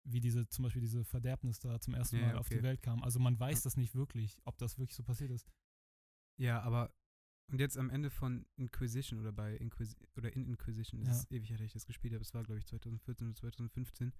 wie 0.03 0.19
diese, 0.19 0.47
zum 0.49 0.63
Beispiel 0.63 0.81
diese 0.81 1.03
Verderbnis 1.03 1.59
da 1.59 1.79
zum 1.79 1.93
ersten 1.93 2.19
Mal 2.21 2.29
ja, 2.33 2.37
auf 2.37 2.45
okay. 2.47 2.57
die 2.57 2.63
Welt 2.63 2.81
kam. 2.81 3.03
Also 3.03 3.19
man 3.19 3.39
weiß 3.39 3.59
Ja. 3.59 3.63
das 3.63 3.77
nicht 3.77 3.93
wirklich, 3.95 4.37
ob 4.45 4.57
das 4.57 4.77
wirklich 4.77 4.95
so 4.95 5.03
passiert 5.03 5.31
ist. 5.31 5.47
Ja, 6.39 6.61
aber 6.61 6.93
und 7.47 7.59
jetzt 7.59 7.77
am 7.77 7.89
Ende 7.89 8.09
von 8.09 8.45
Inquisition 8.55 9.19
oder 9.19 9.31
bei 9.31 9.55
Inquis 9.57 9.95
oder 10.15 10.33
in 10.33 10.45
Inquisition, 10.45 11.01
das 11.03 11.07
Ja. 11.17 11.21
ist 11.23 11.31
ewig, 11.31 11.49
her, 11.49 11.57
dass 11.57 11.65
ich 11.67 11.73
das 11.73 11.85
gespielt 11.85 12.13
habe. 12.13 12.21
Es 12.23 12.33
war, 12.33 12.43
glaube 12.43 12.59
ich, 12.59 12.65
2014 12.65 13.27
oder 13.27 13.35
2015. 13.35 14.13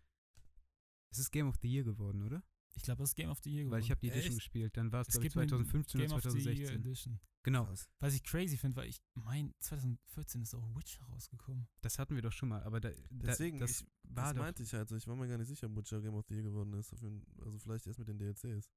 Es 1.09 1.19
ist 1.19 1.32
Game 1.32 1.47
of 1.47 1.55
the 1.61 1.67
Year 1.67 1.84
geworden, 1.84 2.21
oder? 2.23 2.43
Ich 2.75 2.84
glaube, 2.84 2.99
das 3.01 3.09
ist 3.11 3.15
Game 3.15 3.30
of 3.30 3.39
the 3.43 3.49
Year 3.49 3.63
geworden. 3.63 3.71
Weil 3.71 3.84
ich 3.84 3.89
habe 3.91 3.99
die 4.01 4.09
Edition 4.09 4.34
Echt? 4.34 4.39
gespielt. 4.39 4.78
Dann 4.78 4.91
war 4.91 5.01
es, 5.01 5.07
es 5.07 5.13
glaube 5.13 5.28
ich, 5.28 5.34
gibt 5.34 5.38
eine 5.41 5.47
2015 5.49 5.99
Game 6.01 6.11
oder 6.11 6.17
of 6.28 6.32
the 6.32 6.38
Year 6.39 6.55
2016. 6.67 6.80
Edition. 6.82 7.19
Genau, 7.43 7.65
Krass. 7.65 7.89
Was 7.99 8.13
ich 8.13 8.23
crazy 8.23 8.57
finde, 8.57 8.75
weil 8.75 8.89
ich 8.89 9.01
mein 9.13 9.53
2014 9.61 10.41
ist 10.41 10.53
auch 10.53 10.75
Witcher 10.75 11.03
rausgekommen. 11.05 11.67
das 11.82 11.97
hatten 11.97 12.15
wir 12.15 12.21
doch 12.21 12.32
schon 12.34 12.49
mal. 12.49 12.61
Aber 12.63 12.80
da, 12.82 12.91
Deswegen, 13.09 13.57
da, 13.57 13.65
das 13.65 13.82
ich, 13.82 13.88
war 14.03 14.34
das 14.34 14.41
meinte 14.43 14.63
ich 14.63 14.73
halt. 14.73 14.91
Ich 14.91 15.07
war 15.07 15.15
mir 15.15 15.28
gar 15.30 15.38
nicht 15.38 15.47
sicher, 15.47 15.67
ob 15.67 15.78
Witcher 15.78 16.01
Game 16.01 16.13
of 16.15 16.25
the 16.28 16.36
Year 16.36 16.43
geworden 16.43 16.73
ist. 16.73 16.91
Also 16.91 17.57
vielleicht 17.59 17.88
erst 17.88 17.99
mit 17.99 18.07
den 18.09 18.17
DLCs. 18.19 18.69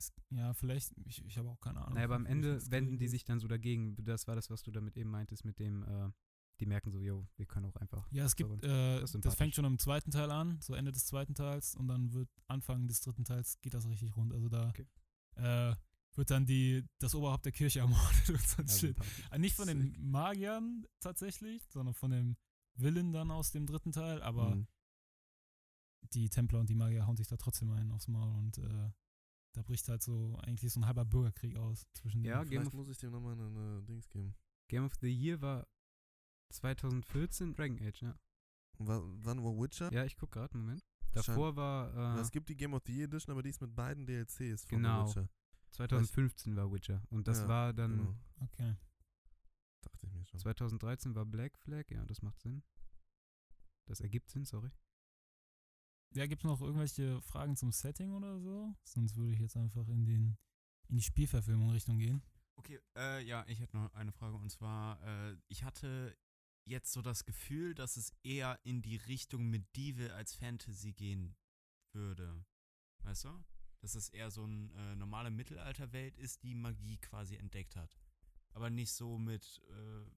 Es, 0.00 0.12
ja, 0.30 0.54
vielleicht, 0.54 0.92
ich, 1.04 1.22
ich 1.26 1.36
habe 1.38 1.48
auch 1.50 1.60
keine 1.60 1.80
Ahnung. 1.80 1.94
Naja, 1.94 2.06
aber 2.06 2.14
am 2.16 2.26
Ende 2.26 2.58
wenden 2.70 2.96
die 2.98 3.06
sich 3.08 3.24
dann 3.24 3.38
so 3.38 3.46
dagegen. 3.48 3.96
Das 4.02 4.26
war 4.26 4.34
das, 4.34 4.48
was 4.50 4.62
du 4.62 4.70
damit 4.70 4.96
eben 4.96 5.10
meintest, 5.10 5.44
mit 5.44 5.58
dem, 5.58 5.82
äh, 5.82 6.10
die 6.58 6.66
merken 6.66 6.90
so, 6.90 6.98
yo, 7.00 7.28
wir 7.36 7.46
können 7.46 7.66
auch 7.66 7.76
einfach. 7.76 8.10
Ja, 8.10 8.24
es 8.24 8.34
gibt, 8.36 8.64
äh, 8.64 9.00
das 9.04 9.34
fängt 9.34 9.54
schon 9.54 9.64
im 9.66 9.78
zweiten 9.78 10.10
Teil 10.10 10.30
an, 10.30 10.58
so 10.60 10.74
Ende 10.74 10.90
des 10.92 11.04
zweiten 11.06 11.34
Teils 11.34 11.74
und 11.74 11.86
dann 11.88 12.12
wird 12.12 12.28
Anfang 12.48 12.86
des 12.88 13.00
dritten 13.00 13.24
Teils 13.24 13.60
geht 13.60 13.74
das 13.74 13.86
richtig 13.88 14.16
rund. 14.16 14.32
Also 14.32 14.48
da 14.48 14.68
Okay. 14.70 14.86
äh, 15.36 15.74
wird 16.16 16.30
dann 16.30 16.44
die, 16.46 16.84
das 16.98 17.14
Oberhaupt 17.14 17.44
der 17.44 17.52
Kirche 17.52 17.80
ermordet 17.80 18.30
und 18.30 18.40
so 18.40 18.62
ein 18.62 18.66
Ja, 18.68 18.74
Shit. 18.74 18.96
Äh, 19.30 19.38
Nicht 19.38 19.54
von 19.56 19.68
den. 19.68 19.96
Magiern 20.00 20.86
tatsächlich, 21.00 21.62
sondern 21.70 21.94
von 21.94 22.10
dem 22.10 22.36
Willen 22.74 23.12
dann 23.12 23.30
aus 23.30 23.52
dem 23.52 23.66
dritten 23.66 23.92
Teil, 23.92 24.22
aber 24.22 24.56
Mhm. 24.56 24.66
die 26.14 26.28
Templer 26.30 26.60
und 26.60 26.68
die 26.68 26.74
Magier 26.74 27.06
hauen 27.06 27.16
sich 27.16 27.28
da 27.28 27.36
trotzdem 27.36 27.70
einen 27.70 27.92
aufs 27.92 28.08
Maul 28.08 28.28
und 28.36 28.58
äh, 28.58 28.90
da 29.52 29.62
bricht 29.62 29.88
halt 29.88 30.02
so 30.02 30.36
eigentlich 30.42 30.72
so 30.72 30.80
ein 30.80 30.86
halber 30.86 31.04
Bürgerkrieg 31.04 31.56
aus 31.56 31.86
zwischen 31.92 32.24
Ja. 32.24 32.38
Game 32.44 32.48
Vielleicht 32.48 32.66
of, 32.68 32.74
muss 32.74 32.88
ich 32.88 32.98
dem 32.98 33.10
nochmal 33.12 33.32
eine, 33.34 33.46
eine 33.46 33.82
Dings 33.82 34.08
geben. 34.08 34.34
Game 34.68 34.84
of 34.84 34.94
the 35.00 35.08
Year 35.12 35.40
war 35.40 35.66
2014 36.50 37.54
Dragon 37.54 37.78
Age, 37.80 38.02
ja. 38.02 38.18
Wa- 38.78 39.02
wann 39.04 39.42
war 39.42 39.52
Witcher? 39.58 39.92
Ja, 39.92 40.04
ich 40.04 40.16
guck 40.16 40.32
gerade, 40.32 40.56
Moment. 40.56 40.82
Davor 41.12 41.56
war, 41.56 41.94
Weil 41.94 42.18
äh, 42.18 42.20
Es 42.20 42.30
gibt 42.30 42.48
die 42.48 42.56
Game 42.56 42.72
of 42.74 42.82
the 42.86 42.92
Year 42.96 43.04
Edition, 43.06 43.32
aber 43.32 43.42
die 43.42 43.50
ist 43.50 43.60
mit 43.60 43.74
beiden 43.74 44.06
DLCs 44.06 44.64
von 44.64 44.78
Genau. 44.78 45.08
Witcher. 45.08 45.28
2015 45.72 46.56
war 46.56 46.70
Witcher. 46.72 47.02
Und 47.10 47.26
das 47.28 47.40
Ja, 47.40 47.48
war 47.48 47.72
dann, 47.72 47.96
Genau. 47.98 48.16
Okay. 48.40 48.76
Dachte 49.82 50.06
ich 50.06 50.12
mir 50.12 50.24
schon. 50.26 50.40
2013 50.40 51.14
war 51.14 51.24
Black 51.26 51.56
Flag, 51.58 51.84
ja, 51.90 52.04
das 52.06 52.22
macht 52.22 52.40
Sinn. 52.40 52.62
Das 53.86 54.00
ergibt 54.00 54.30
Sinn, 54.30 54.44
sorry. 54.44 54.70
Ja, 56.12 56.26
gibt 56.26 56.42
es 56.42 56.48
noch 56.48 56.60
irgendwelche 56.60 57.20
Fragen 57.22 57.56
zum 57.56 57.70
Setting 57.70 58.12
oder 58.12 58.40
so? 58.40 58.74
Sonst 58.82 59.16
würde 59.16 59.32
ich 59.32 59.38
jetzt 59.40 59.56
einfach 59.56 59.86
in 59.88 60.04
den 60.04 60.36
in 60.88 60.96
die 60.96 61.02
Spielverfilmung 61.02 61.70
Richtung 61.70 61.98
gehen. 61.98 62.20
Okay, 62.56 62.80
äh, 62.96 63.22
ja, 63.24 63.44
ich 63.46 63.60
hätte 63.60 63.76
noch 63.76 63.94
eine 63.94 64.12
Frage 64.12 64.36
und 64.36 64.50
zwar, 64.50 65.00
äh, 65.02 65.36
ich 65.48 65.62
hatte 65.64 66.16
jetzt 66.64 66.92
so 66.92 67.00
das 67.00 67.24
Gefühl, 67.24 67.74
dass 67.74 67.96
es 67.96 68.12
eher 68.22 68.58
in 68.64 68.82
die 68.82 68.96
Richtung 68.96 69.48
Medieval 69.48 70.10
als 70.10 70.34
Fantasy 70.34 70.92
gehen 70.92 71.36
würde. 71.92 72.44
Weißt 73.02 73.24
du? 73.24 73.44
Dass 73.80 73.94
es 73.94 74.08
eher 74.10 74.30
so 74.30 74.44
eine 74.44 74.70
äh, 74.74 74.96
normale 74.96 75.30
Mittelalterwelt 75.30 76.18
ist, 76.18 76.42
die 76.42 76.54
Magie 76.54 76.98
quasi 76.98 77.36
entdeckt 77.36 77.76
hat. 77.76 77.98
Aber 78.52 78.68
nicht 78.68 78.92
so 78.92 79.16
mit, 79.16 79.62
äh, 79.70 80.10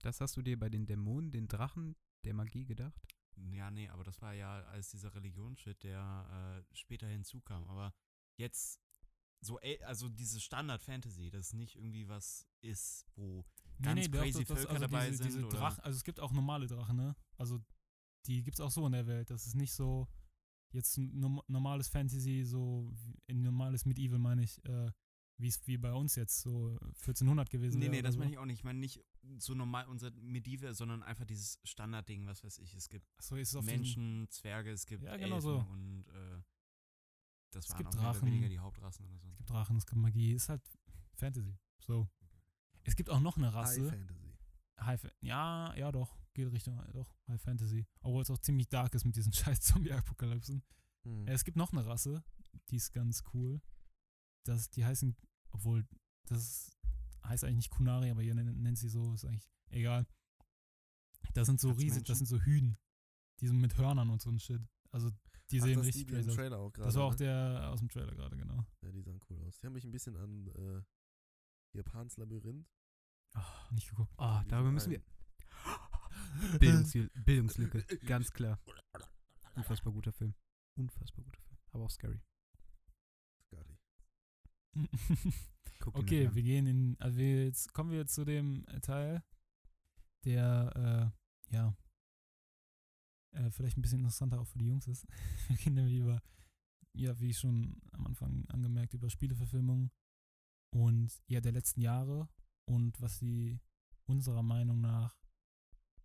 Das 0.00 0.20
hast 0.20 0.36
du 0.36 0.42
dir 0.42 0.58
bei 0.58 0.68
den 0.68 0.86
Dämonen, 0.86 1.30
den 1.30 1.48
Drachen 1.48 1.96
der 2.24 2.34
Magie 2.34 2.64
gedacht? 2.64 3.06
Ja, 3.36 3.70
nee, 3.70 3.88
aber 3.88 4.04
das 4.04 4.20
war 4.22 4.32
ja 4.34 4.62
als 4.64 4.90
dieser 4.90 5.14
Religionsshit, 5.14 5.82
der 5.82 6.64
äh, 6.70 6.74
später 6.74 7.06
hinzukam. 7.06 7.64
Aber 7.64 7.92
jetzt 8.36 8.80
so, 9.40 9.58
also 9.84 10.08
diese 10.08 10.40
Standard-Fantasy, 10.40 11.30
das 11.30 11.52
nicht 11.52 11.76
irgendwie 11.76 12.08
was 12.08 12.46
ist, 12.60 13.06
wo 13.16 13.44
Ganz 13.80 14.08
doch, 14.10 14.20
crazy 14.20 14.44
doch, 14.44 14.54
das- 14.54 14.64
Völker 14.64 14.78
dabei 14.78 15.10
diese, 15.10 15.24
sind, 15.24 15.34
Diese? 15.34 15.48
Drachen, 15.48 15.80
also 15.84 15.96
es 15.96 16.04
gibt 16.04 16.20
auch 16.20 16.32
normale 16.32 16.66
Drachen, 16.66 16.96
ne? 16.96 17.16
Also 17.36 17.58
die 18.26 18.42
gibt 18.42 18.54
es 18.54 18.60
auch 18.60 18.70
so 18.70 18.86
in 18.86 18.92
der 18.92 19.06
Welt. 19.06 19.30
Das 19.30 19.46
ist 19.46 19.54
nicht 19.56 19.72
so 19.72 20.06
jetzt 20.72 20.96
normales 21.48 21.88
Fantasy, 21.88 22.44
so 22.44 22.94
in 23.26 23.42
normales 23.42 23.84
Medieval 23.84 24.18
meine 24.18 24.44
ich, 24.44 24.64
äh, 24.64 24.90
wie 25.42 25.48
es 25.48 25.66
wie 25.66 25.76
bei 25.76 25.92
uns 25.92 26.14
jetzt 26.14 26.40
so 26.40 26.78
1400 27.00 27.50
gewesen 27.50 27.78
Nee, 27.78 27.84
wäre. 27.86 27.90
nee, 27.92 27.98
oder 27.98 28.08
das 28.08 28.14
so. 28.14 28.20
meine 28.20 28.32
ich 28.32 28.38
auch 28.38 28.44
nicht. 28.46 28.58
Ich 28.60 28.64
meine 28.64 28.78
nicht 28.78 29.04
so 29.38 29.54
normal 29.54 29.86
unser 29.88 30.10
Medieval, 30.12 30.74
sondern 30.74 31.02
einfach 31.02 31.24
dieses 31.24 31.58
Standardding, 31.64 32.26
was 32.26 32.42
weiß 32.44 32.58
ich. 32.58 32.74
Es 32.74 32.88
gibt 32.88 33.06
So 33.20 33.36
ist 33.36 33.50
es 33.50 33.56
auf 33.56 33.64
diesem- 33.64 33.76
Menschen, 33.80 34.26
Zwerge, 34.30 34.70
es 34.70 34.86
gibt 34.86 35.02
Ja, 35.02 35.16
genau 35.16 35.36
Elfen 35.36 35.40
so. 35.42 35.56
und 35.58 36.04
äh, 36.08 36.42
das 37.50 37.66
Es 37.66 37.70
waren 37.72 37.78
gibt 37.78 37.96
auch 37.96 38.00
Drachen. 38.00 38.26
weniger 38.26 38.48
die 38.48 38.58
Hauptrassen 38.58 39.04
oder 39.04 39.18
so. 39.18 39.28
Es 39.28 39.36
gibt 39.36 39.50
Drachen, 39.50 39.76
es 39.76 39.86
gibt 39.86 40.00
Magie, 40.00 40.32
ist 40.32 40.48
halt 40.48 40.62
Fantasy. 41.14 41.58
So. 41.80 42.08
Es 42.84 42.96
gibt 42.96 43.10
auch 43.10 43.20
noch 43.20 43.36
eine 43.36 43.52
Rasse. 43.52 43.82
High 43.82 43.90
Fantasy. 43.98 44.32
High 44.80 45.00
Fa- 45.00 45.12
ja, 45.20 45.74
ja 45.76 45.92
doch, 45.92 46.16
geht 46.34 46.50
Richtung 46.50 46.82
doch 46.92 47.14
High 47.28 47.40
Fantasy. 47.40 47.86
Obwohl 48.00 48.22
es 48.22 48.30
auch 48.30 48.38
ziemlich 48.38 48.68
dark 48.68 48.94
ist 48.94 49.04
mit 49.04 49.14
diesen 49.16 49.32
scheiß 49.56 49.60
Zombie-Apokalypsen. 49.60 50.62
Hm. 51.04 51.26
Es 51.28 51.44
gibt 51.44 51.56
noch 51.56 51.72
eine 51.72 51.84
Rasse, 51.84 52.24
die 52.70 52.76
ist 52.76 52.92
ganz 52.92 53.22
cool. 53.34 53.60
Das, 54.44 54.70
die 54.70 54.84
heißen, 54.84 55.16
obwohl, 55.52 55.86
das 56.26 56.70
heißt 57.24 57.44
eigentlich 57.44 57.56
nicht 57.56 57.70
Kunari, 57.70 58.10
aber 58.10 58.22
ihr 58.22 58.34
nennt, 58.34 58.78
sie 58.78 58.88
so, 58.88 59.14
ist 59.14 59.24
eigentlich 59.24 59.48
egal. 59.70 60.06
Das 61.34 61.46
sind 61.46 61.60
so 61.60 61.70
Als 61.70 61.78
riesig, 61.78 61.94
Menschen? 61.94 62.04
das 62.06 62.18
sind 62.18 62.26
so 62.26 62.40
Hühn. 62.40 62.76
Die 63.40 63.46
sind 63.46 63.60
mit 63.60 63.76
Hörnern 63.76 64.10
und 64.10 64.20
so 64.20 64.30
ein 64.30 64.38
Shit. 64.38 64.62
Also 64.90 65.10
die 65.50 65.60
Ach, 65.60 65.64
sehen 65.64 65.78
das 65.78 65.86
richtig 65.86 66.06
die, 66.06 66.12
die 66.22 66.28
aus. 66.28 66.34
Trailer 66.34 66.58
auch 66.58 66.72
gerade. 66.72 66.86
Das 66.86 66.96
war 66.96 67.04
auch 67.04 67.12
ne? 67.12 67.18
der 67.18 67.70
aus 67.70 67.80
dem 67.80 67.88
Trailer 67.88 68.14
gerade, 68.14 68.36
genau. 68.36 68.66
Ja, 68.82 68.90
die 68.92 69.02
sahen 69.02 69.20
cool 69.28 69.38
aus. 69.40 69.58
Die 69.58 69.66
haben 69.66 69.72
mich 69.72 69.84
ein 69.84 69.90
bisschen 69.90 70.16
an 70.16 70.46
äh, 70.48 70.82
Japans 71.76 72.16
Labyrinth. 72.16 72.68
Ah, 73.34 73.68
nicht 73.70 73.88
geguckt. 73.88 74.12
Ah, 74.18 74.38
Diesen 74.40 74.50
darüber 74.50 74.72
müssen 74.72 74.90
wir. 74.90 75.02
Bildungsl 76.58 77.10
Bildungslücke, 77.24 77.84
ganz 78.06 78.30
klar. 78.30 78.60
Unfassbar 79.54 79.92
guter 79.92 80.12
Film. 80.12 80.34
Unfassbar 80.76 81.24
guter 81.24 81.40
Film. 81.40 81.58
Aber 81.72 81.84
auch 81.84 81.90
scary. 81.90 82.20
Okay, 85.94 86.32
wir 86.32 86.42
gehen 86.42 86.66
in, 86.66 86.96
also 87.00 87.18
wir 87.18 87.44
jetzt 87.46 87.72
kommen 87.72 87.90
wir 87.90 88.06
zu 88.06 88.24
dem 88.24 88.64
äh, 88.68 88.80
Teil, 88.80 89.22
der, 90.24 91.12
äh, 91.50 91.54
ja, 91.54 91.76
äh, 93.32 93.50
vielleicht 93.50 93.76
ein 93.76 93.82
bisschen 93.82 93.98
interessanter 93.98 94.40
auch 94.40 94.46
für 94.46 94.58
die 94.58 94.66
Jungs 94.66 94.86
ist. 94.86 95.06
Wir 95.48 95.58
reden 95.58 95.74
nämlich 95.74 95.98
über, 95.98 96.22
ja, 96.92 97.18
wie 97.18 97.34
schon 97.34 97.80
am 97.92 98.06
Anfang 98.06 98.46
angemerkt, 98.48 98.94
über 98.94 99.10
Spieleverfilmungen 99.10 99.90
und 100.70 101.22
ja, 101.26 101.40
der 101.40 101.52
letzten 101.52 101.80
Jahre 101.80 102.28
und 102.66 103.00
was 103.00 103.18
sie 103.18 103.60
unserer 104.06 104.42
Meinung 104.42 104.80
nach 104.80 105.16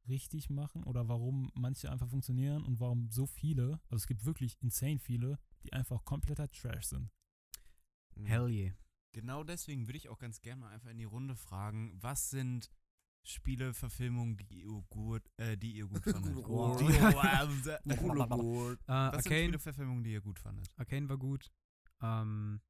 richtig 0.07 0.49
machen 0.49 0.83
oder 0.83 1.07
warum 1.09 1.51
manche 1.53 1.91
einfach 1.91 2.09
funktionieren 2.09 2.63
und 2.63 2.79
warum 2.79 3.09
so 3.11 3.25
viele, 3.25 3.81
also 3.89 3.97
es 3.97 4.07
gibt 4.07 4.25
wirklich 4.25 4.57
insane 4.61 4.99
viele, 4.99 5.37
die 5.63 5.73
einfach 5.73 6.05
kompletter 6.05 6.49
Trash 6.49 6.87
sind. 6.87 7.11
Mhm. 8.21 8.25
Hell 8.25 8.49
yeah. 8.49 8.73
Genau 9.13 9.43
deswegen 9.43 9.87
würde 9.87 9.97
ich 9.97 10.09
auch 10.09 10.19
ganz 10.19 10.41
gerne 10.41 10.61
mal 10.61 10.69
einfach 10.71 10.89
in 10.89 10.97
die 10.97 11.03
Runde 11.05 11.35
fragen, 11.35 11.91
was 12.01 12.29
sind 12.29 12.71
Spieleverfilmungen, 13.23 14.37
die 14.37 14.61
ihr 14.61 14.83
gut, 14.89 15.29
äh, 15.37 15.57
die 15.57 15.75
ihr 15.75 15.87
gut 15.87 16.03
fandet? 16.03 16.43
Gut. 16.43 16.79
Die- 16.79 16.85
was 16.87 18.75
Äh, 18.75 18.75
sind 18.83 18.89
Arcane, 18.89 19.19
Spieleverfilmungen, 19.43 20.03
die 20.03 20.11
ihr 20.13 20.21
gut 20.21 20.39
fandet? 20.39 20.69
Arcane 20.77 21.09
war 21.09 21.17
gut. 21.17 21.51
Ähm, 22.01 22.61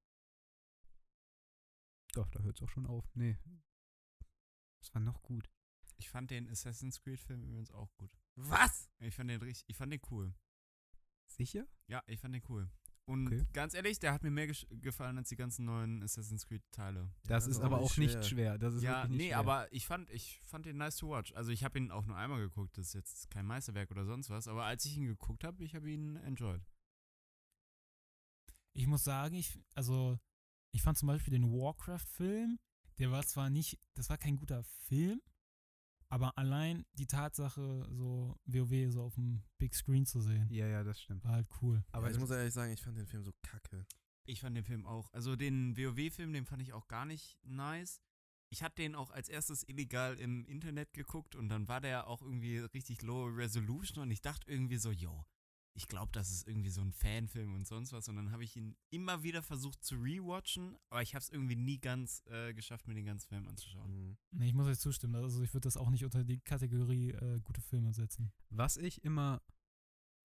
doch, 2.14 2.30
da 2.30 2.40
hört 2.42 2.56
es 2.58 2.64
auch 2.64 2.70
schon 2.70 2.86
auf. 2.88 3.06
Nee. 3.16 3.38
Das 4.80 4.94
war 4.94 5.02
noch 5.02 5.22
gut. 5.22 5.50
Ich 5.98 6.10
fand 6.10 6.32
den 6.32 6.48
Assassin's 6.50 7.00
Creed-Film 7.02 7.44
übrigens 7.44 7.72
auch 7.72 7.92
gut. 7.98 8.16
Was? 8.36 8.90
Ich 9.00 9.16
fand 9.16 9.30
den 9.30 9.42
richtig, 9.42 9.66
ich 9.68 9.76
fand 9.76 9.92
den 9.92 10.02
cool. 10.12 10.34
Sicher? 11.28 11.68
Ja, 11.88 12.04
ich 12.08 12.20
fand 12.20 12.34
den 12.36 12.44
cool. 12.50 12.70
Und 13.10 13.28
Okay. 13.28 13.46
ganz 13.54 13.74
ehrlich, 13.74 14.00
der 14.00 14.12
hat 14.12 14.22
mir 14.24 14.32
mehr 14.32 14.48
gefallen 14.48 15.18
als 15.18 15.30
die 15.30 15.38
ganzen 15.38 15.64
neuen 15.66 16.04
Assassin's 16.04 16.46
Creed-Teile. 16.46 17.10
Das 17.24 17.48
ist 17.48 17.62
aber 17.62 17.80
auch 17.80 17.96
nicht 17.96 18.26
schwer. 18.26 18.58
Das 18.58 18.74
ist 18.74 18.84
Ja, 18.84 19.08
nee, 19.08 19.28
schwer. 19.28 19.38
aber 19.40 19.72
ich 19.72 19.88
fand, 19.88 20.10
ich 20.10 20.42
fand 20.44 20.66
den 20.66 20.76
nice 20.78 20.98
to 20.98 21.10
watch. 21.10 21.34
Also 21.34 21.52
ich 21.52 21.64
habe 21.64 21.78
ihn 21.80 21.90
auch 21.90 22.06
nur 22.06 22.18
einmal 22.18 22.40
geguckt, 22.42 22.78
das 22.78 22.88
ist 22.88 22.94
jetzt 22.94 23.30
kein 23.30 23.46
Meisterwerk 23.46 23.92
oder 23.92 24.04
sonst 24.06 24.30
was, 24.30 24.50
aber 24.50 24.66
als 24.66 24.84
ich 24.84 24.98
ihn 24.98 25.06
geguckt 25.06 25.46
habe, 25.46 25.64
ich 25.64 25.74
habe 25.74 25.90
ihn 25.90 26.18
enjoyed. 26.18 26.62
Ich 28.74 28.88
muss 28.88 29.04
sagen, 29.06 29.36
ich, 29.36 29.58
also, 29.74 30.20
ich 30.74 30.82
fand 30.82 30.98
zum 30.98 31.08
Beispiel 31.08 31.32
den 31.32 31.50
Warcraft-Film, 31.52 32.60
der 33.00 33.12
war 33.12 33.26
zwar 33.26 33.50
nicht, 33.50 33.80
das 33.96 34.10
war 34.10 34.18
kein 34.18 34.36
guter 34.36 34.64
Film, 34.64 35.22
aber 36.10 36.38
allein 36.38 36.86
die 36.94 37.08
Tatsache, 37.08 37.86
so 37.92 38.38
WoW 38.46 38.92
so 38.92 39.04
auf 39.04 39.16
dem 39.16 39.44
Big 39.58 39.76
Screen 39.76 40.06
zu 40.06 40.22
sehen, 40.22 40.48
Ja, 40.52 40.68
ja, 40.68 40.84
das 40.84 41.02
stimmt. 41.02 41.24
war 41.24 41.34
halt 41.34 41.48
cool. 41.62 41.84
Aber 41.92 42.10
ich 42.12 42.18
muss 42.20 42.30
ehrlich 42.32 42.54
sagen, 42.54 42.72
ich 42.72 42.82
fand 42.82 42.98
den 42.98 43.08
Film 43.08 43.24
so 43.24 43.32
kacke. 43.44 43.86
Ich 44.26 44.42
fand 44.42 44.56
den 44.58 44.64
Film 44.66 44.86
auch. 44.86 45.12
Also 45.14 45.36
den 45.36 45.78
WoW-Film, 45.78 46.34
den 46.34 46.46
fand 46.46 46.62
ich 46.62 46.74
auch 46.74 46.88
gar 46.88 47.06
nicht 47.06 47.38
nice. 47.44 48.02
Ich 48.50 48.64
hatte 48.64 48.76
den 48.82 48.96
auch 48.96 49.12
als 49.12 49.28
erstes 49.30 49.64
illegal 49.68 50.18
im 50.20 50.46
Internet 50.46 50.94
geguckt 50.94 51.36
und 51.36 51.50
dann 51.50 51.68
war 51.68 51.82
der 51.82 52.08
auch 52.08 52.22
irgendwie 52.22 52.58
richtig 52.60 53.02
low 53.02 53.26
resolution 53.26 54.02
und 54.04 54.12
ich 54.12 54.22
dachte 54.22 54.50
irgendwie 54.50 54.78
so, 54.78 54.92
yo, 54.92 55.26
ich 55.78 55.88
glaube, 55.88 56.12
das 56.12 56.32
ist 56.32 56.48
irgendwie 56.48 56.72
so 56.72 56.82
ein 56.82 56.92
Fanfilm 56.92 57.54
und 57.54 57.68
sonst 57.68 57.94
was. 57.94 58.10
Und 58.10 58.16
dann 58.16 58.32
habe 58.32 58.44
ich 58.44 58.56
ihn 58.56 58.76
immer 58.90 59.22
wieder 59.22 59.44
versucht 59.44 59.84
zu 59.84 59.96
rewatchen, 59.96 60.76
aber 60.90 61.04
ich 61.04 61.14
habe 61.14 61.22
es 61.22 61.30
irgendwie 61.30 61.56
nie 61.56 61.78
ganz 61.78 62.24
äh, 62.26 62.56
geschafft, 62.56 62.88
mir 62.88 62.96
den 62.96 63.06
ganzen 63.06 63.30
Film 63.30 63.48
anzuschauen. 63.48 63.92
Mhm. 63.92 64.18
Nee, 64.32 64.48
ich 64.48 64.54
muss 64.56 64.66
euch 64.66 64.80
zustimmen. 64.80 65.16
Also 65.16 65.44
ich 65.44 65.54
würde 65.54 65.66
das 65.66 65.78
auch 65.78 65.92
nicht 65.92 66.04
unter 66.04 66.24
die 66.24 66.40
Kategorie 66.40 67.12
äh, 67.12 67.40
gute 67.42 67.62
Filme 67.62 67.94
setzen. 67.94 68.32
Was 68.50 68.78
ich 68.78 69.04
immer, 69.04 69.44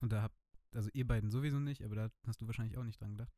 und 0.00 0.10
da 0.10 0.22
habt, 0.22 0.38
also 0.74 0.88
ihr 0.94 1.06
beiden 1.06 1.30
sowieso 1.30 1.60
nicht, 1.60 1.84
aber 1.84 1.96
da 1.96 2.10
hast 2.26 2.40
du 2.40 2.46
wahrscheinlich 2.46 2.78
auch 2.78 2.84
nicht 2.84 2.98
dran 2.98 3.10
gedacht, 3.10 3.32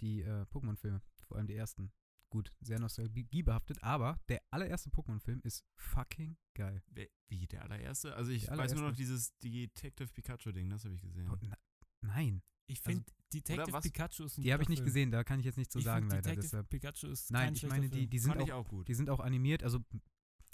die 0.00 0.22
äh, 0.22 0.44
Pokémon-Filme, 0.50 1.00
vor 1.28 1.36
allem 1.36 1.46
die 1.46 1.54
ersten. 1.54 1.92
Gut, 2.32 2.50
sehr 2.62 2.80
nostalgiebehaftet, 2.80 3.82
aber 3.82 4.18
der 4.30 4.40
allererste 4.50 4.88
Pokémon-Film 4.88 5.42
ist 5.44 5.66
fucking 5.76 6.38
geil. 6.54 6.82
Wie, 7.28 7.46
der 7.46 7.60
allererste? 7.62 8.16
Also 8.16 8.30
ich 8.30 8.48
weiß 8.48 8.72
nur 8.72 8.88
noch 8.88 8.96
dieses 8.96 9.36
Detective 9.40 10.08
Pikachu-Ding, 10.08 10.70
das 10.70 10.82
habe 10.86 10.94
ich 10.94 11.02
gesehen. 11.02 11.28
Oh, 11.30 11.36
na, 11.42 11.54
nein, 12.00 12.42
Ich 12.68 12.78
Also- 12.78 12.90
finde, 12.90 13.12
Detective 13.34 13.72
was? 13.74 13.84
Pikachu 13.84 14.24
ist 14.24 14.38
ein 14.38 14.44
die 14.44 14.52
habe 14.54 14.62
ich 14.62 14.70
nicht 14.70 14.82
gesehen, 14.82 15.10
da 15.10 15.24
kann 15.24 15.40
ich 15.40 15.44
jetzt 15.44 15.58
nichts 15.58 15.72
zu 15.74 15.78
ich 15.80 15.84
sagen, 15.84 16.04
find, 16.08 16.12
leider. 16.12 16.22
Detective 16.22 16.42
Deshalb. 16.48 16.70
Pikachu 16.70 17.06
ist 17.08 17.30
Nein, 17.30 17.44
kein 17.48 17.54
ich 17.54 17.66
meine, 17.66 17.90
die, 17.90 18.06
die 18.06 18.18
sind 18.18 18.38
auch, 18.38 18.50
auch 18.50 18.68
gut. 18.68 18.88
die 18.88 18.94
sind 18.94 19.10
auch 19.10 19.20
animiert, 19.20 19.62
also 19.62 19.80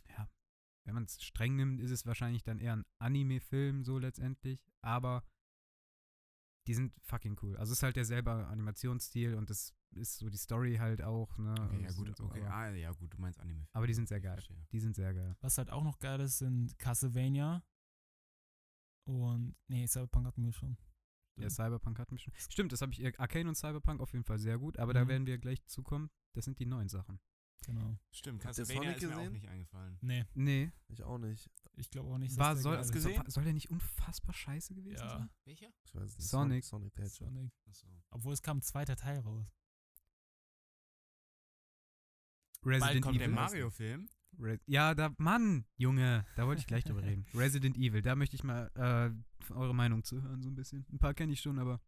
ja, 0.08 0.28
wenn 0.84 0.94
man 0.94 1.04
es 1.04 1.22
streng 1.22 1.54
nimmt, 1.54 1.80
ist 1.80 1.92
es 1.92 2.06
wahrscheinlich 2.06 2.42
dann 2.42 2.58
eher 2.58 2.74
ein 2.74 2.84
Anime-Film 2.98 3.84
so 3.84 3.98
letztendlich, 3.98 4.64
aber 4.82 5.22
die 6.68 6.74
sind 6.74 6.92
fucking 7.02 7.36
cool. 7.42 7.56
Also 7.56 7.72
es 7.72 7.78
ist 7.78 7.82
halt 7.82 7.96
derselbe 7.96 8.30
Animationsstil 8.30 9.34
und 9.34 9.50
das 9.50 9.74
ist 9.92 10.18
so 10.18 10.28
die 10.28 10.36
Story 10.36 10.76
halt 10.76 11.02
auch, 11.02 11.36
ne? 11.38 11.54
Okay, 11.58 11.80
ja 11.80 11.88
also 11.88 12.04
gut, 12.04 12.16
so, 12.16 12.24
okay, 12.26 12.44
ah, 12.44 12.68
ja 12.70 12.92
gut, 12.92 13.12
du 13.14 13.18
meinst 13.18 13.40
Anime. 13.40 13.66
aber 13.72 13.86
die 13.86 13.94
sind 13.94 14.06
sehr 14.08 14.20
geil. 14.20 14.38
Die 14.70 14.78
sind 14.80 14.94
sehr 14.94 15.12
geil. 15.14 15.34
Was 15.40 15.56
halt 15.58 15.70
auch 15.70 15.82
noch 15.82 15.98
geil 15.98 16.20
ist, 16.20 16.38
sind 16.38 16.78
Castlevania 16.78 17.62
und, 19.06 19.56
nee, 19.68 19.86
Cyberpunk 19.86 20.26
hatten 20.26 20.44
wir 20.44 20.52
schon. 20.52 20.76
Ja, 21.36 21.48
Cyberpunk 21.48 21.98
hat 21.98 22.10
mich 22.12 22.22
schon. 22.22 22.34
Stimmt, 22.36 22.72
das 22.72 22.82
habe 22.82 22.92
ich. 22.92 23.00
äh, 23.02 23.12
Arcane 23.16 23.48
und 23.48 23.54
Cyberpunk 23.54 24.00
auf 24.00 24.12
jeden 24.12 24.24
Fall 24.24 24.38
sehr 24.38 24.58
gut, 24.58 24.78
aber 24.78 24.92
da 24.92 25.04
Mhm. 25.04 25.08
werden 25.08 25.26
wir 25.26 25.38
gleich 25.38 25.64
zukommen. 25.66 26.10
Das 26.34 26.44
sind 26.44 26.58
die 26.58 26.66
neuen 26.66 26.88
Sachen. 26.88 27.20
Genau. 27.66 27.98
Stimmt, 28.12 28.42
ihr 28.42 28.46
Castlevania 28.46 28.82
Sonic 28.82 28.96
ist 28.96 29.02
mir 29.02 29.14
auch 29.14 29.18
gesehen? 29.18 29.32
nicht 29.34 29.48
eingefallen. 29.48 29.98
Nee, 30.00 30.24
Nee, 30.34 30.72
Ich 30.88 31.02
auch 31.02 31.18
nicht. 31.18 31.50
ich 31.76 31.90
glaube 31.90 32.08
auch 32.10 32.18
nicht, 32.18 32.36
war, 32.38 32.54
der 32.54 32.62
soll, 32.62 32.82
soll, 32.84 32.92
gesehen? 32.94 33.22
soll 33.26 33.44
der 33.44 33.52
nicht 33.52 33.70
unfassbar 33.70 34.32
scheiße 34.34 34.74
gewesen 34.74 34.96
Ja. 35.04 35.08
sein? 35.18 35.30
Welcher? 35.44 35.68
Ich 35.84 35.94
weiß 35.94 36.10
es 36.10 36.18
nicht. 36.18 36.28
Sonic. 36.28 36.64
Sonic. 36.64 36.92
Sonic. 37.08 37.52
Achso. 37.68 37.86
Obwohl 38.10 38.32
es 38.32 38.42
kam 38.42 38.58
ein 38.58 38.62
zweiter 38.62 38.96
Teil 38.96 39.18
raus. 39.20 39.54
Bald 42.62 42.82
Resident 42.82 43.04
kommt 43.04 43.20
der 43.20 43.26
Evil. 43.26 43.34
Mario-Film. 43.34 44.08
Re 44.40 44.60
ja, 44.66 44.94
da, 44.94 45.12
Mann, 45.18 45.64
Junge, 45.76 46.26
da 46.36 46.46
wollte 46.46 46.60
ich 46.60 46.66
gleich 46.66 46.84
drüber 46.84 47.02
reden. 47.02 47.24
Resident 47.34 47.76
Evil, 47.76 48.02
da 48.02 48.14
möchte 48.14 48.36
ich 48.36 48.44
mal 48.44 48.70
äh, 48.74 49.52
eure 49.52 49.74
Meinung 49.74 50.04
zu 50.04 50.22
hören, 50.22 50.42
so 50.42 50.50
ein 50.50 50.54
bisschen. 50.54 50.84
Ein 50.92 50.98
paar 50.98 51.14
kenne 51.14 51.32
ich 51.32 51.40
schon, 51.40 51.58
aber 51.58 51.80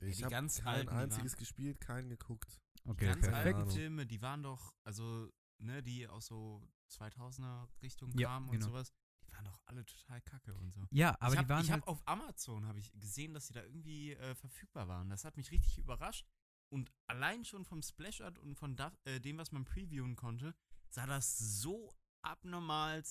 Ich 0.00 0.18
die 0.18 0.24
habe 0.24 0.30
kein 0.48 0.88
einziges 0.88 1.32
waren- 1.32 1.38
gespielt, 1.38 1.80
keinen 1.80 2.08
geguckt. 2.08 2.60
Okay, 2.84 3.06
Ganz 3.06 3.20
perfekt. 3.26 3.58
alten. 3.58 3.70
Filme, 3.70 4.06
die 4.06 4.20
waren 4.22 4.42
doch, 4.42 4.74
also, 4.84 5.30
ne, 5.58 5.82
die 5.82 6.06
aus 6.08 6.26
so 6.26 6.66
2000er 6.90 7.68
Richtung 7.82 8.10
Ja, 8.18 8.28
kamen 8.28 8.48
und 8.48 8.52
genau. 8.54 8.66
sowas, 8.66 8.92
die 9.26 9.32
waren 9.32 9.44
doch 9.44 9.60
alle 9.66 9.84
total 9.84 10.20
kacke 10.22 10.54
und 10.56 10.72
so. 10.72 10.86
Ja, 10.90 11.16
aber 11.20 11.34
ich 11.34 11.40
die 11.40 11.48
waren 11.48 11.64
ich 11.64 11.70
halt. 11.70 11.82
hab 11.82 11.88
auf 11.88 12.02
Amazon 12.06 12.66
habe 12.66 12.78
ich 12.78 12.92
gesehen, 12.98 13.34
dass 13.34 13.46
die 13.46 13.54
da 13.54 13.62
irgendwie 13.62 14.12
äh, 14.12 14.34
verfügbar 14.34 14.88
waren. 14.88 15.08
Das 15.10 15.24
hat 15.24 15.36
mich 15.36 15.50
richtig 15.50 15.78
überrascht. 15.78 16.26
Und 16.70 16.90
allein 17.06 17.44
schon 17.44 17.64
vom 17.64 17.82
Splash-Art 17.82 18.38
und 18.38 18.54
von 18.56 18.76
da, 18.76 18.92
äh, 19.04 19.20
dem, 19.20 19.36
was 19.38 19.52
man 19.52 19.64
previewen 19.64 20.16
konnte, 20.16 20.54
sah 20.88 21.06
das 21.06 21.36
so 21.38 21.94
abnormal 22.22 23.02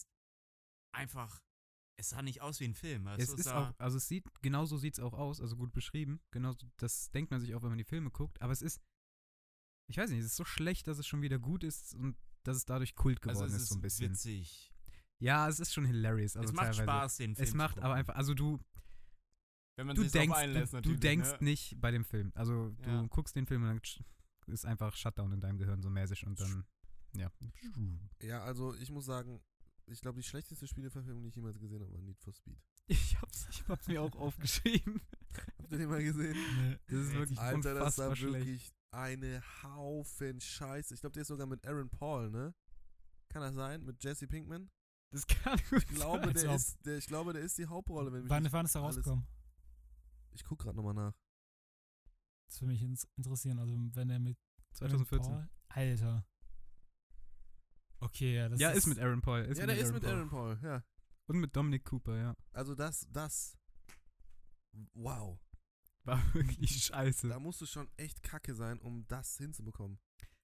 einfach. 0.94 1.42
Es 1.98 2.10
sah 2.10 2.22
nicht 2.24 2.42
aus 2.42 2.60
wie 2.60 2.66
ein 2.66 2.74
Film. 2.74 3.06
Weißt 3.06 3.22
es 3.22 3.34
ist 3.34 3.48
auch, 3.48 3.74
also 3.78 3.98
es 3.98 4.08
sieht, 4.08 4.26
genau 4.42 4.66
so 4.66 4.78
sieht 4.78 4.96
es 4.96 5.00
auch 5.00 5.14
aus, 5.14 5.40
also 5.42 5.56
gut 5.56 5.72
beschrieben. 5.74 6.20
Genau, 6.32 6.54
so- 6.54 6.68
das 6.78 7.12
denkt 7.12 7.30
man 7.32 7.40
sich 7.40 7.54
auch, 7.54 7.62
wenn 7.62 7.70
man 7.70 7.78
die 7.78 7.84
Filme 7.84 8.10
guckt. 8.10 8.42
Aber 8.42 8.52
es 8.54 8.62
ist, 8.64 8.82
ich 9.92 9.98
weiß 9.98 10.10
nicht, 10.10 10.20
es 10.20 10.26
ist 10.28 10.36
so 10.36 10.46
schlecht, 10.46 10.88
dass 10.88 10.98
es 10.98 11.06
schon 11.08 11.22
wieder 11.22 11.40
gut 11.40 11.64
ist 11.64 11.94
und 11.96 12.16
dass 12.44 12.58
es 12.58 12.66
dadurch 12.66 12.96
Kult 12.96 13.22
geworden 13.22 13.44
also 13.44 13.56
es 13.56 13.64
ist, 13.64 13.70
so 13.70 13.76
ein 13.76 13.82
bisschen. 13.82 14.12
witzig. 14.12 14.74
Ja, 15.20 15.48
es 15.48 15.60
ist 15.60 15.74
schon 15.74 15.86
hilarious. 15.86 16.36
Also 16.36 16.50
es 16.50 16.54
macht 16.56 16.66
teilweise. 16.68 16.84
Spaß, 16.84 17.18
den 17.18 17.36
Film 17.36 17.48
Es 17.48 17.54
macht 17.54 17.76
zu 17.76 17.84
aber 17.84 17.94
einfach, 17.94 18.16
also 18.16 18.34
du, 18.34 18.60
Wenn 19.76 19.88
man 19.88 19.96
du 19.96 20.04
denkst, 20.10 20.36
einlässt, 20.36 20.74
du, 20.74 20.78
du 20.78 20.90
natürlich, 20.90 21.00
denkst 21.02 21.32
ne? 21.34 21.38
nicht 21.42 21.80
bei 21.80 21.92
dem 21.92 22.04
Film. 22.04 22.32
Also 22.36 22.70
du 22.72 22.90
Ja. 22.90 23.06
guckst 23.10 23.36
den 23.36 23.46
Film 23.46 23.62
und 23.64 23.68
dann 23.70 23.82
ist 24.54 24.66
einfach 24.66 24.96
Shutdown 24.96 25.32
in 25.34 25.40
deinem 25.40 25.60
Gehirn 25.60 25.82
so 25.84 25.90
mäßig 25.92 26.26
und 26.26 26.40
dann, 26.40 26.66
ja. 27.16 27.32
Ja, 28.22 28.42
also 28.44 28.74
ich 28.76 28.90
muss 28.90 29.06
sagen, 29.06 29.40
ich 29.86 30.02
glaube, 30.02 30.20
die 30.20 30.28
schlechteste 30.28 30.68
Spieleverfilmung, 30.68 31.22
die 31.24 31.30
ich 31.30 31.36
jemals 31.36 31.60
gesehen 31.60 31.82
habe, 31.82 31.94
war 31.94 32.02
Need 32.02 32.20
for 32.20 32.34
Speed. 32.34 32.58
Ich 32.88 33.22
hab's, 33.22 33.48
ich 33.52 33.66
hab's 33.68 33.88
mir 33.88 34.02
auch 34.02 34.16
aufgeschrieben. 34.18 35.02
Habt 35.60 35.72
ihr 35.72 35.78
den 35.78 35.90
mal 35.90 36.04
gesehen? 36.04 36.36
Nee. 36.58 36.78
Das 36.88 36.98
ist 37.08 37.14
wirklich 37.14 37.40
Alter, 37.40 37.74
das 37.76 37.78
unfassbar 37.78 38.10
war 38.10 38.16
schlecht. 38.16 38.34
wirklich 38.48 38.72
eine 38.92 39.42
Haufen 39.64 40.40
Scheiße. 40.40 40.94
Ich 40.94 41.02
glaube, 41.02 41.14
der 41.14 41.22
ist 41.22 41.30
sogar 41.30 41.48
mit 41.48 41.66
Aaron 41.66 41.90
Paul, 41.90 42.30
ne? 42.30 42.54
Kann 43.30 43.42
das 43.42 43.56
sein? 43.56 43.84
Mit 43.86 44.04
Jesse 44.04 44.28
Pinkman? 44.28 44.70
Das 45.12 45.28
kann 45.28 45.60
gut 45.70 45.84
Ich 45.84 45.88
glaube, 45.88 46.28
Als 46.28 46.42
der 46.42 46.56
ist, 46.56 46.86
der, 46.86 46.98
ich 46.98 47.08
glaube, 47.08 47.34
der 47.34 47.42
ist 47.42 47.58
die 47.58 47.66
Hauptrolle. 47.66 48.12
Wenn 48.12 48.22
mich 48.22 48.30
Wann, 48.30 48.52
wann 48.52 48.66
ist 48.66 48.76
er 48.76 48.82
rausgekommen? 48.82 49.28
Ich 50.32 50.44
guck 50.44 50.60
gerade 50.60 50.76
nochmal 50.76 50.94
nach. 50.94 51.14
Das 52.48 52.62
würde 52.62 52.74
mich 52.74 52.82
ins 52.82 53.08
interessieren. 53.18 53.60
Also, 53.60 53.78
wenn 53.94 54.10
er 54.10 54.20
mit. 54.20 54.38
Aaron 54.80 55.06
2014. 55.06 55.34
Paul, 55.34 55.50
Alter. 55.70 56.26
Okay, 58.00 58.36
ja, 58.36 58.50
das 58.50 58.60
ja, 58.60 58.72
ist. 58.72 58.80
ist 58.80 58.88
mit 58.88 59.00
Aaron 59.00 59.22
Paul. 59.22 59.42
Ist 59.42 59.58
ja, 59.58 59.66
der 59.66 59.78
ist 59.78 59.84
Aaron 59.90 59.94
mit 59.94 60.04
Paul. 60.04 60.14
Aaron 60.14 60.30
Paul, 60.30 60.60
ja. 60.64 60.84
Und 61.28 61.40
mit 61.40 61.56
Dominic 61.56 61.86
Cooper, 61.86 62.18
ja. 62.18 62.36
Also 62.54 62.74
das, 62.74 63.08
das. 63.12 63.58
Wow. 64.94 65.40
War 66.06 66.34
wirklich 66.34 66.72
scheiße. 66.86 67.28
Da 67.30 67.40
musst 67.40 67.62
du 67.62 67.66
schon 67.66 67.88
echt 67.98 68.24
kacke 68.24 68.56
sein, 68.56 68.80
um 68.80 69.06
das 69.08 69.38
hinzubekommen. 69.38 70.00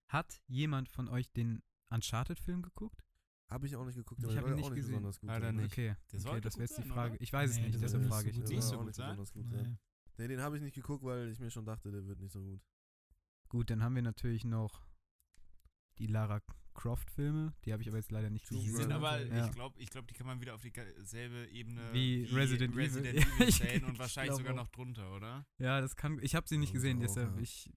Hat 0.09 0.41
jemand 0.47 0.87
von 0.89 1.07
euch 1.07 1.31
den 1.31 1.61
Uncharted-Film 1.89 2.61
geguckt? 2.61 3.03
Habe 3.49 3.65
ich 3.65 3.75
auch 3.75 3.85
nicht 3.85 3.95
geguckt, 3.95 4.19
Ich 4.19 4.25
aber 4.25 4.33
der 4.33 4.41
hab 4.41 4.49
war 4.49 4.51
ihn 4.51 4.57
nicht 4.59 4.69
nicht 4.69 4.75
gesehen. 4.75 4.91
besonders 4.95 5.19
gut. 5.19 5.29
Ne? 5.29 5.53
nicht. 5.53 5.65
Okay, 5.71 5.95
Der 6.11 6.19
okay 6.19 6.41
das 6.41 6.57
wäre 6.57 6.63
jetzt 6.65 6.77
die 6.77 6.83
Frage. 6.83 7.13
oder? 7.13 7.21
Ich 7.21 7.31
weiß 7.33 7.49
es 7.51 7.55
Nee, 7.57 7.61
nicht, 7.63 7.73
der 7.75 7.81
deshalb 7.81 8.05
frage 8.07 8.27
nicht 8.27 8.37
ich. 8.37 8.45
so 8.63 8.83
nicht 8.83 8.85
besonders 8.87 9.31
gut 9.33 9.49
sein. 9.49 9.63
Nee. 9.63 9.77
Nee, 10.17 10.27
den 10.27 10.41
habe 10.41 10.57
ich 10.57 10.63
nicht 10.63 10.75
geguckt, 10.75 11.03
weil 11.03 11.29
ich 11.29 11.39
mir 11.39 11.49
schon 11.49 11.65
dachte, 11.65 11.91
der 11.91 12.05
wird 12.05 12.19
nicht 12.19 12.31
so 12.33 12.41
gut. 12.43 12.61
Gut, 13.49 13.69
dann 13.69 13.81
haben 13.83 13.95
wir 13.95 14.01
natürlich 14.01 14.43
noch 14.43 14.85
die 15.97 16.07
Lara 16.07 16.41
Croft-Filme, 16.77 17.53
die 17.65 17.73
habe 17.73 17.81
ich 17.81 17.89
aber 17.89 17.97
jetzt 17.97 18.11
leider 18.11 18.29
nicht 18.29 18.47
Tomb 18.47 18.61
Die 18.61 18.67
gesehen. 18.67 18.83
sind 18.83 18.91
aber, 18.93 19.19
Ja. 19.25 19.45
ich 19.47 19.51
glaube, 19.51 19.79
ich 19.81 19.89
glaub, 19.89 20.07
die 20.07 20.13
kann 20.13 20.25
man 20.27 20.39
wieder 20.39 20.55
auf 20.55 20.61
dieselbe 20.61 21.47
Ebene 21.49 21.91
Wie 21.91 22.23
Resident 22.25 22.73
Evil. 22.73 22.83
Resident 22.83 23.15
Ja, 23.19 23.25
Evil 23.35 23.49
ich- 23.49 23.55
stellen 23.55 23.83
und 23.83 23.93
ich 23.93 23.99
wahrscheinlich 23.99 24.35
sogar 24.37 24.53
auch. 24.53 24.57
noch 24.57 24.67
drunter, 24.69 25.13
oder? 25.15 25.45
Ja, 25.57 25.81
das 25.81 25.95
kann. 25.95 26.19
Ich 26.21 26.35
habe 26.35 26.47
sie 26.47 26.57
nicht 26.57 26.69
ich 26.69 26.73
gesehen, 26.75 26.97
auch, 26.99 27.01
deshalb 27.01 27.35
ja. 27.35 27.41
ich. 27.41 27.69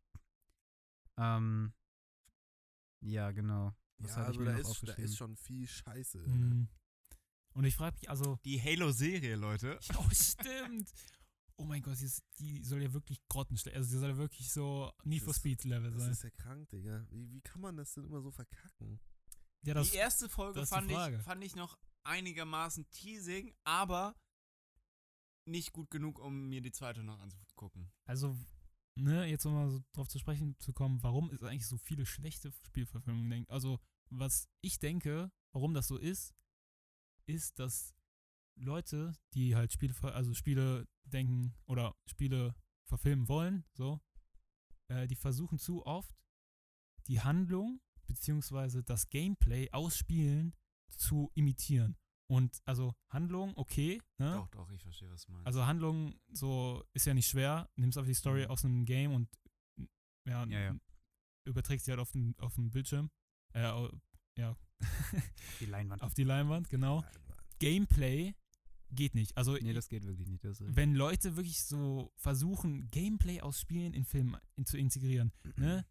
Ähm. 1.18 1.72
Ja, 3.00 3.30
genau. 3.32 3.74
Was 3.98 4.16
ja, 4.16 4.22
also 4.24 4.44
da 4.44 4.56
ist, 4.56 4.88
da 4.88 4.92
ist 4.94 5.16
schon 5.16 5.36
viel 5.36 5.66
Scheiße. 5.66 6.18
ne? 6.18 6.28
Mhm. 6.28 6.68
Und 7.54 7.64
ich 7.64 7.74
frage 7.74 7.96
mich, 7.96 8.08
also, 8.08 8.38
Die 8.44 8.60
Halo-Serie, 8.62 9.34
Leute. 9.36 9.78
oh, 9.98 10.08
stimmt. 10.12 10.90
Oh 11.60 11.64
mein 11.66 11.82
Gott, 11.82 12.00
die, 12.00 12.04
ist, 12.06 12.22
die 12.38 12.64
soll 12.64 12.82
ja 12.82 12.92
wirklich 12.94 13.20
grottenschlecht, 13.28 13.76
also 13.76 13.90
die 13.90 13.98
soll 13.98 14.10
ja 14.10 14.16
wirklich 14.16 14.50
so 14.50 14.90
Need 15.04 15.20
for 15.22 15.28
Das- 15.32 15.36
Speed 15.36 15.64
Level 15.64 15.90
Das 15.90 16.02
sein. 16.02 16.12
ist 16.12 16.22
ja 16.24 16.30
krank, 16.30 16.68
Digga. 16.70 17.06
Wie, 17.10 17.30
wie 17.30 17.40
kann 17.42 17.60
man 17.60 17.76
das 17.76 17.92
denn 17.94 18.04
immer 18.04 18.22
so 18.22 18.30
verkacken? 18.30 18.98
Ja, 19.62 19.74
das, 19.74 19.90
die 19.90 19.98
erste 19.98 20.28
Folge 20.30 20.58
das 20.60 20.70
fand 20.70 20.90
ich, 20.90 21.22
fand 21.22 21.44
ich 21.44 21.54
noch 21.54 21.78
einigermaßen 22.04 22.88
teasing, 22.90 23.52
aber 23.64 24.16
nicht 25.44 25.72
gut 25.72 25.90
genug, 25.90 26.18
um 26.18 26.48
mir 26.48 26.62
die 26.62 26.72
zweite 26.72 27.02
noch 27.02 27.18
anzugucken. 27.20 27.90
also, 28.04 28.36
ne, 28.94 29.26
jetzt 29.26 29.44
um 29.44 29.52
mal 29.54 29.70
so 29.70 29.82
drauf 29.92 30.08
zu 30.08 30.18
sprechen 30.18 30.58
zu 30.60 30.72
kommen, 30.72 31.02
warum 31.02 31.30
es 31.30 31.42
eigentlich 31.42 31.66
so 31.66 31.76
viele 31.76 32.06
schlechte 32.06 32.52
Spielverfilmungen 32.66 33.28
denkt. 33.30 33.50
Also, 33.50 33.78
was 34.08 34.48
ich 34.62 34.78
denke, 34.78 35.30
warum 35.52 35.74
das 35.74 35.88
so 35.88 35.98
ist, 35.98 36.34
ist, 37.26 37.58
dass 37.58 37.92
Leute, 38.60 39.12
die 39.34 39.56
halt 39.56 39.72
Spiele, 39.72 39.94
also 40.14 40.34
Spiele 40.34 40.86
denken 41.04 41.54
oder 41.66 41.94
Spiele 42.06 42.54
verfilmen 42.86 43.28
wollen, 43.28 43.64
so, 43.72 44.00
äh, 44.88 45.06
die 45.06 45.16
versuchen 45.16 45.58
zu 45.58 45.84
oft 45.86 46.14
die 47.06 47.20
Handlung 47.20 47.80
beziehungsweise 48.06 48.82
das 48.82 49.08
Gameplay 49.08 49.70
aus 49.72 49.96
Spielen 49.96 50.54
zu 50.90 51.30
imitieren. 51.34 51.96
Und 52.28 52.60
also 52.64 52.94
Handlung, 53.08 53.52
okay, 53.56 54.00
ne? 54.18 54.34
Doch, 54.34 54.48
doch, 54.48 54.70
ich 54.70 54.82
verstehe, 54.82 55.10
was 55.10 55.24
du 55.24 55.32
meinst. 55.32 55.46
Also 55.46 55.66
Handlung 55.66 56.14
so 56.32 56.84
ist 56.92 57.06
ja 57.06 57.14
nicht 57.14 57.28
schwer. 57.28 57.68
Nimmst 57.76 57.98
einfach 57.98 58.08
die 58.08 58.14
Story 58.14 58.44
Mhm. 58.44 58.50
aus 58.50 58.64
einem 58.64 58.84
Game 58.84 59.12
und 59.12 59.28
ja, 60.28 60.44
Ja, 60.46 60.60
ja. 60.60 60.76
überträgst 61.44 61.86
sie 61.86 61.90
halt 61.92 62.00
auf 62.00 62.12
den, 62.12 62.38
auf 62.38 62.54
den 62.54 62.70
Bildschirm. 62.70 63.10
Äh, 63.52 63.62
ja, 64.36 64.56
Die 65.58 65.66
Leinwand. 65.66 66.02
auf 66.02 66.14
die 66.14 66.24
Leinwand, 66.24 66.68
genau. 66.68 67.04
Gameplay 67.58 68.34
geht 68.92 69.14
nicht. 69.14 69.36
Also 69.36 69.54
Nee, 69.54 69.72
das 69.72 69.88
geht 69.88 70.04
wirklich 70.04 70.28
nicht. 70.28 70.44
Wenn 70.60 70.94
Leute 70.94 71.36
wirklich 71.36 71.62
so 71.64 72.12
versuchen, 72.16 72.88
Gameplay 72.88 73.40
aus 73.40 73.60
Spielen 73.60 73.92
in 73.94 74.04
Filmen 74.04 74.36
in, 74.56 74.66
zu 74.66 74.76
integrieren, 74.76 75.32
ne? 75.56 75.84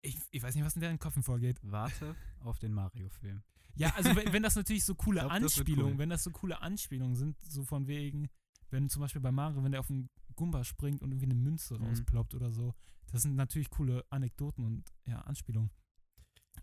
Ich, 0.00 0.16
ich 0.30 0.42
weiß 0.42 0.54
nicht, 0.54 0.64
was 0.64 0.74
in 0.76 0.80
deren 0.80 0.98
Köpfen 0.98 1.22
vorgeht. 1.22 1.58
Warte 1.62 2.14
auf 2.40 2.58
den 2.58 2.72
Mario-Film. 2.72 3.42
Ja, 3.74 3.92
also 3.96 4.14
wenn, 4.14 4.32
wenn 4.32 4.42
das 4.42 4.54
natürlich 4.54 4.84
so 4.84 4.94
coole 4.94 5.20
glaub, 5.20 5.32
Anspielungen, 5.32 5.94
cool. 5.94 5.98
wenn 5.98 6.08
das 6.10 6.22
so 6.24 6.30
coole 6.30 6.60
Anspielungen 6.62 7.16
sind, 7.16 7.36
so 7.42 7.64
von 7.64 7.86
wegen, 7.88 8.28
wenn 8.70 8.88
zum 8.88 9.00
Beispiel 9.00 9.20
bei 9.20 9.32
Mario, 9.32 9.62
wenn 9.64 9.72
der 9.72 9.80
auf 9.80 9.90
einen 9.90 10.08
Gumba 10.36 10.62
springt 10.64 11.02
und 11.02 11.10
irgendwie 11.10 11.26
eine 11.26 11.34
Münze 11.34 11.78
Mhm. 11.78 11.86
rausploppt 11.86 12.34
oder 12.34 12.52
so, 12.52 12.74
das 13.10 13.22
sind 13.22 13.34
natürlich 13.34 13.70
coole 13.70 14.04
Anekdoten 14.10 14.64
und 14.64 14.92
ja, 15.06 15.20
Anspielungen. 15.22 15.70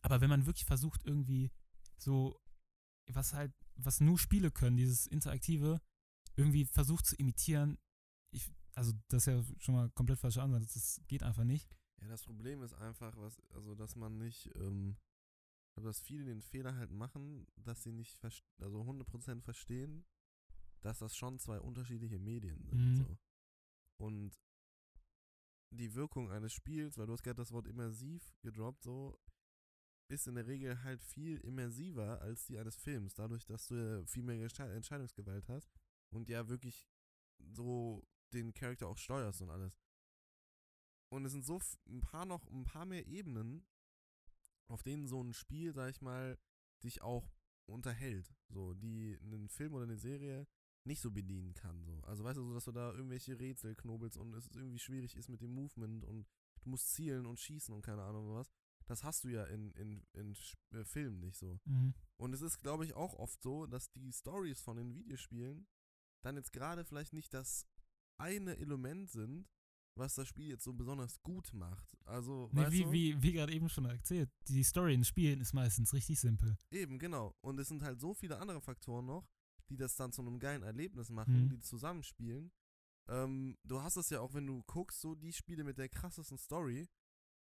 Aber 0.01 0.21
wenn 0.21 0.29
man 0.29 0.45
wirklich 0.45 0.65
versucht, 0.65 1.03
irgendwie 1.05 1.51
so, 1.97 2.39
was 3.07 3.33
halt, 3.33 3.51
was 3.75 4.01
nur 4.01 4.17
Spiele 4.17 4.51
können, 4.51 4.77
dieses 4.77 5.07
Interaktive, 5.07 5.81
irgendwie 6.35 6.65
versucht 6.65 7.05
zu 7.05 7.15
imitieren, 7.15 7.77
ich, 8.31 8.51
also 8.73 8.93
das 9.07 9.27
ist 9.27 9.33
ja 9.33 9.43
schon 9.59 9.75
mal 9.75 9.89
komplett 9.91 10.19
falscher 10.19 10.43
Ansatz, 10.43 10.73
das 10.73 11.01
geht 11.07 11.23
einfach 11.23 11.43
nicht. 11.43 11.69
Ja, 12.01 12.07
das 12.07 12.23
Problem 12.23 12.61
ist 12.61 12.73
einfach, 12.73 13.15
was, 13.17 13.39
also 13.51 13.75
dass 13.75 13.95
man 13.95 14.17
nicht, 14.17 14.51
ähm, 14.55 14.97
ich 15.67 15.73
glaube, 15.73 15.89
dass 15.89 16.01
viele 16.01 16.25
den 16.25 16.41
Fehler 16.41 16.75
halt 16.75 16.91
machen, 16.91 17.47
dass 17.55 17.83
sie 17.83 17.91
nicht 17.91 18.17
also 18.59 18.81
100% 18.81 19.41
verstehen, 19.41 20.05
dass 20.81 20.99
das 20.99 21.15
schon 21.15 21.39
zwei 21.39 21.59
unterschiedliche 21.59 22.19
Medien 22.19 22.63
sind. 22.63 22.77
Mhm. 22.77 22.95
So. 22.97 23.17
Und 23.97 24.39
die 25.71 25.93
Wirkung 25.95 26.31
eines 26.31 26.53
Spiels, 26.53 26.97
weil 26.97 27.07
du 27.07 27.13
hast 27.13 27.23
gerade 27.23 27.41
das 27.41 27.51
Wort 27.51 27.67
immersiv 27.67 28.35
gedroppt, 28.41 28.83
so, 28.83 29.17
ist 30.07 30.27
in 30.27 30.35
der 30.35 30.47
Regel 30.47 30.83
halt 30.83 31.03
viel 31.03 31.39
immersiver 31.39 32.21
als 32.21 32.45
die 32.45 32.57
eines 32.57 32.75
Films, 32.75 33.15
dadurch, 33.15 33.45
dass 33.45 33.67
du 33.67 33.75
ja 33.75 34.05
viel 34.05 34.23
mehr 34.23 34.41
Entscheidungsgewalt 34.41 35.47
hast 35.49 35.69
und 36.09 36.29
ja 36.29 36.47
wirklich 36.47 36.87
so 37.39 38.03
den 38.33 38.53
Charakter 38.53 38.87
auch 38.87 38.97
steuerst 38.97 39.41
und 39.41 39.49
alles. 39.49 39.79
Und 41.09 41.25
es 41.25 41.31
sind 41.31 41.45
so 41.45 41.59
ein 41.87 42.01
paar 42.01 42.25
noch, 42.25 42.47
ein 42.47 42.65
paar 42.65 42.85
mehr 42.85 43.05
Ebenen, 43.07 43.65
auf 44.67 44.83
denen 44.83 45.07
so 45.07 45.21
ein 45.23 45.33
Spiel, 45.33 45.73
sag 45.73 45.89
ich 45.89 46.01
mal, 46.01 46.37
dich 46.83 47.01
auch 47.01 47.31
unterhält. 47.67 48.33
So, 48.49 48.73
die 48.73 49.17
einen 49.21 49.49
Film 49.49 49.73
oder 49.73 49.83
eine 49.83 49.97
Serie 49.97 50.47
nicht 50.83 51.01
so 51.01 51.11
bedienen 51.11 51.53
kann. 51.53 51.83
So. 51.83 52.01
Also 52.03 52.23
weißt 52.23 52.37
du, 52.37 52.43
so, 52.43 52.53
dass 52.53 52.65
du 52.65 52.71
da 52.71 52.91
irgendwelche 52.91 53.39
Rätsel 53.39 53.75
knobelst 53.75 54.17
und 54.17 54.33
es 54.33 54.47
irgendwie 54.53 54.79
schwierig 54.79 55.15
ist 55.15 55.29
mit 55.29 55.41
dem 55.41 55.53
Movement 55.53 56.03
und 56.05 56.27
du 56.61 56.69
musst 56.69 56.93
zielen 56.93 57.25
und 57.25 57.39
schießen 57.39 57.73
und 57.73 57.81
keine 57.81 58.03
Ahnung 58.03 58.33
was. 58.33 58.51
Das 58.87 59.03
hast 59.03 59.23
du 59.23 59.29
ja 59.29 59.43
in, 59.45 59.71
in, 59.73 60.05
in 60.13 60.35
äh, 60.71 60.83
Filmen 60.85 61.19
nicht 61.19 61.37
so. 61.37 61.59
Mhm. 61.65 61.93
Und 62.17 62.33
es 62.33 62.41
ist, 62.41 62.59
glaube 62.61 62.85
ich, 62.85 62.93
auch 62.95 63.13
oft 63.13 63.41
so, 63.41 63.65
dass 63.65 63.91
die 63.91 64.11
Stories 64.13 64.61
von 64.61 64.77
den 64.77 64.93
Videospielen 64.93 65.67
dann 66.23 66.35
jetzt 66.37 66.53
gerade 66.53 66.85
vielleicht 66.85 67.13
nicht 67.13 67.33
das 67.33 67.67
eine 68.17 68.57
Element 68.57 69.09
sind, 69.09 69.47
was 69.97 70.15
das 70.15 70.27
Spiel 70.27 70.47
jetzt 70.47 70.63
so 70.63 70.73
besonders 70.73 71.21
gut 71.23 71.53
macht. 71.53 71.95
Also, 72.05 72.49
Nee, 72.51 72.69
wie, 72.71 72.91
wie, 72.91 73.21
wie 73.23 73.31
gerade 73.33 73.53
eben 73.53 73.69
schon 73.69 73.85
erzählt, 73.85 74.29
die 74.47 74.63
Story 74.63 74.93
in 74.93 75.03
Spielen 75.03 75.39
ist 75.41 75.53
meistens 75.53 75.93
richtig 75.93 76.19
simpel. 76.19 76.57
Eben, 76.69 76.99
genau. 76.99 77.35
Und 77.41 77.59
es 77.59 77.69
sind 77.69 77.81
halt 77.83 77.99
so 77.99 78.13
viele 78.13 78.37
andere 78.39 78.61
Faktoren 78.61 79.05
noch, 79.05 79.27
die 79.69 79.77
das 79.77 79.95
dann 79.95 80.11
zu 80.11 80.21
einem 80.21 80.37
geilen 80.39 80.63
Erlebnis 80.63 81.09
machen, 81.09 81.45
Mhm. 81.45 81.49
die 81.49 81.59
zusammenspielen. 81.61 82.51
Ähm, 83.07 83.57
du 83.63 83.81
hast 83.81 83.95
es 83.97 84.09
ja 84.09 84.19
auch, 84.19 84.33
wenn 84.33 84.47
du 84.47 84.63
guckst, 84.63 84.99
so 84.99 85.15
die 85.15 85.31
Spiele 85.33 85.63
mit 85.63 85.77
der 85.77 85.89
krassesten 85.89 86.37
Story 86.37 86.87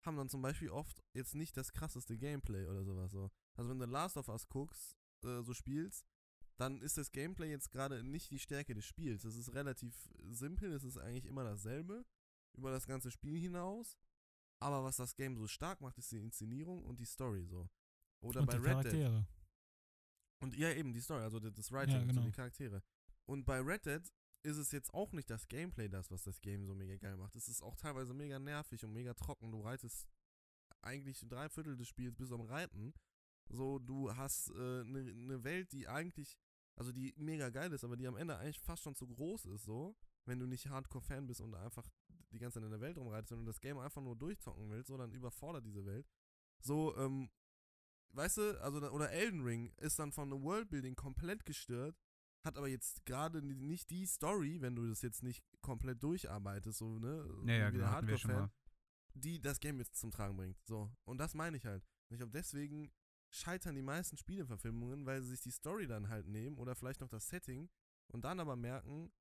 haben 0.04 0.16
dann 0.16 0.28
zum 0.28 0.42
Beispiel 0.42 0.70
oft 0.70 1.02
jetzt 1.14 1.34
nicht 1.34 1.56
das 1.56 1.72
krasseste 1.72 2.16
Gameplay 2.16 2.66
oder 2.66 2.84
sowas. 2.84 3.10
So. 3.12 3.30
Also 3.54 3.70
wenn 3.70 3.78
du 3.78 3.86
Last 3.86 4.16
of 4.16 4.28
Us 4.28 4.48
guckst, 4.48 4.96
äh, 5.24 5.42
so 5.42 5.52
spielst, 5.54 6.06
dann 6.56 6.80
ist 6.82 6.96
das 6.98 7.10
Gameplay 7.12 7.50
jetzt 7.50 7.70
gerade 7.70 8.02
nicht 8.04 8.30
die 8.30 8.38
Stärke 8.38 8.74
des 8.74 8.84
Spiels. 8.84 9.24
Es 9.24 9.36
ist 9.36 9.52
relativ 9.54 9.94
simpel, 10.30 10.72
es 10.72 10.84
ist 10.84 10.98
eigentlich 10.98 11.26
immer 11.26 11.44
dasselbe 11.44 12.04
über 12.56 12.70
das 12.70 12.86
ganze 12.86 13.10
Spiel 13.10 13.38
hinaus. 13.38 13.96
Aber 14.62 14.84
was 14.84 14.96
das 14.96 15.14
Game 15.16 15.36
so 15.36 15.46
stark 15.46 15.80
macht, 15.80 15.96
ist 15.96 16.12
die 16.12 16.18
Inszenierung 16.18 16.84
und 16.84 16.98
die 17.00 17.06
Story 17.06 17.44
so. 17.46 17.68
Oder 18.20 18.40
und 18.40 18.46
bei 18.46 18.58
die 18.58 18.58
Red 18.58 18.66
Dead. 18.84 18.92
Charaktere. 18.92 19.26
Und 20.42 20.56
ja, 20.56 20.70
eben 20.72 20.92
die 20.92 21.00
Story, 21.00 21.22
also 21.22 21.38
das- 21.40 21.52
das 21.54 21.72
Writing, 21.72 21.94
Ja, 21.94 22.00
genau. 22.00 22.14
so 22.14 22.20
die 22.22 22.32
Charaktere. 22.32 22.82
Und 23.26 23.44
bei 23.44 23.60
Red 23.60 23.86
Dead 23.86 24.02
ist 24.42 24.56
es 24.56 24.72
jetzt 24.72 24.92
auch 24.94 25.12
nicht 25.12 25.30
das 25.30 25.48
Gameplay 25.48 25.88
das, 25.88 26.10
was 26.10 26.22
das 26.22 26.40
Game 26.40 26.66
so 26.66 26.74
mega 26.74 26.96
geil 26.96 27.16
macht. 27.16 27.36
Es 27.36 27.48
ist 27.48 27.62
auch 27.62 27.76
teilweise 27.76 28.14
mega 28.14 28.38
nervig 28.38 28.84
und 28.84 28.92
mega 28.92 29.14
trocken. 29.14 29.52
Du 29.52 29.60
reitest 29.60 30.06
eigentlich 30.82 31.24
drei 31.28 31.48
Viertel 31.48 31.76
des 31.76 31.88
Spiels 31.88 32.16
bis 32.16 32.32
am 32.32 32.40
Reiten. 32.40 32.94
So, 33.48 33.78
du 33.78 34.14
hast 34.16 34.50
eine 34.52 34.80
äh, 34.80 34.84
ne- 34.84 35.14
ne 35.14 35.44
Welt, 35.44 35.72
die 35.72 35.88
eigentlich, 35.88 36.38
also 36.76 36.92
die 36.92 37.12
mega 37.16 37.50
geil 37.50 37.72
ist, 37.72 37.84
aber 37.84 37.96
die 37.96 38.06
am 38.06 38.16
Ende 38.16 38.36
eigentlich 38.38 38.60
fast 38.60 38.82
schon 38.82 38.94
zu 38.94 39.06
groß 39.06 39.46
ist, 39.46 39.64
so. 39.64 39.96
Wenn 40.24 40.38
du 40.38 40.46
nicht 40.46 40.68
Hardcore-Fan 40.68 41.26
bist 41.26 41.40
und 41.40 41.54
einfach 41.54 41.88
die 42.30 42.38
ganze 42.38 42.60
Zeit 42.60 42.64
in 42.64 42.70
der 42.70 42.80
Welt 42.80 42.96
rumreitest, 42.96 43.32
du 43.32 43.44
das 43.44 43.60
Game 43.60 43.78
einfach 43.78 44.02
nur 44.02 44.16
durchzocken 44.16 44.70
willst, 44.70 44.88
so, 44.88 44.96
dann 44.96 45.12
überfordert 45.12 45.66
diese 45.66 45.84
Welt. 45.84 46.08
So, 46.60 46.96
ähm, 46.96 47.30
weißt 48.12 48.38
du, 48.38 48.62
also, 48.62 48.78
oder 48.90 49.10
Elden 49.10 49.42
Ring 49.42 49.72
ist 49.78 49.98
dann 49.98 50.12
von 50.12 50.30
Worldbuilding 50.30 50.94
komplett 50.94 51.44
gestört, 51.44 51.96
hat 52.44 52.56
aber 52.56 52.68
jetzt 52.68 53.04
gerade 53.04 53.42
ni- 53.42 53.54
nicht 53.54 53.90
die 53.90 54.06
Story, 54.06 54.60
wenn 54.60 54.74
du 54.76 54.88
das 54.88 55.02
jetzt 55.02 55.22
nicht 55.22 55.42
komplett 55.60 56.02
durcharbeitest, 56.02 56.78
so, 56.78 56.98
ne? 56.98 57.26
Ja, 57.46 57.52
ja, 57.54 57.70
genau, 57.70 57.86
Hardcore-Fan, 57.86 58.50
die 59.14 59.40
das 59.40 59.60
Game 59.60 59.78
jetzt 59.78 59.96
zum 59.96 60.10
Tragen 60.10 60.36
bringt. 60.36 60.56
So. 60.66 60.90
Und 61.04 61.18
das 61.18 61.34
meine 61.34 61.56
ich 61.56 61.66
halt. 61.66 61.82
Und 62.08 62.14
ich 62.14 62.18
glaube, 62.18 62.32
deswegen 62.32 62.90
scheitern 63.32 63.74
die 63.76 63.82
meisten 63.82 64.16
Spieleverfilmungen, 64.16 65.06
weil 65.06 65.22
sie 65.22 65.30
sich 65.30 65.40
die 65.40 65.50
Story 65.50 65.86
dann 65.86 66.08
halt 66.08 66.26
nehmen 66.26 66.56
oder 66.58 66.74
vielleicht 66.74 67.00
noch 67.00 67.08
das 67.08 67.28
Setting 67.28 67.68
und 68.08 68.24
dann 68.24 68.40
aber 68.40 68.56
merken, 68.56 69.12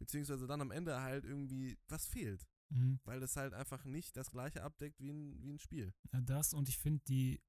beziehungsweise 0.00 0.46
dann 0.46 0.60
am 0.60 0.70
Ende 0.70 1.00
halt 1.00 1.24
irgendwie 1.24 1.78
was 1.88 2.06
fehlt. 2.06 2.46
Mhm. 2.70 2.98
Weil 3.04 3.20
das 3.20 3.36
halt 3.36 3.52
einfach 3.52 3.84
nicht 3.84 4.16
das 4.16 4.30
gleiche 4.30 4.62
abdeckt 4.62 4.98
wie 4.98 5.10
ein, 5.10 5.40
wie 5.42 5.52
ein 5.52 5.58
Spiel. 5.58 5.92
Ja, 6.12 6.20
das 6.22 6.54
und 6.54 6.68
ich 6.68 6.78
finde, 6.78 7.02
die 7.06 7.40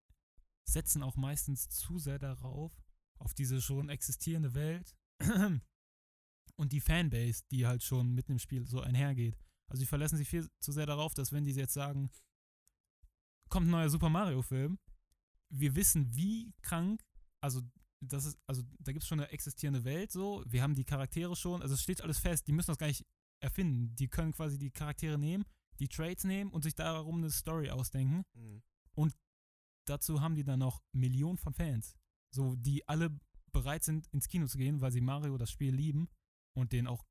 setzen 0.65 1.01
auch 1.01 1.15
meistens 1.15 1.69
zu 1.69 1.97
sehr 1.97 2.19
darauf, 2.19 2.71
auf 3.19 3.33
diese 3.33 3.61
schon 3.61 3.89
existierende 3.89 4.53
Welt 4.53 4.95
und 6.55 6.71
die 6.71 6.81
Fanbase, 6.81 7.43
die 7.51 7.65
halt 7.65 7.83
schon 7.83 8.13
mit 8.13 8.29
dem 8.29 8.39
Spiel 8.39 8.65
so 8.65 8.81
einhergeht. 8.81 9.37
Also 9.69 9.81
die 9.81 9.87
verlassen 9.87 10.17
sich 10.17 10.29
viel 10.29 10.47
zu 10.59 10.71
sehr 10.71 10.85
darauf, 10.85 11.13
dass 11.13 11.31
wenn 11.31 11.45
die 11.45 11.51
jetzt 11.51 11.73
sagen, 11.73 12.09
kommt 13.49 13.67
ein 13.67 13.71
neuer 13.71 13.89
Super 13.89 14.09
Mario-Film, 14.09 14.77
wir 15.49 15.75
wissen, 15.75 16.13
wie 16.15 16.53
krank, 16.61 17.03
also 17.41 17.61
das 18.01 18.25
ist, 18.25 18.39
also 18.47 18.63
da 18.79 18.91
gibt 18.91 19.03
es 19.03 19.07
schon 19.07 19.19
eine 19.19 19.31
existierende 19.31 19.83
Welt 19.83 20.11
so, 20.11 20.43
wir 20.45 20.61
haben 20.61 20.75
die 20.75 20.83
Charaktere 20.83 21.35
schon, 21.35 21.61
also 21.61 21.73
es 21.73 21.81
steht 21.81 22.01
alles 22.01 22.19
fest, 22.19 22.47
die 22.47 22.51
müssen 22.51 22.67
das 22.67 22.77
gar 22.77 22.87
nicht 22.87 23.05
erfinden. 23.43 23.95
Die 23.95 24.07
können 24.07 24.31
quasi 24.31 24.57
die 24.57 24.71
Charaktere 24.71 25.19
nehmen, 25.19 25.43
die 25.79 25.87
Trades 25.87 26.23
nehmen 26.23 26.51
und 26.51 26.63
sich 26.63 26.73
darum 26.73 27.17
eine 27.17 27.29
Story 27.29 27.69
ausdenken. 27.69 28.23
Mhm. 28.33 29.13
dazu 29.85 30.21
haben 30.21 30.35
die 30.35 30.45
dann 30.45 30.59
noch 30.59 30.81
Millionen 30.93 31.37
von 31.37 31.53
Fans. 31.53 31.95
So, 32.33 32.55
die 32.55 32.87
alle 32.87 33.19
bereit 33.53 33.84
sind, 33.84 34.07
ins 34.07 34.27
Kino 34.27 34.47
zu 34.47 34.57
gehen, 34.57 34.81
weil 34.81 34.91
sie 34.91 35.01
Mario 35.01 35.38
das 35.38 35.51
Spiel 35.51 35.73
lieben 35.73 36.09
und 36.53 36.73
den 36.73 36.88
auch 36.88 37.05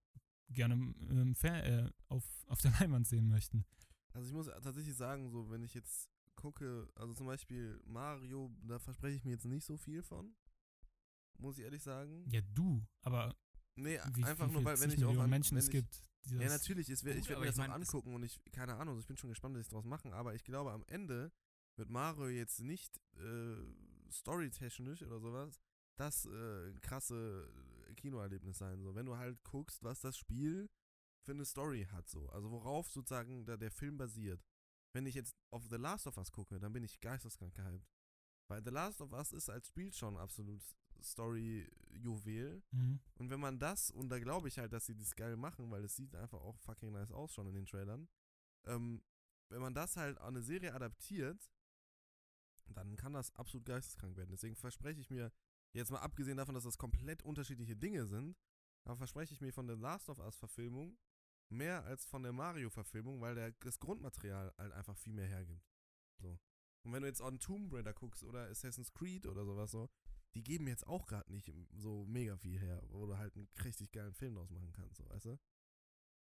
gerne 0.50 0.74
ähm, 0.74 1.34
äh, 1.42 1.90
auf, 2.08 2.24
auf 2.48 2.60
der 2.60 2.72
Leinwand 2.80 3.06
sehen 3.08 3.28
möchten. 3.28 3.64
Also 4.12 4.26
ich 4.28 4.34
muss 4.34 4.46
tatsächlich 4.46 4.94
sagen, 4.96 5.30
so 5.30 5.48
wenn 5.50 5.62
ich 5.62 5.72
jetzt 5.74 6.10
gucke, 6.36 6.88
also 6.96 7.14
zum 7.14 7.26
Beispiel 7.26 7.80
Mario, 7.86 8.50
da 8.62 8.78
verspreche 8.78 9.16
ich 9.16 9.24
mir 9.24 9.30
jetzt 9.30 9.46
nicht 9.46 9.64
so 9.64 9.76
viel 9.78 10.02
von. 10.02 10.34
Muss 11.38 11.58
ich 11.58 11.64
ehrlich 11.64 11.82
sagen. 11.82 12.24
Ja, 12.28 12.40
du, 12.52 12.86
aber 13.02 13.34
Nee, 13.74 13.98
wie, 14.14 14.24
einfach 14.24 14.48
wie 14.48 14.52
nur, 14.52 14.64
weil 14.64 14.78
wenn 14.80 14.90
ich 14.90 15.02
auch 15.04 15.16
an, 15.18 15.30
Menschen 15.30 15.56
es 15.56 15.66
ich, 15.66 15.70
gibt. 15.72 16.04
Die 16.26 16.34
Ja, 16.36 16.48
natürlich, 16.48 16.90
es 16.90 17.02
wär, 17.04 17.14
ich 17.16 17.22
Gut, 17.22 17.30
werde 17.30 17.36
aber 17.38 17.44
mir 17.46 17.46
das 17.46 17.56
ich 17.56 17.62
auch 17.62 17.68
mein, 17.68 17.82
es- 17.82 17.88
angucken 17.88 18.14
und 18.14 18.22
ich, 18.22 18.40
keine 18.52 18.76
Ahnung, 18.76 18.98
ich 18.98 19.06
bin 19.06 19.16
schon 19.16 19.30
gespannt, 19.30 19.56
was 19.56 19.64
sie 19.64 19.70
daraus 19.70 19.86
machen, 19.86 20.12
aber 20.12 20.34
ich 20.34 20.44
glaube, 20.44 20.72
am 20.72 20.84
Ende 20.88 21.32
wird 21.76 21.88
Mario 21.88 22.28
jetzt 22.28 22.60
nicht 22.60 23.00
äh, 23.16 23.56
storytechnisch 24.10 25.02
oder 25.02 25.18
sowas 25.20 25.58
das 25.96 26.26
äh, 26.26 26.72
krasse 26.80 27.48
Kinoerlebnis 27.96 28.58
sein. 28.58 28.82
So, 28.82 28.94
wenn 28.94 29.06
du 29.06 29.16
halt 29.16 29.42
guckst, 29.44 29.82
was 29.82 30.00
das 30.00 30.16
Spiel 30.16 30.70
für 31.24 31.32
eine 31.32 31.44
Story 31.44 31.86
hat, 31.90 32.08
so. 32.08 32.28
Also 32.30 32.50
worauf 32.50 32.90
sozusagen 32.90 33.44
da 33.44 33.56
der 33.56 33.70
Film 33.70 33.96
basiert. 33.96 34.42
Wenn 34.94 35.06
ich 35.06 35.14
jetzt 35.14 35.36
auf 35.50 35.64
The 35.68 35.76
Last 35.76 36.06
of 36.06 36.18
Us 36.18 36.32
gucke, 36.32 36.58
dann 36.58 36.72
bin 36.72 36.84
ich 36.84 37.00
geisteskrank 37.00 37.54
gehypt. 37.54 37.88
Weil 38.48 38.62
The 38.62 38.70
Last 38.70 39.00
of 39.00 39.12
Us 39.12 39.32
ist 39.32 39.48
als 39.48 39.68
Spiel 39.68 39.92
schon 39.92 40.16
absolut 40.16 40.62
Story-Juwel. 41.02 42.62
Mhm. 42.70 43.00
Und 43.14 43.30
wenn 43.30 43.40
man 43.40 43.58
das, 43.58 43.90
und 43.90 44.08
da 44.08 44.18
glaube 44.18 44.48
ich 44.48 44.58
halt, 44.58 44.72
dass 44.72 44.86
sie 44.86 44.96
das 44.96 45.14
geil 45.14 45.36
machen, 45.36 45.70
weil 45.70 45.84
es 45.84 45.96
sieht 45.96 46.14
einfach 46.14 46.40
auch 46.40 46.58
fucking 46.58 46.92
nice 46.92 47.12
aus 47.12 47.32
schon 47.32 47.46
in 47.46 47.54
den 47.54 47.66
Trailern. 47.66 48.08
Ähm, 48.66 49.02
wenn 49.48 49.60
man 49.60 49.74
das 49.74 49.96
halt 49.96 50.18
an 50.18 50.34
eine 50.34 50.42
Serie 50.42 50.74
adaptiert, 50.74 51.50
dann 52.66 52.96
kann 52.96 53.12
das 53.12 53.34
absolut 53.36 53.66
geisteskrank 53.66 54.16
werden. 54.16 54.30
Deswegen 54.30 54.56
verspreche 54.56 55.00
ich 55.00 55.10
mir, 55.10 55.32
jetzt 55.72 55.90
mal 55.90 56.00
abgesehen 56.00 56.36
davon, 56.36 56.54
dass 56.54 56.64
das 56.64 56.78
komplett 56.78 57.22
unterschiedliche 57.22 57.76
Dinge 57.76 58.06
sind, 58.06 58.36
aber 58.84 58.96
verspreche 58.96 59.32
ich 59.34 59.40
mir 59.40 59.52
von 59.52 59.66
der 59.66 59.76
Last 59.76 60.08
of 60.08 60.18
Us-Verfilmung 60.18 60.98
mehr 61.48 61.84
als 61.84 62.04
von 62.06 62.22
der 62.22 62.32
Mario-Verfilmung, 62.32 63.20
weil 63.20 63.34
der, 63.34 63.52
das 63.60 63.78
Grundmaterial 63.78 64.52
halt 64.56 64.72
einfach 64.72 64.96
viel 64.96 65.12
mehr 65.12 65.26
hergibt. 65.28 65.66
So. 66.18 66.38
Und 66.84 66.92
wenn 66.92 67.02
du 67.02 67.08
jetzt 67.08 67.20
on 67.20 67.38
Tomb 67.38 67.72
Raider 67.72 67.92
guckst 67.92 68.24
oder 68.24 68.48
Assassin's 68.48 68.92
Creed 68.92 69.26
oder 69.26 69.44
sowas 69.44 69.70
so, 69.70 69.88
die 70.34 70.42
geben 70.42 70.66
jetzt 70.66 70.86
auch 70.86 71.06
gerade 71.06 71.30
nicht 71.30 71.52
so 71.74 72.06
mega 72.06 72.36
viel 72.36 72.58
her, 72.58 72.82
wo 72.88 73.06
du 73.06 73.18
halt 73.18 73.36
einen 73.36 73.48
richtig 73.62 73.92
geilen 73.92 74.14
Film 74.14 74.34
draus 74.34 74.50
machen 74.50 74.72
kannst, 74.72 74.96
so, 74.96 75.08
weißt 75.10 75.26
du? 75.26 75.38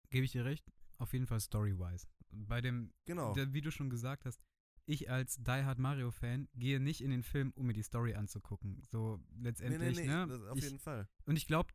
Gebe 0.10 0.26
ich 0.26 0.32
dir 0.34 0.46
recht, 0.46 0.70
auf 0.98 1.14
jeden 1.14 1.26
Fall 1.26 1.40
story-wise. 1.40 2.08
Bei 2.30 2.62
dem, 2.62 2.94
Genau. 3.06 3.34
der, 3.34 3.54
wie 3.54 3.62
du 3.62 3.72
schon 3.72 3.90
gesagt 3.90 4.26
hast, 4.26 4.44
ich 4.86 5.10
als 5.10 5.38
Die 5.38 5.64
Hard 5.64 5.80
Mario-Fan 5.80 6.48
gehe 6.54 6.80
nicht 6.80 7.02
in 7.02 7.12
den 7.12 7.24
Film, 7.24 7.52
um 7.56 7.68
mir 7.68 7.74
die 7.74 7.84
Story 7.84 8.14
anzugucken. 8.16 8.82
So 8.84 9.20
letztendlich, 9.36 10.06
ne? 10.06 10.28
das 10.28 10.42
auf 10.44 10.58
ich, 10.58 10.64
jeden 10.64 10.80
Fall. 10.80 11.08
Und 11.26 11.38
ich 11.38 11.48
glaube, 11.48 11.74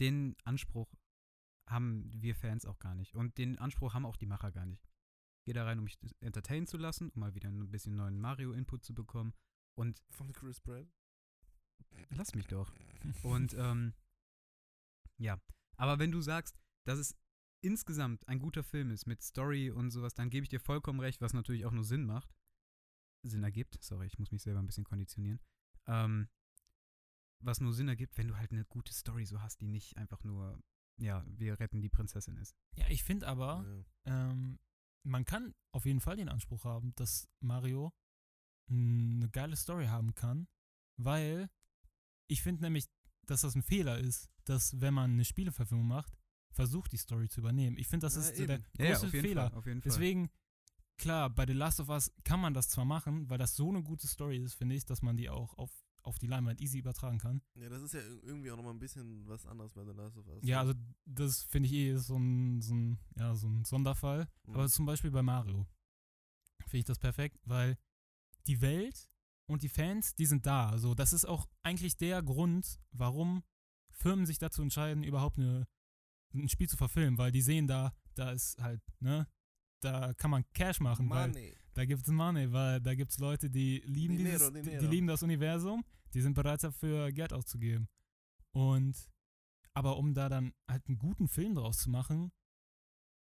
den 0.00 0.36
Anspruch 0.44 0.94
haben 1.68 2.10
wir 2.12 2.34
Fans 2.34 2.66
auch 2.66 2.78
gar 2.78 2.94
nicht. 2.94 3.14
Und 3.14 3.38
den 3.38 3.58
Anspruch 3.58 3.94
haben 3.94 4.06
auch 4.06 4.16
die 4.16 4.26
Macher 4.26 4.52
gar 4.52 4.66
nicht. 4.66 4.84
Ich 5.40 5.44
gehe 5.46 5.54
da 5.54 5.64
rein, 5.64 5.78
um 5.78 5.84
mich 5.84 5.98
entertainen 6.20 6.66
zu 6.66 6.76
lassen, 6.76 7.10
um 7.10 7.20
mal 7.20 7.34
wieder 7.34 7.48
ein 7.48 7.70
bisschen 7.70 7.96
neuen 7.96 8.18
Mario-Input 8.20 8.84
zu 8.84 8.94
bekommen. 8.94 9.32
Und 9.76 10.02
Von 10.10 10.32
Chris 10.32 10.60
Pratt. 10.60 10.86
lass 12.10 12.34
mich 12.34 12.46
doch. 12.46 12.72
Und 13.22 13.54
ähm, 13.54 13.94
ja, 15.18 15.40
aber 15.76 15.98
wenn 15.98 16.12
du 16.12 16.20
sagst, 16.20 16.56
dass 16.86 16.98
es 16.98 17.16
insgesamt 17.64 18.28
ein 18.28 18.38
guter 18.38 18.62
Film 18.62 18.90
ist 18.90 19.06
mit 19.06 19.22
Story 19.22 19.70
und 19.70 19.90
sowas, 19.90 20.14
dann 20.14 20.30
gebe 20.30 20.44
ich 20.44 20.48
dir 20.50 20.60
vollkommen 20.60 21.00
recht, 21.00 21.20
was 21.20 21.32
natürlich 21.32 21.64
auch 21.66 21.72
nur 21.72 21.84
Sinn 21.84 22.04
macht. 22.04 22.34
Sinn 23.22 23.42
ergibt. 23.42 23.82
Sorry, 23.82 24.06
ich 24.06 24.18
muss 24.18 24.30
mich 24.32 24.42
selber 24.42 24.60
ein 24.60 24.66
bisschen 24.66 24.84
konditionieren. 24.84 25.40
Ähm, 25.86 26.28
was 27.40 27.60
nur 27.60 27.72
Sinn 27.72 27.88
ergibt, 27.88 28.16
wenn 28.16 28.28
du 28.28 28.36
halt 28.36 28.52
eine 28.52 28.64
gute 28.64 28.92
Story 28.92 29.24
so 29.26 29.40
hast, 29.40 29.60
die 29.60 29.66
nicht 29.68 29.96
einfach 29.96 30.22
nur, 30.24 30.60
ja, 30.98 31.24
wir 31.26 31.58
retten 31.60 31.80
die 31.80 31.88
Prinzessin 31.88 32.36
ist. 32.36 32.54
Ja, 32.76 32.88
ich 32.88 33.02
finde 33.04 33.26
aber, 33.26 33.64
Ja. 34.06 34.30
ähm, 34.30 34.58
man 35.06 35.24
kann 35.24 35.54
auf 35.72 35.84
jeden 35.84 36.00
Fall 36.00 36.16
den 36.16 36.28
Anspruch 36.28 36.64
haben, 36.64 36.94
dass 36.96 37.28
Mario 37.40 37.92
eine 38.70 39.28
geile 39.30 39.56
Story 39.56 39.86
haben 39.86 40.14
kann, 40.14 40.48
weil 40.96 41.50
ich 42.28 42.42
finde 42.42 42.62
nämlich, 42.62 42.86
dass 43.26 43.42
das 43.42 43.54
ein 43.54 43.62
Fehler 43.62 43.98
ist, 43.98 44.30
dass 44.44 44.80
wenn 44.80 44.94
man 44.94 45.12
eine 45.12 45.24
Spieleverfilmung 45.24 45.86
macht, 45.86 46.16
versucht 46.54 46.92
die 46.92 46.96
Story 46.96 47.28
zu 47.28 47.40
übernehmen. 47.40 47.76
Ich 47.78 47.86
finde, 47.88 48.06
das 48.06 48.14
Ja, 48.14 48.20
ist 48.22 48.36
so 48.36 48.46
der 48.46 48.58
große 48.78 49.08
Fehler. 49.10 49.50
Fall, 49.50 49.58
auf 49.58 49.66
jeden 49.66 49.82
Fall. 49.82 49.90
Deswegen, 49.92 50.30
klar, 50.96 51.28
bei 51.30 51.46
The 51.46 51.52
Last 51.52 51.80
of 51.80 51.88
Us 51.88 52.12
kann 52.24 52.40
man 52.40 52.54
das 52.54 52.68
zwar 52.68 52.84
machen, 52.84 53.28
weil 53.28 53.38
das 53.38 53.56
so 53.56 53.68
eine 53.68 53.82
gute 53.82 54.06
Story 54.06 54.38
ist, 54.38 54.54
finde 54.54 54.74
ich, 54.74 54.84
dass 54.84 55.02
man 55.02 55.16
die 55.16 55.28
auch 55.28 55.56
auf, 55.58 55.70
auf 56.02 56.18
die 56.18 56.26
Leinwand 56.26 56.60
easy 56.60 56.78
übertragen 56.78 57.18
kann. 57.18 57.40
ja, 57.54 57.68
das 57.68 57.82
ist 57.82 57.94
ja 57.94 58.00
ir- 58.00 58.22
irgendwie 58.22 58.50
auch 58.50 58.56
nochmal 58.56 58.74
ein 58.74 58.78
bisschen 58.78 59.26
was 59.26 59.46
anderes 59.46 59.72
bei 59.72 59.84
The 59.84 59.92
Last 59.92 60.16
of 60.16 60.26
Us. 60.28 60.40
Ja, 60.42 60.60
also 60.60 60.74
das 61.06 61.42
finde 61.42 61.68
ich 61.68 61.74
eh 61.74 61.92
ist 61.92 62.06
so 62.06 62.16
ein, 62.16 62.60
so 62.62 62.74
ein, 62.74 62.98
ja, 63.16 63.34
so 63.34 63.48
ein 63.48 63.64
Sonderfall. 63.64 64.28
Mhm. 64.46 64.54
Aber 64.54 64.68
zum 64.68 64.84
Beispiel 64.86 65.10
bei 65.10 65.22
Mario 65.22 65.66
finde 66.66 66.78
ich 66.78 66.84
das 66.84 66.98
perfekt, 66.98 67.38
weil 67.44 67.76
die 68.46 68.60
Welt 68.60 69.08
und 69.46 69.62
die 69.62 69.68
Fans, 69.68 70.14
die 70.14 70.26
sind 70.26 70.46
da. 70.46 70.68
Also 70.70 70.94
das 70.94 71.12
ist 71.12 71.24
auch 71.24 71.48
eigentlich 71.62 71.96
der 71.96 72.22
Grund, 72.22 72.78
warum 72.92 73.42
Firmen 73.90 74.26
sich 74.26 74.38
dazu 74.38 74.60
entscheiden, 74.62 75.02
überhaupt 75.04 75.38
eine, 75.38 75.66
ein 76.34 76.48
Spiel 76.48 76.68
zu 76.68 76.76
verfilmen, 76.76 77.18
weil 77.18 77.32
die 77.32 77.42
sehen 77.42 77.66
da, 77.66 77.92
da 78.14 78.32
ist 78.32 78.60
halt, 78.60 78.80
ne, 79.00 79.26
da 79.80 80.14
kann 80.14 80.30
man 80.30 80.44
Cash 80.52 80.80
machen, 80.80 81.08
weil 81.10 81.28
Money. 81.28 81.54
da 81.74 81.84
gibt 81.84 82.02
es 82.02 82.08
Money, 82.08 82.52
weil 82.52 82.80
da 82.80 82.94
gibt 82.94 83.12
es 83.12 83.18
Leute, 83.18 83.50
die 83.50 83.82
lieben 83.86 84.16
Dinero, 84.16 84.50
dieses, 84.50 84.52
die, 84.52 84.62
die 84.62 84.70
Dinero. 84.70 84.90
lieben 84.90 85.06
das 85.06 85.22
Universum, 85.22 85.84
die 86.12 86.20
sind 86.20 86.34
bereit 86.34 86.62
dafür 86.62 87.12
Geld 87.12 87.32
auszugeben. 87.32 87.88
Und 88.52 89.10
aber 89.74 89.96
um 89.96 90.14
da 90.14 90.28
dann 90.28 90.54
halt 90.70 90.86
einen 90.86 90.98
guten 90.98 91.28
Film 91.28 91.56
draus 91.56 91.78
zu 91.78 91.90
machen, 91.90 92.30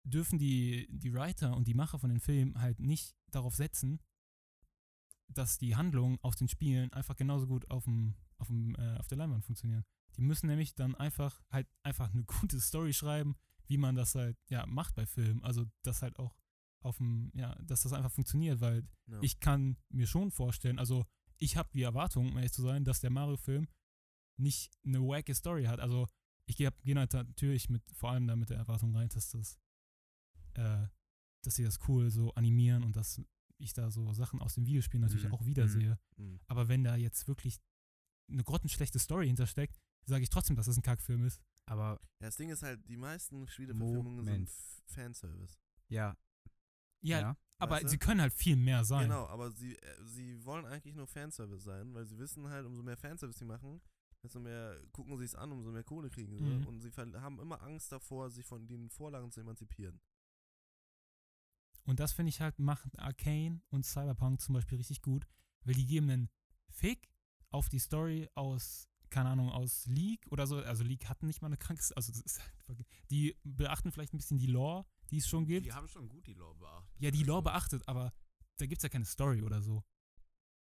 dürfen 0.03 0.39
die, 0.39 0.87
die 0.89 1.13
Writer 1.13 1.55
und 1.55 1.67
die 1.67 1.75
Macher 1.75 1.99
von 1.99 2.09
den 2.09 2.19
Filmen 2.19 2.59
halt 2.59 2.79
nicht 2.79 3.15
darauf 3.31 3.55
setzen, 3.55 3.99
dass 5.27 5.59
die 5.59 5.75
Handlungen 5.75 6.17
aus 6.21 6.35
den 6.35 6.47
Spielen 6.47 6.91
einfach 6.91 7.15
genauso 7.15 7.45
gut 7.45 7.69
auf, 7.69 7.83
dem, 7.83 8.15
auf, 8.39 8.47
dem, 8.47 8.75
äh, 8.75 8.97
auf 8.97 9.07
der 9.07 9.19
Leinwand 9.19 9.45
funktionieren. 9.45 9.85
Die 10.17 10.21
müssen 10.21 10.47
nämlich 10.47 10.75
dann 10.75 10.95
einfach 10.95 11.41
halt 11.49 11.67
einfach 11.83 12.11
eine 12.13 12.23
gute 12.51 12.59
Story 12.59 12.93
schreiben, 12.93 13.35
wie 13.67 13.77
man 13.77 13.95
das 13.95 14.15
halt 14.15 14.37
ja 14.49 14.65
macht 14.65 14.95
bei 14.95 15.05
Filmen. 15.05 15.43
Also 15.43 15.65
das 15.83 16.01
halt 16.01 16.17
auch 16.19 16.35
auf 16.81 16.97
dem, 16.97 17.31
ja, 17.35 17.55
dass 17.63 17.83
das 17.83 17.93
einfach 17.93 18.11
funktioniert, 18.11 18.61
weil 18.61 18.87
Ja. 19.07 19.19
ich 19.21 19.39
kann 19.39 19.77
mir 19.89 20.07
schon 20.07 20.31
vorstellen, 20.31 20.79
also 20.79 21.05
ich 21.37 21.57
habe 21.57 21.69
die 21.73 21.81
Erwartung, 21.83 22.29
um 22.29 22.37
ehrlich 22.37 22.53
zu 22.53 22.61
sein, 22.61 22.83
dass 22.85 22.99
der 23.01 23.09
Mario-Film 23.11 23.67
nicht 24.37 24.71
eine 24.85 24.99
wacke 25.01 25.35
Story 25.35 25.65
hat. 25.65 25.79
Also 25.79 26.07
ich 26.45 26.55
gehe 26.57 26.71
geh 26.83 26.93
natürlich 26.93 27.69
mit, 27.69 27.83
vor 27.93 28.11
allem 28.11 28.27
da 28.27 28.35
mit 28.35 28.49
der 28.49 28.57
Erwartung 28.57 28.95
rein, 28.95 29.09
dass 29.09 29.29
das, 29.29 29.59
äh, 30.55 30.87
dass 31.43 31.55
sie 31.55 31.63
das 31.63 31.79
cool 31.87 32.09
so 32.09 32.33
animieren 32.33 32.83
und 32.83 32.95
dass 32.95 33.21
ich 33.57 33.73
da 33.73 33.91
so 33.91 34.11
Sachen 34.13 34.39
aus 34.41 34.55
dem 34.55 34.65
Videospiel 34.65 34.99
natürlich 35.01 35.25
Mhm. 35.25 35.33
auch 35.33 35.45
wiedersehe. 35.45 35.99
Mhm. 36.17 36.39
Aber 36.47 36.67
wenn 36.69 36.83
da 36.83 36.95
jetzt 36.95 37.27
wirklich 37.27 37.59
eine 38.29 38.43
grottenschlechte 38.43 38.99
Story 38.99 39.27
hintersteckt, 39.27 39.79
sage 40.09 40.23
ich 40.23 40.29
trotzdem, 40.29 40.55
dass 40.55 40.65
das 40.65 40.77
ein 40.77 40.81
Kackfilm 40.83 41.25
ist. 41.25 41.41
Aber 41.65 41.99
Ja, 42.19 42.27
das 42.27 42.37
Ding 42.37 42.49
ist 42.49 42.63
halt, 42.63 42.87
die 42.87 42.97
meisten 42.97 43.47
Spieleverfilmungen 43.47 44.25
sind 44.25 44.49
Fanservice. 44.87 45.57
ja, 45.87 46.17
Ja, 47.01 47.19
ja. 47.21 47.37
aber 47.57 47.75
weißt 47.75 47.85
du? 47.85 47.89
sie 47.89 47.97
können 47.97 48.21
halt 48.21 48.33
viel 48.33 48.55
mehr 48.55 48.83
sein. 48.83 49.03
Genau, 49.03 49.27
aber 49.27 49.51
sie, 49.51 49.75
äh, 49.77 50.03
sie 50.03 50.43
wollen 50.45 50.65
eigentlich 50.65 50.95
nur 50.95 51.07
Fanservice 51.07 51.63
sein, 51.63 51.93
weil 51.93 52.05
sie 52.05 52.17
wissen 52.17 52.47
halt, 52.49 52.65
umso 52.65 52.81
mehr 52.83 52.97
Fanservice 52.97 53.37
sie 53.39 53.45
machen, 53.45 53.81
desto 54.23 54.39
mehr 54.39 54.77
gucken 54.91 55.17
sie 55.17 55.25
es 55.25 55.35
an, 55.35 55.51
umso 55.51 55.71
mehr 55.71 55.83
Kohle 55.83 56.09
kriegen 56.09 56.35
sie. 56.35 56.43
Mhm. 56.43 56.67
Und 56.67 56.81
sie 56.81 56.89
haben 56.91 57.39
immer 57.39 57.61
Angst 57.61 57.91
davor, 57.91 58.29
sich 58.31 58.45
von 58.45 58.67
den 58.67 58.89
Vorlagen 58.89 59.31
zu 59.31 59.39
emanzipieren. 59.39 60.01
Und 61.83 61.99
das 61.99 62.11
finde 62.13 62.29
ich 62.29 62.41
halt, 62.41 62.59
macht 62.59 62.97
Arcane 62.99 63.61
und 63.69 63.85
Cyberpunk 63.85 64.41
zum 64.41 64.53
Beispiel 64.53 64.77
richtig 64.77 65.01
gut, 65.01 65.25
weil 65.63 65.73
die 65.75 65.85
geben 65.85 66.09
einen 66.09 66.29
Fick 66.69 67.09
auf 67.49 67.69
die 67.69 67.79
Story 67.79 68.29
aus, 68.35 68.88
keine 69.09 69.29
Ahnung, 69.29 69.49
aus 69.51 69.85
League 69.87 70.25
oder 70.31 70.47
so. 70.47 70.57
Also 70.57 70.83
League 70.83 71.07
hatten 71.09 71.27
nicht 71.27 71.41
mal 71.41 71.47
eine 71.47 71.57
krankes, 71.57 71.91
also 71.91 72.13
halt, 72.67 72.85
die 73.09 73.35
beachten 73.43 73.91
vielleicht 73.91 74.13
ein 74.13 74.17
bisschen 74.17 74.37
die 74.37 74.47
Lore, 74.47 74.85
die 75.11 75.17
es 75.17 75.27
schon 75.27 75.45
gibt. 75.45 75.65
Die 75.65 75.73
haben 75.73 75.87
schon 75.87 76.07
gut 76.07 76.25
die 76.27 76.33
Lore 76.33 76.55
beachtet. 76.55 77.01
ja, 77.01 77.11
die 77.11 77.23
Lore 77.23 77.37
Also- 77.39 77.43
beachtet, 77.51 77.87
aber 77.87 78.13
da 78.57 78.65
gibt 78.65 78.79
es 78.79 78.83
ja 78.83 78.89
keine 78.89 79.05
Story 79.05 79.41
oder 79.41 79.61
so. 79.61 79.83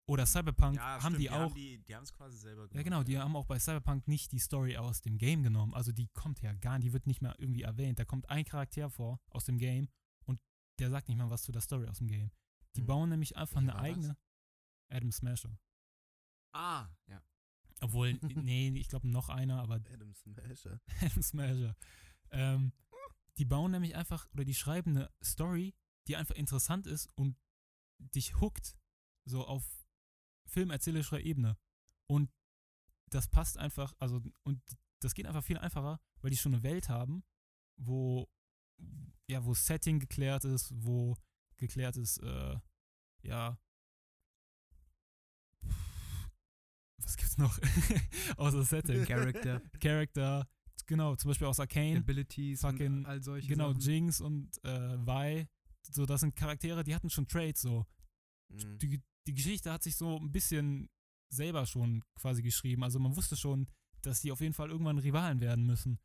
Oder 0.08 0.24
Cyberpunk 0.24 0.76
Ja, 0.76 0.82
haben 0.82 1.00
stimmt, 1.00 1.18
die 1.20 1.30
auch. 1.30 1.34
Haben 1.36 1.54
die 1.54 1.78
die 1.82 1.94
haben 1.96 2.04
es 2.04 2.12
quasi 2.12 2.36
selber 2.38 2.62
gemacht. 2.68 2.74
Ja, 2.76 2.82
genau, 2.84 3.02
die 3.02 3.18
haben 3.18 3.34
auch 3.34 3.46
bei 3.46 3.58
Cyberpunk 3.58 4.06
nicht 4.06 4.30
die 4.30 4.38
Story 4.38 4.76
aus 4.76 5.00
dem 5.00 5.18
Game 5.18 5.42
genommen. 5.42 5.74
Also 5.74 5.90
die 5.90 6.06
kommt 6.14 6.40
ja 6.42 6.52
gar, 6.52 6.78
die 6.78 6.92
wird 6.92 7.08
nicht 7.08 7.22
mehr 7.22 7.34
irgendwie 7.38 7.62
erwähnt. 7.62 7.98
Da 7.98 8.04
kommt 8.04 8.30
ein 8.30 8.44
Charakter 8.44 8.88
vor 8.88 9.18
aus 9.30 9.46
dem 9.46 9.58
Game 9.58 9.88
und 10.26 10.40
der 10.78 10.90
sagt 10.90 11.08
nicht 11.08 11.18
mal 11.18 11.28
was 11.28 11.42
zu 11.42 11.50
der 11.50 11.60
Story 11.60 11.88
aus 11.88 11.98
dem 11.98 12.06
Game. 12.06 12.30
Die 12.76 12.82
Hm. 12.82 12.86
bauen 12.86 13.08
nämlich 13.08 13.36
einfach 13.36 13.56
Welcher 13.60 13.74
eine 13.74 13.82
war 13.82 13.88
das? 13.88 13.96
eigene 13.96 14.18
Adam 14.92 15.10
Smasher. 15.10 15.58
Ah, 16.52 16.88
ja. 17.08 17.20
Obwohl, 17.80 18.14
nee, 18.22 18.68
ich 18.76 18.88
glaube 18.88 19.08
noch 19.08 19.28
einer, 19.28 19.60
aber 19.60 19.76
Adam 19.92 20.14
Smasher. 20.14 20.80
Adam 21.00 21.22
Smasher. 21.22 21.76
Ähm, 22.30 22.72
die 23.38 23.44
bauen 23.44 23.70
nämlich 23.70 23.94
einfach, 23.94 24.30
oder 24.32 24.44
die 24.44 24.54
schreiben 24.54 24.96
eine 24.96 25.10
Story, 25.22 25.74
die 26.08 26.16
einfach 26.16 26.34
interessant 26.34 26.86
ist 26.86 27.10
und 27.16 27.36
dich 27.98 28.40
hookt, 28.40 28.76
so 29.24 29.46
auf 29.46 29.86
filmerzählerischer 30.46 31.20
Ebene. 31.20 31.58
Und 32.08 32.30
das 33.10 33.28
passt 33.28 33.58
einfach, 33.58 33.94
also, 33.98 34.22
und 34.44 34.62
das 35.00 35.14
geht 35.14 35.26
einfach 35.26 35.44
viel 35.44 35.58
einfacher, 35.58 36.00
weil 36.20 36.30
die 36.30 36.36
schon 36.36 36.54
eine 36.54 36.62
Welt 36.62 36.88
haben, 36.88 37.24
wo, 37.76 38.30
ja, 39.28 39.44
wo 39.44 39.54
Setting 39.54 40.00
geklärt 40.00 40.44
ist, 40.44 40.72
wo 40.74 41.16
geklärt 41.56 41.96
ist, 41.96 42.18
äh, 42.18 42.58
ja, 43.22 43.58
was 47.06 47.16
gibt's 47.16 47.38
noch? 47.38 47.58
Außer 48.36 48.64
Setting. 48.64 49.04
Character, 49.06 49.62
Character, 49.80 50.48
genau, 50.86 51.14
zum 51.16 51.30
Beispiel 51.30 51.46
aus 51.46 51.60
Arcane, 51.60 51.98
Abilities 51.98 52.60
fucking- 52.60 53.06
all 53.06 53.22
solche 53.22 53.48
genau, 53.48 53.72
Sachen. 53.72 53.80
Jinx 53.80 54.20
und 54.20 54.50
äh, 54.64 54.98
Vi, 54.98 55.46
so, 55.82 56.04
das 56.04 56.20
sind 56.20 56.34
Charaktere, 56.34 56.82
die 56.84 56.94
hatten 56.94 57.08
schon 57.10 57.28
Traits, 57.28 57.62
so. 57.62 57.86
Mhm. 58.48 58.78
Die, 58.78 59.02
die 59.26 59.34
Geschichte 59.34 59.72
hat 59.72 59.82
sich 59.82 59.96
so 59.96 60.18
ein 60.18 60.32
bisschen 60.32 60.88
selber 61.28 61.66
schon 61.66 62.02
quasi 62.14 62.42
geschrieben. 62.42 62.82
Also 62.84 62.98
man 62.98 63.16
wusste 63.16 63.36
schon, 63.36 63.68
dass 64.02 64.20
die 64.20 64.32
auf 64.32 64.40
jeden 64.40 64.54
Fall 64.54 64.70
irgendwann 64.70 64.98
Rivalen 64.98 65.40
werden 65.40 65.64
müssen. 65.66 65.98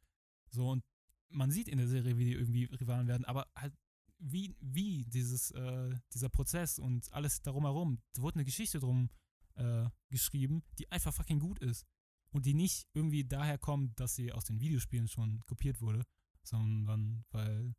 So, 0.50 0.70
und 0.70 0.84
man 1.30 1.52
sieht 1.52 1.68
in 1.68 1.78
der 1.78 1.88
Serie, 1.88 2.18
wie 2.18 2.26
die 2.26 2.34
irgendwie 2.34 2.66
Rivalen 2.66 3.08
werden, 3.08 3.26
aber 3.26 3.48
halt 3.56 3.74
wie, 4.20 4.56
wie 4.60 5.04
dieses, 5.06 5.52
äh, 5.52 5.96
dieser 6.14 6.30
Prozess 6.30 6.78
und 6.78 7.12
alles 7.12 7.42
darum 7.42 7.64
herum, 7.64 8.02
da 8.14 8.22
wurde 8.22 8.36
eine 8.36 8.46
Geschichte 8.46 8.80
drum 8.80 9.10
äh, 9.56 9.90
geschrieben, 10.10 10.64
die 10.80 10.92
einfach 10.92 11.14
fucking 11.14 11.40
gut 11.40 11.60
ist. 11.60 11.86
Und 12.34 12.46
die 12.46 12.54
nicht 12.54 12.88
irgendwie 12.94 13.26
daher 13.26 13.58
kommt, 13.58 14.00
dass 14.00 14.16
sie 14.16 14.32
aus 14.32 14.46
den 14.46 14.60
Videospielen 14.62 15.08
schon 15.10 15.44
kopiert 15.48 15.82
wurde, 15.82 16.06
sondern 16.44 17.26
weil 17.32 17.76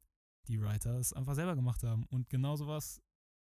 die 0.49 0.61
Writer 0.61 0.99
es 0.99 1.13
einfach 1.13 1.35
selber 1.35 1.55
gemacht 1.57 1.83
haben. 1.85 2.05
Und 2.07 2.29
genau 2.29 2.57
sowas 2.57 3.01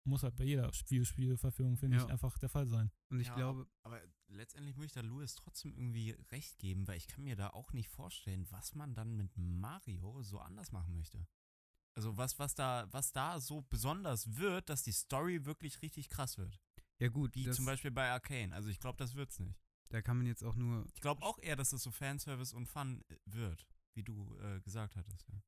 muss 0.05 0.23
halt 0.23 0.35
bei 0.37 0.45
jeder 0.45 0.71
Videospielverfilmung, 0.87 1.77
finde 1.77 1.97
Ja. 1.97 2.03
ich, 2.05 2.09
einfach 2.09 2.37
der 2.39 2.49
Fall 2.49 2.65
sein. 2.65 2.89
Und 3.09 3.19
ich 3.19 3.27
Ja, 3.27 3.35
glaube, 3.35 3.67
Aber 3.83 4.01
letztendlich 4.27 4.75
muss 4.75 4.85
ich 4.85 4.93
da 4.93 5.01
Louis 5.01 5.35
trotzdem 5.35 5.73
irgendwie 5.75 6.11
recht 6.31 6.57
geben, 6.59 6.87
weil 6.87 6.97
ich 6.97 7.07
kann 7.07 7.23
mir 7.23 7.35
da 7.35 7.49
auch 7.49 7.73
nicht 7.73 7.89
vorstellen, 7.89 8.49
was 8.49 8.73
man 8.73 8.95
dann 8.95 9.15
mit 9.17 9.37
Mario 9.37 10.23
so 10.23 10.39
anders 10.39 10.71
machen 10.71 10.93
möchte. 10.95 11.27
Also 11.95 12.15
was, 12.15 12.39
was 12.39 12.55
da, 12.55 12.87
was 12.91 13.11
da 13.11 13.39
so 13.39 13.61
besonders 13.63 14.35
wird, 14.37 14.69
dass 14.69 14.83
die 14.83 14.91
Story 14.93 15.45
wirklich 15.45 15.81
richtig 15.81 16.09
krass 16.09 16.37
wird. 16.37 16.59
Ja 16.99 17.09
gut, 17.09 17.35
Wie 17.35 17.49
zum 17.51 17.65
Beispiel 17.65 17.91
bei 17.91 18.09
Arcane. 18.09 18.53
Also 18.53 18.69
ich 18.69 18.79
glaube, 18.79 18.97
das 18.97 19.15
wird's 19.15 19.39
nicht. 19.39 19.59
da 19.89 20.01
kann 20.01 20.17
man 20.17 20.25
jetzt 20.25 20.43
auch 20.43 20.55
nur 20.55 20.85
Ich 20.93 21.01
glaube 21.01 21.21
auch 21.23 21.39
eher, 21.39 21.55
dass 21.55 21.69
das 21.69 21.83
so 21.83 21.91
Fanservice 21.91 22.53
und 22.55 22.65
Fun 22.67 23.03
äh, 23.09 23.15
wird, 23.25 23.67
wie 23.93 24.03
du 24.03 24.37
äh, 24.41 24.59
gesagt 24.61 24.95
hattest. 24.95 25.27
Ja. 25.29 25.41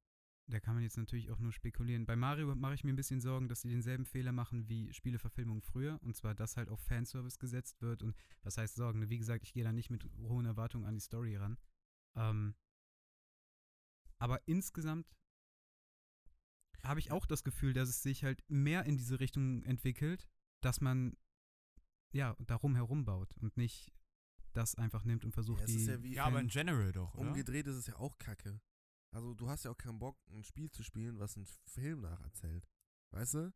Da 0.47 0.59
kann 0.59 0.73
man 0.73 0.83
jetzt 0.83 0.97
natürlich 0.97 1.29
auch 1.29 1.37
nur 1.37 1.51
spekulieren. 1.51 2.07
Bei 2.07 2.15
Mario 2.15 2.55
mache 2.55 2.73
ich 2.73 2.83
mir 2.83 2.91
ein 2.91 2.95
bisschen 2.95 3.21
Sorgen, 3.21 3.47
dass 3.47 3.61
sie 3.61 3.69
denselben 3.69 4.05
Fehler 4.05 4.31
machen 4.31 4.67
wie 4.67 4.91
Spieleverfilmungen 4.93 5.61
früher. 5.61 5.99
Und 6.01 6.15
zwar, 6.15 6.33
dass 6.33 6.57
halt 6.57 6.69
auf 6.69 6.79
Fanservice 6.79 7.37
gesetzt 7.37 7.81
wird. 7.81 8.01
Und 8.01 8.15
was 8.41 8.57
heißt 8.57 8.75
Sorgen? 8.75 9.09
Wie 9.09 9.19
gesagt, 9.19 9.43
ich 9.43 9.53
gehe 9.53 9.63
da 9.63 9.71
nicht 9.71 9.91
mit 9.91 10.03
hohen 10.17 10.47
Erwartungen 10.47 10.85
an 10.85 10.95
die 10.95 11.01
Story 11.01 11.35
ran. 11.35 11.57
Ähm, 12.15 12.55
aber 14.17 14.47
insgesamt 14.47 15.07
habe 16.83 16.99
ich 16.99 17.11
auch 17.11 17.27
das 17.27 17.43
Gefühl, 17.43 17.73
dass 17.73 17.89
es 17.89 18.01
sich 18.01 18.23
halt 18.23 18.43
mehr 18.49 18.85
in 18.85 18.97
diese 18.97 19.19
Richtung 19.19 19.63
entwickelt, 19.63 20.27
dass 20.61 20.81
man 20.81 21.15
ja 22.11 22.35
darum 22.47 22.75
herum 22.75 23.05
baut 23.05 23.33
und 23.37 23.55
nicht 23.57 23.91
das 24.53 24.75
einfach 24.75 25.03
nimmt 25.05 25.25
und 25.25 25.31
versucht, 25.33 25.59
Ja, 25.59 25.65
es 25.65 25.71
die 25.71 25.77
ist 25.77 25.87
ja 25.87 26.03
wie 26.03 26.13
ja, 26.15 26.25
aber 26.25 26.39
in 26.39 26.47
general 26.47 26.91
doch, 26.91 27.13
oder? 27.13 27.27
umgedreht 27.27 27.67
ist 27.67 27.75
es 27.75 27.87
ja 27.87 27.95
auch 27.97 28.17
kacke. 28.17 28.59
Also 29.11 29.33
du 29.33 29.49
hast 29.49 29.63
ja 29.63 29.71
auch 29.71 29.77
keinen 29.77 29.99
Bock, 29.99 30.17
ein 30.31 30.43
Spiel 30.43 30.69
zu 30.71 30.83
spielen, 30.83 31.19
was 31.19 31.35
einen 31.35 31.45
Film 31.65 32.01
nacherzählt. 32.01 32.67
Weißt 33.11 33.35
du? 33.35 33.53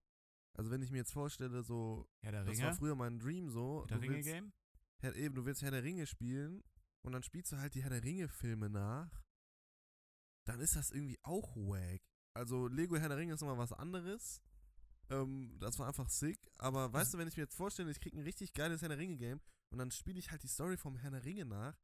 Also 0.56 0.70
wenn 0.72 0.82
ich 0.84 0.92
mir 0.92 0.98
jetzt 1.00 1.12
vorstelle, 1.14 1.64
so, 1.64 2.08
Herr 2.22 2.32
der 2.32 2.44
das 2.44 2.58
war 2.60 2.68
Ringe? 2.68 2.78
früher 2.78 2.96
mein 2.96 3.20
Dream 3.20 3.50
so, 3.50 3.82
Herr 3.82 3.88
der 3.88 3.98
du 3.98 4.02
Ringe 4.04 4.16
willst, 4.16 4.30
Game? 4.30 4.54
Herr, 5.02 5.16
eben, 5.16 5.36
du 5.36 5.46
willst 5.46 5.62
Herr 5.64 5.72
der 5.72 5.84
Ringe 5.84 6.06
spielen 6.08 6.64
und 7.04 7.12
dann 7.12 7.24
spielst 7.24 7.52
du 7.52 7.58
halt 7.58 7.74
die 7.76 7.82
Herr 7.84 7.90
der 7.90 8.04
Ringe 8.04 8.28
Filme 8.28 8.70
nach, 8.70 9.24
dann 10.48 10.60
ist 10.60 10.76
das 10.76 10.92
irgendwie 10.92 11.20
auch 11.24 11.56
wack. 11.56 12.02
Also 12.36 12.68
Lego 12.68 12.98
Herr 12.98 13.10
der 13.10 13.18
Ringe 13.18 13.34
ist 13.34 13.42
nochmal 13.42 13.58
was 13.58 13.74
anderes. 13.74 14.42
Ähm, 15.10 15.58
das 15.60 15.80
war 15.80 15.88
einfach 15.88 16.10
sick. 16.10 16.40
Aber 16.58 16.92
weißt 16.92 17.14
du, 17.14 17.18
wenn 17.18 17.28
ich 17.28 17.38
mir 17.38 17.44
jetzt 17.44 17.56
vorstelle, 17.56 17.92
ich 17.92 18.00
krieg 18.00 18.14
ein 18.14 18.24
richtig 18.24 18.54
geiles 18.54 18.82
Herr 18.82 18.90
der 18.90 18.98
Ringe 18.98 19.18
Game 19.18 19.42
und 19.70 19.78
dann 19.78 19.92
spiele 19.92 20.20
ich 20.20 20.32
halt 20.32 20.44
die 20.44 20.48
Story 20.48 20.78
vom 20.78 20.96
Herr 20.98 21.12
der 21.12 21.26
Ringe 21.26 21.46
nach, 21.46 21.78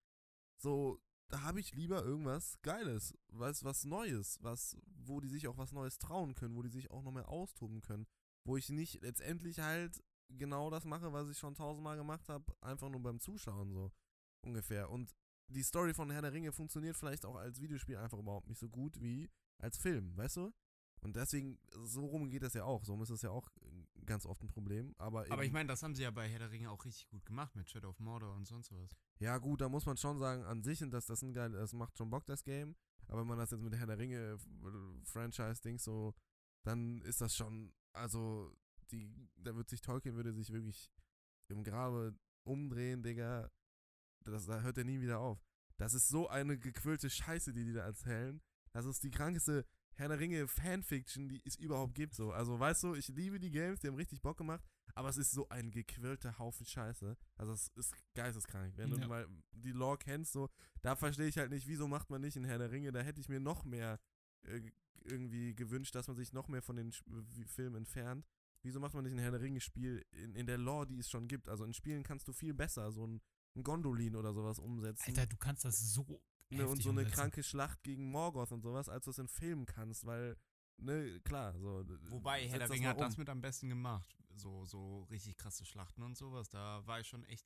so, 0.57 0.99
da 1.29 1.43
habe 1.43 1.59
ich 1.59 1.73
lieber 1.73 2.03
irgendwas 2.03 2.59
Geiles, 2.61 3.13
was, 3.27 3.63
was 3.63 3.85
Neues, 3.85 4.37
was, 4.41 4.77
wo 4.85 5.19
die 5.19 5.29
sich 5.29 5.47
auch 5.47 5.57
was 5.57 5.71
Neues 5.71 5.97
trauen 5.99 6.35
können, 6.35 6.55
wo 6.55 6.63
die 6.63 6.69
sich 6.69 6.91
auch 6.91 7.03
noch 7.03 7.11
mehr 7.11 7.29
austoben 7.29 7.81
können. 7.81 8.07
Wo 8.45 8.57
ich 8.57 8.69
nicht 8.69 9.01
letztendlich 9.01 9.59
halt 9.59 10.03
genau 10.29 10.69
das 10.69 10.85
mache, 10.85 11.13
was 11.13 11.29
ich 11.29 11.37
schon 11.37 11.55
tausendmal 11.55 11.97
gemacht 11.97 12.29
habe, 12.29 12.45
einfach 12.61 12.89
nur 12.89 13.01
beim 13.01 13.19
Zuschauen 13.19 13.71
so 13.71 13.91
ungefähr. 14.41 14.89
Und 14.89 15.13
die 15.47 15.63
Story 15.63 15.93
von 15.93 16.09
Herr 16.11 16.21
der 16.21 16.33
Ringe 16.33 16.51
funktioniert 16.51 16.97
vielleicht 16.97 17.25
auch 17.25 17.35
als 17.35 17.61
Videospiel 17.61 17.97
einfach 17.97 18.19
überhaupt 18.19 18.47
nicht 18.47 18.59
so 18.59 18.69
gut 18.69 18.99
wie 19.01 19.29
als 19.59 19.77
Film, 19.77 20.15
weißt 20.17 20.37
du? 20.37 20.53
Und 21.01 21.15
deswegen, 21.15 21.59
so 21.83 22.05
rum 22.05 22.29
geht 22.29 22.43
das 22.43 22.53
ja 22.53 22.65
auch. 22.65 22.83
So 22.83 23.01
ist 23.01 23.09
es 23.09 23.21
ja 23.21 23.29
auch 23.29 23.49
äh, 23.61 24.05
ganz 24.05 24.25
oft 24.25 24.41
ein 24.43 24.47
Problem. 24.49 24.93
Aber, 24.97 25.21
Aber 25.21 25.35
eben- 25.35 25.43
ich 25.43 25.51
meine, 25.51 25.67
das 25.67 25.81
haben 25.81 25.95
sie 25.95 26.03
ja 26.03 26.11
bei 26.11 26.27
Herr 26.27 26.39
der 26.39 26.51
Ringe 26.51 26.69
auch 26.69 26.83
richtig 26.83 27.07
gut 27.07 27.25
gemacht 27.25 27.55
mit 27.55 27.69
Shadow 27.69 27.89
of 27.89 27.99
Mordor 27.99 28.35
und 28.35 28.45
sonst 28.45 28.71
was. 28.71 28.97
Ja, 29.19 29.37
gut, 29.37 29.61
da 29.61 29.69
muss 29.69 29.85
man 29.85 29.97
schon 29.97 30.19
sagen, 30.19 30.43
an 30.43 30.61
sich, 30.63 30.83
und 30.83 30.91
das, 30.91 31.05
das, 31.05 31.21
ein 31.21 31.33
geil, 31.33 31.51
das 31.51 31.73
macht 31.73 31.97
schon 31.97 32.09
Bock, 32.09 32.25
das 32.25 32.43
Game. 32.43 32.75
Aber 33.07 33.21
wenn 33.21 33.27
man 33.27 33.37
das 33.37 33.51
jetzt 33.51 33.61
mit 33.61 33.75
Herr 33.75 33.87
der 33.87 33.97
Ringe 33.97 34.37
äh, 34.37 35.77
so, 35.77 36.13
dann 36.63 37.01
ist 37.01 37.21
das 37.21 37.35
schon, 37.35 37.73
also, 37.93 38.53
die, 38.91 39.09
da 39.37 39.55
wird 39.55 39.69
sich 39.69 39.81
Tolkien 39.81 40.15
würde 40.15 40.33
sich 40.33 40.51
wirklich 40.51 40.91
im 41.47 41.63
Grabe 41.63 42.15
umdrehen, 42.43 43.03
Digga. 43.03 43.49
Das, 44.25 44.45
da 44.45 44.61
hört 44.61 44.77
er 44.77 44.83
nie 44.83 44.99
wieder 44.99 45.19
auf. 45.19 45.41
Das 45.77 45.93
ist 45.93 46.09
so 46.09 46.27
eine 46.27 46.57
gequillte 46.57 47.09
Scheiße, 47.09 47.53
die 47.53 47.63
die 47.63 47.73
da 47.73 47.85
erzählen. 47.85 48.41
Das 48.71 48.85
ist 48.85 49.01
die 49.03 49.11
krankeste 49.11 49.65
Herr 49.99 50.07
der 50.07 50.19
Ringe 50.19 50.47
Fanfiction, 50.47 51.27
die 51.29 51.41
es 51.45 51.55
überhaupt 51.57 51.93
gibt. 51.93 52.15
So. 52.15 52.31
Also, 52.31 52.59
weißt 52.59 52.83
du, 52.83 52.95
ich 52.95 53.07
liebe 53.09 53.39
die 53.39 53.51
Games, 53.51 53.79
die 53.81 53.87
haben 53.87 53.95
richtig 53.95 54.21
Bock 54.21 54.37
gemacht, 54.37 54.63
aber 54.95 55.09
es 55.09 55.17
ist 55.17 55.31
so 55.31 55.47
ein 55.49 55.69
gequirlter 55.71 56.39
Haufen 56.39 56.65
Scheiße. 56.65 57.15
Also, 57.37 57.53
es 57.53 57.67
ist 57.75 57.93
geisteskrank. 58.15 58.73
Wenn 58.77 58.89
Ja. 58.91 58.97
du 58.97 59.07
mal 59.07 59.27
die 59.51 59.71
Lore 59.73 59.97
kennst, 59.97 60.31
so, 60.31 60.49
da 60.81 60.95
verstehe 60.95 61.27
ich 61.27 61.37
halt 61.37 61.51
nicht, 61.51 61.67
wieso 61.67 61.87
macht 61.87 62.09
man 62.09 62.21
nicht 62.21 62.35
in 62.37 62.45
Herr 62.45 62.57
der 62.57 62.71
Ringe, 62.71 62.91
da 62.91 63.01
hätte 63.01 63.21
ich 63.21 63.29
mir 63.29 63.39
noch 63.39 63.63
mehr 63.65 63.99
äh, 64.43 64.61
irgendwie 65.03 65.53
gewünscht, 65.55 65.95
dass 65.95 66.07
man 66.07 66.15
sich 66.17 66.33
noch 66.33 66.47
mehr 66.47 66.61
von 66.61 66.75
den 66.75 66.91
Sch- 66.91 67.03
Filmen 67.47 67.75
entfernt. 67.75 68.25
Wieso 68.61 68.79
macht 68.79 68.93
man 68.93 69.03
nicht 69.05 69.13
ein 69.13 69.19
Herr 69.19 69.31
der 69.31 69.41
Ringe-Spiel 69.41 70.05
in, 70.11 70.35
in 70.35 70.45
der 70.45 70.57
Lore, 70.57 70.85
die 70.87 70.99
es 70.99 71.09
schon 71.09 71.27
gibt? 71.27 71.47
Also 71.47 71.63
in 71.63 71.73
Spielen 71.73 72.03
kannst 72.03 72.27
du 72.27 72.33
viel 72.33 72.53
besser 72.53 72.91
so 72.91 73.05
ein, 73.07 73.21
ein 73.55 73.63
Gondolin 73.63 74.15
oder 74.17 74.33
sowas 74.33 74.59
umsetzen. 74.59 75.05
Alter, 75.07 75.25
du 75.27 75.37
kannst 75.37 75.63
das 75.65 75.93
so. 75.93 76.21
Ne, 76.57 76.67
und 76.67 76.81
so 76.81 76.89
eine 76.89 77.01
umsetzen. 77.01 77.15
kranke 77.15 77.43
Schlacht 77.43 77.83
gegen 77.83 78.09
Morgoth 78.11 78.51
und 78.51 78.61
sowas, 78.61 78.89
als 78.89 79.05
du 79.05 79.11
es 79.11 79.19
in 79.19 79.27
Filmen 79.27 79.65
kannst, 79.65 80.05
weil, 80.05 80.37
ne, 80.77 81.19
klar, 81.21 81.57
so. 81.59 81.83
Wobei, 82.09 82.47
Herr 82.47 82.59
der 82.59 82.67
das 82.67 82.71
Ringe 82.71 82.87
mal 82.87 82.89
hat 82.89 82.99
das 83.01 83.15
um. 83.15 83.19
mit 83.19 83.29
am 83.29 83.41
besten 83.41 83.69
gemacht. 83.69 84.15
So, 84.35 84.65
so 84.65 85.03
richtig 85.03 85.37
krasse 85.37 85.65
Schlachten 85.65 86.01
und 86.03 86.17
sowas. 86.17 86.49
Da 86.49 86.85
war 86.85 86.99
ich 86.99 87.07
schon 87.07 87.23
echt 87.25 87.45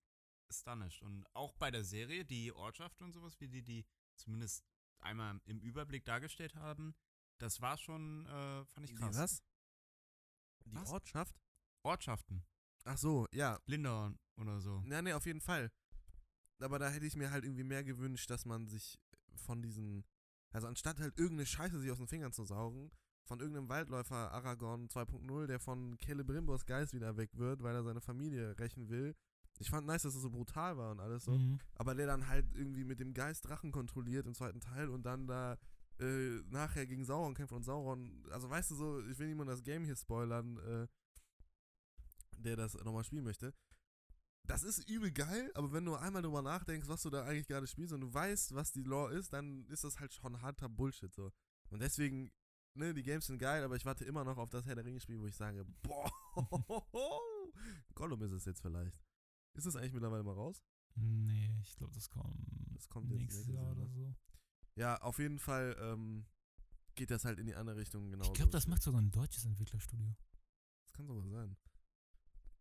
astonished. 0.50 1.02
Und 1.02 1.26
auch 1.34 1.54
bei 1.54 1.72
der 1.72 1.84
Serie, 1.84 2.26
die 2.26 2.52
Ortschaft 2.54 3.02
und 3.02 3.14
sowas, 3.14 3.40
wie 3.40 3.48
die 3.48 3.64
die 3.64 3.86
zumindest 4.16 4.64
einmal 5.00 5.40
im 5.46 5.60
Überblick 5.60 6.06
dargestellt 6.06 6.56
haben, 6.56 6.96
das 7.40 7.62
war 7.62 7.78
schon, 7.78 8.26
äh, 8.28 8.66
fand 8.66 8.86
ich 8.86 8.92
Die 8.92 8.96
krass. 8.96 9.18
was? 9.18 9.44
Die 10.66 10.74
Was? 10.76 10.90
Ortschaft? 10.92 11.36
Ortschaften. 11.84 12.46
Ach 12.86 12.98
so, 12.98 13.28
ja. 13.34 13.60
Lindau 13.66 14.12
oder 14.38 14.60
so. 14.60 14.84
Ja, 14.88 15.02
nee, 15.02 15.14
auf 15.14 15.26
jeden 15.26 15.42
Fall. 15.42 15.72
Aber 16.60 16.80
da 16.80 16.90
hätte 16.90 17.06
ich 17.06 17.16
mir 17.16 17.32
halt 17.32 17.44
irgendwie 17.44 17.64
mehr 17.64 17.84
gewünscht, 17.84 18.30
dass 18.30 18.46
man 18.46 18.68
sich 18.68 19.00
von 19.36 19.62
diesen, 19.62 20.06
also 20.52 20.68
anstatt 20.68 21.00
halt 21.00 21.18
irgendeine 21.18 21.46
Scheiße 21.46 21.80
sich 21.80 21.92
aus 21.92 21.98
den 21.98 22.08
Fingern 22.08 22.32
zu 22.32 22.46
saugen, 22.46 22.92
von 23.26 23.40
irgendeinem 23.40 23.70
Waldläufer 23.70 24.32
Aragorn 24.32 24.88
2.0, 24.88 25.48
der 25.48 25.60
von 25.60 25.98
Celebrimbors 26.04 26.66
Geist 26.66 26.94
wieder 26.94 27.18
weg 27.18 27.30
wird, 27.34 27.64
weil 27.64 27.76
er 27.76 27.84
seine 27.84 28.02
Familie 28.02 28.58
rächen 28.60 28.90
will. 28.90 29.16
Ich 29.60 29.70
fand 29.70 29.88
nice, 29.88 30.04
dass 30.04 30.16
es 30.16 30.22
so 30.22 30.30
brutal 30.30 30.78
war 30.78 30.92
und 30.92 31.00
alles 31.00 31.26
so. 31.26 31.32
Mhm. 31.32 31.60
Aber 31.76 31.96
der 31.96 32.08
dann 32.08 32.28
halt 32.28 32.46
irgendwie 32.54 32.84
mit 32.84 33.00
dem 33.00 33.14
Geist 33.14 33.48
Drachen 33.48 33.72
kontrolliert 33.72 34.26
im 34.26 34.34
zweiten 34.34 34.60
Teil 34.60 34.90
und 34.90 35.06
dann 35.06 35.28
da 35.28 35.58
äh, 36.00 36.42
nachher 36.50 36.86
gegen 36.88 37.06
Sauron 37.06 37.36
kämpft 37.36 37.54
und 37.54 37.64
Sauron, 37.64 38.26
also 38.32 38.50
weißt 38.50 38.72
du 38.72 38.76
so, 38.76 39.08
ich 39.08 39.18
will 39.20 39.28
niemand 39.28 39.50
das 39.50 39.64
Game 39.64 39.86
hier 39.86 39.96
spoilern, 39.96 40.58
äh, 40.58 40.88
der 42.40 42.56
das 42.56 42.74
nochmal 42.84 43.04
spielen 43.04 43.24
möchte. 43.24 43.54
Das 44.46 44.64
ist 44.64 44.90
übel 44.90 45.12
geil, 45.12 45.52
aber 45.56 45.72
wenn 45.72 45.86
du 45.86 45.96
einmal 45.96 46.22
drüber 46.22 46.42
nachdenkst, 46.42 46.88
was 46.90 47.02
du 47.02 47.10
da 47.10 47.24
eigentlich 47.24 47.48
gerade 47.48 47.66
spielst 47.66 47.94
und 47.94 48.02
du 48.02 48.14
weißt, 48.14 48.54
was 48.54 48.74
die 48.74 48.84
Lore 48.84 49.14
ist, 49.14 49.32
dann 49.32 49.66
ist 49.68 49.86
das 49.86 50.00
halt 50.00 50.14
schon 50.14 50.42
harter 50.42 50.68
Bullshit 50.68 51.14
so. 51.14 51.32
Und 51.70 51.82
deswegen, 51.82 52.30
ne, 52.74 52.94
die 52.94 53.04
Games 53.04 53.26
sind 53.28 53.40
geil, 53.40 53.64
aber 53.64 53.78
ich 53.78 53.86
warte 53.86 54.04
immer 54.04 54.26
noch 54.26 54.38
auf 54.38 54.50
das 54.50 54.66
Herr 54.66 54.76
der 54.76 54.84
Ringe 54.84 55.00
Spiel, 55.00 55.20
wo 55.20 55.28
ich 55.28 55.36
sage, 55.36 55.66
boah, 55.82 56.12
Gollum 57.96 58.22
ist 58.24 58.32
es 58.32 58.46
jetzt 58.46 58.62
vielleicht. 58.62 59.00
Ist 59.54 59.66
es 59.66 59.76
eigentlich 59.76 59.94
mittlerweile 59.94 60.24
mal 60.24 60.34
raus? 60.34 60.62
Nee, 60.96 61.58
ich 61.62 61.76
glaube, 61.78 61.94
das 61.94 62.10
kommt, 62.10 62.46
Das 62.76 62.90
kommt 62.90 63.10
jetzt 63.12 63.20
nächstes 63.20 63.48
Jahr, 63.48 63.72
oder 63.72 63.86
ne? 63.86 63.90
so. 63.90 64.16
Ja, 64.76 64.98
auf 65.02 65.20
jeden 65.20 65.40
Fall 65.40 65.76
ähm, 65.80 66.26
geht 66.96 67.12
das 67.12 67.26
halt 67.26 67.40
in 67.40 67.46
die 67.46 67.56
andere 67.56 67.78
Richtung 67.78 68.10
genau. 68.10 68.26
Ich 68.26 68.34
glaube, 68.34 68.52
das 68.52 68.68
macht 68.68 68.82
sogar 68.82 69.02
ein 69.02 69.12
deutsches 69.12 69.46
Entwicklerstudio. 69.46 70.16
Das 70.84 70.94
kann 70.94 71.08
sogar 71.08 71.28
sein. 71.30 71.56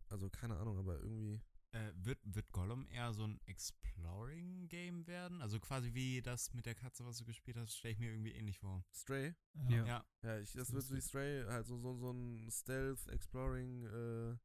Also 0.09 0.31
keine 0.31 0.57
Ahnung, 0.59 0.79
aber 0.79 0.99
irgendwie. 1.01 1.43
Äh, 1.73 1.93
wird, 1.94 2.19
wird 2.24 2.53
Gollum 2.53 2.86
eher 2.89 3.15
so 3.15 3.24
ein 3.24 3.40
Exploring-Game 3.47 5.07
werden? 5.07 5.40
Also 5.40 5.59
quasi 5.59 5.94
wie 5.94 6.20
das 6.20 6.53
mit 6.53 6.66
der 6.66 6.74
Katze, 6.74 7.07
was 7.07 7.16
du 7.16 7.24
gespielt 7.24 7.57
hast, 7.57 7.77
stelle 7.77 7.93
ich 7.93 7.99
mir 7.99 8.11
irgendwie 8.11 8.32
ähnlich 8.32 8.59
vor. 8.59 8.85
Stray? 8.93 9.35
Ja. 9.69 9.86
Ja. 9.86 10.07
Ja, 10.23 10.39
ich, 10.39 10.53
das 10.53 10.70
wird 10.73 10.85
so 10.85 10.94
wie 10.94 11.01
Stray, 11.01 11.44
halt 11.47 11.66
so, 11.66 11.78
so, 11.78 11.94
so 11.94 12.11
ein 12.11 12.51
Stealth, 12.51 13.09
Exploring, 13.09 13.85
äh, 13.85 14.36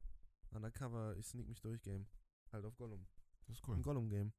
Undercover, 0.55 1.17
ich 1.17 1.27
sneak 1.27 1.49
mich 1.49 1.59
durch 1.59 1.81
Game. 1.81 2.07
Halt 2.53 2.63
auf 2.63 2.77
Gollum. 2.77 3.05
Das 3.45 3.57
ist 3.57 3.67
Ein 3.67 3.81
Gollum-Game. 3.81 4.31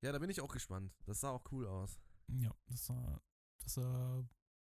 Ja, 0.00 0.10
da 0.10 0.18
bin 0.18 0.30
ich 0.30 0.40
auch 0.40 0.52
gespannt. 0.52 0.92
Das 1.04 1.20
sah 1.20 1.30
auch 1.30 1.44
cool 1.52 1.66
aus. 1.66 2.00
Ja, 2.28 2.52
das 2.66 2.86
sah, 2.86 3.22
das 3.60 3.74
sah 3.74 4.28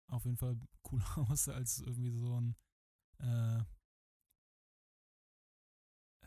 auf 0.07 0.26
jeden 0.26 0.38
Fall 0.38 0.60
cooler 0.81 1.18
aus 1.30 1.48
als 1.48 1.80
irgendwie 1.80 2.11
so 2.11 2.40
ein 2.40 2.56
äh, 3.19 3.64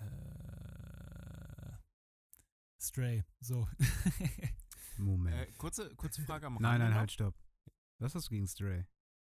äh, 0.02 1.72
Stray. 2.80 3.24
So. 3.40 3.68
Moment. 4.98 5.36
Äh, 5.36 5.52
kurze, 5.58 5.94
kurze 5.96 6.22
Frage 6.22 6.46
am 6.46 6.54
nein, 6.54 6.64
Rande 6.64 6.78
nein, 6.84 6.90
noch. 6.90 6.98
halt, 6.98 7.12
stopp. 7.12 7.34
Was 7.98 8.14
hast 8.14 8.26
du 8.26 8.30
gegen 8.30 8.46
Stray? 8.46 8.86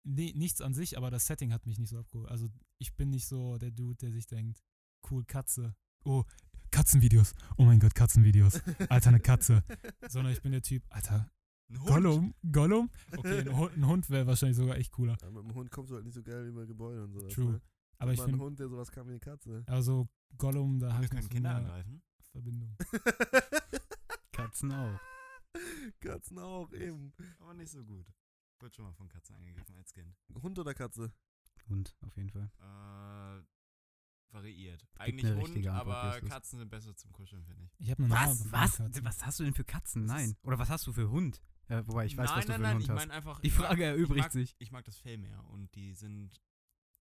nee, 0.05 0.32
nichts 0.36 0.60
an 0.60 0.74
sich, 0.74 0.97
aber 0.97 1.10
das 1.10 1.26
Setting 1.26 1.52
hat 1.52 1.66
mich 1.66 1.78
nicht 1.78 1.90
so 1.90 1.98
abgeholt. 1.98 2.30
Also 2.30 2.48
ich 2.78 2.94
bin 2.97 3.10
nicht 3.10 3.26
so 3.26 3.59
der 3.59 3.70
Dude, 3.70 3.97
der 3.97 4.12
sich 4.12 4.26
denkt, 4.26 4.62
cool, 5.10 5.24
Katze. 5.24 5.74
Oh, 6.05 6.24
Katzenvideos. 6.70 7.34
Oh 7.56 7.64
mein 7.64 7.78
Gott, 7.78 7.94
Katzenvideos. 7.94 8.60
Alter, 8.89 9.09
eine 9.10 9.20
Katze. 9.20 9.62
Sondern 10.09 10.32
ich 10.32 10.43
bin 10.43 10.52
der 10.52 10.62
Typ, 10.62 10.82
Alter, 10.89 11.30
Ein 11.68 11.80
Hund. 11.80 11.89
Gollum, 11.89 12.34
Gollum? 12.51 12.90
Okay, 13.16 13.40
ein 13.40 13.56
Hund, 13.56 13.76
ein 13.76 13.86
Hund 13.86 14.10
wäre 14.10 14.26
wahrscheinlich 14.26 14.56
sogar 14.56 14.76
echt 14.76 14.90
cooler. 14.93 15.16
Ja, 15.22 15.30
mit 15.30 15.44
dem 15.44 15.55
Hund 15.55 15.70
kommst 15.70 15.90
du 15.90 15.97
halt 15.97 16.05
nicht 16.05 16.14
so 16.14 16.22
geil 16.22 16.47
über 16.47 16.66
Gebäude 16.66 17.05
und 17.05 17.12
sowas. 17.12 17.32
True. 17.32 17.52
Ne? 17.52 17.60
Aber 18.03 18.12
ich 18.12 18.19
Mal 18.19 18.24
ein 18.24 18.31
finde, 18.31 18.45
Hund, 18.45 18.59
der 18.59 18.69
sowas 18.69 18.91
kann 18.91 19.07
wie 19.07 19.11
eine 19.12 19.20
Katze. 19.20 19.62
also 19.66 20.09
Gollum, 20.39 20.79
da 20.81 20.93
habe 20.93 21.03
Wir 21.03 21.09
können 21.09 21.23
so 21.23 21.29
Kinder 21.29 21.55
angreifen. 21.55 22.03
Verbindung. 22.33 22.77
Katzen 24.33 24.73
auch. 24.73 24.99
Katzen 26.01 26.39
auch, 26.39 26.73
eben. 26.73 27.12
Aber 27.39 27.55
nicht 27.55 27.70
so 27.70 27.85
gut. 27.85 28.07
Wird 28.61 28.74
schon 28.74 28.85
mal 28.87 28.93
von 28.95 29.09
Katzen 29.09 29.37
angegriffen 29.37 29.77
als 29.77 29.93
Kind. 29.93 30.16
Hund 30.43 30.59
oder 30.59 30.74
Katze? 30.74 31.12
Hund, 31.69 31.97
auf 32.01 32.16
jeden 32.16 32.31
Fall. 32.31 32.51
Äh, 32.59 34.35
variiert. 34.35 34.87
Eigentlich 34.99 35.31
Hund, 35.35 35.66
aber. 35.66 36.20
Katzen 36.23 36.59
sind 36.59 36.70
besser 36.70 36.97
zum 36.97 37.12
Kuscheln, 37.12 37.45
finde 37.45 37.65
ich. 37.65 37.73
Ich 37.79 37.91
habe 37.91 38.03
eine 38.05 38.12
Was? 38.15 38.51
Was? 38.51 38.77
Katzen. 38.79 39.05
Was 39.05 39.27
hast 39.27 39.41
du 39.41 39.45
denn 39.45 39.55
für 39.55 39.65
Katzen? 39.65 40.07
Nein. 40.07 40.37
Oder 40.43 40.59
was 40.59 40.70
hast 40.70 40.87
du 40.87 40.93
für 40.93 41.11
Hund? 41.11 41.43
Ja, 41.69 41.87
wobei 41.87 42.07
ich 42.07 42.16
weiß, 42.16 42.31
nein, 42.31 42.37
was 42.39 42.47
du 42.47 42.51
nein, 42.53 42.57
für 42.59 42.62
nein, 42.62 42.74
Hund 42.74 42.83
ich 42.85 42.91
hast. 42.91 42.97
meine 42.97 43.12
einfach. 43.12 43.41
Die 43.41 43.47
ich 43.49 43.59
mag- 43.59 43.66
Frage 43.69 43.85
erübrigt 43.85 44.16
ich 44.19 44.23
mag, 44.24 44.33
sich. 44.33 44.57
Ich 44.59 44.73
mag 44.73 44.85
das 44.85 44.99
Fell 44.99 45.19
mehr 45.19 45.45
und 45.51 45.74
die 45.74 45.93
sind 45.95 46.41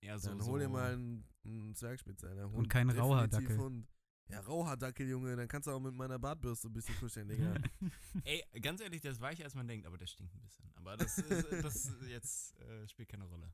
eher 0.02 0.20
so. 0.20 0.30
Dann 0.30 0.42
so 0.42 0.52
hol 0.52 0.60
dir 0.60 0.70
mal 0.70 0.94
einen, 0.94 1.24
einen 1.46 1.76
Zwergspitz, 1.76 2.24
Alter. 2.24 2.46
Hund, 2.46 2.56
Und 2.58 2.70
keinen 2.70 2.88
definitiv 2.88 3.12
Rauhaardackel. 3.12 3.58
Hund. 3.58 3.88
Ja, 4.30 4.40
Rauhaardackel, 4.40 5.08
Junge. 5.08 5.36
Dann 5.36 5.48
kannst 5.48 5.68
du 5.68 5.72
auch 5.72 5.80
mit 5.80 5.94
meiner 5.94 6.18
Bartbürste 6.18 6.70
ein 6.70 6.74
bisschen 6.74 6.96
kuscheln, 6.98 7.28
Digga. 7.28 7.54
Ey, 8.24 8.44
ganz 8.62 8.82
ehrlich, 8.82 9.02
der 9.02 9.12
ist 9.12 9.22
weicher 9.22 9.44
als 9.44 9.56
man 9.56 9.68
denkt, 9.68 9.86
aber 9.86 9.98
der 9.98 10.08
stinkt 10.08 10.34
ein 10.34 10.42
bisschen. 10.42 10.72
Aber 10.76 10.98
das, 10.98 11.18
ist, 11.18 11.52
das 11.52 11.76
ist 11.86 12.02
jetzt 12.08 12.60
äh, 12.60 12.88
spielt 12.88 13.10
keine 13.10 13.26
Rolle. 13.26 13.54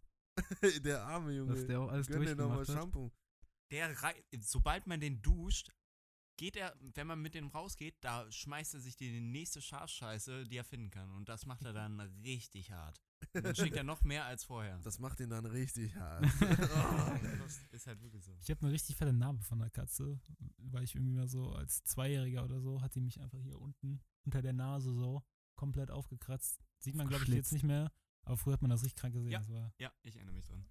der 0.84 1.04
arme 1.04 1.32
Junge. 1.32 1.54
Dass 1.56 1.66
der 1.66 1.80
auch 1.80 1.90
alles 1.90 2.08
Gönn 2.08 2.22
dir 2.22 2.36
nochmal. 2.36 2.66
Shampoo. 2.66 3.12
Der 3.72 4.02
rei 4.02 4.24
sobald 4.40 4.88
man 4.88 5.00
den 5.00 5.22
duscht, 5.22 5.72
geht 6.38 6.56
er, 6.56 6.76
wenn 6.94 7.08
man 7.08 7.22
mit 7.22 7.34
dem 7.34 7.48
rausgeht, 7.48 7.96
da 8.02 8.32
schmeißt 8.32 8.76
er 8.76 8.80
sich 8.80 8.96
die 8.96 9.20
nächste 9.20 9.62
Schafscheiße, 9.62 10.46
die 10.46 10.58
er 10.58 10.64
finden 10.64 10.90
kann. 10.90 11.12
Und 11.12 11.28
das 11.28 11.46
macht 11.46 11.66
er 11.66 11.74
dann 11.74 12.00
richtig 12.00 12.72
hart. 12.72 13.02
Und 13.34 13.44
dann 13.44 13.56
stinkt 13.56 13.76
er 13.76 13.84
noch 13.84 14.04
mehr 14.04 14.26
als 14.26 14.44
vorher. 14.44 14.80
Das 14.84 15.00
macht 15.00 15.20
ihn 15.20 15.30
dann 15.30 15.46
richtig 15.46 15.96
hart. 15.96 16.26
Oh, 16.78 17.40
das 17.40 17.58
ist 17.72 17.88
halt 17.88 18.02
wirklich 18.02 18.24
so. 18.24 18.36
Ich 18.42 18.50
habe 18.50 18.62
eine 18.62 18.72
richtig 18.72 18.96
fette 18.96 19.14
Narbe 19.14 19.42
von 19.44 19.60
der 19.60 19.70
Katze, 19.70 20.20
weil 20.58 20.84
ich 20.84 20.96
irgendwie 20.96 21.14
mal 21.14 21.28
so 21.28 21.52
als 21.52 21.84
Zweijähriger 21.84 22.44
oder 22.44 22.60
so 22.60 22.82
hat 22.82 22.96
die 22.96 23.02
mich 23.02 23.20
einfach 23.20 23.40
hier 23.40 23.60
unten 23.60 24.02
unter 24.26 24.42
der 24.42 24.54
Nase 24.54 24.94
so 24.94 25.24
komplett 25.56 25.90
aufgekratzt. 25.90 26.60
Sieht 26.80 26.96
man, 26.96 27.08
glaube 27.08 27.24
ich, 27.24 27.30
jetzt 27.30 27.52
nicht 27.54 27.64
mehr, 27.64 27.92
aber 28.24 28.38
früher 28.38 28.54
hat 28.54 28.62
man 28.62 28.70
das 28.70 28.84
richtig 28.84 29.00
krank 29.00 29.14
gesehen. 29.14 29.32
Ja. 29.32 29.40
Das 29.40 29.50
war 29.50 29.74
Ja, 29.80 29.92
ich 30.04 30.16
erinnere 30.16 30.36
mich 30.36 30.46
dran. 30.46 30.66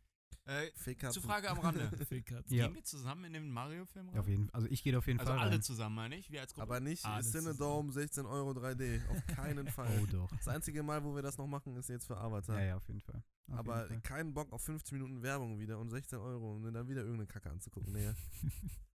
Äh, 0.46 0.70
zur 1.10 1.22
Frage 1.22 1.50
am 1.50 1.58
Rande. 1.58 1.90
Ja. 2.48 2.66
Gehen 2.66 2.74
wir 2.76 2.84
zusammen 2.84 3.24
in 3.24 3.32
den 3.32 3.50
Mario-Film 3.50 4.08
rein? 4.10 4.18
Auf 4.18 4.28
jeden, 4.28 4.48
also 4.50 4.68
ich 4.70 4.82
gehe 4.84 4.96
auf 4.96 5.06
jeden 5.08 5.18
also 5.18 5.32
Fall 5.32 5.40
alle 5.40 5.52
rein. 5.52 5.62
zusammen, 5.62 5.96
meine 5.96 6.16
ich, 6.16 6.30
wir 6.30 6.40
als 6.40 6.54
Gruppe. 6.54 6.62
Aber 6.62 6.80
nicht 6.80 7.04
Cinedome 7.22 7.92
16 7.92 8.24
Euro 8.26 8.52
3D. 8.52 9.00
Auf 9.08 9.26
keinen 9.26 9.66
Fall. 9.72 10.00
Oh 10.00 10.06
doch. 10.06 10.30
Das 10.36 10.46
einzige 10.46 10.84
Mal, 10.84 11.02
wo 11.02 11.14
wir 11.16 11.22
das 11.22 11.36
noch 11.36 11.48
machen, 11.48 11.74
ist 11.76 11.88
jetzt 11.88 12.06
für 12.06 12.16
Avatar. 12.16 12.60
Ja, 12.60 12.66
ja, 12.66 12.76
auf 12.76 12.86
jeden 12.86 13.00
Fall. 13.00 13.24
Auf 13.48 13.58
Aber 13.58 13.88
jeden 13.88 13.88
Fall. 13.88 14.00
keinen 14.02 14.34
Bock 14.34 14.52
auf 14.52 14.62
15 14.62 14.96
Minuten 14.96 15.22
Werbung 15.22 15.58
wieder 15.58 15.78
und 15.80 15.90
16 15.90 16.18
Euro 16.18 16.54
und 16.54 16.72
dann 16.72 16.88
wieder 16.88 17.00
irgendeine 17.00 17.26
Kacke 17.26 17.50
anzugucken. 17.50 17.92
Nee. 17.92 18.12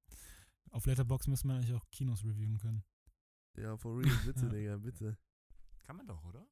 Auf 0.71 0.85
Letterbox 0.85 1.27
müssen 1.27 1.49
wir 1.49 1.55
eigentlich 1.55 1.73
auch 1.73 1.85
Kinos 1.91 2.23
reviewen 2.23 2.57
können. 2.57 2.85
Ja, 3.57 3.75
for 3.75 3.99
real, 3.99 4.15
bitte, 4.25 4.45
Ja. 4.45 4.49
Digga, 4.49 4.77
bitte. 4.77 5.17
Kann 5.83 5.97
man 5.97 6.07
doch, 6.07 6.23
oder? 6.23 6.47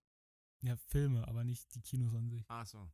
Ja, 0.61 0.75
Filme, 0.75 1.25
aber 1.25 1.45
nicht 1.45 1.73
die 1.73 1.81
Kinos 1.81 2.13
an 2.13 2.27
sich. 2.29 2.43
Ach 2.49 2.65
so. 2.65 2.91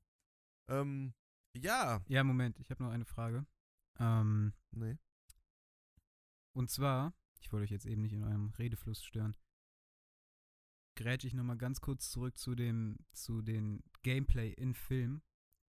Ähm, 0.68 1.16
ja. 1.56 2.02
Ja, 2.08 2.24
Moment, 2.24 2.60
ich 2.60 2.70
habe 2.72 2.84
noch 2.84 2.92
eine 2.92 3.06
Frage. 3.06 3.46
Ähm, 4.00 4.54
Nee. 4.72 4.98
und 6.54 6.70
zwar, 6.70 7.14
ich 7.40 7.52
wollte 7.52 7.64
euch 7.64 7.72
jetzt 7.72 7.86
eben 7.86 8.02
nicht 8.02 8.14
in 8.14 8.24
eurem 8.24 8.50
Redefluss 8.58 9.04
stören, 9.04 9.36
grätsch 10.98 11.26
ich 11.26 11.34
nochmal 11.34 11.58
ganz 11.58 11.82
kurz 11.82 12.10
zurück 12.10 12.38
zu 12.38 12.56
dem, 12.56 12.98
zu 13.14 13.42
den 13.42 13.84
Gameplay 14.04 14.52
in 14.52 14.74
Film. 14.74 15.22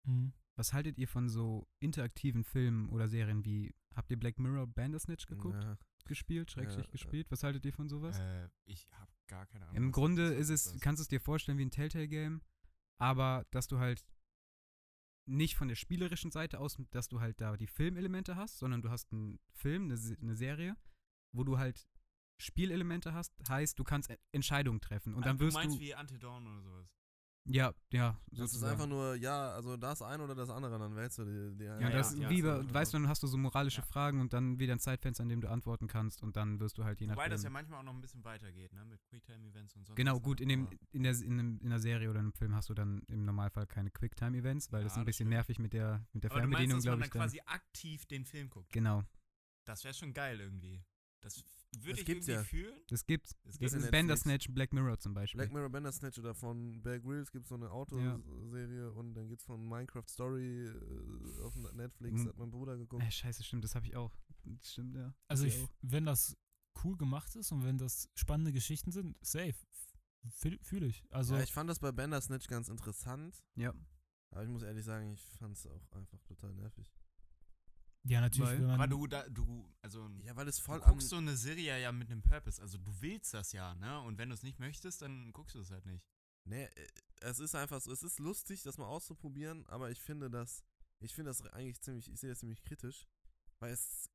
Mhm. 0.04 0.32
Was 0.56 0.72
haltet 0.72 0.98
ihr 0.98 1.08
von 1.08 1.28
so 1.28 1.68
interaktiven 1.80 2.42
Filmen 2.44 2.88
oder 2.88 3.08
Serien 3.08 3.44
wie, 3.44 3.74
habt 3.94 4.10
ihr 4.10 4.18
Black 4.18 4.38
Mirror 4.38 4.66
Bandersnatch 4.66 5.26
geguckt, 5.26 5.62
Ja. 5.62 5.76
gespielt, 6.06 6.50
schrägstrich 6.50 6.86
Ja, 6.86 6.92
gespielt? 6.92 7.30
Was 7.30 7.42
haltet 7.42 7.64
ihr 7.66 7.72
von 7.72 7.88
sowas? 7.88 8.18
Äh, 8.18 8.48
ich 8.64 8.88
habe 8.92 9.12
gar 9.26 9.46
keine 9.46 9.66
Ahnung. 9.66 9.76
Im 9.76 9.92
Grunde 9.92 10.32
ist 10.34 10.48
es, 10.48 10.78
kannst 10.80 11.00
du 11.00 11.02
es 11.02 11.08
dir 11.08 11.20
vorstellen 11.20 11.58
wie 11.58 11.64
ein 11.66 11.70
Telltale-Game, 11.70 12.40
aber 12.98 13.44
dass 13.50 13.66
du 13.68 13.78
halt 13.78 14.04
nicht 15.26 15.56
von 15.56 15.68
der 15.68 15.74
spielerischen 15.74 16.30
Seite 16.30 16.60
aus, 16.60 16.78
dass 16.90 17.08
du 17.08 17.20
halt 17.20 17.40
da 17.40 17.56
die 17.56 17.66
Filmelemente 17.66 18.36
hast, 18.36 18.58
sondern 18.58 18.82
du 18.82 18.90
hast 18.90 19.12
einen 19.12 19.38
Film, 19.52 19.84
eine, 19.84 19.98
eine 20.20 20.36
Serie, 20.36 20.76
wo 21.32 21.44
du 21.44 21.58
halt 21.58 21.86
Spielelemente 22.38 23.14
hast, 23.14 23.32
heißt, 23.48 23.78
du 23.78 23.84
kannst 23.84 24.12
Entscheidungen 24.32 24.80
treffen 24.80 25.14
und 25.14 25.22
Ah, 25.22 25.26
dann 25.26 25.40
wirst 25.40 25.56
du 25.56 25.60
meinst 25.60 25.76
du, 25.76 25.80
wie 25.80 25.94
Until 25.94 26.18
Dawn 26.18 26.46
oder 26.46 26.60
sowas. 26.62 26.88
Ja, 27.48 27.72
ja, 27.92 28.18
Das 28.30 28.38
ist 28.46 28.50
sozusagen. 28.52 28.72
einfach 28.72 28.86
nur, 28.86 29.14
ja, 29.16 29.52
also 29.52 29.76
das 29.76 30.02
eine 30.02 30.22
oder 30.24 30.34
das 30.34 30.50
andere, 30.50 30.78
dann 30.78 30.94
wählst 30.96 31.18
du 31.18 31.24
die, 31.24 31.56
die 31.58 31.64
ja, 31.64 31.80
Ja, 31.80 31.90
das 31.90 32.14
ja, 32.14 32.22
ja, 32.22 32.30
wie 32.30 32.40
so, 32.42 32.48
bei, 32.48 32.74
weißt 32.74 32.92
du, 32.94 32.98
dann 32.98 33.08
hast 33.08 33.22
du 33.22 33.26
so 33.26 33.36
moralische 33.38 33.80
Ja. 33.80 33.86
Fragen 33.86 34.20
und 34.20 34.32
dann 34.32 34.58
wieder 34.58 34.72
ein 34.74 34.78
Zeitfenster, 34.80 35.22
an 35.22 35.28
dem 35.28 35.40
du 35.40 35.48
antworten 35.48 35.86
kannst 35.86 36.22
und 36.22 36.36
dann 36.36 36.60
wirst 36.60 36.78
du 36.78 36.84
halt 36.84 37.00
je 37.00 37.06
Wobei 37.08 37.16
nachdem. 37.16 37.30
das 37.30 37.42
ja 37.44 37.50
manchmal 37.50 37.80
auch 37.80 37.84
noch 37.84 37.94
ein 37.94 38.00
bisschen 38.00 38.24
weitergeht, 38.24 38.72
ne? 38.72 38.84
Mit 38.84 39.04
Quicktime-Events 39.06 39.76
und 39.76 39.86
so. 39.86 39.94
Genau, 39.94 40.20
gut, 40.20 40.40
in, 40.40 40.48
dem, 40.48 40.68
in, 40.92 41.02
der, 41.02 41.12
in, 41.20 41.36
dem, 41.38 41.58
in 41.60 41.70
der 41.70 41.80
Serie 41.80 42.10
oder 42.10 42.18
einem 42.20 42.32
Film 42.32 42.54
hast 42.54 42.68
du 42.68 42.74
dann 42.74 43.02
im 43.08 43.24
Normalfall 43.24 43.66
keine 43.66 43.90
Quicktime-Events, 43.90 44.72
weil 44.72 44.80
Ja, 44.80 44.84
das 44.84 44.92
ist 44.94 44.98
ein 44.98 45.04
bisschen 45.04 45.26
stimmt. 45.26 45.30
nervig 45.30 45.58
mit 45.58 45.72
der, 45.72 46.04
mit 46.12 46.24
der 46.24 46.30
Aber 46.32 46.40
du 46.40 46.48
meinst, 46.48 46.70
Fernbedienung, 46.72 46.78
dass 46.78 46.84
man 46.86 46.98
glaube 46.98 47.04
ich. 47.04 47.10
Dann. 47.10 47.22
quasi 47.22 47.40
aktiv 47.46 48.06
den 48.06 48.24
Film 48.24 48.48
guckt. 48.50 48.72
Genau, 48.72 49.02
Das 49.64 49.84
wäre 49.84 49.94
schon 49.94 50.12
geil 50.12 50.40
irgendwie. 50.40 50.82
Das 51.22 51.42
würde 51.78 52.00
ich 52.00 52.06
gibt's 52.06 52.28
irgendwie 52.28 52.32
ja. 52.32 52.44
fühlen. 52.44 52.80
das 52.88 53.04
gibt's. 53.04 53.34
Das 53.44 53.58
Das 53.58 53.72
ist. 53.72 53.90
Bandersnatch 53.90 54.48
Black 54.52 54.72
Mirror 54.72 54.98
zum 54.98 55.12
Beispiel. 55.14 55.38
Black 55.38 55.52
Mirror 55.52 55.68
Bandersnatch 55.70 56.18
oder 56.18 56.34
von 56.34 56.80
Bear 56.82 57.00
Grylls 57.00 57.30
gibt 57.32 57.44
es 57.44 57.48
so 57.48 57.56
eine 57.56 57.70
Autoserie 57.70 58.92
und 58.92 59.14
dann 59.14 59.28
gibt's 59.28 59.44
von 59.44 59.66
Minecraft 59.68 60.04
Story 60.08 60.66
äh, 60.68 61.42
auf 61.42 61.54
Netflix, 61.72 62.22
Mhm. 62.22 62.28
hat 62.28 62.38
mein 62.38 62.50
Bruder 62.50 62.76
geguckt. 62.76 63.02
äh, 63.02 63.10
scheiße, 63.10 63.42
stimmt, 63.42 63.64
das 63.64 63.74
habe 63.74 63.86
ich 63.86 63.96
auch. 63.96 64.16
Das 64.44 64.72
stimmt, 64.72 64.94
ja. 64.94 65.12
Also 65.28 65.44
ich, 65.44 65.58
auch. 65.62 65.70
wenn 65.82 66.06
das 66.06 66.36
cool 66.84 66.96
gemacht 66.96 67.34
ist 67.36 67.50
und 67.52 67.64
wenn 67.64 67.78
das 67.78 68.08
spannende 68.14 68.52
Geschichten 68.52 68.92
sind, 68.92 69.16
safe. 69.24 69.54
Fühle 70.30 70.58
fühl 70.62 70.82
ich. 70.84 71.04
Also 71.10 71.36
ja, 71.36 71.42
ich 71.42 71.52
fand 71.52 71.70
das 71.70 71.78
bei 71.78 71.92
Bandersnatch 71.92 72.48
ganz 72.48 72.68
interessant, 72.68 73.44
Ja. 73.54 73.72
aber 74.30 74.42
ich 74.44 74.48
muss 74.48 74.62
ehrlich 74.62 74.84
sagen, 74.84 75.12
ich 75.12 75.22
fand 75.38 75.56
es 75.56 75.66
auch 75.66 75.92
einfach 75.92 76.20
total 76.22 76.52
nervig. 76.54 76.92
Ja, 78.08 78.20
natürlich, 78.20 78.50
Weil- 78.50 78.60
man 78.60 78.70
Aber 78.70 78.86
du, 78.86 79.06
da, 79.06 79.28
du, 79.28 79.68
also 79.82 80.08
Ja, 80.22 80.34
weil 80.36 80.48
es 80.48 80.58
voll 80.58 80.80
du 80.80 80.86
guckst 80.86 81.08
so 81.08 81.16
eine 81.16 81.36
Serie 81.36 81.80
ja 81.80 81.92
mit 81.92 82.10
einem 82.10 82.22
Purpose. 82.22 82.60
Also 82.60 82.78
du 82.78 82.92
willst 83.00 83.34
das 83.34 83.52
ja, 83.52 83.74
ne? 83.74 84.00
Und 84.02 84.18
wenn 84.18 84.28
du 84.28 84.34
es 84.34 84.42
nicht 84.42 84.58
möchtest, 84.58 85.02
dann 85.02 85.32
guckst 85.32 85.54
du 85.54 85.60
es 85.60 85.70
halt 85.70 85.86
nicht. 85.86 86.04
Nee, 86.44 86.64
äh, 86.64 86.88
es 87.20 87.40
ist 87.40 87.54
einfach 87.54 87.80
so, 87.80 87.92
es 87.92 88.02
ist 88.02 88.18
lustig, 88.18 88.62
das 88.62 88.78
mal 88.78 88.86
auszuprobieren, 88.86 89.66
aber 89.66 89.90
ich 89.90 90.00
finde 90.00 90.30
das, 90.30 90.62
ich 91.00 91.14
finde 91.14 91.30
das 91.30 91.42
eigentlich 91.42 91.80
ziemlich, 91.80 92.10
ich 92.10 92.20
sehe 92.20 92.30
das 92.30 92.38
ziemlich 92.40 92.62
kritisch, 92.62 93.06
weil 93.58 93.72
es 93.72 94.08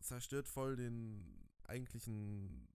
zerstört 0.00 0.46
voll 0.48 0.76
den 0.76 1.48
eigentlichen, 1.64 2.68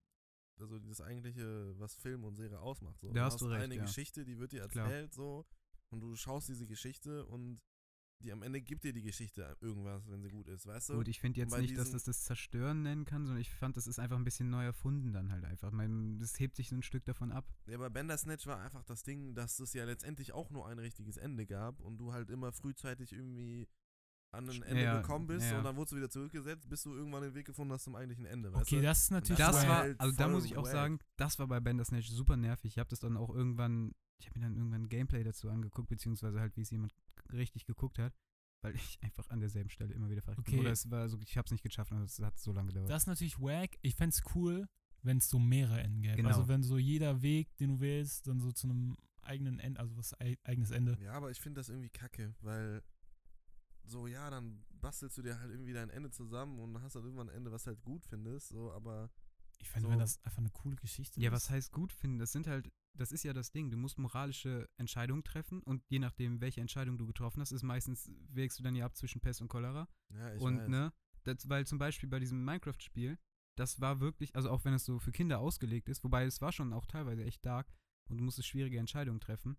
also 0.60 0.80
das 0.80 1.00
eigentliche, 1.02 1.78
was 1.80 1.96
Film 1.96 2.24
und 2.26 2.36
Serie 2.36 2.60
ausmacht. 2.60 3.00
So. 3.00 3.12
Da 3.14 3.26
hast 3.26 3.40
du 3.42 3.46
recht, 3.48 3.64
eine 3.64 3.76
ja. 3.76 3.82
Geschichte, 3.84 4.26
die 4.26 4.38
wird 4.38 4.52
dir 4.52 4.68
Klar. 4.68 4.86
erzählt, 4.86 5.14
so, 5.14 5.46
und 5.90 6.02
du 6.02 6.16
schaust 6.16 6.50
diese 6.50 6.68
Geschichte 6.68 7.26
und 7.26 7.62
die 8.24 8.32
am 8.32 8.42
Ende 8.42 8.62
gibt 8.62 8.84
dir 8.84 8.94
die 8.94 9.02
Geschichte 9.04 9.56
irgendwas, 9.62 10.10
wenn 10.10 10.22
sie 10.22 10.30
gut 10.30 10.48
ist, 10.48 10.66
weißt 10.66 10.90
du? 10.90 10.94
Gut, 10.96 11.08
ich 11.08 11.20
finde 11.20 11.40
jetzt 11.40 11.58
nicht, 11.58 11.78
dass 11.78 11.92
das 11.92 12.04
das 12.04 12.24
Zerstören 12.24 12.82
nennen 12.84 13.06
kann, 13.06 13.26
sondern 13.26 13.42
ich 13.42 13.50
fand, 13.52 13.78
das 13.78 13.88
ist 13.88 14.00
einfach 14.00 14.18
ein 14.18 14.24
bisschen 14.24 14.50
neu 14.50 14.64
erfunden 14.64 15.12
dann 15.14 15.32
halt 15.32 15.46
einfach. 15.46 15.72
Mein, 15.72 16.20
das 16.20 16.40
hebt 16.40 16.56
sich 16.56 16.70
so 16.70 16.76
ein 16.76 16.84
Stück 16.84 17.06
davon 17.06 17.32
ab. 17.32 17.46
Ja, 17.68 17.78
bei 17.78 17.90
Bandersnatch 17.90 18.48
war 18.48 18.60
einfach 18.60 18.84
das 18.84 19.04
Ding, 19.04 19.36
dass 19.36 19.60
es 19.60 19.74
ja 19.74 19.86
letztendlich 19.86 20.34
auch 20.34 20.50
nur 20.50 20.68
ein 20.68 20.80
richtiges 20.80 21.18
Ende 21.18 21.46
gab 21.46 21.80
und 21.82 21.98
du 21.98 22.14
halt 22.14 22.30
immer 22.30 22.52
frühzeitig 22.52 23.14
irgendwie 23.14 23.68
an 24.32 24.50
ein 24.50 24.64
Ende 24.64 24.84
Ja, 24.84 24.98
gekommen 25.02 25.28
bist 25.28 25.46
ja. 25.52 25.60
und 25.60 25.64
dann 25.64 25.76
wurdest 25.76 25.92
du 25.92 25.98
wieder 25.98 26.10
zurückgesetzt, 26.10 26.68
bis 26.68 26.82
du 26.84 26.96
irgendwann 26.96 27.22
den 27.22 27.36
Weg 27.36 27.46
gefunden 27.46 27.72
hast 27.74 27.84
zum 27.84 27.96
eigentlichen 27.96 28.26
Ende, 28.26 28.52
weißt 28.52 28.64
Okay, 28.64 28.82
das 28.82 29.04
ist 29.04 29.12
natürlich 29.12 29.38
das 29.38 29.56
Das 29.56 29.68
war 29.68 29.78
halt 29.78 30.00
also 30.00 30.16
da 30.16 30.28
muss 30.28 30.46
ich 30.46 30.58
auch 30.58 30.64
wack. 30.64 30.72
sagen, 30.72 31.00
das 31.18 31.38
war 31.38 31.48
bei 31.48 31.60
Bandersnatch 31.60 32.10
super 32.10 32.36
nervig. 32.36 32.72
Ich 32.72 32.80
habe 32.80 32.90
das 32.90 33.00
dann 33.00 33.16
auch 33.16 33.30
irgendwann, 33.30 33.94
ich 34.20 34.28
habe 34.28 34.40
mir 34.40 34.46
dann 34.46 34.56
irgendwann 34.56 34.84
ein 34.84 34.90
Gameplay 34.90 35.24
dazu 35.24 35.50
angeguckt, 35.50 35.90
beziehungsweise 35.90 36.40
halt, 36.40 36.56
wie 36.58 36.62
es 36.62 36.70
jemand 36.72 36.94
richtig 37.32 37.66
geguckt 37.66 38.00
hat, 38.00 38.14
weil 38.62 38.76
ich 38.76 38.98
einfach 39.02 39.30
an 39.30 39.40
derselben 39.40 39.70
Stelle 39.70 39.94
immer 39.94 40.10
wieder 40.10 40.22
verreckt 40.22 40.46
bin. 40.46 40.54
Okay. 40.56 40.62
Oder 40.62 40.72
es 40.72 40.90
war 40.90 41.10
so, 41.10 41.20
ich 41.26 41.38
habe 41.38 41.46
es 41.46 41.52
nicht 41.52 41.64
geschafft 41.64 41.92
und 41.92 42.02
es 42.02 42.20
hat 42.20 42.38
so 42.40 42.52
lange 42.54 42.68
gedauert. 42.70 42.90
Das 42.90 43.04
ist 43.04 43.08
natürlich 43.08 43.40
wack. 43.40 43.78
Ich 43.82 43.96
fände 43.96 44.16
es 44.16 44.24
cool, 44.36 44.68
wenn 45.02 45.18
es 45.18 45.30
so 45.30 45.40
mehrere 45.40 45.82
Enden 45.82 46.02
gäbe. 46.02 46.16
Genau. 46.18 46.30
Also 46.30 46.48
wenn 46.48 46.64
so 46.64 46.78
jeder 46.78 47.22
Weg, 47.22 47.56
den 47.58 47.70
du 47.72 47.80
wählst, 47.82 48.28
dann 48.28 48.40
so 48.40 48.52
zu 48.52 48.68
einem 48.68 48.96
eigenen 49.22 49.60
Ende, 49.60 49.80
also 49.80 49.96
was 49.98 50.20
ei- 50.20 50.38
eigenes 50.44 50.72
Ende. 50.72 50.98
Ja, 51.02 51.14
aber 51.14 51.32
ich 51.32 51.40
finde 51.40 51.60
das 51.60 51.70
irgendwie 51.70 51.90
kacke, 51.90 52.36
weil 52.42 52.82
so, 53.86 54.08
ja, 54.08 54.30
dann 54.30 54.64
bastelst 54.70 55.18
du 55.18 55.22
dir 55.22 55.40
halt 55.40 55.52
irgendwie 55.52 55.74
dein 55.74 55.90
Ende 55.90 56.10
zusammen 56.10 56.60
und 56.60 56.82
hast 56.82 56.96
dann 56.96 57.04
irgendwann 57.04 57.30
ein 57.30 57.36
Ende, 57.36 57.52
was 57.52 57.68
halt 57.68 57.82
gut 57.84 58.06
findest, 58.06 58.50
so, 58.50 58.72
aber 58.72 59.10
Ich 59.60 59.70
fände, 59.70 59.88
So. 59.88 59.92
wenn 59.92 60.00
das 60.00 60.24
einfach 60.24 60.38
eine 60.40 60.52
coole 60.52 60.76
Geschichte 60.78 61.20
ja, 61.20 61.30
ist. 61.30 61.34
was 61.36 61.50
heißt 61.50 61.72
gut 61.74 61.92
finden? 61.92 62.20
Das 62.20 62.32
sind 62.32 62.48
halt, 62.48 62.70
das 62.96 63.12
ist 63.12 63.24
ja 63.24 63.34
das 63.34 63.52
Ding. 63.52 63.72
Du 63.72 63.78
musst 63.78 63.98
moralische 63.98 64.70
Entscheidungen 64.78 65.24
treffen 65.24 65.62
und 65.64 65.84
je 65.90 66.00
nachdem, 66.00 66.42
welche 66.42 66.62
Entscheidung 66.62 66.98
du 66.98 67.06
getroffen 67.08 67.42
hast, 67.42 67.52
ist 67.52 67.64
meistens, 67.64 68.12
wägst 68.30 68.60
du 68.60 68.64
dann 68.64 68.76
ja 68.76 68.86
ab 68.86 68.96
zwischen 68.96 69.22
Pest 69.22 69.42
und 69.42 69.48
Cholera. 69.48 69.88
ja, 70.10 70.34
ich 70.34 70.42
und 70.42 70.60
weiß. 70.60 70.68
ne, 70.68 70.94
das, 71.24 71.50
weil 71.50 71.66
zum 71.66 71.80
Beispiel 71.80 72.10
bei 72.10 72.20
diesem 72.20 72.44
Minecraft-Spiel, 72.44 73.18
das 73.58 73.82
war 73.82 74.00
wirklich, 74.00 74.36
also 74.36 74.50
auch 74.50 74.64
wenn 74.66 74.74
es 74.74 74.86
so 74.86 75.00
für 75.00 75.12
Kinder 75.12 75.40
ausgelegt 75.40 75.90
ist, 75.90 76.04
wobei 76.04 76.26
es 76.26 76.42
war 76.42 76.52
schon 76.52 76.74
auch 76.74 76.86
teilweise 76.86 77.24
echt 77.24 77.46
dark 77.46 77.72
und 78.10 78.18
du 78.18 78.24
musstest 78.24 78.48
schwierige 78.48 78.80
Entscheidungen 78.80 79.20
treffen. 79.20 79.58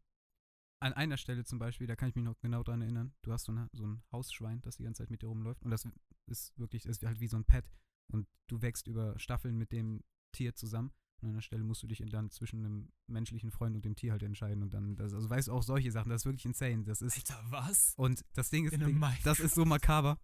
An 0.80 0.92
einer 0.92 1.16
Stelle 1.16 1.44
zum 1.44 1.58
Beispiel, 1.58 1.86
da 1.86 1.96
kann 1.96 2.08
ich 2.10 2.14
mich 2.14 2.24
noch 2.24 2.38
genau 2.40 2.62
dran 2.62 2.82
erinnern, 2.82 3.14
du 3.22 3.32
hast 3.32 3.44
so, 3.44 3.52
eine, 3.52 3.68
so 3.72 3.86
ein 3.86 4.02
Hausschwein, 4.12 4.60
das 4.62 4.76
die 4.76 4.82
ganze 4.82 5.02
Zeit 5.02 5.10
mit 5.10 5.22
dir 5.22 5.28
rumläuft 5.28 5.64
und 5.64 5.70
das 5.70 5.88
ist 6.26 6.56
wirklich, 6.58 6.86
ist 6.86 7.02
halt 7.04 7.20
wie 7.20 7.28
so 7.28 7.36
ein 7.36 7.44
Pet 7.44 7.70
und 8.08 8.28
du 8.48 8.60
wächst 8.60 8.86
über 8.86 9.18
Staffeln 9.18 9.56
mit 9.56 9.72
dem 9.72 10.04
Tier 10.32 10.54
zusammen 10.54 10.92
an 11.24 11.32
einer 11.32 11.42
Stelle 11.42 11.64
musst 11.64 11.82
du 11.82 11.86
dich 11.86 12.02
dann 12.06 12.30
zwischen 12.30 12.64
einem 12.64 12.88
menschlichen 13.06 13.50
Freund 13.50 13.74
und 13.76 13.84
dem 13.84 13.96
Tier 13.96 14.12
halt 14.12 14.22
entscheiden 14.22 14.62
und 14.62 14.72
dann, 14.72 14.96
das, 14.96 15.12
also 15.12 15.28
weißt 15.28 15.48
du, 15.48 15.52
auch 15.52 15.62
solche 15.62 15.90
Sachen, 15.90 16.10
das 16.10 16.22
ist 16.22 16.26
wirklich 16.26 16.44
insane, 16.44 16.84
das 16.84 17.02
ist, 17.02 17.16
Alter, 17.30 17.44
was? 17.50 17.94
und 17.96 18.24
das 18.34 18.50
Ding 18.50 18.66
ist, 18.66 18.72
Ding, 18.72 19.02
das 19.24 19.40
ist 19.40 19.54
so 19.54 19.64
makaber. 19.64 20.18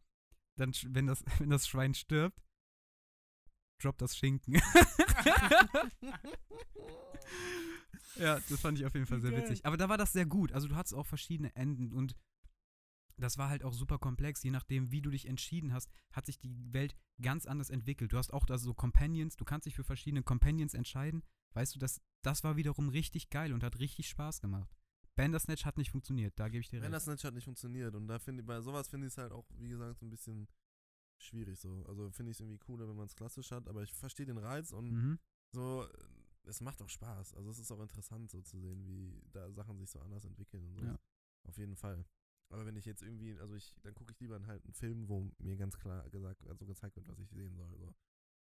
Dann, 0.57 0.73
wenn 0.89 1.07
das, 1.07 1.25
wenn 1.39 1.51
das 1.51 1.67
Schwein 1.69 1.95
stirbt, 1.95 2.43
droppt 3.83 4.03
das 4.03 4.17
Schinken. 4.17 4.55
ja, 8.17 8.39
das 8.49 8.61
fand 8.61 8.79
ich 8.79 8.87
auf 8.87 8.95
jeden 8.95 9.07
Fall 9.07 9.21
sehr 9.21 9.37
witzig. 9.37 9.65
Aber 9.65 9.77
da 9.77 9.89
war 9.89 9.97
das 9.97 10.13
sehr 10.13 10.27
gut. 10.27 10.53
Also 10.53 10.69
du 10.69 10.77
hattest 10.77 10.95
auch 10.95 11.07
verschiedene 11.07 11.57
Enden 11.57 11.93
und 11.93 12.15
das 13.21 13.39
war 13.39 13.49
halt 13.49 13.63
auch 13.65 13.73
super 13.73 13.99
komplex. 13.99 14.43
Je 14.43 14.51
nachdem, 14.51 14.91
wie 14.91 15.03
du 15.03 15.11
dich 15.11 15.27
entschieden 15.27 15.73
hast, 15.73 15.91
hat 16.13 16.27
sich 16.27 16.39
die 16.39 16.51
Welt 16.73 16.97
ganz 17.21 17.47
anders 17.47 17.71
entwickelt. 17.71 18.13
Du 18.13 18.19
hast 18.19 18.33
auch 18.33 18.47
da 18.47 18.59
so 18.59 18.75
Companions, 18.75 19.37
du 19.37 19.45
kannst 19.45 19.67
dich 19.67 19.75
für 19.75 19.85
verschiedene 19.85 20.23
Companions 20.23 20.75
entscheiden. 20.75 21.23
Weißt 21.53 21.75
du, 21.75 21.79
das, 21.79 22.01
das 22.23 22.45
war 22.45 22.57
wiederum 22.57 22.89
richtig 22.89 23.31
geil 23.31 23.53
und 23.53 23.63
hat 23.63 23.79
richtig 23.79 24.09
Spaß 24.09 24.41
gemacht. 24.41 24.75
Bandersnatch 25.17 25.65
hat 25.65 25.77
nicht 25.77 25.91
funktioniert, 25.91 26.33
da 26.39 26.49
gebe 26.49 26.63
ich 26.63 26.69
dir 26.69 26.81
recht. 26.81 27.07
nicht 27.07 27.25
hat 27.25 27.35
nicht 27.35 27.45
funktioniert 27.45 27.95
und 27.95 28.07
da 28.07 28.19
finde 28.19 28.41
ich, 28.41 28.47
bei 28.47 28.61
sowas 28.61 28.89
finde 28.89 29.07
ich 29.07 29.13
es 29.13 29.19
halt 29.19 29.33
auch, 29.33 29.45
wie 29.59 29.69
gesagt, 29.69 29.99
so 29.99 30.07
ein 30.07 30.11
bisschen 30.11 30.49
schwierig 31.19 31.59
so. 31.59 31.85
Also 31.87 32.11
finde 32.11 32.31
ich 32.31 32.37
es 32.37 32.41
irgendwie 32.41 32.59
cooler, 32.59 32.89
wenn 32.89 32.97
man 32.97 33.07
es 33.07 33.15
klassisch 33.15 33.51
hat, 33.51 33.69
aber 33.69 33.83
ich 33.83 33.93
verstehe 33.93 34.27
den 34.27 34.39
Reiz 34.39 34.73
und 34.73 34.91
Mhm. 34.91 35.19
so, 35.53 35.85
äh, 35.85 35.89
es 36.45 36.61
macht 36.61 36.81
auch 36.81 36.89
Spaß. 36.89 37.35
Also 37.35 37.51
es 37.51 37.59
ist 37.59 37.71
auch 37.71 37.81
interessant 37.83 38.31
so 38.31 38.41
zu 38.41 38.59
sehen, 38.59 38.87
wie 38.87 39.21
da 39.33 39.51
Sachen 39.53 39.79
sich 39.79 39.91
so 39.91 40.01
anders 40.01 40.25
entwickeln 40.25 40.65
und 40.65 40.75
so. 40.77 40.85
Ja. 40.85 40.99
Auf 41.45 41.59
jeden 41.59 41.77
Fall. 41.77 42.05
Aber 42.51 42.67
wenn 42.67 42.77
ich 42.77 42.85
jetzt 42.85 43.03
irgendwie, 43.03 43.39
also 43.39 43.55
ich, 43.55 43.75
dann 43.83 43.95
gucke 43.95 44.13
ich 44.13 44.21
lieber 44.21 44.37
in 44.37 44.47
halt 44.47 44.65
einen 44.65 44.75
Film, 44.75 45.09
wo 45.09 45.31
mir 45.39 45.57
ganz 45.57 45.79
klar 45.79 46.09
gesagt, 46.11 46.47
also 46.47 46.67
gezeigt 46.67 46.97
wird, 46.97 47.07
was 47.09 47.19
ich 47.21 47.31
sehen 47.31 47.57
soll. 47.57 47.77
So. 47.79 47.95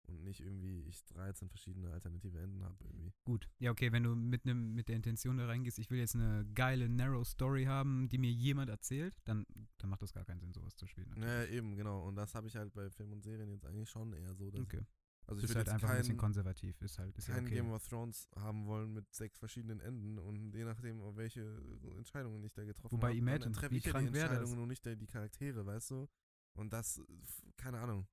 Und 0.08 0.22
nicht 0.22 0.40
irgendwie 0.40 0.82
ich 0.82 1.04
13 1.06 1.48
verschiedene 1.48 1.90
alternative 1.90 2.38
Enden 2.38 2.62
habe 2.62 2.76
irgendwie. 2.84 3.12
Gut. 3.24 3.48
Ja, 3.58 3.72
okay, 3.72 3.90
wenn 3.90 4.04
du 4.04 4.14
mit, 4.14 4.44
nem, 4.44 4.74
mit 4.74 4.88
der 4.88 4.94
Intention 4.94 5.36
da 5.36 5.46
reingehst, 5.46 5.80
ich 5.80 5.90
will 5.90 5.98
jetzt 5.98 6.14
eine 6.14 6.46
geile, 6.54 6.88
narrow 6.88 7.26
Story 7.26 7.64
haben, 7.64 8.08
die 8.08 8.18
mir 8.18 8.30
jemand 8.30 8.70
erzählt, 8.70 9.16
dann, 9.24 9.44
dann 9.78 9.90
macht 9.90 10.02
das 10.02 10.12
gar 10.12 10.24
keinen 10.24 10.38
Sinn, 10.38 10.52
sowas 10.52 10.76
zu 10.76 10.86
spielen. 10.86 11.12
Ja, 11.20 11.44
eben, 11.46 11.74
genau. 11.74 12.06
Und 12.06 12.14
das 12.14 12.36
habe 12.36 12.46
ich 12.46 12.54
halt 12.54 12.72
bei 12.72 12.88
Filmen 12.90 13.14
und 13.14 13.22
Serien 13.24 13.50
jetzt 13.50 13.66
eigentlich 13.66 13.90
schon 13.90 14.12
eher 14.12 14.34
so, 14.34 14.50
dass 14.50 14.60
Okay. 14.60 14.82
Also 15.26 15.42
ich 15.42 15.50
ist 15.50 15.56
halt 15.56 15.68
einfach 15.68 15.88
ein 15.90 15.96
bisschen 15.98 16.14
kein, 16.14 16.18
konservativ. 16.18 16.80
Ist 16.82 16.98
halt, 16.98 17.16
ist 17.18 17.26
kein 17.28 17.44
okay. 17.44 17.56
Game 17.56 17.70
of 17.72 17.86
Thrones 17.88 18.28
haben 18.36 18.66
wollen 18.66 18.92
mit 18.92 19.12
sechs 19.14 19.38
verschiedenen 19.38 19.80
Enden 19.80 20.18
und 20.18 20.54
je 20.54 20.64
nachdem, 20.64 21.00
welche 21.16 21.42
Entscheidungen 21.96 22.42
ich 22.44 22.52
da 22.54 22.64
getroffen 22.64 22.92
Wobei 22.92 23.08
habe, 23.08 23.18
Imagine, 23.18 23.44
dann 23.44 23.52
treffe 23.54 23.72
wie 23.72 23.78
ich 23.78 23.84
ja 23.84 23.92
die? 24.00 24.06
Entscheidungen 24.06 24.58
und 24.60 24.68
nicht 24.68 24.84
die 24.86 24.96
die 24.96 25.06
Charaktere, 25.06 25.66
weißt 25.66 25.90
du? 25.90 26.08
Und 26.54 26.72
das, 26.72 26.98
f- 26.98 27.42
keine 27.56 27.80
Ahnung. 27.80 28.06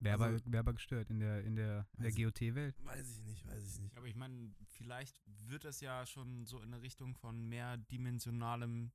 Wäre 0.00 0.14
aber, 0.14 0.24
also- 0.26 0.44
wär 0.52 0.60
aber 0.60 0.74
gestört 0.74 1.10
in 1.10 1.18
der, 1.20 1.42
in 1.42 1.56
der, 1.56 1.86
in 1.96 2.02
der 2.04 2.12
GOT-Welt. 2.12 2.76
Weiß 2.84 3.08
ich 3.18 3.24
nicht, 3.24 3.46
weiß 3.46 3.64
ich 3.74 3.80
nicht. 3.80 3.96
Aber 3.96 4.06
ich 4.06 4.14
meine, 4.16 4.54
vielleicht 4.66 5.20
wird 5.26 5.64
das 5.64 5.80
ja 5.80 6.06
schon 6.06 6.44
so 6.46 6.58
in 6.60 6.72
eine 6.72 6.82
Richtung 6.82 7.14
von 7.16 7.48
mehrdimensionalem 7.48 8.92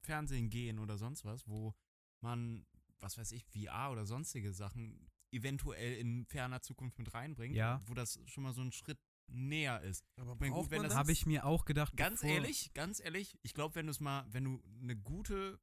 Fernsehen 0.00 0.50
gehen 0.50 0.78
oder 0.78 0.96
sonst 0.98 1.24
was, 1.24 1.46
wo 1.46 1.74
man, 2.20 2.66
was 3.00 3.18
weiß 3.18 3.32
ich, 3.32 3.44
VR 3.44 3.90
oder 3.92 4.06
sonstige 4.06 4.52
Sachen 4.52 5.10
eventuell 5.34 5.96
in 5.98 6.24
ferner 6.26 6.62
Zukunft 6.62 6.98
mit 6.98 7.12
reinbringt, 7.14 7.54
Ja. 7.56 7.82
wo 7.86 7.94
das 7.94 8.20
schon 8.26 8.42
mal 8.44 8.52
so 8.52 8.62
ein 8.62 8.72
Schritt 8.72 8.98
näher 9.26 9.80
ist. 9.82 10.04
Aber 10.16 10.36
mein, 10.36 10.50
gut, 10.50 10.58
braucht 10.60 10.70
wenn 10.70 10.78
man 10.78 10.84
das- 10.84 10.92
das? 10.92 10.98
Habe 10.98 11.12
ich 11.12 11.26
mir 11.26 11.44
auch 11.46 11.64
gedacht. 11.64 11.96
Ganz 11.96 12.20
bevor- 12.20 12.34
ehrlich, 12.36 12.72
ganz 12.74 13.00
ehrlich, 13.00 13.38
ich 13.42 13.54
glaube, 13.54 13.74
wenn 13.74 13.86
du 13.86 13.90
es 13.90 14.00
mal, 14.00 14.26
wenn 14.30 14.44
du 14.44 14.62
eine 14.82 14.96
gute 14.96 15.58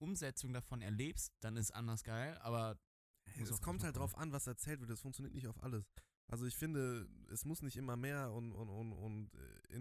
Umsetzung 0.00 0.52
davon 0.52 0.80
erlebst, 0.80 1.32
dann 1.40 1.56
ist 1.56 1.70
anders 1.72 2.04
geil, 2.04 2.38
aber 2.38 2.78
Hey, 3.30 3.42
es 3.42 3.60
kommt 3.60 3.82
halt 3.84 3.96
drauf 3.96 4.16
an, 4.16 4.32
was 4.32 4.46
erzählt 4.46 4.80
wird. 4.80 4.90
Es 4.90 5.00
funktioniert 5.00 5.34
nicht 5.34 5.48
auf 5.48 5.62
alles. 5.62 5.84
Also 6.28 6.46
ich 6.46 6.56
finde, 6.56 7.08
es 7.30 7.44
muss 7.44 7.62
nicht 7.62 7.76
immer 7.76 7.96
mehr 7.96 8.30
und, 8.32 8.52
und, 8.52 8.68
und, 8.68 8.92
und 8.92 9.17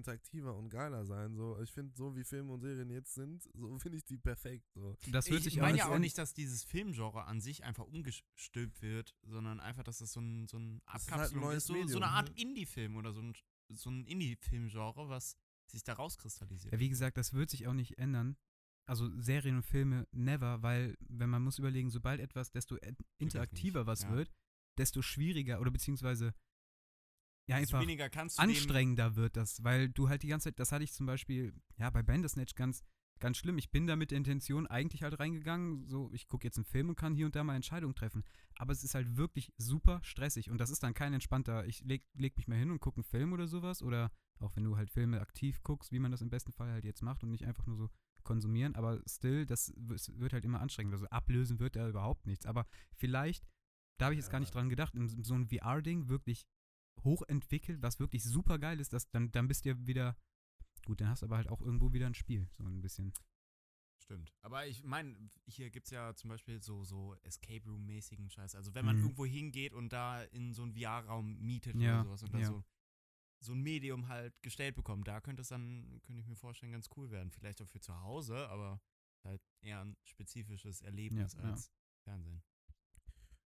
interaktiver 0.07 0.55
und 0.55 0.69
geiler 0.69 1.05
sein. 1.05 1.35
So, 1.35 1.59
ich 1.61 1.71
finde, 1.71 1.95
so 1.95 2.15
wie 2.15 2.23
Filme 2.23 2.53
und 2.53 2.61
Serien 2.61 2.89
jetzt 2.89 3.13
sind, 3.13 3.43
so 3.53 3.77
finde 3.79 3.97
ich 3.97 4.05
die 4.05 4.17
perfekt. 4.17 4.65
So. 4.73 4.95
Das 5.11 5.29
wird 5.29 5.39
ich 5.39 5.45
sich 5.45 5.57
meine 5.57 5.77
ja 5.77 5.89
auch 5.89 5.99
nicht 5.99 6.17
dass 6.17 6.33
dieses 6.33 6.63
Filmgenre 6.63 7.25
an 7.25 7.41
sich 7.41 7.63
einfach 7.63 7.85
umgestülpt 7.85 8.81
wird, 8.81 9.15
sondern 9.23 9.59
einfach, 9.59 9.83
dass 9.83 9.99
das 9.99 10.13
so 10.13 10.21
ein, 10.21 10.47
so 10.47 10.57
ein 10.57 10.77
ist 10.77 10.93
halt 10.93 11.07
ein 11.07 11.13
Abkapselung 11.13 11.43
neues 11.43 11.63
ist, 11.63 11.67
so, 11.67 11.73
Medium, 11.73 11.89
so 11.89 11.97
eine 11.97 12.07
Art 12.07 12.29
ne? 12.29 12.41
Indie-Film 12.41 12.95
oder 12.95 13.13
so 13.13 13.21
ein, 13.21 13.33
so 13.69 13.89
ein 13.89 14.05
Indie-Film-Genre, 14.05 15.09
was 15.09 15.37
sich 15.67 15.83
da 15.83 15.93
rauskristallisiert. 15.93 16.73
Ja, 16.73 16.79
wie 16.79 16.89
gesagt, 16.89 17.17
das 17.17 17.33
wird 17.33 17.49
sich 17.49 17.67
auch 17.67 17.73
nicht 17.73 17.97
ändern. 17.97 18.37
Also 18.85 19.09
Serien 19.19 19.57
und 19.57 19.63
Filme 19.63 20.07
never, 20.11 20.63
weil, 20.63 20.95
wenn 21.01 21.29
man 21.29 21.41
muss 21.41 21.59
überlegen, 21.59 21.89
sobald 21.89 22.21
etwas, 22.21 22.51
desto 22.51 22.77
interaktiver 23.17 23.85
was 23.85 24.03
ja. 24.03 24.11
wird, 24.11 24.31
desto 24.77 25.01
schwieriger 25.01 25.59
oder 25.59 25.71
beziehungsweise 25.71 26.33
ja 27.47 27.55
einfach 27.57 27.81
weniger 27.81 28.09
kannst 28.09 28.37
du 28.37 28.43
anstrengender 28.43 29.15
wird 29.15 29.37
das, 29.37 29.63
weil 29.63 29.89
du 29.89 30.09
halt 30.09 30.23
die 30.23 30.27
ganze 30.27 30.45
Zeit, 30.45 30.59
das 30.59 30.71
hatte 30.71 30.83
ich 30.83 30.93
zum 30.93 31.05
Beispiel, 31.05 31.53
ja, 31.77 31.89
bei 31.89 32.03
Bandersnatch 32.03 32.55
ganz, 32.55 32.83
ganz 33.19 33.37
schlimm. 33.37 33.57
Ich 33.57 33.71
bin 33.71 33.87
da 33.87 33.95
mit 33.95 34.11
der 34.11 34.17
Intention 34.17 34.67
eigentlich 34.67 35.03
halt 35.03 35.19
reingegangen, 35.19 35.87
so, 35.87 36.11
ich 36.13 36.27
gucke 36.27 36.45
jetzt 36.45 36.57
einen 36.57 36.65
Film 36.65 36.89
und 36.89 36.95
kann 36.95 37.15
hier 37.15 37.25
und 37.25 37.35
da 37.35 37.43
mal 37.43 37.55
Entscheidungen 37.55 37.95
treffen. 37.95 38.23
Aber 38.57 38.73
es 38.73 38.83
ist 38.83 38.95
halt 38.95 39.17
wirklich 39.17 39.53
super 39.57 39.99
stressig 40.03 40.49
und 40.49 40.59
das 40.59 40.69
ist 40.69 40.83
dann 40.83 40.93
kein 40.93 41.13
entspannter, 41.13 41.65
ich 41.65 41.83
leg, 41.83 42.05
leg 42.13 42.35
mich 42.37 42.47
mal 42.47 42.57
hin 42.57 42.71
und 42.71 42.79
gucke 42.79 42.97
einen 42.97 43.03
Film 43.03 43.33
oder 43.33 43.47
sowas 43.47 43.81
oder 43.81 44.11
auch 44.39 44.55
wenn 44.55 44.63
du 44.63 44.77
halt 44.77 44.91
Filme 44.91 45.19
aktiv 45.19 45.63
guckst, 45.63 45.91
wie 45.91 45.99
man 45.99 46.11
das 46.11 46.21
im 46.21 46.29
besten 46.29 46.51
Fall 46.51 46.71
halt 46.71 46.85
jetzt 46.85 47.01
macht 47.01 47.23
und 47.23 47.31
nicht 47.31 47.45
einfach 47.45 47.65
nur 47.65 47.77
so 47.77 47.89
konsumieren, 48.23 48.75
aber 48.75 49.01
still, 49.07 49.45
das 49.45 49.73
wird 49.77 50.33
halt 50.33 50.45
immer 50.45 50.59
anstrengend. 50.59 50.93
Also 50.93 51.07
ablösen 51.07 51.59
wird 51.59 51.75
da 51.75 51.87
überhaupt 51.87 52.27
nichts. 52.27 52.45
Aber 52.45 52.67
vielleicht, 52.95 53.47
da 53.97 54.05
habe 54.05 54.13
ich 54.13 54.19
jetzt 54.19 54.29
gar 54.29 54.39
nicht 54.39 54.53
dran 54.53 54.69
gedacht, 54.69 54.93
in 54.95 55.07
so 55.23 55.33
ein 55.33 55.47
VR-Ding 55.47 56.09
wirklich 56.09 56.45
hochentwickelt, 57.07 57.81
was 57.81 57.99
wirklich 57.99 58.23
super 58.23 58.59
geil 58.59 58.79
ist, 58.79 58.93
das, 58.93 59.09
dann, 59.09 59.31
dann 59.31 59.47
bist 59.47 59.65
du 59.65 59.69
ja 59.69 59.87
wieder, 59.87 60.15
gut, 60.85 61.01
dann 61.01 61.09
hast 61.09 61.21
du 61.21 61.25
aber 61.25 61.37
halt 61.37 61.49
auch 61.49 61.61
irgendwo 61.61 61.93
wieder 61.93 62.05
ein 62.07 62.13
Spiel, 62.13 62.47
so 62.51 62.63
ein 62.63 62.81
bisschen. 62.81 63.13
Stimmt. 63.99 64.31
Aber 64.41 64.67
ich 64.67 64.83
meine, 64.83 65.17
hier 65.47 65.69
gibt 65.71 65.87
es 65.87 65.91
ja 65.91 66.13
zum 66.15 66.29
Beispiel 66.29 66.61
so, 66.61 66.83
so 66.83 67.15
Escape 67.23 67.65
Room-mäßigen 67.67 68.29
Scheiß. 68.29 68.55
Also 68.55 68.73
wenn 68.75 68.85
man 68.85 68.97
Mhm. 68.97 69.03
irgendwo 69.03 69.25
hingeht 69.25 69.73
und 69.73 69.91
da 69.91 70.21
in 70.23 70.53
so 70.53 70.63
einen 70.63 70.73
VR-Raum 70.73 71.39
mietet 71.39 71.75
Ja, 71.75 71.95
oder 72.01 72.03
sowas 72.03 72.23
und 72.23 72.33
da 72.33 72.39
ja. 72.39 72.45
so, 72.47 72.63
so 73.39 73.53
ein 73.53 73.61
Medium 73.61 74.07
halt 74.07 74.39
gestellt 74.43 74.75
bekommt, 74.75 75.07
da 75.07 75.19
könnte 75.19 75.41
es 75.41 75.49
dann, 75.49 75.99
könnte 76.03 76.21
ich 76.21 76.27
mir 76.27 76.35
vorstellen, 76.35 76.71
ganz 76.71 76.89
cool 76.95 77.09
werden. 77.11 77.31
Vielleicht 77.31 77.61
auch 77.61 77.67
für 77.67 77.79
zu 77.81 77.99
Hause, 78.01 78.47
aber 78.49 78.79
halt 79.23 79.41
eher 79.61 79.81
ein 79.83 79.97
spezifisches 80.03 80.81
Erlebnis 80.81 81.33
Ja, 81.33 81.41
ja. 81.43 81.49
als 81.51 81.71
Fernsehen. 82.03 82.43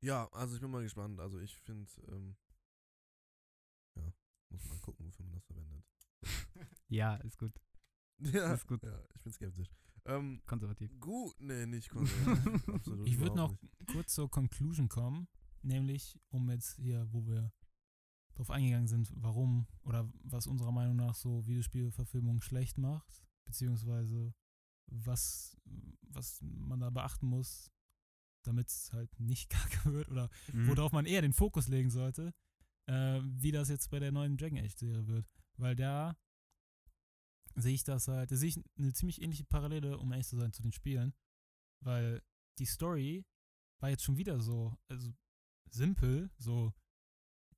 Ja, 0.02 0.27
also 0.31 0.56
ich 0.56 0.61
bin 0.61 0.72
mal 0.72 0.84
gespannt. 0.84 1.19
Also 1.19 1.40
ich 1.40 1.56
finde, 1.61 1.90
ähm, 2.10 2.36
muss 4.52 4.66
mal 4.68 4.80
gucken, 4.80 5.06
wofür 5.08 5.26
man 5.26 5.34
das 5.36 5.46
verwendet. 5.46 5.86
Ja, 6.90 7.16
ist 7.18 7.38
gut. 7.38 7.54
Ja, 8.22 8.54
Ist 8.54 8.68
gut. 8.68 8.84
ja 8.84 9.02
ich 9.16 9.22
bin 9.22 9.32
skeptisch. 9.32 9.70
Ähm, 10.06 10.42
Konservativ. 10.46 11.00
gut, 11.00 11.36
nee, 11.40 11.66
nicht 11.66 11.90
konservativ. 11.90 12.68
Absolut 12.74 13.08
Ich 13.08 13.20
würde 13.20 13.36
noch 13.38 13.52
nicht. 13.52 13.88
kurz 13.94 14.14
zur 14.14 14.30
Conclusion 14.30 14.90
kommen, 14.90 15.28
nämlich 15.62 16.20
um 16.30 16.50
jetzt 16.50 16.76
hier, 16.78 17.08
wo 17.14 17.26
wir 17.28 17.54
drauf 18.36 18.50
eingegangen 18.50 18.88
sind, 18.88 19.12
warum 19.16 19.68
oder 19.84 20.12
was 20.24 20.48
unserer 20.48 20.72
Meinung 20.72 20.96
nach 20.96 21.16
so 21.16 21.46
Videospielverfilmung 21.46 22.42
schlecht 22.42 22.78
macht, 22.78 23.24
beziehungsweise 23.46 24.34
was, 24.88 25.56
was 26.02 26.40
man 26.42 26.80
da 26.80 26.90
beachten 26.90 27.28
muss, 27.28 27.72
damit 28.44 28.68
es 28.70 28.92
halt 28.94 29.18
nicht 29.20 29.50
kacke 29.50 29.94
wird 29.94 30.10
oder 30.10 30.30
Mhm. 30.52 30.68
worauf 30.70 30.92
man 30.92 31.06
eher 31.06 31.22
den 31.22 31.34
Fokus 31.34 31.68
legen 31.68 31.90
sollte, 31.92 32.34
äh, 32.90 33.22
wie 33.24 33.52
das 33.52 33.70
jetzt 33.70 33.91
bei 33.91 33.99
der 33.99 34.11
neuen 34.11 34.36
Dragon 34.38 34.57
Age 34.57 34.76
Serie 34.76 35.07
wird. 35.07 35.26
Weil 35.57 35.76
da 35.76 36.18
sehe 37.56 37.76
ich 37.76 37.84
das 37.84 38.07
halt, 38.07 38.32
da 38.32 38.36
sehe 38.36 38.49
ich 38.49 38.60
eine 38.78 38.94
ziemlich 38.94 39.22
ähnliche 39.22 39.45
Parallele, 39.45 39.98
um 39.98 40.11
ehrlich 40.11 40.28
zu 40.28 40.38
sein, 40.38 40.53
zu 40.53 40.64
den 40.64 40.72
Spielen. 40.72 41.14
Weil 41.82 42.24
die 42.57 42.66
Story 42.66 43.26
war 43.80 43.90
jetzt 43.90 44.03
schon 44.03 44.18
wieder 44.18 44.41
so, 44.41 44.76
also 44.88 45.14
simpel, 45.70 46.32
so, 46.38 46.74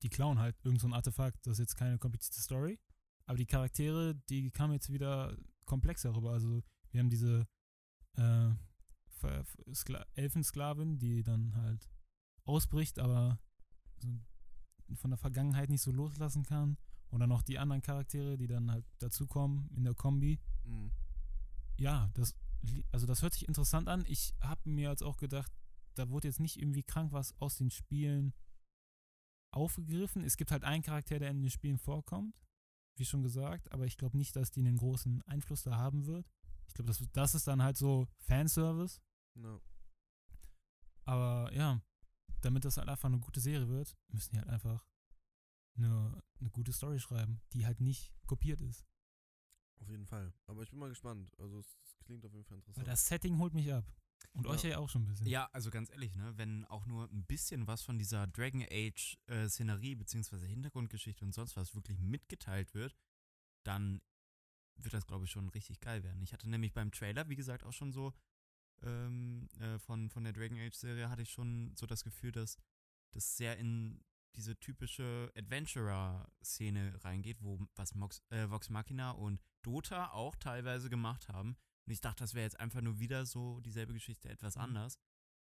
die 0.04 0.10
klauen 0.10 0.40
halt 0.40 0.56
irgend 0.64 0.82
so 0.82 0.88
Artefakt, 0.90 1.46
das 1.48 1.54
ist 1.54 1.60
jetzt 1.60 1.76
keine 1.76 1.98
komplizierte 1.98 2.42
Story. 2.42 2.80
Aber 3.26 3.38
die 3.38 3.46
Charaktere, 3.46 4.16
die 4.30 4.52
kamen 4.52 4.74
jetzt 4.74 4.92
wieder 4.92 5.38
komplexer 5.66 6.14
rüber. 6.14 6.32
Also 6.32 6.62
wir 6.90 7.00
haben 7.00 7.10
diese 7.10 7.48
äh, 8.18 8.50
Elfensklavin, 10.16 10.98
die 10.98 11.24
dann 11.24 11.56
halt 11.56 11.90
ausbricht, 12.44 13.00
aber 13.00 13.40
so 13.98 14.20
von 14.96 15.12
der 15.12 15.18
Vergangenheit 15.18 15.70
nicht 15.70 15.82
so 15.82 15.92
loslassen 15.92 16.44
kann. 16.44 16.78
Und 17.10 17.20
dann 17.20 17.30
noch 17.30 17.42
die 17.42 17.60
anderen 17.60 17.82
Charaktere, 17.82 18.38
die 18.38 18.48
dann 18.48 18.72
halt 18.72 18.86
dazukommen 19.00 19.70
in 19.76 19.84
der 19.84 19.94
Kombi. 19.94 20.40
Mhm. 20.64 20.92
Ja, 21.78 22.10
das, 22.14 22.36
also 22.92 23.06
das 23.06 23.22
hört 23.22 23.34
sich 23.34 23.48
interessant 23.48 23.90
an. 23.90 24.06
Ich 24.08 24.34
habe 24.40 24.70
mir 24.70 24.90
jetzt 24.90 25.04
auch 25.04 25.18
gedacht, 25.18 25.52
da 25.96 26.10
wurde 26.10 26.28
jetzt 26.28 26.40
nicht 26.40 26.58
irgendwie 26.58 26.84
krank 26.84 27.12
was 27.12 27.38
aus 27.40 27.58
den 27.58 27.70
Spielen 27.70 28.34
aufgegriffen. 29.52 30.24
Es 30.24 30.38
gibt 30.38 30.52
halt 30.52 30.64
einen 30.64 30.84
Charakter, 30.84 31.20
der 31.20 31.32
in 31.32 31.42
den 31.42 31.50
Spielen 31.50 31.78
vorkommt, 31.78 32.36
wie 32.98 33.06
schon 33.06 33.24
gesagt, 33.24 33.72
aber 33.72 33.86
ich 33.86 33.98
glaube 33.98 34.18
nicht, 34.18 34.36
dass 34.36 34.52
die 34.52 34.62
einen 34.62 34.78
großen 34.78 35.22
Einfluss 35.24 35.64
da 35.64 35.76
haben 35.76 36.06
wird. 36.06 36.26
Ich 36.68 36.74
glaube, 36.74 36.88
das, 36.88 37.04
das 37.12 37.36
ist 37.36 37.48
dann 37.48 37.62
halt 37.62 37.76
so 37.76 38.08
Fanservice. 38.20 39.02
No. 39.36 39.62
Aber 41.04 41.52
ja, 41.54 41.82
damit 42.42 42.66
das 42.66 42.78
halt 42.78 42.90
einfach 42.90 43.08
eine 43.10 43.20
gute 43.20 43.40
Serie 43.40 43.68
wird, 43.70 43.98
müssen 44.10 44.32
die 44.34 44.40
halt 44.40 44.50
einfach 44.50 44.86
eine, 45.78 46.22
eine 46.40 46.50
gute 46.50 46.74
Story 46.74 47.00
schreiben, 47.00 47.42
die 47.54 47.66
halt 47.66 47.80
nicht 47.82 48.12
kopiert 48.28 48.62
ist. 48.62 48.86
Auf 49.80 49.90
jeden 49.90 50.06
Fall. 50.06 50.34
Aber 50.46 50.62
ich 50.62 50.70
bin 50.70 50.80
mal 50.80 50.90
gespannt. 50.90 51.34
Also 51.40 51.60
es, 51.60 51.78
es 51.84 51.98
klingt 52.06 52.24
auf 52.26 52.34
jeden 52.34 52.46
Fall 52.46 52.58
Weil 52.58 52.60
interessant. 52.60 52.88
das 52.88 53.08
Setting 53.08 53.38
holt 53.40 53.54
mich 53.54 53.72
ab. 53.74 53.86
Und 54.34 54.46
Ja. 54.46 54.52
euch 54.52 54.64
ja 54.64 54.78
auch 54.78 54.90
schon 54.90 55.04
ein 55.04 55.08
bisschen. 55.08 55.26
Ja, 55.28 55.50
also 55.52 55.72
ganz 55.72 55.90
ehrlich, 55.90 56.16
ne, 56.16 56.38
wenn 56.38 56.66
auch 56.66 56.86
nur 56.86 57.10
ein 57.10 57.26
bisschen 57.26 57.66
was 57.66 57.82
von 57.82 57.98
dieser 57.98 58.28
Dragon 58.28 58.62
Age 58.70 59.18
äh, 59.28 59.50
Szenerie 59.50 59.96
beziehungsweise 59.96 60.46
Hintergrundgeschichte 60.46 61.26
und 61.26 61.34
sonst 61.34 61.56
was 61.58 61.74
wirklich 61.74 62.00
mitgeteilt 62.00 62.74
wird, 62.76 62.96
dann 63.64 64.02
wird 64.76 64.94
das, 64.94 65.08
glaube 65.08 65.26
ich, 65.26 65.32
schon 65.32 65.50
richtig 65.50 65.80
geil 65.80 66.04
werden. 66.04 66.22
Ich 66.22 66.34
hatte 66.34 66.48
nämlich 66.50 66.74
beim 66.74 66.92
Trailer, 66.92 67.30
wie 67.30 67.36
gesagt, 67.36 67.64
auch 67.64 67.74
schon 67.74 67.92
so 67.92 68.14
ähm, 68.84 69.48
äh, 69.60 69.78
von, 69.80 70.10
von 70.10 70.24
der 70.24 70.34
Dragon 70.34 70.58
Age 70.60 70.76
Serie 70.76 71.10
hatte 71.10 71.22
ich 71.22 71.32
schon 71.32 71.74
so 71.76 71.86
das 71.86 72.04
Gefühl, 72.04 72.32
dass 72.32 72.58
das 73.12 73.38
sehr 73.38 73.58
in 73.58 74.04
diese 74.36 74.58
typische 74.60 75.32
Adventurer-Szene 75.36 77.04
reingeht, 77.04 77.42
wo 77.42 77.60
was 77.76 77.94
Mox, 77.96 78.22
äh, 78.30 78.50
Vox 78.50 78.70
Machina 78.70 79.12
und 79.12 79.42
Dota 79.62 80.12
auch 80.12 80.36
teilweise 80.36 80.90
gemacht 80.90 81.28
haben. 81.28 81.58
Und 81.86 81.92
ich 81.94 82.02
dachte, 82.02 82.24
das 82.24 82.34
wäre 82.34 82.46
jetzt 82.46 82.60
einfach 82.60 82.82
nur 82.82 83.00
wieder 83.00 83.26
so 83.26 83.60
dieselbe 83.60 83.94
Geschichte, 83.94 84.30
etwas 84.30 84.56
Mhm. 84.56 84.62
anders. 84.62 85.00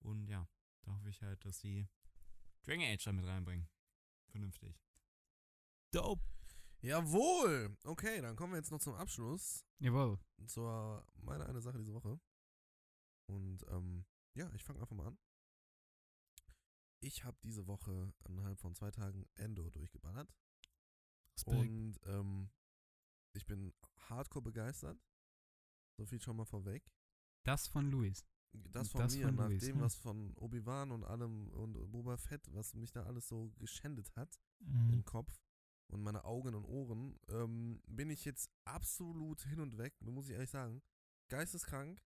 Und 0.00 0.26
ja, 0.28 0.48
da 0.82 0.92
hoffe 0.92 1.08
ich 1.08 1.22
halt, 1.22 1.44
dass 1.44 1.60
sie 1.60 1.88
Dragon 2.64 2.84
Age 2.84 3.04
da 3.04 3.12
mit 3.12 3.26
reinbringen. 3.26 3.68
Vernünftig. 4.30 4.80
Dope. 5.92 6.24
Jawohl! 6.80 7.76
Okay, 7.84 8.20
dann 8.20 8.36
kommen 8.36 8.52
wir 8.52 8.58
jetzt 8.58 8.70
noch 8.70 8.80
zum 8.80 8.94
Abschluss. 8.94 9.64
Jawohl. 9.78 10.18
Und 10.36 10.50
zwar 10.50 11.06
meine 11.22 11.46
eine 11.46 11.60
Sache 11.60 11.78
diese 11.78 11.94
Woche. 11.94 12.18
Und 13.26 13.64
ähm, 13.68 14.04
ja, 14.34 14.52
ich 14.54 14.64
fange 14.64 14.80
einfach 14.80 14.96
mal 14.96 15.06
an. 15.06 15.18
Ich 17.00 17.24
habe 17.24 17.36
diese 17.42 17.66
Woche 17.66 18.12
innerhalb 18.28 18.58
von 18.58 18.74
zwei 18.74 18.90
Tagen 18.90 19.26
Endor 19.34 19.70
durchgeballert. 19.70 20.32
Und 21.46 22.00
ähm, 22.04 22.50
ich 23.34 23.46
bin 23.46 23.74
hardcore 24.08 24.42
begeistert. 24.42 24.98
So 25.98 26.06
viel 26.06 26.20
schon 26.20 26.36
mal 26.36 26.44
vorweg. 26.44 26.90
Das 27.44 27.66
von 27.66 27.90
Luis. 27.90 28.24
Das 28.52 28.88
von 28.88 29.00
Das 29.00 29.16
mir, 29.16 29.26
von 29.26 29.34
nach 29.34 29.48
Luis, 29.48 29.62
dem, 29.64 29.76
hm. 29.76 29.82
was 29.82 29.96
von 29.96 30.32
Obi-Wan 30.36 30.92
und 30.92 31.04
allem 31.04 31.48
und 31.50 31.90
Boba 31.90 32.16
Fett, 32.16 32.46
was 32.54 32.74
mich 32.74 32.92
da 32.92 33.02
alles 33.04 33.28
so 33.28 33.50
geschändet 33.58 34.14
hat 34.16 34.40
Mhm. 34.60 34.92
im 34.94 35.04
Kopf 35.04 35.42
und 35.88 36.02
meine 36.02 36.24
Augen 36.24 36.54
und 36.54 36.64
Ohren, 36.64 37.18
ähm, 37.28 37.82
bin 37.86 38.08
ich 38.10 38.24
jetzt 38.24 38.48
absolut 38.64 39.42
hin 39.42 39.60
und 39.60 39.76
weg, 39.76 40.00
muss 40.00 40.28
ich 40.28 40.32
ehrlich 40.34 40.50
sagen. 40.50 40.80
Geisteskrank. 41.28 42.00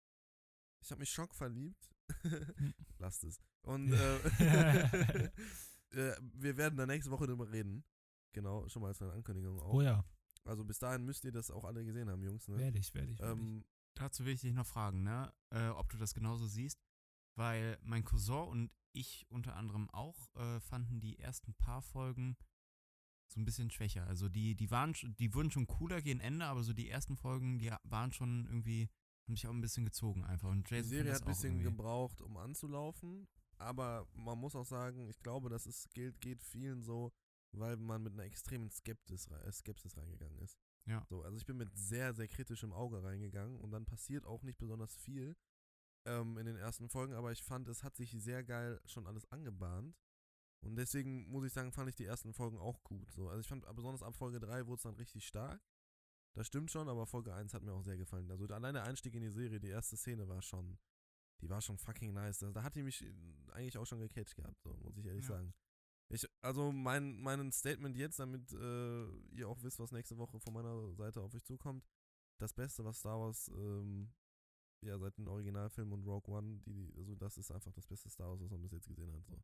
Ich 0.87 0.93
habe 0.93 1.01
mich 1.01 1.11
schockverliebt. 1.11 1.91
Lasst 2.99 3.25
es. 3.25 3.41
Und 3.63 3.93
äh, 3.93 4.17
äh, 5.91 6.17
wir 6.33 6.57
werden 6.57 6.77
da 6.77 6.87
nächste 6.87 7.11
Woche 7.11 7.27
drüber 7.27 7.51
reden. 7.51 7.85
Genau, 8.33 8.69
schon 8.69 8.83
mal 8.83 8.89
als 8.89 9.03
eine 9.03 9.13
Ankündigung 9.13 9.59
auch. 9.59 9.75
Oh 9.75 9.83
ja, 9.83 10.05
Also 10.45 10.65
bis 10.65 10.79
dahin 10.79 11.05
müsst 11.05 11.25
ihr 11.25 11.33
das 11.33 11.51
auch 11.51 11.65
alle 11.65 11.85
gesehen 11.85 12.09
haben, 12.09 12.23
Jungs. 12.23 12.47
Ne? 12.47 12.59
werde 12.59 12.79
ich, 12.79 12.95
werde 12.95 13.11
ich. 13.11 13.19
werd 13.19 13.37
ich. 13.37 13.43
Ähm, 13.43 13.65
Dazu 13.95 14.25
will 14.25 14.35
ich 14.35 14.43
dich 14.43 14.53
noch 14.53 14.67
fragen, 14.67 15.03
ne, 15.03 15.33
äh, 15.51 15.69
ob 15.71 15.89
du 15.89 15.97
das 15.97 16.15
genauso 16.15 16.47
siehst, 16.47 16.79
weil 17.35 17.79
mein 17.83 18.05
Cousin 18.05 18.47
und 18.47 18.71
ich 18.93 19.27
unter 19.29 19.57
anderem 19.57 19.91
auch 19.91 20.33
äh, 20.37 20.61
fanden 20.61 21.01
die 21.01 21.19
ersten 21.19 21.55
paar 21.55 21.83
Folgen 21.83 22.37
so 23.27 23.41
ein 23.41 23.45
bisschen 23.45 23.71
schwächer. 23.71 24.07
Also 24.07 24.29
die, 24.29 24.55
die 24.55 24.71
waren, 24.71 24.93
die 25.19 25.35
wurden 25.35 25.51
schon 25.51 25.67
cooler 25.67 26.01
gegen 26.01 26.21
Ende, 26.21 26.47
aber 26.47 26.63
so 26.63 26.73
die 26.73 26.89
ersten 26.89 27.17
Folgen, 27.17 27.59
die 27.59 27.73
waren 27.83 28.13
schon 28.13 28.47
irgendwie, 28.47 28.89
sich 29.35 29.47
auch 29.47 29.53
ein 29.53 29.61
bisschen 29.61 29.85
gezogen 29.85 30.25
einfach. 30.25 30.49
Und 30.49 30.69
die 30.71 30.75
Jason 30.75 30.91
Serie 30.91 31.13
fand 31.13 31.15
hat 31.15 31.23
ein 31.23 31.33
bisschen 31.33 31.51
irgendwie. 31.55 31.65
gebraucht, 31.65 32.21
um 32.23 32.37
anzulaufen. 32.37 33.27
Aber 33.59 34.07
man 34.15 34.39
muss 34.39 34.55
auch 34.55 34.67
sagen, 34.67 35.09
ich 35.09 35.19
glaube, 35.21 35.49
das 35.49 35.67
ist, 35.67 35.91
gilt, 35.95 36.21
geht 36.21 36.43
vielen 36.43 36.83
so, 36.83 37.13
weil 37.53 37.77
man 37.77 38.03
mit 38.03 38.13
einer 38.13 38.25
extremen 38.25 38.71
Skeptis, 38.71 39.29
äh, 39.29 39.53
Skepsis 39.53 39.97
reingegangen 39.97 40.39
ist. 40.39 40.59
Ja. 40.85 41.05
So, 41.09 41.23
also 41.23 41.37
ich 41.37 41.47
bin 41.47 41.57
mit 41.57 41.77
sehr, 41.77 42.15
sehr 42.15 42.29
kritischem 42.29 42.73
Auge 42.73 43.03
reingegangen 43.03 43.59
und 43.59 43.71
dann 43.71 43.87
passiert 43.87 44.27
auch 44.27 44.43
nicht 44.43 44.59
besonders 44.59 44.95
viel 44.95 45.37
ähm, 46.05 46.39
in 46.39 46.47
den 46.47 46.57
ersten 46.57 46.89
Folgen, 46.89 47.15
aber 47.15 47.33
ich 47.33 47.43
fand, 47.43 47.69
es 47.69 47.83
hat 47.83 47.97
sich 47.97 48.11
sehr 48.11 48.45
geil 48.45 48.81
schon 48.85 49.07
alles 49.07 49.25
angebahnt. 49.33 49.97
Und 50.61 50.77
deswegen 50.77 51.29
muss 51.29 51.45
ich 51.45 51.53
sagen, 51.53 51.73
fand 51.73 51.89
ich 51.89 51.97
die 51.97 52.05
ersten 52.05 52.33
Folgen 52.33 52.59
auch 52.59 52.83
gut. 52.83 53.11
So. 53.13 53.29
Also 53.29 53.41
ich 53.41 53.49
fand 53.49 53.65
besonders 53.75 54.03
ab 54.03 54.17
Folge 54.17 54.41
3 54.41 54.67
wurde 54.67 54.77
es 54.77 54.83
dann 54.83 54.95
richtig 54.95 55.27
stark. 55.27 55.61
Das 56.37 56.47
stimmt 56.49 56.71
schon, 56.71 56.87
aber 56.89 57.07
Folge 57.07 57.33
1 57.35 57.55
hat 57.55 57.63
mir 57.63 57.73
auch 57.73 57.83
sehr 57.83 57.97
gefallen. 57.97 58.31
Also 58.31 58.45
allein 58.47 58.75
der 58.75 58.85
Einstieg 58.85 59.15
in 59.15 59.23
die 59.23 59.31
Serie, 59.31 59.59
die 59.59 59.69
erste 59.71 59.97
Szene 59.97 60.29
war 60.29 60.43
schon, 60.43 60.79
die 61.41 61.49
war 61.49 61.63
schon 61.63 61.79
fucking 61.79 62.13
nice. 62.13 62.39
Da, 62.41 62.53
da 62.53 62.63
hat 62.63 62.77
die 62.77 62.83
mich 62.83 63.03
äh, 63.03 63.13
eigentlich 63.53 63.79
auch 63.79 63.87
schon 63.87 64.01
gecatcht 64.01 64.37
gehabt, 64.37 64.61
so, 64.63 64.75
muss 64.83 64.99
ich 64.99 65.07
ehrlich 65.07 65.25
Ja. 65.25 65.37
sagen. 65.37 65.55
Ich, 66.09 66.29
also 66.43 66.71
mein, 66.73 67.21
mein 67.23 67.51
Statement 67.53 67.97
jetzt, 67.97 68.19
damit 68.19 68.53
äh, 68.53 69.07
ihr 69.33 69.49
auch 69.49 69.63
wisst, 69.63 69.81
was 69.81 69.93
nächste 69.93 70.19
Woche 70.19 70.39
von 70.39 70.53
meiner 70.53 70.93
Seite 70.95 71.23
auf 71.23 71.35
euch 71.35 71.43
zukommt. 71.43 71.85
Das 72.39 72.53
Beste, 72.53 72.85
was 72.85 72.99
Star 72.99 73.19
Wars, 73.19 73.49
ähm, 73.49 74.13
ja, 74.83 74.99
seit 74.99 75.17
den 75.17 75.27
Originalfilmen 75.27 75.95
und 75.95 76.05
Rogue 76.05 76.33
One, 76.37 76.59
die, 76.67 76.93
also 76.99 77.15
das 77.15 77.39
ist 77.39 77.51
einfach 77.51 77.73
das 77.73 77.87
beste 77.87 78.11
Star 78.11 78.29
Wars, 78.29 78.41
was 78.43 78.51
man 78.51 78.61
bis 78.61 78.73
jetzt 78.73 78.87
gesehen 78.89 79.11
hat. 79.11 79.25
So. 79.27 79.43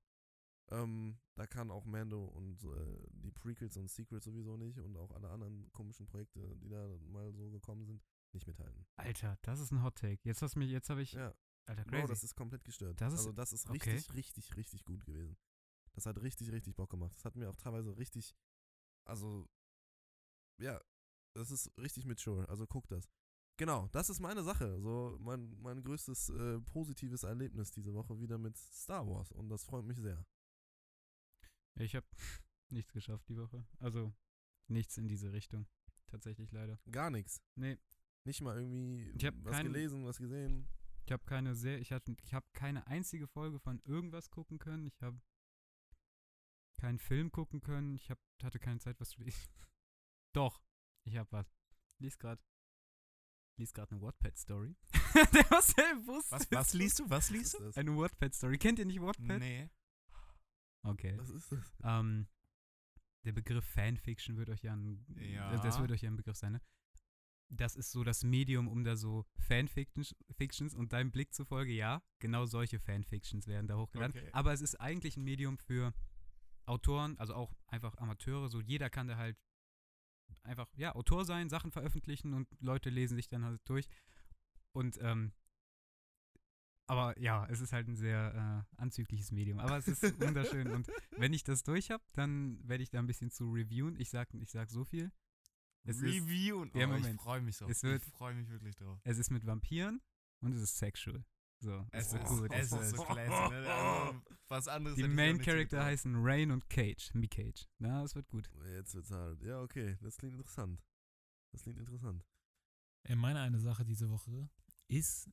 Ähm, 0.73 1.19
da 1.35 1.47
kann 1.47 1.71
auch 1.71 1.85
Mando 1.85 2.25
und 2.25 2.63
äh, 2.65 3.07
die 3.13 3.31
Prequels 3.31 3.77
und 3.77 3.89
Secrets 3.91 4.25
sowieso 4.25 4.57
nicht 4.57 4.79
und 4.79 4.97
auch 4.97 5.11
alle 5.13 5.29
anderen 5.31 5.71
komischen 5.73 6.07
Projekte, 6.07 6.57
die 6.57 6.69
da 6.69 6.89
mal 7.09 7.33
so 7.35 7.51
gekommen 7.51 7.85
sind, 7.85 8.03
nicht 8.33 8.47
mithalten. 8.47 8.87
Alter, 8.97 9.39
das 9.43 9.61
ist 9.61 9.71
ein 9.73 9.83
Hot 9.83 9.97
Take. 9.97 10.21
Jetzt 10.25 10.41
hast 10.43 10.57
mich, 10.57 10.71
jetzt 10.71 10.89
habe 10.91 11.03
ich. 11.03 11.13
Ja, 11.13 11.35
Alter, 11.67 11.85
crazy. 11.85 12.07
das 12.09 12.25
ist 12.25 12.35
komplett 12.35 12.65
gestört. 12.65 13.01
Das 13.01 13.13
ist- 13.13 13.19
also 13.21 13.33
das 13.33 13.53
ist 13.53 13.69
okay. 13.69 13.91
richtig, 13.93 14.15
richtig, 14.15 14.57
richtig 14.57 14.85
gut 14.85 15.05
gewesen. 15.05 15.37
Das 15.93 16.07
hat 16.07 16.21
richtig, 16.23 16.51
richtig 16.53 16.75
Bock 16.75 16.91
gemacht. 16.91 17.15
Das 17.15 17.25
hat 17.25 17.37
mir 17.37 17.51
auch 17.51 17.57
teilweise 17.57 17.97
richtig, 17.99 18.35
also, 19.05 19.47
ja, 20.59 20.81
das 21.35 21.51
ist 21.51 21.71
richtig 21.79 22.07
mature. 22.07 22.49
Also 22.49 22.67
guck 22.67 22.89
das. 22.89 23.09
Genau, 23.59 23.89
das 23.89 24.09
ist 24.09 24.21
meine 24.21 24.43
Sache. 24.43 24.81
So 24.81 25.17
mein, 25.21 25.55
mein 25.61 25.83
größtes 25.83 26.31
äh, 26.31 26.61
positives 26.63 27.23
Erlebnis 27.25 27.71
diese 27.71 27.93
Woche 27.93 28.19
wieder 28.19 28.39
mit 28.39 28.57
Star 28.57 29.07
Wars 29.07 29.31
und 29.33 29.51
das 29.51 29.65
freut 29.65 29.85
mich 29.85 29.99
sehr. 29.99 30.25
Ich 31.77 31.95
habe 31.97 32.07
nichts 32.71 32.93
geschafft 32.93 33.29
die 33.29 33.37
Woche. 33.37 33.65
Also 33.79 34.13
nichts 34.69 34.97
in 34.99 35.09
diese 35.09 35.33
Richtung. 35.33 35.67
Tatsächlich 36.07 36.51
leider. 36.53 36.79
Gar 36.91 37.11
nichts. 37.11 37.41
Nee, 37.55 37.79
Nicht 38.25 38.41
mal 38.43 38.57
irgendwie 38.57 39.11
was 39.45 39.53
kein- 39.53 39.67
gelesen, 39.67 40.05
was 40.05 40.19
gesehen. 40.19 40.69
ich 41.07 41.13
habe 41.13 41.25
keine 41.25 41.55
sehr, 41.55 41.79
ich 41.81 41.91
hatte, 41.93 42.15
ich 42.23 42.35
habe 42.35 42.47
keine 42.53 42.87
einzige 42.87 43.27
Folge 43.27 43.59
von 43.59 43.81
irgendwas 43.85 44.31
gucken 44.31 44.59
können. 44.59 44.87
Ich 44.87 45.01
habe 45.03 45.21
keinen 46.81 46.99
Film 46.99 47.31
gucken 47.31 47.61
können. 47.61 47.95
Ich 47.97 48.11
hab, 48.11 48.19
hatte 48.43 48.59
keine 48.59 48.79
Zeit, 48.81 48.99
was 49.01 49.11
zu 49.11 49.23
lesen. 49.23 49.49
Doch, 50.35 50.63
ich 51.05 51.17
habe 51.17 51.31
was. 51.33 51.47
Lies 51.99 52.19
gerade. 52.19 52.43
Lies 53.59 53.73
gerade 53.73 53.93
eine 53.93 54.03
Wattpad-Story. 54.03 54.75
Der 55.35 55.47
Marcel 55.51 56.07
wusste 56.07 56.33
Was, 56.33 56.51
was 56.51 56.73
liest 56.75 56.99
du? 57.01 57.05
Was 57.05 57.11
Was 57.11 57.31
liest 57.31 57.55
du? 57.55 57.71
Eine 57.75 57.97
Wattpad-Story. 57.97 58.59
Kennt 58.59 58.79
ihr 58.79 58.87
nicht 58.87 59.01
Wattpad? 59.01 59.39
Nee. 59.41 59.69
Okay. 60.83 61.17
Was 61.19 61.31
ist 61.31 61.53
das? 61.53 61.77
Ähm, 61.83 62.27
der 63.25 63.33
Begriff 63.33 63.65
Fanfiction 63.65 64.37
wird 64.37 64.51
euch 64.51 64.63
ja 64.63 64.75
ein, 64.75 65.05
Ja. 65.17 65.57
das 65.59 65.81
wird 65.81 65.93
euch 65.93 66.03
ja 66.03 66.11
ein 66.11 66.17
Begriff 66.17 66.37
sein, 66.37 66.53
ne? 66.53 66.61
das 67.55 67.77
ist 67.77 67.93
so 67.93 68.03
das 68.03 68.25
Medium, 68.25 68.67
um 68.67 68.83
da 68.83 68.97
so 68.97 69.27
Fanfictions 69.37 70.15
Fictions 70.37 70.75
und 70.75 70.93
deinem 70.93 71.11
Blick 71.11 71.35
zufolge, 71.35 71.73
ja, 71.73 72.03
genau 72.19 72.47
solche 72.47 72.79
Fanfictions 72.81 73.47
werden 73.47 73.67
da 73.69 73.77
hochgeladen. 73.77 74.17
Okay. 74.19 74.31
Aber 74.33 74.53
es 74.53 74.63
ist 74.63 74.77
eigentlich 74.81 75.17
ein 75.17 75.25
Medium 75.25 75.59
für 75.59 75.93
Autoren, 76.65 77.19
also 77.19 77.35
auch 77.35 77.55
einfach 77.67 77.97
Amateure, 77.99 78.49
so 78.49 78.61
jeder 78.61 78.89
kann 78.89 79.07
da 79.09 79.17
halt 79.17 79.37
einfach, 80.45 80.69
ja, 80.77 80.95
Autor 80.95 81.25
sein, 81.25 81.51
Sachen 81.51 81.71
veröffentlichen 81.71 82.33
und 82.33 82.49
Leute 82.61 82.89
lesen 82.91 83.17
sich 83.17 83.29
dann 83.29 83.45
halt 83.45 83.61
durch. 83.65 83.87
Und, 84.73 84.99
ähm, 85.03 85.33
aber 86.93 87.19
ja, 87.19 87.47
es 87.49 87.61
ist 87.61 87.73
halt 87.73 87.89
ein 87.89 87.97
sehr 87.97 88.65
äh, 88.77 88.81
anzügliches 88.81 89.33
Medium. 89.33 89.59
Aber 89.59 89.77
es 89.79 89.89
ist 89.89 90.03
wunderschön. 90.21 90.69
Und 90.71 90.89
wenn 91.17 91.33
ich 91.33 91.43
das 91.45 91.63
durch 91.63 91.91
habe, 91.91 92.05
dann 92.13 92.59
werde 92.69 92.83
ich 92.83 92.91
da 92.91 92.99
ein 92.99 93.07
bisschen 93.07 93.31
zu 93.31 93.51
reviewen. 93.53 93.97
Ich 93.99 94.11
sag, 94.11 94.33
ich 94.35 94.51
sag 94.51 94.71
so 94.71 94.85
viel. 94.85 95.11
Es 95.85 95.97
ist, 95.97 96.05
Review 96.05 96.63
und 96.63 96.75
Ja, 96.75 96.87
oh, 96.89 96.95
ich 96.95 97.01
Moment. 97.03 97.21
freue 97.21 97.41
mich 97.41 97.57
so. 97.57 97.67
Es 97.69 97.83
wird- 97.83 98.07
ich 98.07 98.13
freue 98.13 98.35
mich 98.35 98.49
wirklich 98.51 98.77
drauf. 98.77 99.01
es 99.05 99.19
ist 99.19 99.31
mit 99.31 99.45
Vampiren 99.47 100.01
und 100.41 100.53
es 100.53 100.61
ist 100.63 100.77
sexual. 100.79 101.25
So, 101.61 101.87
Es 101.93 102.09
ist 102.13 102.15
ist, 102.23 102.25
gut. 102.29 102.51
es 102.53 102.73
Es 102.73 102.81
ist 102.81 102.93
ist 102.95 103.05
classy, 103.07 103.55
ne? 103.55 103.73
also, 103.73 104.21
was 104.49 104.67
anderes 104.69 104.97
die 104.97 105.03
ich 105.03 105.09
Main 105.09 105.41
Character 105.41 105.85
heißen 105.85 106.15
Rain 106.17 106.51
und 106.51 106.69
Cage. 106.69 107.15
Mi 107.15 107.29
Cage. 107.29 107.69
Na, 107.79 108.03
das 108.03 108.15
wird 108.17 108.29
gut. 108.29 108.51
Jetzt 108.75 108.95
wird's 108.95 109.11
hart. 109.13 109.41
Ja, 109.43 109.61
okay. 109.61 109.97
Das 110.03 110.17
klingt 110.19 110.35
interessant. 110.35 110.83
Das 111.53 111.63
klingt 111.63 111.79
interessant. 111.79 112.25
Äh, 113.05 113.15
Meine 113.15 113.41
eine 113.41 113.59
Sache 113.61 113.85
diese 113.85 114.11
Woche 114.11 114.49
ist, 114.89 115.29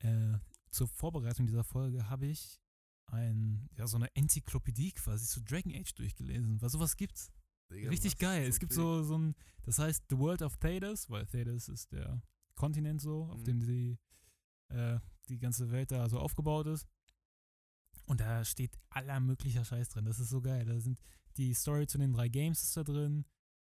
äh, 0.00 0.34
zur 0.70 0.88
Vorbereitung 0.88 1.46
dieser 1.46 1.64
Folge 1.64 2.08
habe 2.08 2.26
ich 2.26 2.60
ein, 3.06 3.68
ja, 3.76 3.86
so 3.86 3.96
eine 3.96 4.14
Enzyklopädie 4.14 4.92
quasi 4.92 5.26
zu 5.26 5.40
Dragon 5.42 5.74
Age 5.74 5.94
durchgelesen, 5.94 6.60
weil 6.60 6.68
sowas 6.70 6.96
gibt's. 6.96 7.30
Digga, 7.70 7.90
Richtig 7.90 8.16
geil. 8.18 8.42
zum 8.44 8.50
Es 8.50 8.58
gibt 8.60 8.72
so, 8.72 9.02
so 9.02 9.16
ein, 9.18 9.34
das 9.62 9.78
heißt 9.78 10.04
The 10.10 10.18
World 10.18 10.42
of 10.42 10.56
Thedas, 10.58 11.08
weil 11.10 11.26
Thedas 11.26 11.68
ist 11.68 11.92
der 11.92 12.22
Kontinent 12.54 13.00
so, 13.00 13.24
auf 13.24 13.40
Mhm. 13.40 13.44
dem 13.44 13.60
die, 13.60 13.98
äh, 14.68 14.98
die 15.28 15.38
ganze 15.38 15.70
Welt 15.70 15.90
da 15.90 16.08
so 16.08 16.18
aufgebaut 16.18 16.66
ist. 16.66 16.86
Und 18.06 18.20
da 18.20 18.44
steht 18.44 18.78
aller 18.90 19.20
möglicher 19.20 19.64
Scheiß 19.64 19.90
drin. 19.90 20.06
Das 20.06 20.18
ist 20.18 20.30
so 20.30 20.40
geil. 20.40 20.64
Da 20.64 20.80
sind 20.80 20.98
die 21.36 21.52
Story 21.52 21.86
zu 21.86 21.98
den 21.98 22.12
drei 22.12 22.28
Games 22.28 22.62
ist 22.62 22.76
da 22.76 22.82
drin. 22.84 23.26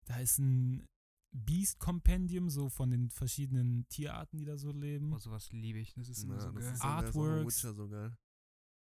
Da 0.05 0.19
ist 0.21 0.39
ein 0.39 0.87
Beast 1.33 1.79
Compendium, 1.79 2.49
so 2.51 2.69
von 2.71 2.91
den 2.91 3.11
verschiedenen 3.11 3.87
Tierarten, 3.89 4.39
die 4.39 4.45
da 4.45 4.57
so 4.57 4.73
leben. 4.73 5.13
Oh, 5.13 5.19
sowas 5.19 5.51
liebe 5.53 5.79
ich. 5.79 5.93
Das 5.95 6.09
ist 6.09 6.23
immer 6.25 6.35
Ja, 6.37 6.41
so 6.41 6.51
das 6.53 6.65
geil. 6.65 6.73
ist 6.75 6.81
Artworks. 6.83 7.61
So 7.61 7.89
geil. 7.89 8.17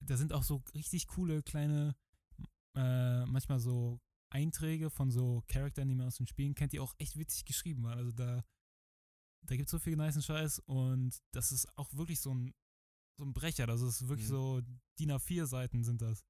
da 0.00 0.16
sind 0.16 0.32
auch 0.32 0.42
so 0.42 0.62
richtig 0.74 1.06
coole 1.08 1.42
kleine, 1.42 1.94
äh, 2.74 3.26
manchmal 3.26 3.60
so 3.60 4.00
Einträge 4.30 4.90
von 4.90 5.10
so 5.10 5.42
Charakteren, 5.48 5.88
die 5.88 5.94
man 5.94 6.06
aus 6.06 6.16
den 6.16 6.26
Spielen 6.26 6.54
kennt, 6.54 6.72
die 6.72 6.80
auch 6.80 6.94
echt 6.98 7.16
witzig 7.18 7.44
geschrieben 7.44 7.82
waren. 7.82 7.98
Also 7.98 8.12
da, 8.12 8.42
da 9.46 9.56
gibt 9.56 9.66
es 9.68 9.72
so 9.72 9.78
viel 9.78 9.96
nice 9.96 10.24
Scheiß 10.24 10.60
und 10.60 11.20
das 11.32 11.52
ist 11.52 11.66
auch 11.76 11.92
wirklich 11.94 12.20
so 12.20 12.32
ein, 12.34 12.54
so 13.18 13.24
ein 13.24 13.32
Brecher. 13.34 13.66
Das 13.66 13.80
ist 13.82 14.08
wirklich 14.08 14.28
Mhm. 14.28 14.32
so 14.32 14.60
DIN 14.98 15.10
A4 15.12 15.46
Seiten 15.46 15.84
sind 15.84 16.00
das. 16.00 16.24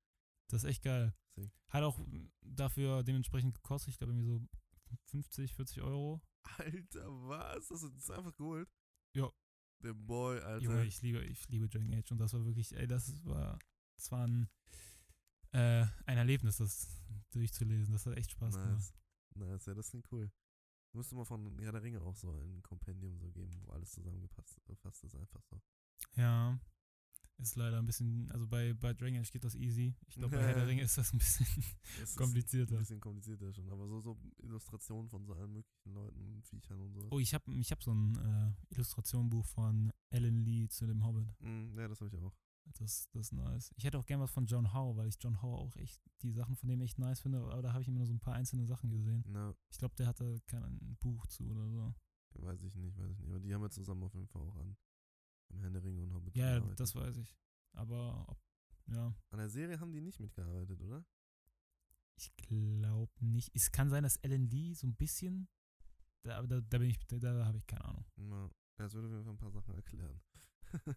Das 0.49 0.65
ist 0.65 0.71
echt 0.71 0.83
geil. 0.83 1.15
Sick. 1.37 1.53
Hat 1.69 1.85
auch 1.85 2.01
dafür 2.43 3.05
dementsprechend 3.05 3.55
gekostet, 3.55 3.91
ich 3.93 3.99
glaube 3.99 4.13
irgendwie 4.13 4.27
so 4.27 4.41
50, 5.07 5.55
40 5.55 5.83
Euro. 5.83 6.21
Alter, 6.59 7.07
was? 7.29 7.71
Hast 7.71 7.83
du 7.83 7.89
das 7.91 8.11
einfach 8.11 8.35
geholt? 8.37 8.69
Ja. 9.15 9.31
Der 9.83 9.95
Boy, 9.95 10.41
Alter. 10.41 10.65
Junge, 10.65 10.85
ich 10.85 11.01
liebe, 11.03 11.25
ich 11.25 11.49
liebe 11.49 11.69
Dragon 11.69 11.93
Age 11.95 12.13
und 12.13 12.19
das 12.19 12.33
war 12.35 12.45
wirklich, 12.45 12.77
ey, 12.77 12.87
das 12.87 13.25
war, 13.25 13.59
das 13.97 14.11
war 14.13 14.27
ein, 14.27 14.49
äh, 15.53 15.87
ein 16.07 16.19
Erlebnis, 16.19 16.59
das 16.59 17.03
durchzulesen. 17.31 17.93
Das 17.93 18.07
hat 18.07 18.17
echt 18.17 18.33
Spaß 18.33 18.55
gemacht. 18.55 18.71
nice. 18.73 18.95
Nice, 19.35 19.67
ja, 19.67 19.75
das 19.75 19.91
klingt 19.91 20.11
cool. 20.13 20.31
Müsste 20.93 21.15
mal 21.15 21.25
von 21.25 21.59
Herr 21.61 21.73
der 21.73 21.83
Ringe 21.83 22.01
auch 22.03 22.17
so 22.17 22.31
ein 22.33 22.63
Kompendium 22.63 23.17
so 23.19 23.31
geben, 23.31 23.63
wo 23.63 23.73
alles 23.73 23.93
zusammengepasst 23.93 24.59
ist, 25.05 25.15
einfach 25.15 25.43
so. 25.45 25.61
Ja. 26.17 26.59
Ist 27.41 27.57
leider 27.57 27.79
ein 27.79 27.87
bisschen, 27.87 28.31
also 28.33 28.47
bei, 28.47 28.75
bei 28.75 28.93
Dragon 28.93 29.19
Age 29.19 29.33
geht 29.33 29.45
das 29.45 29.55
easy. 29.55 29.95
Ich 30.07 30.17
glaube, 30.17 30.37
bei 30.37 30.43
Herr 30.43 30.55
der 30.55 30.67
Ringe 30.67 30.83
ist 30.83 30.99
das 30.99 31.13
ein 31.13 31.19
bisschen 31.19 31.47
komplizierter. 32.17 32.75
Ein 32.75 32.81
bisschen 32.81 33.01
komplizierter 33.01 33.53
schon, 33.53 33.69
aber 33.71 33.89
so, 33.89 34.01
so 34.01 34.19
Illustrationen 34.43 35.09
von 35.09 35.25
so 35.25 35.33
allen 35.33 35.53
möglichen 35.53 35.93
Leuten 35.95 36.43
Viechern 36.43 36.81
und 36.81 36.93
so. 36.93 37.09
Oh, 37.11 37.19
ich 37.19 37.33
habe 37.33 37.51
ich 37.55 37.71
hab 37.73 37.83
so 37.83 37.93
ein 37.93 38.17
äh, 38.17 38.75
Illustrationenbuch 38.75 39.47
von 39.47 39.91
Alan 40.11 40.45
Lee 40.45 40.69
zu 40.69 40.87
dem 40.87 41.05
Hobbit. 41.05 41.29
Mm, 41.41 41.79
ja, 41.79 41.89
das 41.89 42.01
habe 42.01 42.09
ich 42.15 42.17
auch. 42.23 42.35
Das, 42.79 43.09
das 43.13 43.27
ist 43.29 43.33
nice. 43.33 43.73
Ich 43.77 43.85
hätte 43.85 43.99
auch 43.99 44.07
gern 44.07 44.21
was 44.21 44.31
von 44.31 44.47
John 44.47 44.73
Howe, 44.75 44.97
weil 44.97 45.09
ich 45.09 45.17
John 45.19 45.41
Howe 45.43 45.57
auch 45.57 45.75
echt 45.77 46.01
die 46.23 46.31
Sachen 46.31 46.55
von 46.57 46.69
dem 46.69 46.81
echt 46.83 46.99
nice 46.99 47.21
finde, 47.21 47.41
aber 47.41 47.63
da 47.63 47.73
habe 47.73 47.83
ich 47.83 47.89
immer 47.89 47.99
nur 47.99 48.07
so 48.07 48.13
ein 48.13 48.21
paar 48.21 48.35
einzelne 48.35 48.67
Sachen 48.67 48.91
gesehen. 48.91 49.25
Na, 49.27 49.55
Ich 49.71 49.79
glaube, 49.79 49.95
der 49.97 50.07
hatte 50.07 50.41
kein 50.47 50.97
Buch 51.01 51.27
zu 51.27 51.45
oder 51.51 51.69
so. 51.69 51.95
weiß 52.35 52.63
ich 52.63 52.77
nicht, 52.77 52.97
weiß 52.99 53.11
ich 53.13 53.19
nicht. 53.19 53.29
Aber 53.31 53.41
die 53.41 53.53
haben 53.55 53.63
wir 53.63 53.71
zusammen 53.71 54.03
auf 54.05 54.15
jeden 54.15 54.29
Fall 54.29 54.43
auch 54.43 54.57
an. 54.57 54.77
Am 55.51 55.61
Herr 55.61 55.71
der 55.71 55.83
Ringe 55.83 56.03
und 56.03 56.15
Hobbit 56.15 56.37
Ja, 56.37 56.55
gearbeitet. 56.55 56.81
das 56.81 56.95
weiß 56.95 57.17
ich. 57.19 57.37
Aber 57.73 58.25
ob, 58.29 58.39
ja, 58.87 59.15
An 59.31 59.39
der 59.39 59.49
Serie 59.49 59.79
haben 59.81 59.93
die 59.93 60.01
nicht 60.01 60.21
mitgearbeitet, 60.21 60.81
oder? 60.81 61.05
ich 62.17 62.37
glaube 62.37 63.13
nicht. 63.25 63.51
Es 63.55 63.73
kann 63.73 63.89
sein, 63.89 64.03
dass 64.03 64.23
Alan 64.23 64.47
Lee 64.51 64.75
so 64.75 64.87
ein 64.87 64.95
bisschen, 64.95 65.49
da, 66.23 66.37
aber 66.39 66.49
da, 66.49 66.61
da 66.61 66.79
bin 66.79 66.91
ich, 66.91 66.99
da, 67.07 67.19
da 67.19 67.47
habe 67.47 67.57
ich 67.57 67.67
keine 67.67 67.85
Ahnung. 67.85 68.05
Na, 68.17 68.51
das 68.77 68.93
würde 68.93 69.09
jeden 69.09 69.25
Fall 69.25 69.33
ein 69.33 69.39
paar 69.39 69.51
Sachen 69.51 69.75
erklären. 69.75 70.21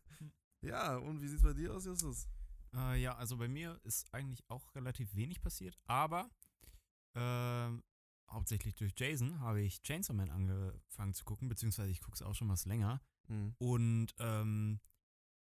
ja, 0.62 0.98
und 0.98 1.22
wie 1.22 1.28
sieht's 1.28 1.44
bei 1.44 1.54
dir 1.54 1.74
aus, 1.74 1.86
Justus? 1.86 2.28
Äh, 2.76 3.02
ja, 3.02 3.16
also 3.16 3.38
bei 3.38 3.48
mir 3.48 3.80
ist 3.84 4.14
eigentlich 4.14 4.44
auch 4.50 4.74
relativ 4.76 5.16
wenig 5.16 5.42
passiert, 5.42 5.78
aber 5.86 6.30
ähm, 7.16 7.84
hauptsächlich 8.30 8.76
durch 8.76 8.94
Jason 8.98 9.40
habe 9.40 9.62
ich 9.62 9.82
Chainsaw 9.84 10.14
Man 10.14 10.30
angefangen 10.30 11.14
zu 11.14 11.24
gucken, 11.24 11.48
beziehungsweise 11.48 11.92
ich 11.92 12.02
gucke 12.02 12.16
es 12.16 12.22
auch 12.22 12.36
schon 12.36 12.50
was 12.50 12.66
länger. 12.66 13.02
Mhm. 13.28 13.56
Und 13.58 14.16
ähm, 14.20 14.80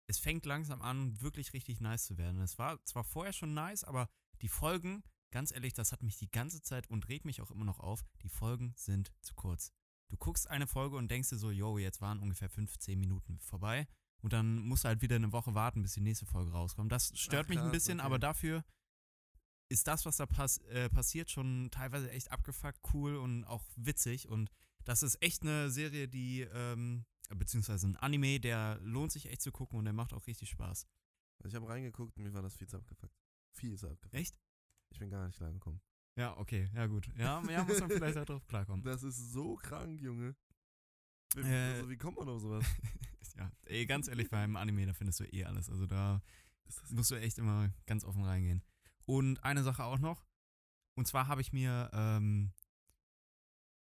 es 0.07 0.19
fängt 0.19 0.45
langsam 0.45 0.83
an, 0.83 1.21
wirklich 1.21 1.53
richtig 1.53 1.81
nice 1.81 2.05
zu 2.05 2.19
werden. 2.19 2.41
Es 2.41 2.59
war 2.59 2.85
zwar 2.85 3.05
vorher 3.05 3.33
schon 3.33 3.55
nice, 3.55 3.85
aber 3.85 4.09
die 4.43 4.49
Folgen, 4.49 5.03
ganz 5.31 5.53
ehrlich, 5.53 5.73
das 5.73 5.93
hat 5.93 6.03
mich 6.03 6.17
die 6.19 6.31
ganze 6.31 6.63
Zeit 6.63 6.89
und 6.89 7.09
regt 7.09 7.25
mich 7.25 7.41
auch 7.41 7.51
immer 7.51 7.65
noch 7.65 7.81
auf, 7.81 8.05
die 8.23 8.29
Folgen 8.29 8.73
sind 8.77 9.13
zu 9.23 9.35
kurz. 9.35 9.73
Du 10.09 10.17
guckst 10.17 10.51
eine 10.51 10.67
Folge 10.67 10.97
und 10.97 11.11
denkst 11.11 11.31
dir 11.31 11.39
so, 11.39 11.51
yo, 11.53 11.79
jetzt 11.79 12.01
waren 12.01 12.19
ungefähr 12.19 12.51
15 12.51 12.99
Minuten 12.99 13.39
vorbei. 13.39 13.87
Und 14.23 14.33
dann 14.33 14.59
musst 14.59 14.85
du 14.85 14.89
halt 14.89 15.01
wieder 15.01 15.17
eine 15.17 15.33
Woche 15.33 15.55
warten, 15.55 15.83
bis 15.83 15.95
die 15.95 16.01
nächste 16.01 16.27
Folge 16.27 16.51
rauskommt. 16.51 16.91
Das 16.93 17.17
stört 17.19 17.47
Ach, 17.47 17.49
mich 17.49 17.59
ein 17.61 17.71
bisschen, 17.71 18.01
okay. 18.01 18.07
aber 18.07 18.19
dafür 18.19 18.65
ist 19.71 19.87
das, 19.87 20.05
was 20.05 20.17
da 20.17 20.27
pass 20.27 20.59
äh, 20.59 20.91
passiert, 20.91 21.31
schon 21.31 21.71
teilweise 21.71 22.11
echt 22.11 22.33
abgefuckt, 22.33 22.81
cool 22.93 23.17
und 23.17 23.45
auch 23.45 23.65
witzig. 23.77 24.29
Und 24.29 24.51
das 24.85 25.03
ist 25.03 25.23
echt 25.23 25.43
eine 25.43 25.71
Serie, 25.71 26.09
die, 26.09 26.41
ähm, 26.41 27.05
beziehungsweise 27.35 27.89
ein 27.89 27.97
Anime, 27.97 28.41
der 28.41 28.79
lohnt 28.83 29.13
sich 29.13 29.27
echt 29.27 29.43
zu 29.43 29.53
gucken 29.53 29.79
und 29.79 29.85
der 29.85 29.95
macht 29.95 30.13
auch 30.13 30.27
richtig 30.27 30.51
Spaß. 30.51 30.87
Also 31.39 31.49
ich 31.49 31.55
habe 31.55 31.69
reingeguckt 31.69 32.17
und 32.17 32.25
mir 32.25 32.35
war 32.35 32.43
das 32.43 32.57
viel 32.57 32.69
zu 32.69 32.77
abgefuckt. 32.77 33.15
Viel 33.53 33.79
zu 33.79 33.89
abgefuckt. 33.89 34.15
Echt? 34.15 34.39
Ich 34.91 34.99
bin 34.99 35.11
gar 35.11 35.27
nicht 35.27 35.37
klargekommen. 35.37 35.81
Ja, 36.17 36.37
okay, 36.37 36.69
ja 36.75 36.87
gut. 36.87 37.09
Ja, 37.17 37.43
ja 37.49 37.65
muss 37.65 37.81
man 37.81 37.91
vielleicht 37.91 38.19
auch 38.19 38.25
drauf 38.25 38.47
klarkommen. 38.47 38.83
Das 38.85 39.03
ist 39.03 39.33
so 39.33 39.57
krank, 39.57 40.01
Junge. 40.01 40.35
Wie, 41.35 41.41
Äh, 41.41 41.75
also, 41.75 41.91
wie 41.91 41.97
kommt 41.97 42.19
man 42.19 42.29
auf 42.29 42.41
sowas? 42.41 42.65
ja, 43.37 43.51
ey, 43.67 43.87
ganz 43.87 44.09
ehrlich, 44.09 44.29
beim 44.29 44.57
Anime, 44.57 44.87
da 44.87 44.93
findest 44.93 45.21
du 45.21 45.25
eh 45.25 45.45
alles. 45.45 45.71
Also 45.71 45.87
da 45.87 46.21
musst 46.91 47.11
du 47.11 47.15
echt 47.15 47.39
immer 47.39 47.73
ganz 47.87 48.05
offen 48.05 48.25
reingehen. 48.25 48.63
Und 49.07 49.43
eine 49.45 49.63
Sache 49.63 49.85
auch 49.85 49.99
noch. 49.99 50.27
Und 50.97 51.07
zwar 51.07 51.29
habe 51.29 51.41
ich 51.41 51.53
mir 51.53 51.91
ähm, 51.93 52.53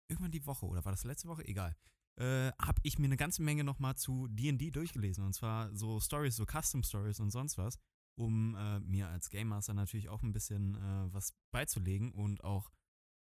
irgendwann 0.08 0.32
die 0.32 0.46
Woche, 0.46 0.66
oder 0.66 0.84
war 0.84 0.92
das 0.92 1.04
letzte 1.04 1.28
Woche? 1.28 1.46
Egal. 1.46 1.76
Äh, 2.18 2.52
habe 2.60 2.80
ich 2.82 2.98
mir 2.98 3.06
eine 3.06 3.16
ganze 3.16 3.42
Menge 3.42 3.62
nochmal 3.62 3.96
zu 3.96 4.26
D&D 4.28 4.70
durchgelesen. 4.70 5.24
Und 5.24 5.34
zwar 5.34 5.74
so 5.74 6.00
Stories, 6.00 6.36
so 6.36 6.46
Custom 6.46 6.82
Stories 6.82 7.20
und 7.20 7.30
sonst 7.30 7.58
was. 7.58 7.78
Um 8.18 8.54
äh, 8.54 8.80
mir 8.80 9.08
als 9.08 9.28
Game 9.28 9.48
Master 9.48 9.74
natürlich 9.74 10.08
auch 10.08 10.22
ein 10.22 10.32
bisschen 10.32 10.74
äh, 10.76 11.12
was 11.12 11.34
beizulegen 11.50 12.12
und 12.12 12.42
auch, 12.42 12.70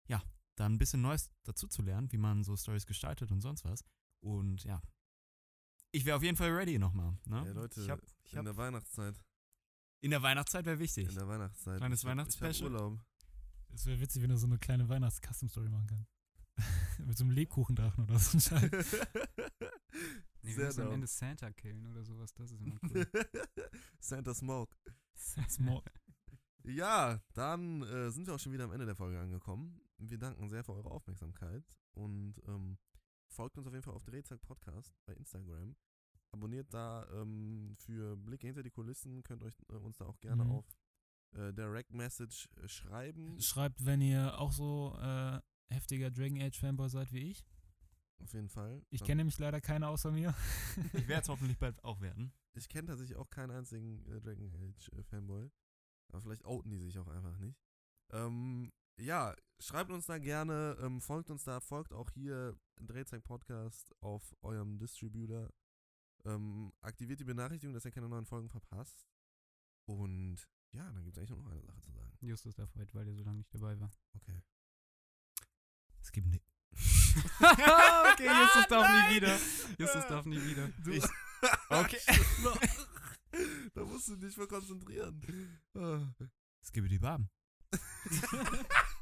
ja, 0.08 0.20
da 0.56 0.66
ein 0.66 0.78
bisschen 0.78 1.00
Neues 1.00 1.30
dazu 1.44 1.68
zu 1.68 1.82
lernen, 1.82 2.10
wie 2.10 2.18
man 2.18 2.42
so 2.42 2.56
Stories 2.56 2.86
gestaltet 2.86 3.30
und 3.30 3.40
sonst 3.40 3.64
was. 3.64 3.84
Und 4.20 4.64
ja, 4.64 4.82
ich 5.92 6.04
wäre 6.04 6.16
auf 6.16 6.22
jeden 6.22 6.36
Fall 6.36 6.50
ready 6.50 6.78
nochmal. 6.78 7.16
Ne? 7.26 7.44
Ey, 7.46 7.52
Leute, 7.52 7.80
ich 7.80 7.90
hab, 7.90 8.00
ich 8.24 8.32
in 8.32 8.38
hab, 8.38 8.44
der 8.44 8.56
Weihnachtszeit. 8.56 9.24
in 10.00 10.10
der 10.10 10.22
Weihnachtszeit 10.22 10.64
wäre 10.64 10.78
wichtig. 10.78 11.08
In 11.08 11.14
der 11.14 11.28
Weihnachtszeit. 11.28 11.78
Kleines 11.78 12.04
Weihnachtsspecial. 12.04 12.72
Urlaub. 12.72 13.00
Es 13.72 13.86
wäre 13.86 14.00
witzig, 14.00 14.22
wenn 14.22 14.30
du 14.30 14.36
so 14.36 14.46
eine 14.46 14.58
kleine 14.58 14.88
Weihnachts-Custom-Story 14.88 15.68
machen 15.68 15.86
kannst. 15.86 16.88
Mit 17.06 17.18
so 17.18 17.24
einem 17.24 17.32
Lebkuchendrachen 17.32 18.05
oder 18.05 18.18
so 18.18 18.36
ein 18.36 18.40
Scheiß. 18.40 18.70
Nee, 20.43 20.56
wir 20.56 20.64
müssen 20.66 20.86
am. 20.86 20.93
Ende 20.93 21.06
Santa 21.06 21.52
killen 21.52 21.86
oder 21.86 22.02
sowas. 22.02 22.32
Das 22.32 22.51
ist 22.51 22.60
immer 22.60 22.77
cool. 22.90 23.06
Santa 24.01 24.32
Smoke. 24.32 24.74
Small. 25.48 25.82
Ja, 26.64 27.20
dann 27.35 27.82
äh, 27.82 28.10
sind 28.10 28.27
wir 28.27 28.35
auch 28.35 28.39
schon 28.40 28.52
wieder 28.52 28.64
am 28.64 28.72
Ende 28.72 28.86
der 28.86 28.94
Folge 28.94 29.20
angekommen. 29.20 29.81
Wir 29.98 30.16
danken 30.18 30.48
sehr 30.48 30.64
für 30.64 30.72
eure 30.72 30.90
Aufmerksamkeit 30.90 31.64
und 31.93 32.40
ähm, 32.48 32.78
folgt 33.28 33.59
uns 33.59 33.66
auf 33.66 33.72
jeden 33.74 33.82
Fall 33.85 33.94
auf 33.94 34.05
Drehzack 34.05 34.40
Podcast 34.40 34.94
bei 35.05 35.12
Instagram. 35.12 35.77
Abonniert 36.32 36.72
da 36.72 37.06
ähm, 37.12 37.74
für 37.78 38.16
Blicke 38.16 38.47
hinter 38.47 38.62
die 38.62 38.70
Kulissen, 38.70 39.22
könnt 39.22 39.43
euch 39.43 39.59
äh, 39.68 39.74
uns 39.74 39.98
da 39.98 40.06
auch 40.06 40.20
gerne 40.20 40.44
Mhm. 40.44 40.51
auf 40.52 40.66
äh, 41.32 41.52
Direct 41.52 41.93
Message 41.93 42.48
äh, 42.62 42.68
schreiben. 42.68 43.39
Schreibt, 43.40 43.85
wenn 43.85 44.01
ihr 44.01 44.39
auch 44.39 44.52
so 44.52 44.97
äh, 45.01 45.40
heftiger 45.70 46.10
Dragon 46.10 46.40
Age 46.40 46.59
Fanboy 46.59 46.88
seid 46.88 47.12
wie 47.12 47.30
ich. 47.30 47.44
Auf 48.22 48.32
jeden 48.34 48.48
Fall. 48.48 48.84
Ich 48.90 49.02
kenne 49.02 49.16
nämlich 49.16 49.38
leider 49.38 49.60
keine 49.60 49.88
außer 49.88 50.10
mir. 50.10 50.34
Ich 50.92 51.09
werde 51.09 51.22
es 51.22 51.28
hoffentlich 51.28 51.59
bald 51.59 51.82
auch 51.84 52.01
werden. 52.01 52.32
Ich 52.55 52.68
kenne 52.68 52.88
tatsächlich 52.88 53.16
auch 53.16 53.30
keinen 53.30 53.51
einzigen 53.51 54.05
äh, 54.06 54.20
Dragon 54.20 54.52
Age 54.55 54.90
äh, 54.92 55.02
Fanboy. 55.05 55.51
Aber 56.09 56.20
vielleicht 56.20 56.44
outen 56.44 56.70
die 56.70 56.78
sich 56.78 56.98
auch 56.98 57.06
einfach 57.06 57.38
nicht. 57.38 57.59
Ähm, 58.12 58.72
ja, 58.98 59.34
schreibt 59.60 59.90
uns 59.90 60.06
da 60.06 60.18
gerne, 60.18 60.76
ähm, 60.80 61.01
folgt 61.01 61.30
uns 61.30 61.44
da, 61.44 61.60
folgt 61.60 61.92
auch 61.92 62.10
hier 62.10 62.59
Drehzeug 62.80 63.22
Podcast 63.22 63.94
auf 64.01 64.34
eurem 64.42 64.78
Distributor. 64.78 65.48
Ähm, 66.24 66.72
aktiviert 66.82 67.20
die 67.20 67.24
Benachrichtigung, 67.24 67.72
dass 67.72 67.84
ihr 67.84 67.92
keine 67.92 68.09
neuen 68.09 68.26
Folgen 68.26 68.51
verpasst. 68.51 69.06
Und 69.86 70.48
ja, 70.72 70.90
dann 70.92 71.05
gibt 71.05 71.16
es 71.16 71.18
eigentlich 71.18 71.30
nur 71.30 71.38
noch 71.38 71.51
eine 71.51 71.62
Sache 71.62 71.80
zu 71.80 71.92
sagen. 71.92 72.16
Justus 72.20 72.55
darf 72.55 72.74
heute, 72.74 72.92
weil 72.94 73.06
er 73.06 73.14
so 73.14 73.24
lange 73.24 73.38
nicht 73.38 73.55
dabei 73.55 73.78
war. 73.80 73.90
Okay. 74.14 74.42
Es 76.11 76.15
gibt 76.15 76.27
ne 76.27 76.41
okay, 77.41 78.27
Justus 78.27 78.66
darf 78.69 78.82
Nein! 78.89 79.09
nie 79.11 79.15
wieder. 79.16 79.39
Justus 79.78 80.07
darf 80.09 80.24
nie 80.27 80.43
wieder. 80.45 80.69
Du, 80.82 80.91
Ich- 80.91 81.05
Okay. 81.70 82.01
da 83.74 83.85
musst 83.85 84.09
du 84.09 84.16
dich 84.16 84.37
mal 84.37 84.49
konzentrieren. 84.49 85.23
Es 86.62 86.73
gibt 86.73 86.91
die 86.91 86.99
Baben. 86.99 87.31